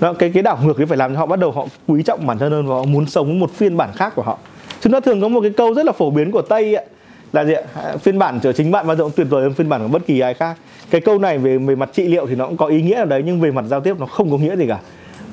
Đó, 0.00 0.12
cái 0.12 0.30
cái 0.34 0.42
đảo 0.42 0.58
ngược 0.64 0.80
ấy 0.80 0.86
phải 0.86 0.98
làm 0.98 1.12
cho 1.12 1.18
họ 1.18 1.26
bắt 1.26 1.38
đầu 1.38 1.50
họ 1.50 1.66
quý 1.86 2.02
trọng 2.02 2.26
bản 2.26 2.38
thân 2.38 2.52
hơn 2.52 2.66
và 2.66 2.74
họ 2.74 2.84
muốn 2.84 3.06
sống 3.06 3.38
một 3.38 3.50
phiên 3.50 3.76
bản 3.76 3.90
khác 3.96 4.12
của 4.16 4.22
họ. 4.22 4.38
Chúng 4.80 4.92
ta 4.92 5.00
thường 5.00 5.20
có 5.20 5.28
một 5.28 5.40
cái 5.40 5.50
câu 5.56 5.74
rất 5.74 5.86
là 5.86 5.92
phổ 5.92 6.10
biến 6.10 6.30
của 6.30 6.42
tây 6.42 6.74
ấy, 6.74 6.86
là 7.32 7.44
gì 7.44 7.52
ạ? 7.52 7.62
À, 7.74 7.96
phiên 7.96 8.18
bản 8.18 8.40
của 8.42 8.52
chính 8.52 8.70
bạn 8.70 8.86
bao 8.86 8.96
giờ 8.96 9.02
cũng 9.02 9.12
tuyệt 9.16 9.26
vời 9.30 9.42
hơn 9.42 9.54
phiên 9.54 9.68
bản 9.68 9.82
của 9.82 9.88
bất 9.88 10.06
kỳ 10.06 10.20
ai 10.20 10.34
khác. 10.34 10.56
Cái 10.90 11.00
câu 11.00 11.18
này 11.18 11.38
về 11.38 11.58
về 11.58 11.74
mặt 11.74 11.90
trị 11.92 12.08
liệu 12.08 12.26
thì 12.26 12.34
nó 12.34 12.46
cũng 12.46 12.56
có 12.56 12.66
ý 12.66 12.82
nghĩa 12.82 12.96
ở 12.96 13.04
đấy 13.04 13.22
nhưng 13.26 13.40
về 13.40 13.50
mặt 13.50 13.64
giao 13.68 13.80
tiếp 13.80 13.96
nó 14.00 14.06
không 14.06 14.30
có 14.30 14.38
nghĩa 14.38 14.56
gì 14.56 14.66
cả 14.68 14.78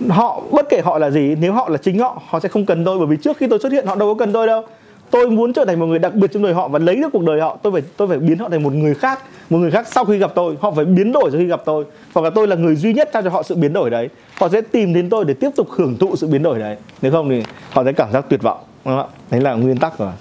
họ, 0.09 0.41
bất 0.51 0.69
kể 0.69 0.81
họ 0.83 0.97
là 0.97 1.09
gì, 1.09 1.35
nếu 1.39 1.53
họ 1.53 1.69
là 1.69 1.77
chính 1.77 1.99
họ 1.99 2.21
họ 2.27 2.39
sẽ 2.39 2.49
không 2.49 2.65
cần 2.65 2.85
tôi. 2.85 2.97
Bởi 2.97 3.07
vì 3.07 3.17
trước 3.17 3.37
khi 3.37 3.47
tôi 3.47 3.59
xuất 3.59 3.71
hiện, 3.71 3.85
họ 3.85 3.95
đâu 3.95 4.13
có 4.13 4.19
cần 4.19 4.33
tôi 4.33 4.47
đâu. 4.47 4.63
Tôi 5.11 5.29
muốn 5.29 5.53
trở 5.53 5.65
thành 5.65 5.79
một 5.79 5.85
người 5.85 5.99
đặc 5.99 6.13
biệt 6.13 6.31
trong 6.33 6.43
đời 6.43 6.53
họ 6.53 6.67
và 6.67 6.79
lấy 6.79 6.95
được 6.95 7.09
cuộc 7.13 7.23
đời 7.23 7.41
họ. 7.41 7.57
Tôi 7.61 7.73
phải 7.73 7.81
tôi 7.97 8.07
phải 8.07 8.17
biến 8.17 8.37
họ 8.37 8.49
thành 8.49 8.63
một 8.63 8.73
người 8.73 8.93
khác, 8.93 9.19
một 9.49 9.57
người 9.57 9.71
khác 9.71 9.87
sau 9.91 10.05
khi 10.05 10.17
gặp 10.17 10.31
tôi. 10.35 10.55
Họ 10.61 10.71
phải 10.71 10.85
biến 10.85 11.11
đổi 11.11 11.31
sau 11.31 11.39
khi 11.39 11.45
gặp 11.45 11.61
tôi. 11.65 11.85
Hoặc 12.13 12.21
là 12.21 12.29
tôi 12.29 12.47
là 12.47 12.55
người 12.55 12.75
duy 12.75 12.93
nhất 12.93 13.09
trao 13.13 13.21
cho 13.21 13.29
họ 13.29 13.43
sự 13.43 13.55
biến 13.55 13.73
đổi 13.73 13.89
đấy. 13.89 14.09
Họ 14.39 14.49
sẽ 14.49 14.61
tìm 14.61 14.93
đến 14.93 15.09
tôi 15.09 15.25
để 15.25 15.33
tiếp 15.33 15.49
tục 15.55 15.67
hưởng 15.69 15.97
thụ 15.97 16.15
sự 16.15 16.27
biến 16.27 16.43
đổi 16.43 16.59
đấy. 16.59 16.77
Nếu 17.01 17.11
không 17.11 17.29
thì 17.29 17.43
họ 17.71 17.83
sẽ 17.83 17.91
cảm 17.91 18.11
giác 18.11 18.25
tuyệt 18.29 18.41
vọng, 18.41 18.59
đúng 18.85 18.97
không 18.97 19.09
ạ? 19.09 19.17
Đấy 19.31 19.41
là 19.41 19.53
nguyên 19.53 19.77
tắc 19.77 19.99
rồi 19.99 20.11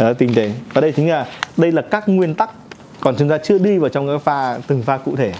đó 0.00 0.06
là 0.06 0.12
tinh 0.12 0.34
tế. 0.34 0.50
Và 0.72 0.80
đây 0.80 0.92
chính 0.92 1.10
là, 1.10 1.26
đây 1.56 1.72
là 1.72 1.82
các 1.82 2.08
nguyên 2.08 2.34
tắc. 2.34 2.50
Còn 3.00 3.14
chúng 3.18 3.28
ta 3.28 3.38
chưa 3.38 3.58
đi 3.58 3.78
vào 3.78 3.88
trong 3.88 4.06
các 4.08 4.22
pha, 4.22 4.58
từng 4.66 4.82
pha 4.82 4.96
cụ 4.96 5.16
thể. 5.16 5.32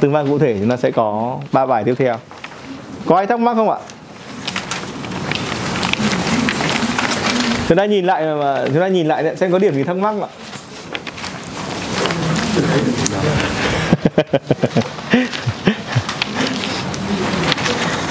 Từng 0.00 0.12
pha 0.12 0.24
cụ 0.28 0.38
thể 0.38 0.56
chúng 0.60 0.70
ta 0.70 0.76
sẽ 0.76 0.90
có 0.90 1.38
ba 1.52 1.66
bài 1.66 1.84
tiếp 1.84 1.94
theo 1.98 2.16
có 3.06 3.16
ai 3.16 3.26
thắc 3.26 3.40
mắc 3.40 3.54
không 3.54 3.70
ạ? 3.70 3.78
Chúng 7.68 7.78
ta 7.78 7.84
nhìn 7.84 8.04
lại 8.04 8.24
mà 8.24 8.64
chúng 8.66 8.80
ta 8.80 8.88
nhìn 8.88 9.06
lại 9.06 9.36
xem 9.36 9.52
có 9.52 9.58
điểm 9.58 9.74
gì 9.74 9.84
thắc 9.84 9.96
mắc 9.96 10.12
không 10.12 10.22
ạ? 10.22 10.28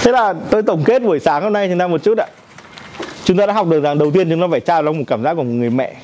Thế 0.03 0.11
là 0.11 0.33
tôi 0.49 0.63
tổng 0.63 0.83
kết 0.83 1.01
buổi 1.01 1.19
sáng 1.19 1.43
hôm 1.43 1.53
nay 1.53 1.67
chúng 1.69 1.79
ta 1.79 1.87
một 1.87 2.03
chút 2.03 2.17
ạ. 2.17 2.27
Chúng 3.25 3.37
ta 3.37 3.45
đã 3.45 3.53
học 3.53 3.67
được 3.67 3.83
rằng 3.83 3.97
đầu 3.97 4.11
tiên 4.11 4.29
chúng 4.29 4.41
ta 4.41 4.47
phải 4.51 4.59
trao 4.59 4.81
nó 4.81 4.91
một 4.91 5.03
cảm 5.07 5.23
giác 5.23 5.33
của 5.33 5.43
một 5.43 5.53
người 5.53 5.69
mẹ. 5.69 5.95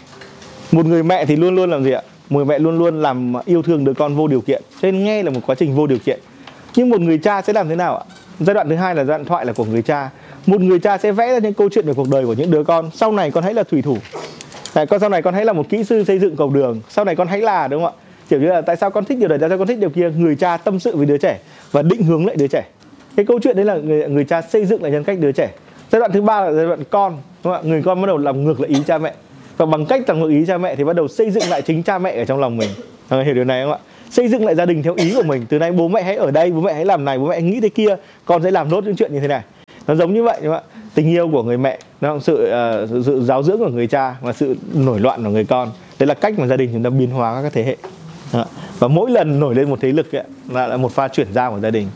Một 0.72 0.86
người 0.86 1.04
mẹ 1.04 1.26
thì 1.26 1.36
luôn 1.36 1.56
luôn 1.56 1.72
làm 1.72 1.84
gì 1.84 1.92
ạ? 1.92 2.02
Một 2.30 2.38
người 2.38 2.46
mẹ 2.46 2.60
luôn 2.60 2.80
luôn 2.80 3.02
làm 3.02 3.34
yêu 3.46 3.62
thương 3.62 3.86
đứa 3.86 3.94
con 3.94 4.16
vô 4.16 4.28
điều 4.28 4.42
kiện. 4.42 4.62
Cho 4.82 4.92
nên 4.92 5.04
nghe 5.04 5.24
là 5.24 5.32
một 5.32 5.40
quá 5.46 5.56
trình 5.56 5.76
vô 5.76 5.88
điều 5.88 6.00
kiện. 6.00 6.20
Nhưng 6.76 6.90
một 6.90 7.02
người 7.02 7.18
cha 7.18 7.42
sẽ 7.42 7.54
làm 7.54 7.70
thế 7.70 7.76
nào 7.76 7.98
ạ? 7.98 8.04
Giai 8.40 8.54
đoạn 8.54 8.70
thứ 8.70 8.76
hai 8.76 8.96
là 8.96 9.04
giai 9.04 9.18
đoạn 9.18 9.26
thoại 9.26 9.46
là 9.46 9.54
của 9.54 9.66
người 9.66 9.82
cha. 9.82 10.10
Một 10.46 10.62
người 10.62 10.80
cha 10.80 10.98
sẽ 10.98 11.12
vẽ 11.12 11.34
ra 11.34 11.40
những 11.40 11.54
câu 11.54 11.70
chuyện 11.70 11.86
về 11.86 11.94
cuộc 11.94 12.10
đời 12.10 12.26
của 12.26 12.34
những 12.34 12.52
đứa 12.52 12.64
con. 12.64 12.90
Sau 12.94 13.12
này 13.12 13.32
con 13.32 13.44
hãy 13.44 13.54
là 13.54 13.64
thủy 13.64 13.82
thủ. 13.82 13.98
Tại 14.74 14.86
con 14.86 15.00
sau 15.00 15.10
này 15.10 15.22
con 15.22 15.34
hãy 15.34 15.46
là 15.46 15.54
một 15.54 15.70
kỹ 15.70 15.84
sư 15.84 16.04
xây 16.04 16.20
dựng 16.20 16.36
cầu 16.36 16.50
đường. 16.50 16.82
Sau 16.90 17.06
này 17.06 17.16
con 17.16 17.28
hãy 17.28 17.42
là 17.42 17.68
đúng 17.68 17.84
không 17.84 17.94
ạ? 17.94 18.02
Kiểu 18.30 18.40
như 18.40 18.48
là 18.48 18.62
tại 18.62 18.76
sao 18.76 18.92
con 18.92 19.06
thích 19.06 19.18
điều 19.20 19.30
này 19.30 19.38
tại 19.40 19.50
sao 19.50 19.58
con 19.58 19.68
thích 19.68 19.80
điều 19.80 19.90
kia? 19.90 20.12
Người 20.18 20.36
cha 20.36 20.58
tâm 20.58 20.80
sự 20.80 20.96
với 20.96 21.06
đứa 21.06 21.18
trẻ 21.18 21.40
và 21.72 21.82
định 21.82 22.04
hướng 22.04 22.26
lại 22.26 22.36
đứa 22.36 22.48
trẻ. 22.48 22.64
Cái 23.16 23.26
câu 23.26 23.40
chuyện 23.44 23.56
đấy 23.56 23.66
là 23.66 23.76
người, 23.76 24.08
người 24.10 24.24
cha 24.24 24.42
xây 24.42 24.66
dựng 24.66 24.84
lại 24.84 24.92
nhân 24.92 25.04
cách 25.04 25.20
đứa 25.20 25.32
trẻ. 25.32 25.50
Giai 25.92 26.00
đoạn 26.00 26.12
thứ 26.12 26.22
ba 26.22 26.42
là 26.42 26.52
giai 26.52 26.66
đoạn 26.66 26.84
con 26.90 27.12
đúng 27.44 27.54
không 27.54 27.54
ạ? 27.54 27.60
Người 27.64 27.82
con 27.86 28.02
bắt 28.02 28.08
đầu 28.08 28.18
làm 28.18 28.44
ngược 28.44 28.60
lại 28.60 28.70
ý 28.70 28.78
cha 28.88 28.98
mẹ. 28.98 29.14
Và 29.58 29.66
bằng 29.66 29.86
cách 29.86 30.02
làm 30.08 30.20
ngược 30.20 30.30
ý 30.30 30.46
cha 30.48 30.58
mẹ 30.58 30.76
thì 30.76 30.84
bắt 30.84 30.96
đầu 30.96 31.08
xây 31.08 31.32
dựng 31.32 31.44
lại 31.50 31.62
chính 31.62 31.84
cha 31.84 31.98
mẹ 31.98 32.22
ở 32.22 32.26
trong 32.26 32.40
lòng 32.40 32.58
mình. 32.58 32.70
À, 33.10 33.22
hiểu 33.22 33.34
điều 33.34 33.44
này 33.44 33.64
không 33.64 33.72
ạ? 33.72 33.80
Xây 34.10 34.28
dựng 34.28 34.46
lại 34.46 34.56
gia 34.56 34.66
đình 34.66 34.84
theo 34.84 34.94
ý 34.94 35.14
của 35.16 35.24
mình. 35.24 35.46
Từ 35.50 35.60
nay 35.60 35.72
bố 35.72 35.88
mẹ 35.88 36.04
hãy 36.04 36.16
ở 36.16 36.32
đây 36.32 36.52
bố 36.52 36.62
mẹ 36.62 36.74
hãy 36.74 36.86
làm 36.86 37.06
này 37.06 37.20
bố 37.20 37.28
mẹ 37.28 37.34
hãy 37.34 37.44
nghĩ 37.44 37.60
thế 37.60 37.70
kia. 37.70 37.96
Con 38.26 38.44
sẽ 38.44 38.52
làm 38.52 38.70
nốt 38.70 38.84
những 38.84 38.96
chuyện 38.96 39.14
như 39.14 39.20
thế 39.20 39.28
này. 39.28 39.42
Nó 39.88 39.96
giống 39.96 40.14
như 40.14 40.24
vậy 40.24 40.40
đúng 40.44 40.54
không 40.54 40.64
ạ? 40.64 40.82
Tình 40.94 41.10
yêu 41.10 41.30
của 41.32 41.44
người 41.44 41.58
mẹ 41.58 41.80
nó 42.02 42.14
là 42.14 42.20
sự, 42.20 42.34
uh, 42.84 42.90
sự 42.90 43.04
sự 43.06 43.22
giáo 43.22 43.44
dưỡng 43.44 43.60
của 43.60 43.70
người 43.70 43.88
cha 43.88 44.16
và 44.22 44.34
sự 44.34 44.56
nổi 44.74 45.00
loạn 45.00 45.24
của 45.24 45.30
người 45.30 45.46
con. 45.46 45.72
Đấy 46.00 46.08
là 46.08 46.14
cách 46.14 46.40
mà 46.40 46.48
gia 46.48 46.58
đình 46.58 46.70
chúng 46.74 46.84
ta 46.84 46.90
biến 46.90 47.10
hóa 47.10 47.42
các 47.44 47.54
thế 47.54 47.64
hệ. 47.64 47.76
Đó. 48.34 48.46
và 48.80 48.88
mỗi 48.88 49.12
lần 49.12 49.40
nổi 49.40 49.56
lên 49.56 49.70
một 49.70 49.80
thế 49.82 49.92
lực 49.92 50.16
ấy, 50.16 50.24
là, 50.50 50.68
là 50.68 50.78
một 50.78 50.92
pha 50.92 51.08
chuyển 51.08 51.28
giao 51.34 51.52
của 51.52 51.60
gia 51.60 51.70
đình. 51.70 51.88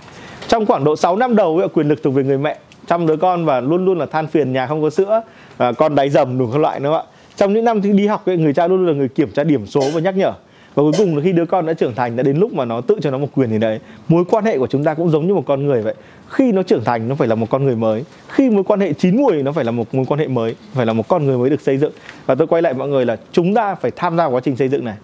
Trong 0.47 0.65
khoảng 0.65 0.83
độ 0.83 0.95
6 0.95 1.15
năm 1.15 1.35
đầu 1.35 1.57
ấy, 1.57 1.67
quyền 1.69 1.87
lực 1.87 2.03
thuộc 2.03 2.13
về 2.13 2.23
người 2.23 2.37
mẹ. 2.37 2.57
Chăm 2.87 3.07
đứa 3.07 3.15
con 3.15 3.45
và 3.45 3.61
luôn 3.61 3.85
luôn 3.85 3.99
là 3.99 4.05
than 4.05 4.27
phiền 4.27 4.53
nhà 4.53 4.67
không 4.67 4.81
có 4.81 4.89
sữa 4.89 5.21
và 5.57 5.71
con 5.71 5.95
đáy 5.95 6.09
dầm 6.09 6.37
đủ 6.39 6.49
các 6.51 6.59
loại 6.59 6.79
nữa 6.79 6.97
ạ? 6.97 7.03
Trong 7.35 7.53
những 7.53 7.65
năm 7.65 7.81
đi 7.81 8.07
học 8.07 8.25
ấy, 8.25 8.37
người 8.37 8.53
cha 8.53 8.67
luôn 8.67 8.77
luôn 8.77 8.87
là 8.87 8.93
người 8.93 9.07
kiểm 9.07 9.31
tra 9.31 9.43
điểm 9.43 9.65
số 9.67 9.81
và 9.93 10.01
nhắc 10.01 10.17
nhở 10.17 10.33
và 10.75 10.83
cuối 10.83 10.91
cùng 10.97 11.15
là 11.15 11.23
khi 11.23 11.31
đứa 11.31 11.45
con 11.45 11.65
đã 11.65 11.73
trưởng 11.73 11.95
thành 11.95 12.15
đã 12.15 12.23
đến 12.23 12.37
lúc 12.37 12.53
mà 12.53 12.65
nó 12.65 12.81
tự 12.81 12.97
cho 13.01 13.11
nó 13.11 13.17
một 13.17 13.27
quyền 13.35 13.49
thì 13.49 13.57
đấy 13.57 13.79
mối 14.07 14.23
quan 14.29 14.45
hệ 14.45 14.57
của 14.57 14.67
chúng 14.67 14.83
ta 14.83 14.93
cũng 14.93 15.09
giống 15.09 15.27
như 15.27 15.33
một 15.33 15.43
con 15.45 15.65
người 15.65 15.81
vậy. 15.81 15.93
Khi 16.29 16.51
nó 16.51 16.63
trưởng 16.63 16.83
thành 16.83 17.09
nó 17.09 17.15
phải 17.15 17.27
là 17.27 17.35
một 17.35 17.49
con 17.49 17.63
người 17.63 17.75
mới. 17.75 18.03
Khi 18.29 18.49
mối 18.49 18.63
quan 18.63 18.79
hệ 18.79 18.93
chín 18.93 19.17
mùi 19.17 19.43
nó 19.43 19.51
phải 19.51 19.65
là 19.65 19.71
một 19.71 19.95
mối 19.95 20.05
quan 20.07 20.19
hệ 20.19 20.27
mới 20.27 20.55
phải 20.73 20.85
là 20.85 20.93
một 20.93 21.07
con 21.07 21.25
người 21.25 21.37
mới 21.37 21.49
được 21.49 21.61
xây 21.61 21.77
dựng. 21.77 21.91
Và 22.25 22.35
tôi 22.35 22.47
quay 22.47 22.61
lại 22.61 22.73
mọi 22.73 22.87
người 22.87 23.05
là 23.05 23.17
chúng 23.31 23.53
ta 23.53 23.75
phải 23.75 23.91
tham 23.95 24.17
gia 24.17 24.25
quá 24.25 24.41
trình 24.43 24.55
xây 24.55 24.67
dựng 24.67 24.85
này. 24.85 24.95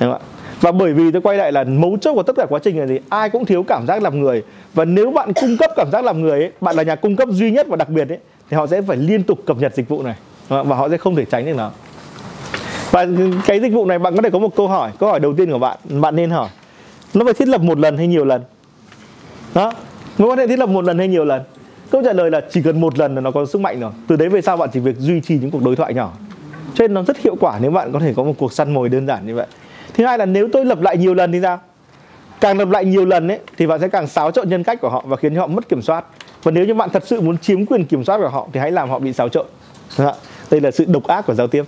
Đúng 0.00 0.12
không 0.12 0.20
ạ? 0.20 0.26
Và 0.60 0.72
bởi 0.72 0.92
vì 0.92 1.10
tôi 1.10 1.22
quay 1.22 1.36
lại 1.38 1.52
là 1.52 1.64
mấu 1.64 1.96
chốt 2.00 2.14
của 2.14 2.22
tất 2.22 2.36
cả 2.36 2.46
quá 2.48 2.60
trình 2.62 2.78
là 2.78 2.86
gì? 2.86 2.98
Ai 3.08 3.30
cũng 3.30 3.44
thiếu 3.44 3.62
cảm 3.62 3.86
giác 3.86 4.02
làm 4.02 4.20
người. 4.20 4.42
Và 4.74 4.84
nếu 4.84 5.10
bạn 5.10 5.32
cung 5.32 5.56
cấp 5.56 5.70
cảm 5.76 5.90
giác 5.92 6.04
làm 6.04 6.20
người 6.20 6.30
ấy, 6.30 6.52
bạn 6.60 6.76
là 6.76 6.82
nhà 6.82 6.94
cung 6.94 7.16
cấp 7.16 7.28
duy 7.32 7.50
nhất 7.50 7.66
và 7.68 7.76
đặc 7.76 7.88
biệt 7.88 8.08
ấy 8.08 8.18
thì 8.50 8.56
họ 8.56 8.66
sẽ 8.66 8.82
phải 8.82 8.96
liên 8.96 9.22
tục 9.22 9.38
cập 9.46 9.56
nhật 9.60 9.74
dịch 9.74 9.88
vụ 9.88 10.02
này. 10.02 10.14
Và 10.48 10.76
họ 10.76 10.88
sẽ 10.88 10.96
không 10.96 11.16
thể 11.16 11.24
tránh 11.24 11.46
được 11.46 11.56
nó 11.56 11.70
và 12.90 13.06
cái 13.46 13.60
dịch 13.60 13.72
vụ 13.72 13.86
này 13.86 13.98
bạn 13.98 14.16
có 14.16 14.22
thể 14.22 14.30
có 14.30 14.38
một 14.38 14.56
câu 14.56 14.68
hỏi 14.68 14.90
câu 14.98 15.08
hỏi 15.08 15.20
đầu 15.20 15.34
tiên 15.34 15.50
của 15.50 15.58
bạn 15.58 15.78
bạn 15.88 16.16
nên 16.16 16.30
hỏi, 16.30 16.48
nó 17.14 17.24
phải 17.24 17.34
thiết 17.34 17.48
lập 17.48 17.60
một 17.60 17.78
lần 17.78 17.96
hay 17.96 18.06
nhiều 18.06 18.24
lần? 18.24 18.42
Đó 19.54 19.72
mối 20.18 20.30
quan 20.30 20.38
hệ 20.38 20.46
thiết 20.46 20.58
lập 20.58 20.68
một 20.68 20.84
lần 20.84 20.98
hay 20.98 21.08
nhiều 21.08 21.24
lần? 21.24 21.42
Câu 21.90 22.02
trả 22.04 22.12
lời 22.12 22.30
là 22.30 22.40
chỉ 22.50 22.62
cần 22.62 22.80
một 22.80 22.98
lần 22.98 23.14
là 23.14 23.20
nó 23.20 23.30
có 23.30 23.46
sức 23.46 23.60
mạnh 23.60 23.80
rồi. 23.80 23.90
Từ 24.06 24.16
đấy 24.16 24.28
về 24.28 24.40
sau 24.40 24.56
bạn 24.56 24.68
chỉ 24.72 24.80
việc 24.80 24.96
duy 24.98 25.20
trì 25.20 25.38
những 25.38 25.50
cuộc 25.50 25.62
đối 25.62 25.76
thoại 25.76 25.94
nhỏ. 25.94 26.12
Cho 26.74 26.84
nên 26.84 26.94
nó 26.94 27.02
rất 27.02 27.18
hiệu 27.18 27.36
quả 27.40 27.58
nếu 27.62 27.70
bạn 27.70 27.92
có 27.92 27.98
thể 27.98 28.12
có 28.16 28.22
một 28.22 28.34
cuộc 28.38 28.52
săn 28.52 28.74
mồi 28.74 28.88
đơn 28.88 29.06
giản 29.06 29.26
như 29.26 29.34
vậy. 29.34 29.46
Thứ 29.94 30.06
hai 30.06 30.18
là 30.18 30.26
nếu 30.26 30.48
tôi 30.52 30.64
lập 30.64 30.80
lại 30.80 30.96
nhiều 30.96 31.14
lần 31.14 31.32
thì 31.32 31.40
sao? 31.42 31.60
Càng 32.40 32.58
lập 32.58 32.70
lại 32.70 32.84
nhiều 32.84 33.04
lần 33.04 33.28
ấy, 33.28 33.38
thì 33.56 33.66
bạn 33.66 33.80
sẽ 33.80 33.88
càng 33.88 34.06
xáo 34.06 34.30
trộn 34.30 34.48
nhân 34.48 34.64
cách 34.64 34.80
của 34.80 34.88
họ 34.88 35.04
và 35.06 35.16
khiến 35.16 35.34
cho 35.34 35.40
họ 35.40 35.46
mất 35.46 35.68
kiểm 35.68 35.82
soát. 35.82 36.04
Và 36.42 36.50
nếu 36.50 36.64
như 36.64 36.74
bạn 36.74 36.90
thật 36.90 37.02
sự 37.06 37.20
muốn 37.20 37.38
chiếm 37.38 37.66
quyền 37.66 37.84
kiểm 37.84 38.04
soát 38.04 38.18
của 38.18 38.28
họ, 38.28 38.48
thì 38.52 38.60
hãy 38.60 38.70
làm 38.70 38.90
họ 38.90 38.98
bị 38.98 39.12
xáo 39.12 39.28
trộn. 39.28 39.46
Đây 40.50 40.60
là 40.60 40.70
sự 40.70 40.84
độc 40.88 41.06
ác 41.06 41.26
của 41.26 41.34
giao 41.34 41.46
tiếp. 41.46 41.64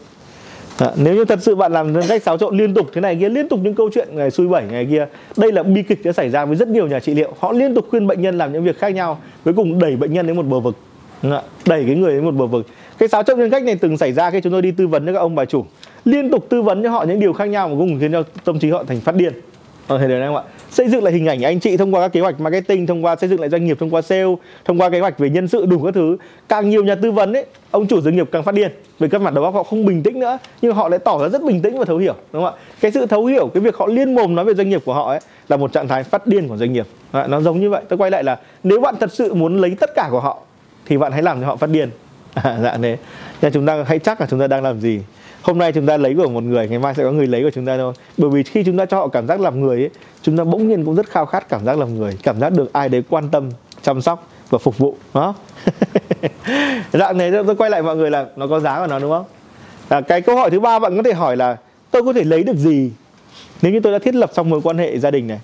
À, 0.83 0.91
nếu 0.97 1.15
như 1.15 1.25
thật 1.25 1.39
sự 1.43 1.55
bạn 1.55 1.73
làm 1.73 1.93
nhân 1.93 2.03
cách 2.09 2.23
xáo 2.23 2.39
trộn 2.39 2.57
liên 2.57 2.75
tục 2.75 2.87
thế 2.93 3.01
này 3.01 3.17
kia 3.21 3.29
liên 3.29 3.49
tục 3.49 3.61
những 3.63 3.75
câu 3.75 3.91
chuyện 3.95 4.09
ngày 4.13 4.31
xui 4.31 4.49
bảy 4.49 4.65
ngày 4.71 4.87
kia 4.91 5.07
đây 5.37 5.53
là 5.53 5.63
bi 5.63 5.83
kịch 5.83 6.05
đã 6.05 6.13
xảy 6.13 6.31
ra 6.31 6.45
với 6.45 6.57
rất 6.57 6.69
nhiều 6.69 6.87
nhà 6.87 7.01
trị 7.01 7.15
liệu. 7.15 7.35
Họ 7.39 7.53
liên 7.53 7.75
tục 7.75 7.87
khuyên 7.91 8.07
bệnh 8.07 8.23
nhân 8.23 8.39
làm 8.39 8.53
những 8.53 8.65
việc 8.65 8.79
khác 8.79 8.89
nhau 8.89 9.21
cuối 9.45 9.55
cùng 9.55 9.79
đẩy 9.79 9.97
bệnh 9.97 10.13
nhân 10.13 10.27
đến 10.27 10.37
một 10.37 10.47
bờ 10.47 10.61
vực. 10.61 10.77
Dạ, 11.23 11.43
đẩy 11.67 11.85
cái 11.87 11.95
người 11.95 12.15
đến 12.15 12.25
một 12.25 12.35
bờ 12.35 12.47
vực. 12.47 12.67
Cái 12.99 13.09
xáo 13.09 13.23
trộn 13.23 13.39
nhân 13.39 13.51
cách 13.51 13.63
này 13.63 13.77
từng 13.77 13.97
xảy 13.97 14.13
ra 14.13 14.31
khi 14.31 14.41
chúng 14.41 14.53
tôi 14.53 14.63
đi 14.63 14.71
tư 14.71 14.87
vấn 14.87 15.07
cho 15.07 15.13
các 15.13 15.19
ông 15.19 15.35
bà 15.35 15.45
chủ. 15.45 15.65
Liên 16.05 16.31
tục 16.31 16.47
tư 16.49 16.63
vấn 16.63 16.83
cho 16.83 16.91
họ 16.91 17.05
những 17.05 17.21
điều 17.21 17.33
khác 17.33 17.45
nhau 17.45 17.69
mà 17.69 17.75
cùng 17.79 18.01
khiến 18.01 18.13
cho 18.13 18.23
tâm 18.45 18.59
trí 18.59 18.71
họ 18.71 18.85
thành 18.85 19.01
phát 19.01 19.15
điên. 19.15 19.33
Ở 19.87 19.99
thế 19.99 20.09
đấy 20.09 20.23
không 20.27 20.37
ạ 20.37 20.43
xây 20.73 20.89
dựng 20.89 21.05
lại 21.05 21.13
hình 21.13 21.27
ảnh 21.27 21.43
anh 21.43 21.61
chị 21.61 21.77
thông 21.77 21.95
qua 21.95 22.01
các 22.01 22.13
kế 22.13 22.21
hoạch 22.21 22.41
marketing 22.41 22.87
thông 22.87 23.05
qua 23.05 23.17
xây 23.17 23.29
dựng 23.29 23.41
lại 23.41 23.51
doanh 23.51 23.65
nghiệp 23.65 23.77
thông 23.81 23.91
qua 23.91 24.03
sale 24.03 24.35
thông 24.65 24.81
qua 24.81 24.91
kế 24.91 25.01
hoạch 25.01 25.19
về 25.19 25.31
nhân 25.31 25.49
sự 25.49 25.67
đủ 25.67 25.83
các 25.83 25.95
thứ. 25.95 26.17
Càng 26.49 26.71
nhiều 26.71 26.85
nhà 26.85 26.95
tư 26.95 27.11
vấn 27.11 27.33
ấy 27.33 27.47
ông 27.71 27.87
chủ 27.87 28.01
doanh 28.01 28.17
nghiệp 28.17 28.29
càng 28.33 28.43
phát 28.43 28.55
điên. 28.55 28.73
Về 28.99 29.09
các 29.09 29.21
mặt 29.21 29.35
đầu 29.35 29.45
óc 29.45 29.55
họ 29.55 29.63
không 29.63 29.85
bình 29.85 30.03
tĩnh 30.03 30.21
nữa 30.21 30.39
nhưng 30.63 30.75
họ 30.75 30.89
lại 30.89 30.99
tỏ 30.99 31.23
ra 31.23 31.29
rất 31.29 31.43
bình 31.43 31.63
tĩnh 31.63 31.79
và 31.79 31.85
thấu 31.85 31.99
hiểu 31.99 32.15
đúng 32.33 32.45
không 32.45 32.55
ạ? 32.55 32.61
Cái 32.81 32.91
sự 32.91 33.07
thấu 33.07 33.27
hiểu 33.27 33.51
cái 33.55 33.61
việc 33.61 33.77
họ 33.77 33.87
liên 33.87 34.15
mồm 34.15 34.35
nói 34.35 34.45
về 34.45 34.55
doanh 34.55 34.71
nghiệp 34.71 34.83
của 34.85 34.95
họ 34.95 35.09
ấy 35.09 35.21
là 35.49 35.57
một 35.57 35.73
trạng 35.73 35.89
thái 35.89 36.05
phát 36.05 36.27
điên 36.27 36.49
của 36.49 36.57
doanh 36.57 36.73
nghiệp. 36.73 36.87
Nó 37.13 37.41
giống 37.41 37.61
như 37.61 37.71
vậy. 37.71 37.83
Tôi 37.89 37.99
quay 37.99 38.11
lại 38.11 38.25
là 38.25 38.39
nếu 38.65 38.81
bạn 38.81 38.95
thật 39.01 39.13
sự 39.13 39.35
muốn 39.35 39.61
lấy 39.61 39.77
tất 39.81 39.91
cả 39.95 40.09
của 40.11 40.21
họ 40.21 40.39
thì 40.87 40.99
bạn 40.99 41.13
hãy 41.13 41.23
làm 41.23 41.41
cho 41.41 41.47
họ 41.47 41.57
phát 41.57 41.71
điên. 41.71 41.91
À, 42.35 42.59
dạ 42.63 42.79
thế. 42.83 42.97
Nhưng 43.43 43.53
chúng 43.53 43.67
ta 43.67 43.85
hãy 43.87 43.99
chắc 43.99 44.21
là 44.21 44.27
chúng 44.31 44.41
ta 44.41 44.47
đang 44.47 44.63
làm 44.63 44.81
gì? 44.81 45.01
Hôm 45.43 45.59
nay 45.59 45.73
chúng 45.73 45.87
ta 45.87 45.97
lấy 45.97 46.15
của 46.15 46.29
một 46.29 46.43
người 46.43 46.69
ngày 46.69 46.79
mai 46.79 46.95
sẽ 46.95 47.05
có 47.05 47.11
người 47.11 47.27
lấy 47.27 47.43
của 47.43 47.51
chúng 47.51 47.67
ta 47.67 47.77
thôi. 47.77 47.93
Bởi 48.19 48.31
vì 48.31 48.43
khi 48.43 48.65
chúng 48.65 48.77
ta 48.77 48.87
cho 48.87 48.97
họ 48.97 49.09
cảm 49.09 49.27
giác 49.27 49.41
làm 49.41 49.61
người 49.61 49.79
ấy 49.79 49.91
chúng 50.23 50.37
ta 50.37 50.45
bỗng 50.45 50.69
nhiên 50.69 50.85
cũng 50.85 50.95
rất 50.95 51.07
khao 51.07 51.27
khát 51.27 51.49
cảm 51.49 51.65
giác 51.65 51.79
làm 51.79 51.99
người 51.99 52.19
cảm 52.23 52.41
giác 52.41 52.53
được 52.53 52.73
ai 52.73 52.89
đấy 52.89 53.03
quan 53.09 53.29
tâm 53.29 53.51
chăm 53.83 54.03
sóc 54.03 54.29
và 54.51 54.59
phục 54.59 54.79
vụ 54.79 54.97
đó 55.15 55.35
dạng 56.93 57.19
này 57.19 57.33
tôi 57.47 57.57
quay 57.57 57.71
lại 57.71 57.83
mọi 57.83 57.97
người 57.97 58.11
là 58.11 58.27
nó 58.37 58.47
có 58.47 58.61
giá 58.61 58.79
của 58.79 58.87
nó 58.87 58.99
đúng 58.99 59.11
không? 59.11 59.25
À, 59.89 60.01
cái 60.01 60.21
câu 60.21 60.37
hỏi 60.37 60.51
thứ 60.51 60.61
ba 60.61 60.79
bạn 60.79 60.97
có 60.97 61.03
thể 61.03 61.13
hỏi 61.13 61.37
là 61.37 61.57
tôi 61.91 62.03
có 62.03 62.13
thể 62.13 62.25
lấy 62.25 62.43
được 62.43 62.57
gì? 62.57 62.93
Nếu 63.63 63.73
như 63.73 63.81
tôi 63.81 63.93
đã 63.93 63.99
thiết 63.99 64.15
lập 64.15 64.31
xong 64.35 64.51
mối 64.51 64.61
quan 64.65 64.79
hệ 64.79 64.99
gia 64.99 65.11
đình 65.11 65.27
này. 65.27 65.41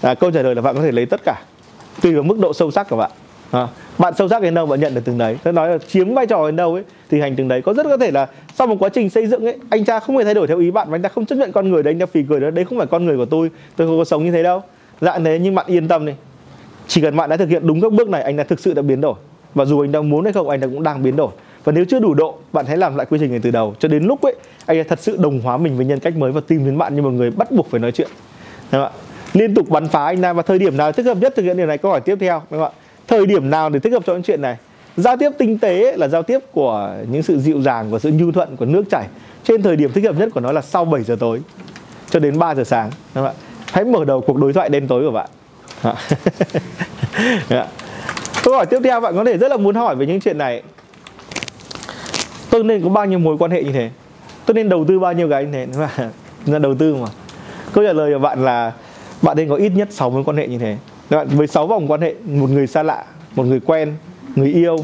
À, 0.00 0.14
câu 0.14 0.30
trả 0.30 0.42
lời 0.42 0.54
là 0.54 0.62
bạn 0.62 0.74
có 0.74 0.82
thể 0.82 0.92
lấy 0.92 1.06
tất 1.06 1.20
cả 1.24 1.42
tùy 2.02 2.14
vào 2.14 2.22
mức 2.22 2.38
độ 2.38 2.52
sâu 2.52 2.70
sắc 2.70 2.88
của 2.88 2.96
bạn. 2.96 3.10
À, 3.50 3.68
bạn 3.98 4.14
sâu 4.18 4.28
sắc 4.28 4.42
đến 4.42 4.54
đâu 4.54 4.66
bạn 4.66 4.80
nhận 4.80 4.94
được 4.94 5.00
từng 5.04 5.18
đấy. 5.18 5.38
Tôi 5.42 5.52
nói 5.52 5.68
là 5.68 5.78
chiếm 5.78 6.14
vai 6.14 6.26
trò 6.26 6.46
đến 6.46 6.56
đâu 6.56 6.74
ấy, 6.74 6.82
thì 7.10 7.20
hành 7.20 7.36
từng 7.36 7.48
đấy. 7.48 7.62
Có 7.62 7.74
rất 7.74 7.86
có 7.86 7.96
thể 7.96 8.10
là 8.10 8.26
sau 8.54 8.66
một 8.66 8.76
quá 8.78 8.88
trình 8.88 9.10
xây 9.10 9.26
dựng 9.26 9.44
ấy, 9.44 9.56
anh 9.70 9.84
cha 9.84 10.00
không 10.00 10.16
hề 10.16 10.24
thay 10.24 10.34
đổi 10.34 10.46
theo 10.46 10.58
ý 10.58 10.70
bạn 10.70 10.90
và 10.90 10.96
anh 10.96 11.02
ta 11.02 11.08
không 11.08 11.26
chấp 11.26 11.36
nhận 11.36 11.52
con 11.52 11.70
người 11.70 11.82
đấy, 11.82 11.94
anh 11.94 11.98
ta 11.98 12.06
phì 12.06 12.22
cười 12.28 12.40
đó, 12.40 12.50
đấy 12.50 12.64
không 12.64 12.78
phải 12.78 12.86
con 12.86 13.04
người 13.04 13.16
của 13.16 13.24
tôi 13.24 13.50
tôi 13.76 13.86
không 13.86 13.98
có 13.98 14.04
sống 14.04 14.24
như 14.24 14.32
thế 14.32 14.42
đâu. 14.42 14.62
Dạ 15.00 15.18
thế 15.18 15.38
nhưng 15.38 15.54
bạn 15.54 15.66
yên 15.68 15.88
tâm 15.88 16.06
đi. 16.06 16.12
Chỉ 16.88 17.00
cần 17.00 17.16
bạn 17.16 17.30
đã 17.30 17.36
thực 17.36 17.48
hiện 17.48 17.66
đúng 17.66 17.80
các 17.80 17.92
bước 17.92 18.08
này, 18.08 18.22
anh 18.22 18.36
đã 18.36 18.44
thực 18.44 18.60
sự 18.60 18.74
đã 18.74 18.82
biến 18.82 19.00
đổi. 19.00 19.14
Và 19.54 19.64
dù 19.64 19.80
anh 19.80 19.92
đang 19.92 20.10
muốn 20.10 20.24
hay 20.24 20.32
không, 20.32 20.48
anh 20.48 20.60
ta 20.60 20.66
cũng 20.66 20.82
đang 20.82 21.02
biến 21.02 21.16
đổi. 21.16 21.30
Và 21.64 21.72
nếu 21.72 21.84
chưa 21.88 22.00
đủ 22.00 22.14
độ, 22.14 22.38
bạn 22.52 22.66
hãy 22.66 22.76
làm 22.76 22.96
lại 22.96 23.06
quy 23.10 23.18
trình 23.20 23.30
này 23.30 23.40
từ 23.42 23.50
đầu. 23.50 23.74
Cho 23.78 23.88
đến 23.88 24.04
lúc 24.04 24.22
ấy, 24.22 24.34
anh 24.66 24.84
thật 24.88 25.00
sự 25.00 25.16
đồng 25.16 25.40
hóa 25.40 25.56
mình 25.56 25.76
với 25.76 25.86
nhân 25.86 25.98
cách 25.98 26.16
mới 26.16 26.32
và 26.32 26.40
tìm 26.46 26.64
đến 26.64 26.78
bạn 26.78 26.96
như 26.96 27.02
một 27.02 27.10
người 27.10 27.30
bắt 27.30 27.50
buộc 27.50 27.70
phải 27.70 27.80
nói 27.80 27.92
chuyện. 27.92 28.08
Đúng 28.72 28.82
không 28.82 28.92
ạ? 28.92 29.02
Liên 29.32 29.54
tục 29.54 29.68
bắn 29.68 29.88
phá 29.88 30.04
anh 30.04 30.22
ta 30.22 30.32
và 30.32 30.42
thời 30.42 30.58
điểm 30.58 30.76
nào 30.76 30.92
thích 30.92 31.06
hợp 31.06 31.16
nhất 31.16 31.32
thực 31.36 31.42
hiện 31.42 31.56
điều 31.56 31.66
này. 31.66 31.78
Câu 31.78 31.90
hỏi 31.90 32.00
tiếp 32.00 32.16
theo, 32.20 32.42
đúng 32.50 32.60
không 32.60 32.72
ạ? 32.72 32.85
Thời 33.08 33.26
điểm 33.26 33.50
nào 33.50 33.70
để 33.70 33.80
thích 33.80 33.92
hợp 33.92 34.02
cho 34.06 34.12
những 34.12 34.22
chuyện 34.22 34.42
này? 34.42 34.56
Giao 34.96 35.16
tiếp 35.16 35.30
tinh 35.38 35.58
tế 35.58 35.96
là 35.96 36.08
giao 36.08 36.22
tiếp 36.22 36.38
của 36.52 36.94
những 37.10 37.22
sự 37.22 37.38
dịu 37.38 37.62
dàng 37.62 37.90
của 37.90 37.98
sự 37.98 38.10
nhu 38.10 38.32
thuận 38.32 38.56
của 38.56 38.64
nước 38.64 38.84
chảy. 38.90 39.06
Trên 39.44 39.62
thời 39.62 39.76
điểm 39.76 39.92
thích 39.92 40.04
hợp 40.04 40.18
nhất 40.18 40.28
của 40.34 40.40
nó 40.40 40.52
là 40.52 40.62
sau 40.62 40.84
7 40.84 41.02
giờ 41.02 41.16
tối 41.20 41.40
cho 42.10 42.20
đến 42.20 42.38
3 42.38 42.54
giờ 42.54 42.64
sáng. 42.64 42.90
Các 43.14 43.22
bạn 43.22 43.34
hãy 43.72 43.84
mở 43.84 44.04
đầu 44.04 44.20
cuộc 44.20 44.36
đối 44.36 44.52
thoại 44.52 44.68
đêm 44.68 44.88
tối 44.88 45.04
của 45.04 45.12
bạn. 45.12 45.28
Dạ. 47.48 47.66
Câu 48.44 48.54
hỏi 48.54 48.66
tiếp 48.66 48.80
theo 48.84 49.00
bạn 49.00 49.16
có 49.16 49.24
thể 49.24 49.38
rất 49.38 49.48
là 49.48 49.56
muốn 49.56 49.74
hỏi 49.74 49.96
về 49.96 50.06
những 50.06 50.20
chuyện 50.20 50.38
này. 50.38 50.62
Tôi 52.50 52.64
nên 52.64 52.82
có 52.82 52.88
bao 52.88 53.06
nhiêu 53.06 53.18
mối 53.18 53.36
quan 53.38 53.50
hệ 53.50 53.64
như 53.64 53.72
thế? 53.72 53.90
Tôi 54.46 54.54
nên 54.54 54.68
đầu 54.68 54.84
tư 54.88 54.98
bao 54.98 55.12
nhiêu 55.12 55.28
cái 55.30 55.44
như 55.44 55.52
thế? 55.52 55.66
Là 55.78 56.10
dạ, 56.46 56.58
đầu 56.58 56.74
tư 56.74 56.94
mà. 56.94 57.06
Câu 57.72 57.84
trả 57.84 57.92
lời 57.92 58.12
của 58.12 58.18
bạn 58.18 58.44
là 58.44 58.72
bạn 59.22 59.36
nên 59.36 59.48
có 59.48 59.54
ít 59.54 59.72
nhất 59.74 59.88
6 59.90 60.10
mối 60.10 60.24
quan 60.24 60.36
hệ 60.36 60.48
như 60.48 60.58
thế 60.58 60.76
các 61.10 61.16
bạn, 61.16 61.28
với 61.28 61.46
6 61.46 61.66
vòng 61.66 61.90
quan 61.90 62.00
hệ, 62.00 62.14
một 62.24 62.50
người 62.50 62.66
xa 62.66 62.82
lạ, 62.82 63.04
một 63.36 63.44
người 63.44 63.60
quen, 63.60 63.94
người 64.36 64.52
yêu, 64.52 64.76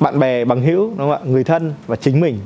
bạn 0.00 0.18
bè 0.18 0.44
bằng 0.44 0.62
hữu, 0.62 0.88
đúng 0.88 0.96
không 0.96 1.10
ạ? 1.10 1.18
Người 1.24 1.44
thân 1.44 1.74
và 1.86 1.96
chính 1.96 2.20
mình. 2.20 2.38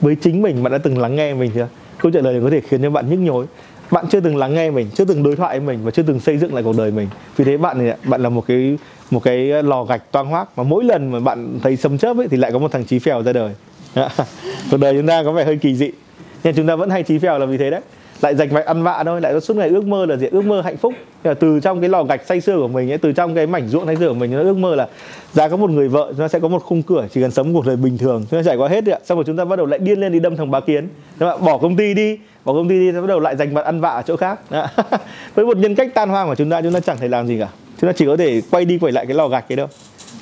Với 0.00 0.16
chính 0.20 0.42
mình, 0.42 0.62
bạn 0.62 0.72
đã 0.72 0.78
từng 0.78 0.98
lắng 0.98 1.16
nghe 1.16 1.34
mình 1.34 1.50
chưa? 1.54 1.68
Câu 1.98 2.12
trả 2.12 2.20
lời 2.20 2.32
này 2.32 2.42
có 2.42 2.50
thể 2.50 2.60
khiến 2.60 2.82
cho 2.82 2.90
bạn 2.90 3.10
nhức 3.10 3.18
nhối. 3.18 3.46
Bạn 3.90 4.04
chưa 4.10 4.20
từng 4.20 4.36
lắng 4.36 4.54
nghe 4.54 4.70
mình, 4.70 4.90
chưa 4.94 5.04
từng 5.04 5.22
đối 5.22 5.36
thoại 5.36 5.58
với 5.58 5.66
mình 5.68 5.84
và 5.84 5.90
chưa 5.90 6.02
từng 6.02 6.20
xây 6.20 6.38
dựng 6.38 6.54
lại 6.54 6.62
cuộc 6.62 6.76
đời 6.78 6.90
mình. 6.90 7.08
Vì 7.36 7.44
thế 7.44 7.56
bạn 7.56 7.78
này 7.78 7.96
bạn 8.04 8.22
là 8.22 8.28
một 8.28 8.44
cái 8.46 8.78
một 9.10 9.22
cái 9.22 9.62
lò 9.62 9.84
gạch 9.84 10.12
toang 10.12 10.26
hoác 10.26 10.58
mà 10.58 10.64
mỗi 10.64 10.84
lần 10.84 11.12
mà 11.12 11.20
bạn 11.20 11.58
thấy 11.62 11.76
sấm 11.76 11.98
chớp 11.98 12.16
ấy 12.16 12.28
thì 12.28 12.36
lại 12.36 12.52
có 12.52 12.58
một 12.58 12.72
thằng 12.72 12.84
chí 12.84 12.98
phèo 12.98 13.22
ra 13.22 13.32
đời. 13.32 13.54
Cuộc 14.70 14.76
đời 14.76 14.94
chúng 14.94 15.06
ta 15.06 15.22
có 15.24 15.32
vẻ 15.32 15.44
hơi 15.44 15.56
kỳ 15.56 15.74
dị. 15.74 15.90
Nhưng 16.44 16.54
chúng 16.54 16.66
ta 16.66 16.76
vẫn 16.76 16.90
hay 16.90 17.02
chí 17.02 17.18
phèo 17.18 17.38
là 17.38 17.46
vì 17.46 17.58
thế 17.58 17.70
đấy 17.70 17.80
lại 18.22 18.34
dành 18.34 18.48
vạch 18.48 18.66
ăn 18.66 18.82
vạ 18.82 19.02
thôi, 19.04 19.20
lại 19.20 19.32
có 19.32 19.40
suốt 19.40 19.56
ngày 19.56 19.68
ước 19.68 19.84
mơ 19.84 20.06
là 20.06 20.16
gì? 20.16 20.26
Ước 20.26 20.44
mơ 20.44 20.60
hạnh 20.60 20.76
phúc. 20.76 20.94
Là 21.24 21.34
từ 21.34 21.60
trong 21.60 21.80
cái 21.80 21.88
lò 21.88 22.04
gạch 22.04 22.26
say 22.26 22.40
sưa 22.40 22.56
của 22.56 22.68
mình 22.68 22.92
ấy, 22.92 22.98
từ 22.98 23.12
trong 23.12 23.34
cái 23.34 23.46
mảnh 23.46 23.68
ruộng 23.68 23.86
say 23.86 23.96
sưa 23.96 24.08
của 24.08 24.14
mình, 24.14 24.30
nó 24.30 24.42
ước 24.42 24.56
mơ 24.56 24.74
là 24.74 24.88
ra 25.32 25.48
có 25.48 25.56
một 25.56 25.70
người 25.70 25.88
vợ 25.88 26.06
chúng 26.08 26.18
ta 26.18 26.28
sẽ 26.28 26.38
có 26.38 26.48
một 26.48 26.62
khung 26.62 26.82
cửa, 26.82 27.06
chỉ 27.14 27.20
cần 27.20 27.30
sống 27.30 27.54
cuộc 27.54 27.66
đời 27.66 27.76
bình 27.76 27.98
thường 27.98 28.24
chúng 28.30 28.40
ta 28.40 28.42
trải 28.46 28.56
qua 28.56 28.68
hết 28.68 28.84
rồi 28.84 28.96
xong 29.04 29.18
rồi 29.18 29.24
chúng 29.24 29.36
ta 29.36 29.44
bắt 29.44 29.56
đầu 29.56 29.66
lại 29.66 29.78
điên 29.78 30.00
lên 30.00 30.12
đi 30.12 30.20
đâm 30.20 30.36
thằng 30.36 30.50
bá 30.50 30.60
kiến. 30.60 30.88
Đúng 31.18 31.44
bỏ 31.44 31.58
công 31.58 31.76
ty 31.76 31.94
đi, 31.94 32.18
bỏ 32.44 32.52
công 32.52 32.68
ty 32.68 32.78
đi 32.78 32.92
bắt 32.92 33.06
đầu 33.06 33.20
lại 33.20 33.36
dành 33.36 33.54
vặt 33.54 33.64
ăn 33.64 33.80
vạ 33.80 33.90
ở 33.90 34.02
chỗ 34.02 34.16
khác. 34.16 34.40
Với 35.34 35.46
một 35.46 35.56
nhân 35.56 35.74
cách 35.74 35.90
tan 35.94 36.08
hoang 36.08 36.28
của 36.28 36.34
chúng 36.34 36.50
ta 36.50 36.62
chúng 36.62 36.72
ta 36.72 36.80
chẳng 36.80 36.98
thể 36.98 37.08
làm 37.08 37.26
gì 37.26 37.38
cả. 37.40 37.48
Chúng 37.80 37.88
ta 37.88 37.92
chỉ 37.92 38.06
có 38.06 38.16
thể 38.16 38.42
quay 38.50 38.64
đi 38.64 38.78
quay 38.78 38.92
lại 38.92 39.06
cái 39.06 39.14
lò 39.14 39.28
gạch 39.28 39.52
ấy 39.52 39.56
đâu 39.56 39.68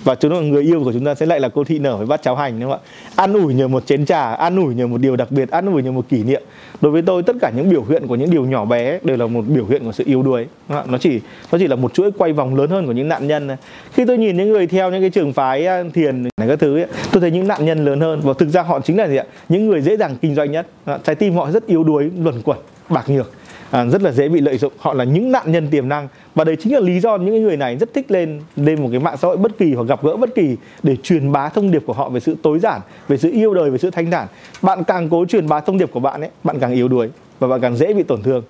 và 0.04 0.14
chúng 0.14 0.30
ta, 0.30 0.40
người 0.40 0.62
yêu 0.62 0.84
của 0.84 0.92
chúng 0.92 1.04
ta 1.04 1.14
sẽ 1.14 1.26
lại 1.26 1.40
là 1.40 1.48
cô 1.48 1.64
thị 1.64 1.78
nở 1.78 1.96
với 1.96 2.06
bát 2.06 2.22
cháo 2.22 2.36
hành, 2.36 2.60
đúng 2.60 2.70
không 2.70 2.80
ạ? 2.84 2.88
An 3.16 3.32
ủi 3.32 3.54
nhờ 3.54 3.68
một 3.68 3.86
chén 3.86 4.06
trà, 4.06 4.32
an 4.32 4.56
ủi 4.56 4.74
nhờ 4.74 4.86
một 4.86 4.98
điều 5.00 5.16
đặc 5.16 5.30
biệt, 5.30 5.50
an 5.50 5.66
ủi 5.66 5.82
nhờ 5.82 5.92
một 5.92 6.08
kỷ 6.08 6.22
niệm 6.22 6.42
đối 6.80 6.92
với 6.92 7.02
tôi 7.02 7.22
tất 7.22 7.36
cả 7.40 7.52
những 7.56 7.70
biểu 7.70 7.84
hiện 7.88 8.06
của 8.06 8.14
những 8.14 8.30
điều 8.30 8.44
nhỏ 8.44 8.64
bé 8.64 8.98
đều 9.04 9.16
là 9.16 9.26
một 9.26 9.44
biểu 9.48 9.66
hiện 9.66 9.84
của 9.84 9.92
sự 9.92 10.04
yếu 10.06 10.22
đuối. 10.22 10.46
Nó 10.68 10.98
chỉ 11.00 11.20
nó 11.52 11.58
chỉ 11.58 11.66
là 11.66 11.76
một 11.76 11.94
chuỗi 11.94 12.10
quay 12.18 12.32
vòng 12.32 12.56
lớn 12.56 12.70
hơn 12.70 12.86
của 12.86 12.92
những 12.92 13.08
nạn 13.08 13.26
nhân 13.26 13.48
khi 13.92 14.04
tôi 14.04 14.18
nhìn 14.18 14.36
những 14.36 14.48
người 14.48 14.66
theo 14.66 14.90
những 14.90 15.00
cái 15.00 15.10
trường 15.10 15.32
phái 15.32 15.66
thiền 15.94 16.22
này 16.22 16.48
các 16.48 16.58
thứ 16.58 16.76
ấy, 16.76 16.86
tôi 17.12 17.20
thấy 17.20 17.30
những 17.30 17.48
nạn 17.48 17.64
nhân 17.64 17.84
lớn 17.84 18.00
hơn. 18.00 18.20
Và 18.24 18.32
thực 18.38 18.48
ra 18.48 18.62
họ 18.62 18.80
chính 18.80 18.96
là 18.96 19.08
gì 19.08 19.16
ạ? 19.16 19.24
Những 19.48 19.66
người 19.68 19.80
dễ 19.80 19.96
dàng 19.96 20.16
kinh 20.20 20.34
doanh 20.34 20.52
nhất. 20.52 20.66
Trái 21.04 21.14
tim 21.14 21.34
họ 21.34 21.50
rất 21.50 21.66
yếu 21.66 21.84
đuối 21.84 22.10
luẩn 22.18 22.42
quẩn 22.42 22.58
bạc 22.88 23.10
nhược 23.10 23.30
à, 23.70 23.84
rất 23.84 24.02
là 24.02 24.12
dễ 24.12 24.28
bị 24.28 24.40
lợi 24.40 24.58
dụng. 24.58 24.72
Họ 24.78 24.94
là 24.94 25.04
những 25.04 25.32
nạn 25.32 25.52
nhân 25.52 25.68
tiềm 25.70 25.88
năng. 25.88 26.08
Và 26.34 26.44
đấy 26.44 26.56
chính 26.56 26.74
là 26.74 26.80
lý 26.80 27.00
do 27.00 27.16
những 27.16 27.42
người 27.42 27.56
này 27.56 27.76
rất 27.76 27.94
thích 27.94 28.10
lên 28.10 28.40
lên 28.56 28.82
một 28.82 28.88
cái 28.90 29.00
mạng 29.00 29.16
xã 29.16 29.28
hội 29.28 29.36
bất 29.36 29.58
kỳ 29.58 29.74
hoặc 29.74 29.84
gặp 29.88 30.02
gỡ 30.02 30.16
bất 30.16 30.34
kỳ 30.34 30.56
để 30.82 30.96
truyền 30.96 31.32
bá 31.32 31.48
thông 31.48 31.70
điệp 31.70 31.82
của 31.86 31.92
họ 31.92 32.08
về 32.08 32.20
sự 32.20 32.36
tối 32.42 32.58
giản 32.58 32.80
về 33.08 33.16
sự 33.16 33.30
yêu 33.30 33.54
đời 33.54 33.70
về 33.70 33.78
sự 33.78 33.90
thanh 33.90 34.10
thản. 34.10 34.26
Bạn 34.62 34.84
càng 34.84 35.08
cố 35.08 35.24
truyền 35.24 35.48
bá 35.48 35.60
thông 35.60 35.78
điệp 35.78 35.92
của 35.92 36.00
bạn 36.00 36.20
ấy 36.20 36.30
bạn 36.44 36.58
càng 36.60 36.72
yếu 36.72 36.88
đuối 36.88 37.10
và 37.38 37.48
bạn 37.48 37.60
càng 37.60 37.76
dễ 37.76 37.92
bị 37.92 38.02
tổn 38.02 38.22
thương. 38.22 38.42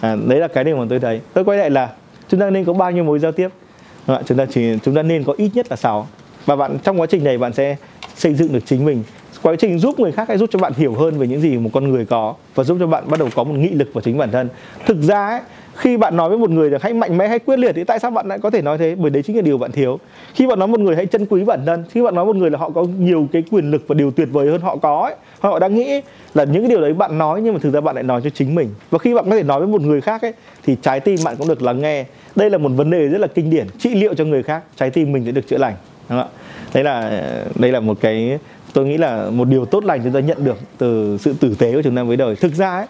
À, 0.00 0.16
đấy 0.26 0.40
là 0.40 0.48
cái 0.48 0.64
điều 0.64 0.76
mà 0.76 0.84
tôi 0.88 1.00
thấy. 1.00 1.20
Tôi 1.32 1.44
quay 1.44 1.58
lại 1.58 1.70
là 1.70 1.92
chúng 2.28 2.40
ta 2.40 2.50
nên 2.50 2.64
có 2.64 2.72
bao 2.72 2.90
nhiêu 2.90 3.04
mối 3.04 3.18
giao 3.18 3.32
tiếp? 3.32 3.48
Chúng 4.26 4.38
ta 4.38 4.46
chỉ 4.50 4.78
chúng 4.84 4.94
ta 4.94 5.02
nên 5.02 5.24
có 5.24 5.34
ít 5.36 5.50
nhất 5.54 5.66
là 5.70 5.76
6 5.76 6.08
và 6.46 6.56
bạn 6.56 6.78
trong 6.82 7.00
quá 7.00 7.06
trình 7.06 7.24
này 7.24 7.38
bạn 7.38 7.52
sẽ 7.52 7.76
xây 8.16 8.34
dựng 8.34 8.52
được 8.52 8.66
chính 8.66 8.84
mình 8.84 9.02
quá 9.42 9.56
trình 9.56 9.78
giúp 9.78 10.00
người 10.00 10.12
khác 10.12 10.28
hay 10.28 10.38
giúp 10.38 10.50
cho 10.52 10.58
bạn 10.58 10.72
hiểu 10.76 10.94
hơn 10.94 11.18
về 11.18 11.26
những 11.26 11.40
gì 11.40 11.56
một 11.56 11.70
con 11.72 11.88
người 11.88 12.04
có 12.04 12.34
và 12.54 12.64
giúp 12.64 12.76
cho 12.80 12.86
bạn 12.86 13.04
bắt 13.10 13.20
đầu 13.20 13.28
có 13.34 13.44
một 13.44 13.54
nghị 13.54 13.68
lực 13.68 13.88
vào 13.92 14.02
chính 14.02 14.18
bản 14.18 14.30
thân. 14.30 14.48
Thực 14.86 15.02
ra 15.02 15.28
ấy, 15.28 15.40
khi 15.74 15.96
bạn 15.96 16.16
nói 16.16 16.28
với 16.28 16.38
một 16.38 16.50
người 16.50 16.70
được 16.70 16.82
hãy 16.82 16.92
mạnh 16.92 17.18
mẽ 17.18 17.28
hay 17.28 17.38
quyết 17.38 17.58
liệt 17.58 17.72
thì 17.72 17.84
tại 17.84 17.98
sao 17.98 18.10
bạn 18.10 18.28
lại 18.28 18.38
có 18.38 18.50
thể 18.50 18.62
nói 18.62 18.78
thế? 18.78 18.94
Bởi 18.94 19.10
đấy 19.10 19.22
chính 19.22 19.36
là 19.36 19.42
điều 19.42 19.58
bạn 19.58 19.72
thiếu. 19.72 19.98
Khi 20.34 20.46
bạn 20.46 20.58
nói 20.58 20.68
một 20.68 20.80
người 20.80 20.96
hãy 20.96 21.06
trân 21.06 21.26
quý 21.26 21.44
bản 21.44 21.66
thân 21.66 21.84
khi 21.90 22.02
bạn 22.02 22.14
nói 22.14 22.24
một 22.24 22.36
người 22.36 22.50
là 22.50 22.58
họ 22.58 22.70
có 22.70 22.86
nhiều 22.98 23.28
cái 23.32 23.42
quyền 23.50 23.70
lực 23.70 23.84
và 23.86 23.94
điều 23.94 24.10
tuyệt 24.10 24.28
vời 24.32 24.50
hơn 24.50 24.60
họ 24.60 24.76
có 24.76 25.02
ấy, 25.02 25.14
họ 25.40 25.58
đang 25.58 25.74
nghĩ 25.74 26.00
là 26.34 26.44
những 26.44 26.62
cái 26.62 26.68
điều 26.68 26.80
đấy 26.80 26.92
bạn 26.92 27.18
nói 27.18 27.40
nhưng 27.42 27.54
mà 27.54 27.60
thực 27.62 27.74
ra 27.74 27.80
bạn 27.80 27.94
lại 27.94 28.04
nói 28.04 28.20
cho 28.24 28.30
chính 28.30 28.54
mình. 28.54 28.68
Và 28.90 28.98
khi 28.98 29.14
bạn 29.14 29.30
có 29.30 29.36
thể 29.36 29.42
nói 29.42 29.58
với 29.58 29.68
một 29.68 29.80
người 29.80 30.00
khác 30.00 30.22
ấy 30.22 30.32
thì 30.64 30.76
trái 30.82 31.00
tim 31.00 31.18
bạn 31.24 31.36
cũng 31.36 31.48
được 31.48 31.62
lắng 31.62 31.82
nghe. 31.82 32.04
Đây 32.36 32.50
là 32.50 32.58
một 32.58 32.70
vấn 32.76 32.90
đề 32.90 33.08
rất 33.08 33.20
là 33.20 33.26
kinh 33.26 33.50
điển 33.50 33.66
trị 33.78 33.94
liệu 33.94 34.14
cho 34.14 34.24
người 34.24 34.42
khác 34.42 34.62
trái 34.76 34.90
tim 34.90 35.12
mình 35.12 35.24
sẽ 35.24 35.32
được 35.32 35.48
chữa 35.48 35.58
lành. 35.58 35.74
Đúng 36.08 36.18
không 36.18 36.28
ạ? 36.28 36.34
Đấy 36.74 36.84
là 36.84 37.22
đây 37.54 37.72
là 37.72 37.80
một 37.80 37.98
cái 38.00 38.38
tôi 38.72 38.86
nghĩ 38.86 38.98
là 38.98 39.30
một 39.30 39.48
điều 39.48 39.64
tốt 39.64 39.84
lành 39.84 40.00
chúng 40.04 40.12
ta 40.12 40.20
nhận 40.20 40.44
được 40.44 40.56
từ 40.78 41.18
sự 41.20 41.34
tử 41.40 41.54
tế 41.58 41.72
của 41.72 41.82
chúng 41.82 41.96
ta 41.96 42.02
với 42.02 42.16
đời 42.16 42.36
thực 42.36 42.54
ra 42.54 42.70
ấy 42.70 42.86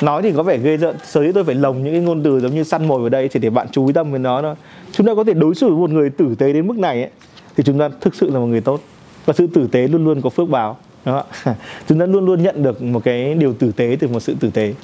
nói 0.00 0.22
thì 0.22 0.32
có 0.36 0.42
vẻ 0.42 0.58
ghê 0.58 0.76
rợn 0.76 0.96
sở 1.04 1.22
dĩ 1.22 1.32
tôi 1.32 1.44
phải 1.44 1.54
lồng 1.54 1.84
những 1.84 1.94
cái 1.94 2.02
ngôn 2.02 2.22
từ 2.22 2.40
giống 2.40 2.54
như 2.54 2.64
săn 2.64 2.88
mồi 2.88 3.00
vào 3.00 3.08
đây 3.08 3.28
chỉ 3.28 3.38
để 3.38 3.50
bạn 3.50 3.66
chú 3.72 3.86
ý 3.86 3.92
tâm 3.92 4.10
với 4.10 4.18
nó 4.18 4.42
thôi 4.42 4.54
chúng 4.92 5.06
ta 5.06 5.14
có 5.14 5.24
thể 5.24 5.34
đối 5.34 5.54
xử 5.54 5.68
với 5.68 5.76
một 5.76 5.90
người 5.90 6.10
tử 6.10 6.34
tế 6.38 6.52
đến 6.52 6.66
mức 6.66 6.78
này 6.78 7.02
ấy, 7.02 7.10
thì 7.56 7.64
chúng 7.64 7.78
ta 7.78 7.88
thực 8.00 8.14
sự 8.14 8.30
là 8.30 8.38
một 8.38 8.46
người 8.46 8.60
tốt 8.60 8.80
và 9.26 9.34
sự 9.36 9.46
tử 9.46 9.68
tế 9.72 9.88
luôn 9.88 10.04
luôn 10.04 10.22
có 10.22 10.30
phước 10.30 10.48
báo 10.48 10.76
đó 11.04 11.24
chúng 11.88 11.98
ta 11.98 12.06
luôn 12.06 12.26
luôn 12.26 12.42
nhận 12.42 12.62
được 12.62 12.82
một 12.82 13.04
cái 13.04 13.34
điều 13.34 13.52
tử 13.52 13.72
tế 13.76 13.96
từ 14.00 14.08
một 14.08 14.20
sự 14.20 14.34
tử 14.40 14.50
tế 14.50 14.74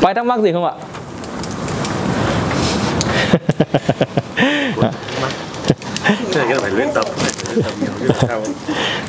có 0.00 0.08
ai 0.08 0.14
thắc 0.14 0.26
mắc 0.26 0.40
gì 0.40 0.52
không 0.52 0.64
ạ 0.64 0.72
cái 6.34 6.46
này 6.46 6.58
phải 6.60 6.70
luyện 6.70 6.88
tập 6.94 7.04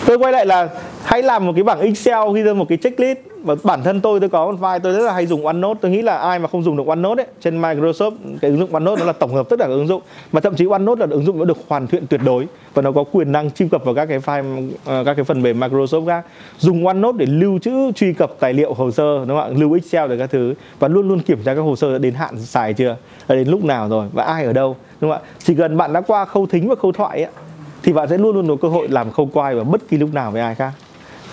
tôi 0.05 0.17
quay 0.17 0.33
lại 0.33 0.45
là 0.45 0.69
hãy 1.03 1.23
làm 1.23 1.45
một 1.45 1.51
cái 1.55 1.63
bảng 1.63 1.79
Excel 1.79 2.17
ghi 2.35 2.41
ra 2.41 2.53
một 2.53 2.65
cái 2.69 2.77
checklist. 2.77 3.19
Và 3.43 3.55
bản 3.63 3.83
thân 3.83 4.01
tôi 4.01 4.19
tôi 4.19 4.29
có 4.29 4.45
một 4.45 4.59
file 4.61 4.79
tôi 4.79 4.93
rất 4.93 5.05
là 5.05 5.13
hay 5.13 5.25
dùng 5.25 5.45
OneNote. 5.45 5.79
Tôi 5.81 5.91
nghĩ 5.91 6.01
là 6.01 6.17
ai 6.17 6.39
mà 6.39 6.47
không 6.47 6.63
dùng 6.63 6.77
được 6.77 6.87
OneNote 6.87 7.23
ấy 7.23 7.27
trên 7.41 7.61
Microsoft 7.61 8.11
cái 8.41 8.51
ứng 8.51 8.59
dụng 8.59 8.73
OneNote 8.73 8.99
nó 8.99 9.05
là 9.05 9.13
tổng 9.13 9.33
hợp 9.33 9.49
tất 9.49 9.55
cả 9.59 9.65
các 9.65 9.71
ứng 9.71 9.87
dụng. 9.87 10.01
Mà 10.31 10.41
thậm 10.41 10.55
chí 10.55 10.65
OneNote 10.65 10.99
là 10.99 11.07
ứng 11.09 11.25
dụng 11.25 11.39
nó 11.39 11.45
được 11.45 11.57
hoàn 11.67 11.87
thiện 11.87 12.07
tuyệt 12.07 12.21
đối 12.25 12.47
và 12.73 12.81
nó 12.81 12.91
có 12.91 13.03
quyền 13.11 13.31
năng 13.31 13.51
truy 13.51 13.67
cập 13.67 13.85
vào 13.85 13.95
các 13.95 14.05
cái 14.05 14.19
file 14.19 14.69
ờ, 14.85 15.03
các 15.03 15.13
cái 15.13 15.23
phần 15.23 15.41
mềm 15.41 15.59
Microsoft 15.59 16.07
khác. 16.07 16.25
Dùng 16.59 16.87
OneNote 16.87 17.17
để 17.17 17.25
lưu 17.25 17.59
trữ 17.59 17.91
truy 17.95 18.13
cập 18.13 18.31
tài 18.39 18.53
liệu 18.53 18.73
hồ 18.73 18.91
sơ 18.91 19.25
đúng 19.25 19.37
không 19.37 19.53
ạ? 19.53 19.57
Lưu 19.57 19.73
Excel 19.73 20.09
để 20.09 20.17
các 20.17 20.29
thứ. 20.31 20.53
Và 20.79 20.87
luôn 20.87 21.07
luôn 21.07 21.19
kiểm 21.19 21.43
tra 21.43 21.55
các 21.55 21.61
hồ 21.61 21.75
sơ 21.75 21.91
đã 21.91 21.97
đến 21.97 22.13
hạn 22.13 22.39
xài 22.39 22.73
chưa? 22.73 22.97
Đến 23.27 23.47
lúc 23.47 23.63
nào 23.63 23.89
rồi? 23.89 24.07
Và 24.13 24.23
ai 24.23 24.45
ở 24.45 24.53
đâu? 24.53 24.75
Đúng 25.01 25.11
không 25.11 25.21
ạ? 25.21 25.29
Chỉ 25.39 25.55
cần 25.55 25.77
bạn 25.77 25.93
đã 25.93 26.01
qua 26.01 26.25
khâu 26.25 26.45
thính 26.45 26.69
và 26.69 26.75
khâu 26.75 26.91
thoại 26.91 27.23
ấy, 27.23 27.31
thì 27.87 27.93
bạn 27.93 28.07
sẽ 28.09 28.17
luôn 28.17 28.35
luôn 28.35 28.47
có 28.47 28.55
cơ 28.61 28.67
hội 28.67 28.87
làm 28.87 29.11
khâu 29.11 29.29
quay 29.33 29.55
vào 29.55 29.63
bất 29.63 29.81
kỳ 29.89 29.97
lúc 29.97 30.13
nào 30.13 30.31
với 30.31 30.41
ai 30.41 30.55
khác. 30.55 30.71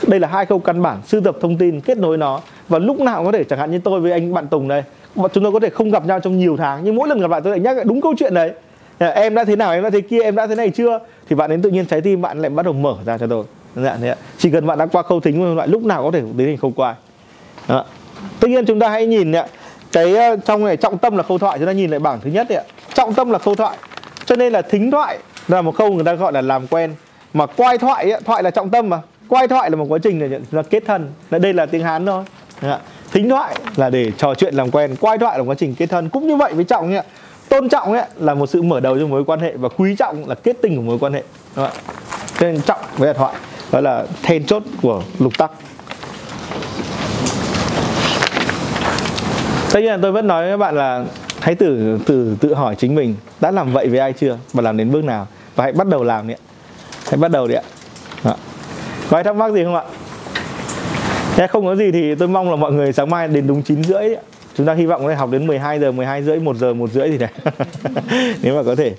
Đây 0.07 0.21
là 0.21 0.29
hai 0.29 0.47
khâu 0.47 0.59
căn 0.59 0.83
bản 0.83 0.99
sưu 1.07 1.21
tập 1.21 1.37
thông 1.41 1.57
tin 1.57 1.81
kết 1.81 1.99
nối 1.99 2.19
nó. 2.19 2.41
Và 2.69 2.79
lúc 2.79 3.01
nào 3.01 3.25
có 3.25 3.33
thể 3.33 3.45
chẳng 3.45 3.59
hạn 3.59 3.71
như 3.71 3.79
tôi 3.79 4.01
với 4.01 4.13
anh 4.13 4.35
bạn 4.35 4.49
Tùng 4.49 4.69
đây 4.69 4.83
chúng 5.17 5.45
tôi 5.45 5.53
có 5.53 5.61
thể 5.61 5.71
không 5.71 5.91
gặp 5.91 6.07
nhau 6.07 6.21
trong 6.21 6.39
nhiều 6.39 6.57
tháng 6.57 6.85
nhưng 6.85 6.95
mỗi 6.95 7.09
lần 7.09 7.21
gặp 7.21 7.31
lại 7.31 7.41
tôi 7.45 7.51
lại 7.51 7.61
nhắc 7.61 7.77
lại 7.77 7.85
đúng 7.85 8.01
câu 8.01 8.15
chuyện 8.19 8.35
đấy. 8.35 8.53
Em 8.99 9.35
đã 9.35 9.45
thế 9.45 9.57
nào 9.57 9.73
em 9.73 9.83
đã 9.83 9.91
thế 9.91 10.01
kia 10.01 10.23
em 10.23 10.37
đã 10.37 10.47
thế 10.47 10.55
này 10.55 10.71
chưa? 10.71 10.99
Thì 11.29 11.37
bạn 11.37 11.51
đến 11.51 11.63
tự 11.63 11.71
nhiên 11.71 11.87
trái 11.87 12.01
tim 12.01 12.23
bạn 12.23 12.43
lại 12.43 12.51
bắt 12.51 12.63
đầu 12.63 12.73
mở 12.73 12.97
ra 13.07 13.19
cho 13.19 13.27
tôi. 13.27 13.45
Dạ, 13.77 13.97
thế 14.01 14.09
ạ. 14.09 14.17
chỉ 14.39 14.51
cần 14.51 14.67
bạn 14.67 14.79
đã 14.79 14.87
qua 14.87 15.03
khâu 15.03 15.21
thính 15.21 15.57
loại 15.57 15.69
lúc 15.69 15.83
nào 15.83 16.03
có 16.03 16.11
thể 16.11 16.23
tiến 16.39 16.47
hành 16.47 16.57
khâu 16.57 16.73
quay. 16.77 16.95
Đó. 17.69 17.85
tất 18.41 18.49
nhiên 18.49 18.67
chúng 18.67 18.81
ta 18.81 18.89
hãy 18.89 19.07
nhìn 19.07 19.33
ạ 19.33 19.47
cái 19.93 20.17
ờ, 20.17 20.37
trong 20.37 20.65
này 20.65 20.77
trọng 20.77 20.99
tâm 20.99 21.17
là 21.17 21.23
khâu 21.23 21.39
thoại 21.39 21.59
chúng 21.59 21.67
ta 21.67 21.73
nhìn 21.73 21.91
lại 21.91 22.01
bảng 22.01 22.21
thứ 22.21 22.31
nhất 22.31 22.49
ạ. 22.49 22.63
Trọng 22.95 23.15
tâm 23.15 23.31
là 23.31 23.39
khâu 23.39 23.55
thoại. 23.55 23.77
Cho 24.27 24.37
nên 24.37 24.53
là 24.53 24.63
thính 24.63 24.91
thoại 24.91 25.19
là 25.49 25.63
một 25.63 25.75
khâu 25.75 25.93
người 25.93 26.05
ta 26.05 26.15
gọi 26.15 26.33
là 26.33 26.41
làm 26.41 26.67
quen. 26.67 26.95
Mà 27.35 27.47
quay 27.47 27.79
thoại 27.79 28.11
ấy, 28.11 28.21
thoại 28.25 28.43
là 28.43 28.51
trọng 28.51 28.71
tâm 28.71 28.91
mà. 28.91 29.01
Quay 29.29 29.49
thoại 29.49 29.71
là 29.71 29.77
một 29.77 29.87
quá 29.89 29.99
trình 30.03 30.31
để 30.31 30.41
là 30.51 30.63
kết 30.63 30.83
thân. 30.87 31.13
Là 31.31 31.39
đây 31.39 31.53
là 31.53 31.67
tiếng 31.67 31.85
hán 31.85 32.07
thôi. 32.07 32.25
Thính 33.13 33.29
thoại 33.29 33.57
là 33.77 33.91
để 33.91 34.13
trò 34.17 34.35
chuyện 34.35 34.55
làm 34.55 34.71
quen. 34.71 34.97
Quay 35.01 35.19
thoại 35.19 35.39
là 35.39 35.45
quá 35.45 35.55
trình 35.59 35.75
kết 35.75 35.87
thân. 35.87 36.09
Cũng 36.09 36.27
như 36.27 36.37
vậy 36.37 36.53
với 36.55 36.65
trọng 36.65 36.95
ấy, 36.95 37.03
tôn 37.49 37.69
trọng 37.69 37.93
ấy 37.93 38.03
là 38.21 38.35
một 38.35 38.47
sự 38.47 38.63
mở 38.63 38.81
đầu 38.81 38.99
cho 38.99 39.07
mối 39.07 39.25
quan 39.25 39.41
hệ 39.41 39.57
và 39.57 39.69
quý 39.69 39.97
trọng 39.97 40.29
là 40.29 40.35
kết 40.35 40.57
tinh 40.63 40.77
của 40.77 40.83
mối 40.83 40.99
quan 40.99 41.13
hệ. 41.13 41.23
Cho 41.57 41.71
nên 42.41 42.63
trọng 42.63 42.81
với 42.97 43.15
thoại 43.15 43.35
đó 43.73 43.81
là 43.81 44.05
then 44.23 44.47
chốt 44.47 44.63
của 44.83 45.03
lục 45.19 45.33
tắc. 45.39 45.51
Tất 49.73 49.81
nhiên 49.81 50.03
tôi 50.03 50.13
vẫn 50.13 50.27
nói 50.27 50.43
với 50.43 50.53
các 50.53 50.57
bạn 50.57 50.77
là 50.77 51.05
hãy 51.45 51.55
tự 51.55 51.99
tự 52.07 52.37
tự 52.41 52.55
hỏi 52.55 52.75
chính 52.75 52.95
mình 52.95 53.15
đã 53.41 53.51
làm 53.51 53.73
vậy 53.73 53.89
với 53.89 53.99
ai 53.99 54.13
chưa? 54.13 54.39
Và 54.53 54.63
làm 54.63 54.77
đến 54.77 54.93
bước 54.93 55.05
nào? 55.05 55.27
Và 55.57 55.65
hãy 55.65 55.73
bắt 55.73 55.87
đầu 55.87 56.05
làm 56.05 56.29
đi 56.29 56.35
ạ. 56.35 56.41
Hãy 57.07 57.17
bắt 57.17 57.31
đầu 57.31 57.49
đi 57.49 57.55
ạ. 57.55 57.63
Đó. 58.25 58.35
có 59.11 59.17
ai 59.17 59.25
thắc 59.25 59.37
mắc 59.37 59.53
gì 59.53 59.65
không 59.65 59.75
ạ? 59.75 59.83
Nếu 61.39 61.49
không 61.49 61.67
có 61.67 61.77
gì 61.77 61.93
thì 61.93 62.15
tôi 62.15 62.29
mong 62.29 62.51
là 62.51 62.57
mọi 62.57 62.73
người 62.73 62.93
sáng 62.93 63.11
mai 63.11 63.29
đến 63.29 63.47
đúng 63.47 63.63
9 63.63 63.85
rưỡi 63.85 64.01
đấy. 64.01 64.17
Chúng 64.57 64.67
ta 64.67 64.75
hy 64.75 64.87
vọng 64.87 65.03
có 65.03 65.09
thể 65.09 65.15
học 65.15 65.31
đến 65.31 65.47
12 65.47 65.81
giờ, 65.81 65.93
12 65.93 66.23
rưỡi, 66.23 66.39
1 66.39 66.57
giờ, 66.57 66.75
1 66.75 66.91
rưỡi 66.91 67.11
gì 67.11 67.19
này 67.19 67.33
Nếu 68.43 68.57
mà 68.57 68.63
có 68.63 68.75
thể. 68.75 68.95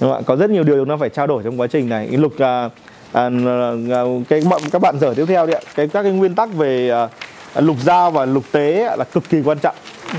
Đúng 0.00 0.12
không? 0.12 0.24
Có 0.24 0.36
rất 0.36 0.50
nhiều 0.50 0.62
điều 0.62 0.76
chúng 0.76 0.88
ta 0.88 0.96
phải 1.00 1.08
trao 1.08 1.26
đổi 1.26 1.42
trong 1.42 1.60
quá 1.60 1.66
trình 1.66 1.88
này. 1.88 2.06
Cái 2.10 2.18
lục 2.18 2.32
à, 2.38 2.70
à, 3.12 3.30
à 3.90 4.02
cái 4.28 4.40
bọn 4.50 4.62
các 4.72 4.82
bạn 4.82 4.98
dở 5.00 5.14
tiếp 5.16 5.24
theo 5.28 5.46
đi 5.46 5.52
ạ. 5.52 5.60
Cái 5.74 5.88
các 5.88 6.02
cái 6.02 6.12
nguyên 6.12 6.34
tắc 6.34 6.54
về 6.54 6.90
à, 6.90 7.60
lục 7.60 7.76
giao 7.84 8.10
và 8.10 8.24
lục 8.24 8.44
tế 8.52 8.96
là 8.98 9.04
cực 9.04 9.28
kỳ 9.28 9.42
quan 9.42 9.58
trọng. 9.58 9.74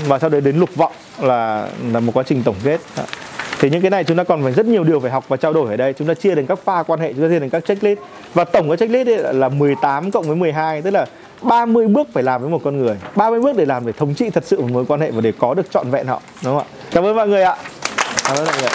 Và 0.06 0.18
sau 0.18 0.30
đấy 0.30 0.40
đến 0.40 0.56
lục 0.56 0.74
vọng 0.76 0.92
là 1.20 1.68
là 1.92 2.00
một 2.00 2.12
quá 2.14 2.22
trình 2.26 2.42
tổng 2.42 2.56
kết. 2.64 2.80
Thì 3.60 3.70
những 3.70 3.80
cái 3.80 3.90
này 3.90 4.04
chúng 4.04 4.16
ta 4.16 4.24
còn 4.24 4.42
phải 4.42 4.52
rất 4.52 4.66
nhiều 4.66 4.84
điều 4.84 5.00
phải 5.00 5.10
học 5.10 5.24
và 5.28 5.36
trao 5.36 5.52
đổi 5.52 5.70
ở 5.70 5.76
đây. 5.76 5.92
Chúng 5.92 6.08
ta 6.08 6.14
chia 6.14 6.34
thành 6.34 6.46
các 6.46 6.58
pha 6.64 6.82
quan 6.82 7.00
hệ, 7.00 7.12
chúng 7.12 7.22
ta 7.22 7.28
chia 7.28 7.40
thành 7.40 7.50
các 7.50 7.64
checklist. 7.64 8.00
Và 8.34 8.44
tổng 8.44 8.68
cái 8.68 8.76
checklist 8.76 9.08
ấy 9.08 9.34
là 9.34 9.48
18 9.48 10.10
cộng 10.10 10.26
với 10.26 10.36
12 10.36 10.82
tức 10.82 10.90
là 10.90 11.06
30 11.42 11.86
bước 11.86 12.08
phải 12.12 12.22
làm 12.22 12.40
với 12.40 12.50
một 12.50 12.60
con 12.64 12.78
người. 12.78 12.96
30 13.16 13.40
bước 13.40 13.56
để 13.56 13.64
làm 13.64 13.86
để 13.86 13.92
thống 13.92 14.14
trị 14.14 14.30
thật 14.30 14.44
sự 14.46 14.60
một 14.60 14.68
mối 14.72 14.84
quan 14.86 15.00
hệ 15.00 15.10
và 15.10 15.20
để 15.20 15.32
có 15.38 15.54
được 15.54 15.70
trọn 15.70 15.90
vẹn 15.90 16.06
họ. 16.06 16.22
Đúng 16.44 16.58
không 16.58 16.66
ạ? 16.68 16.86
Cảm 16.90 17.04
ơn 17.04 17.16
mọi 17.16 17.28
người 17.28 17.42
ạ. 17.42 17.56
Cảm 18.24 18.36
ơn 18.36 18.44
mọi 18.44 18.54
người 18.60 18.70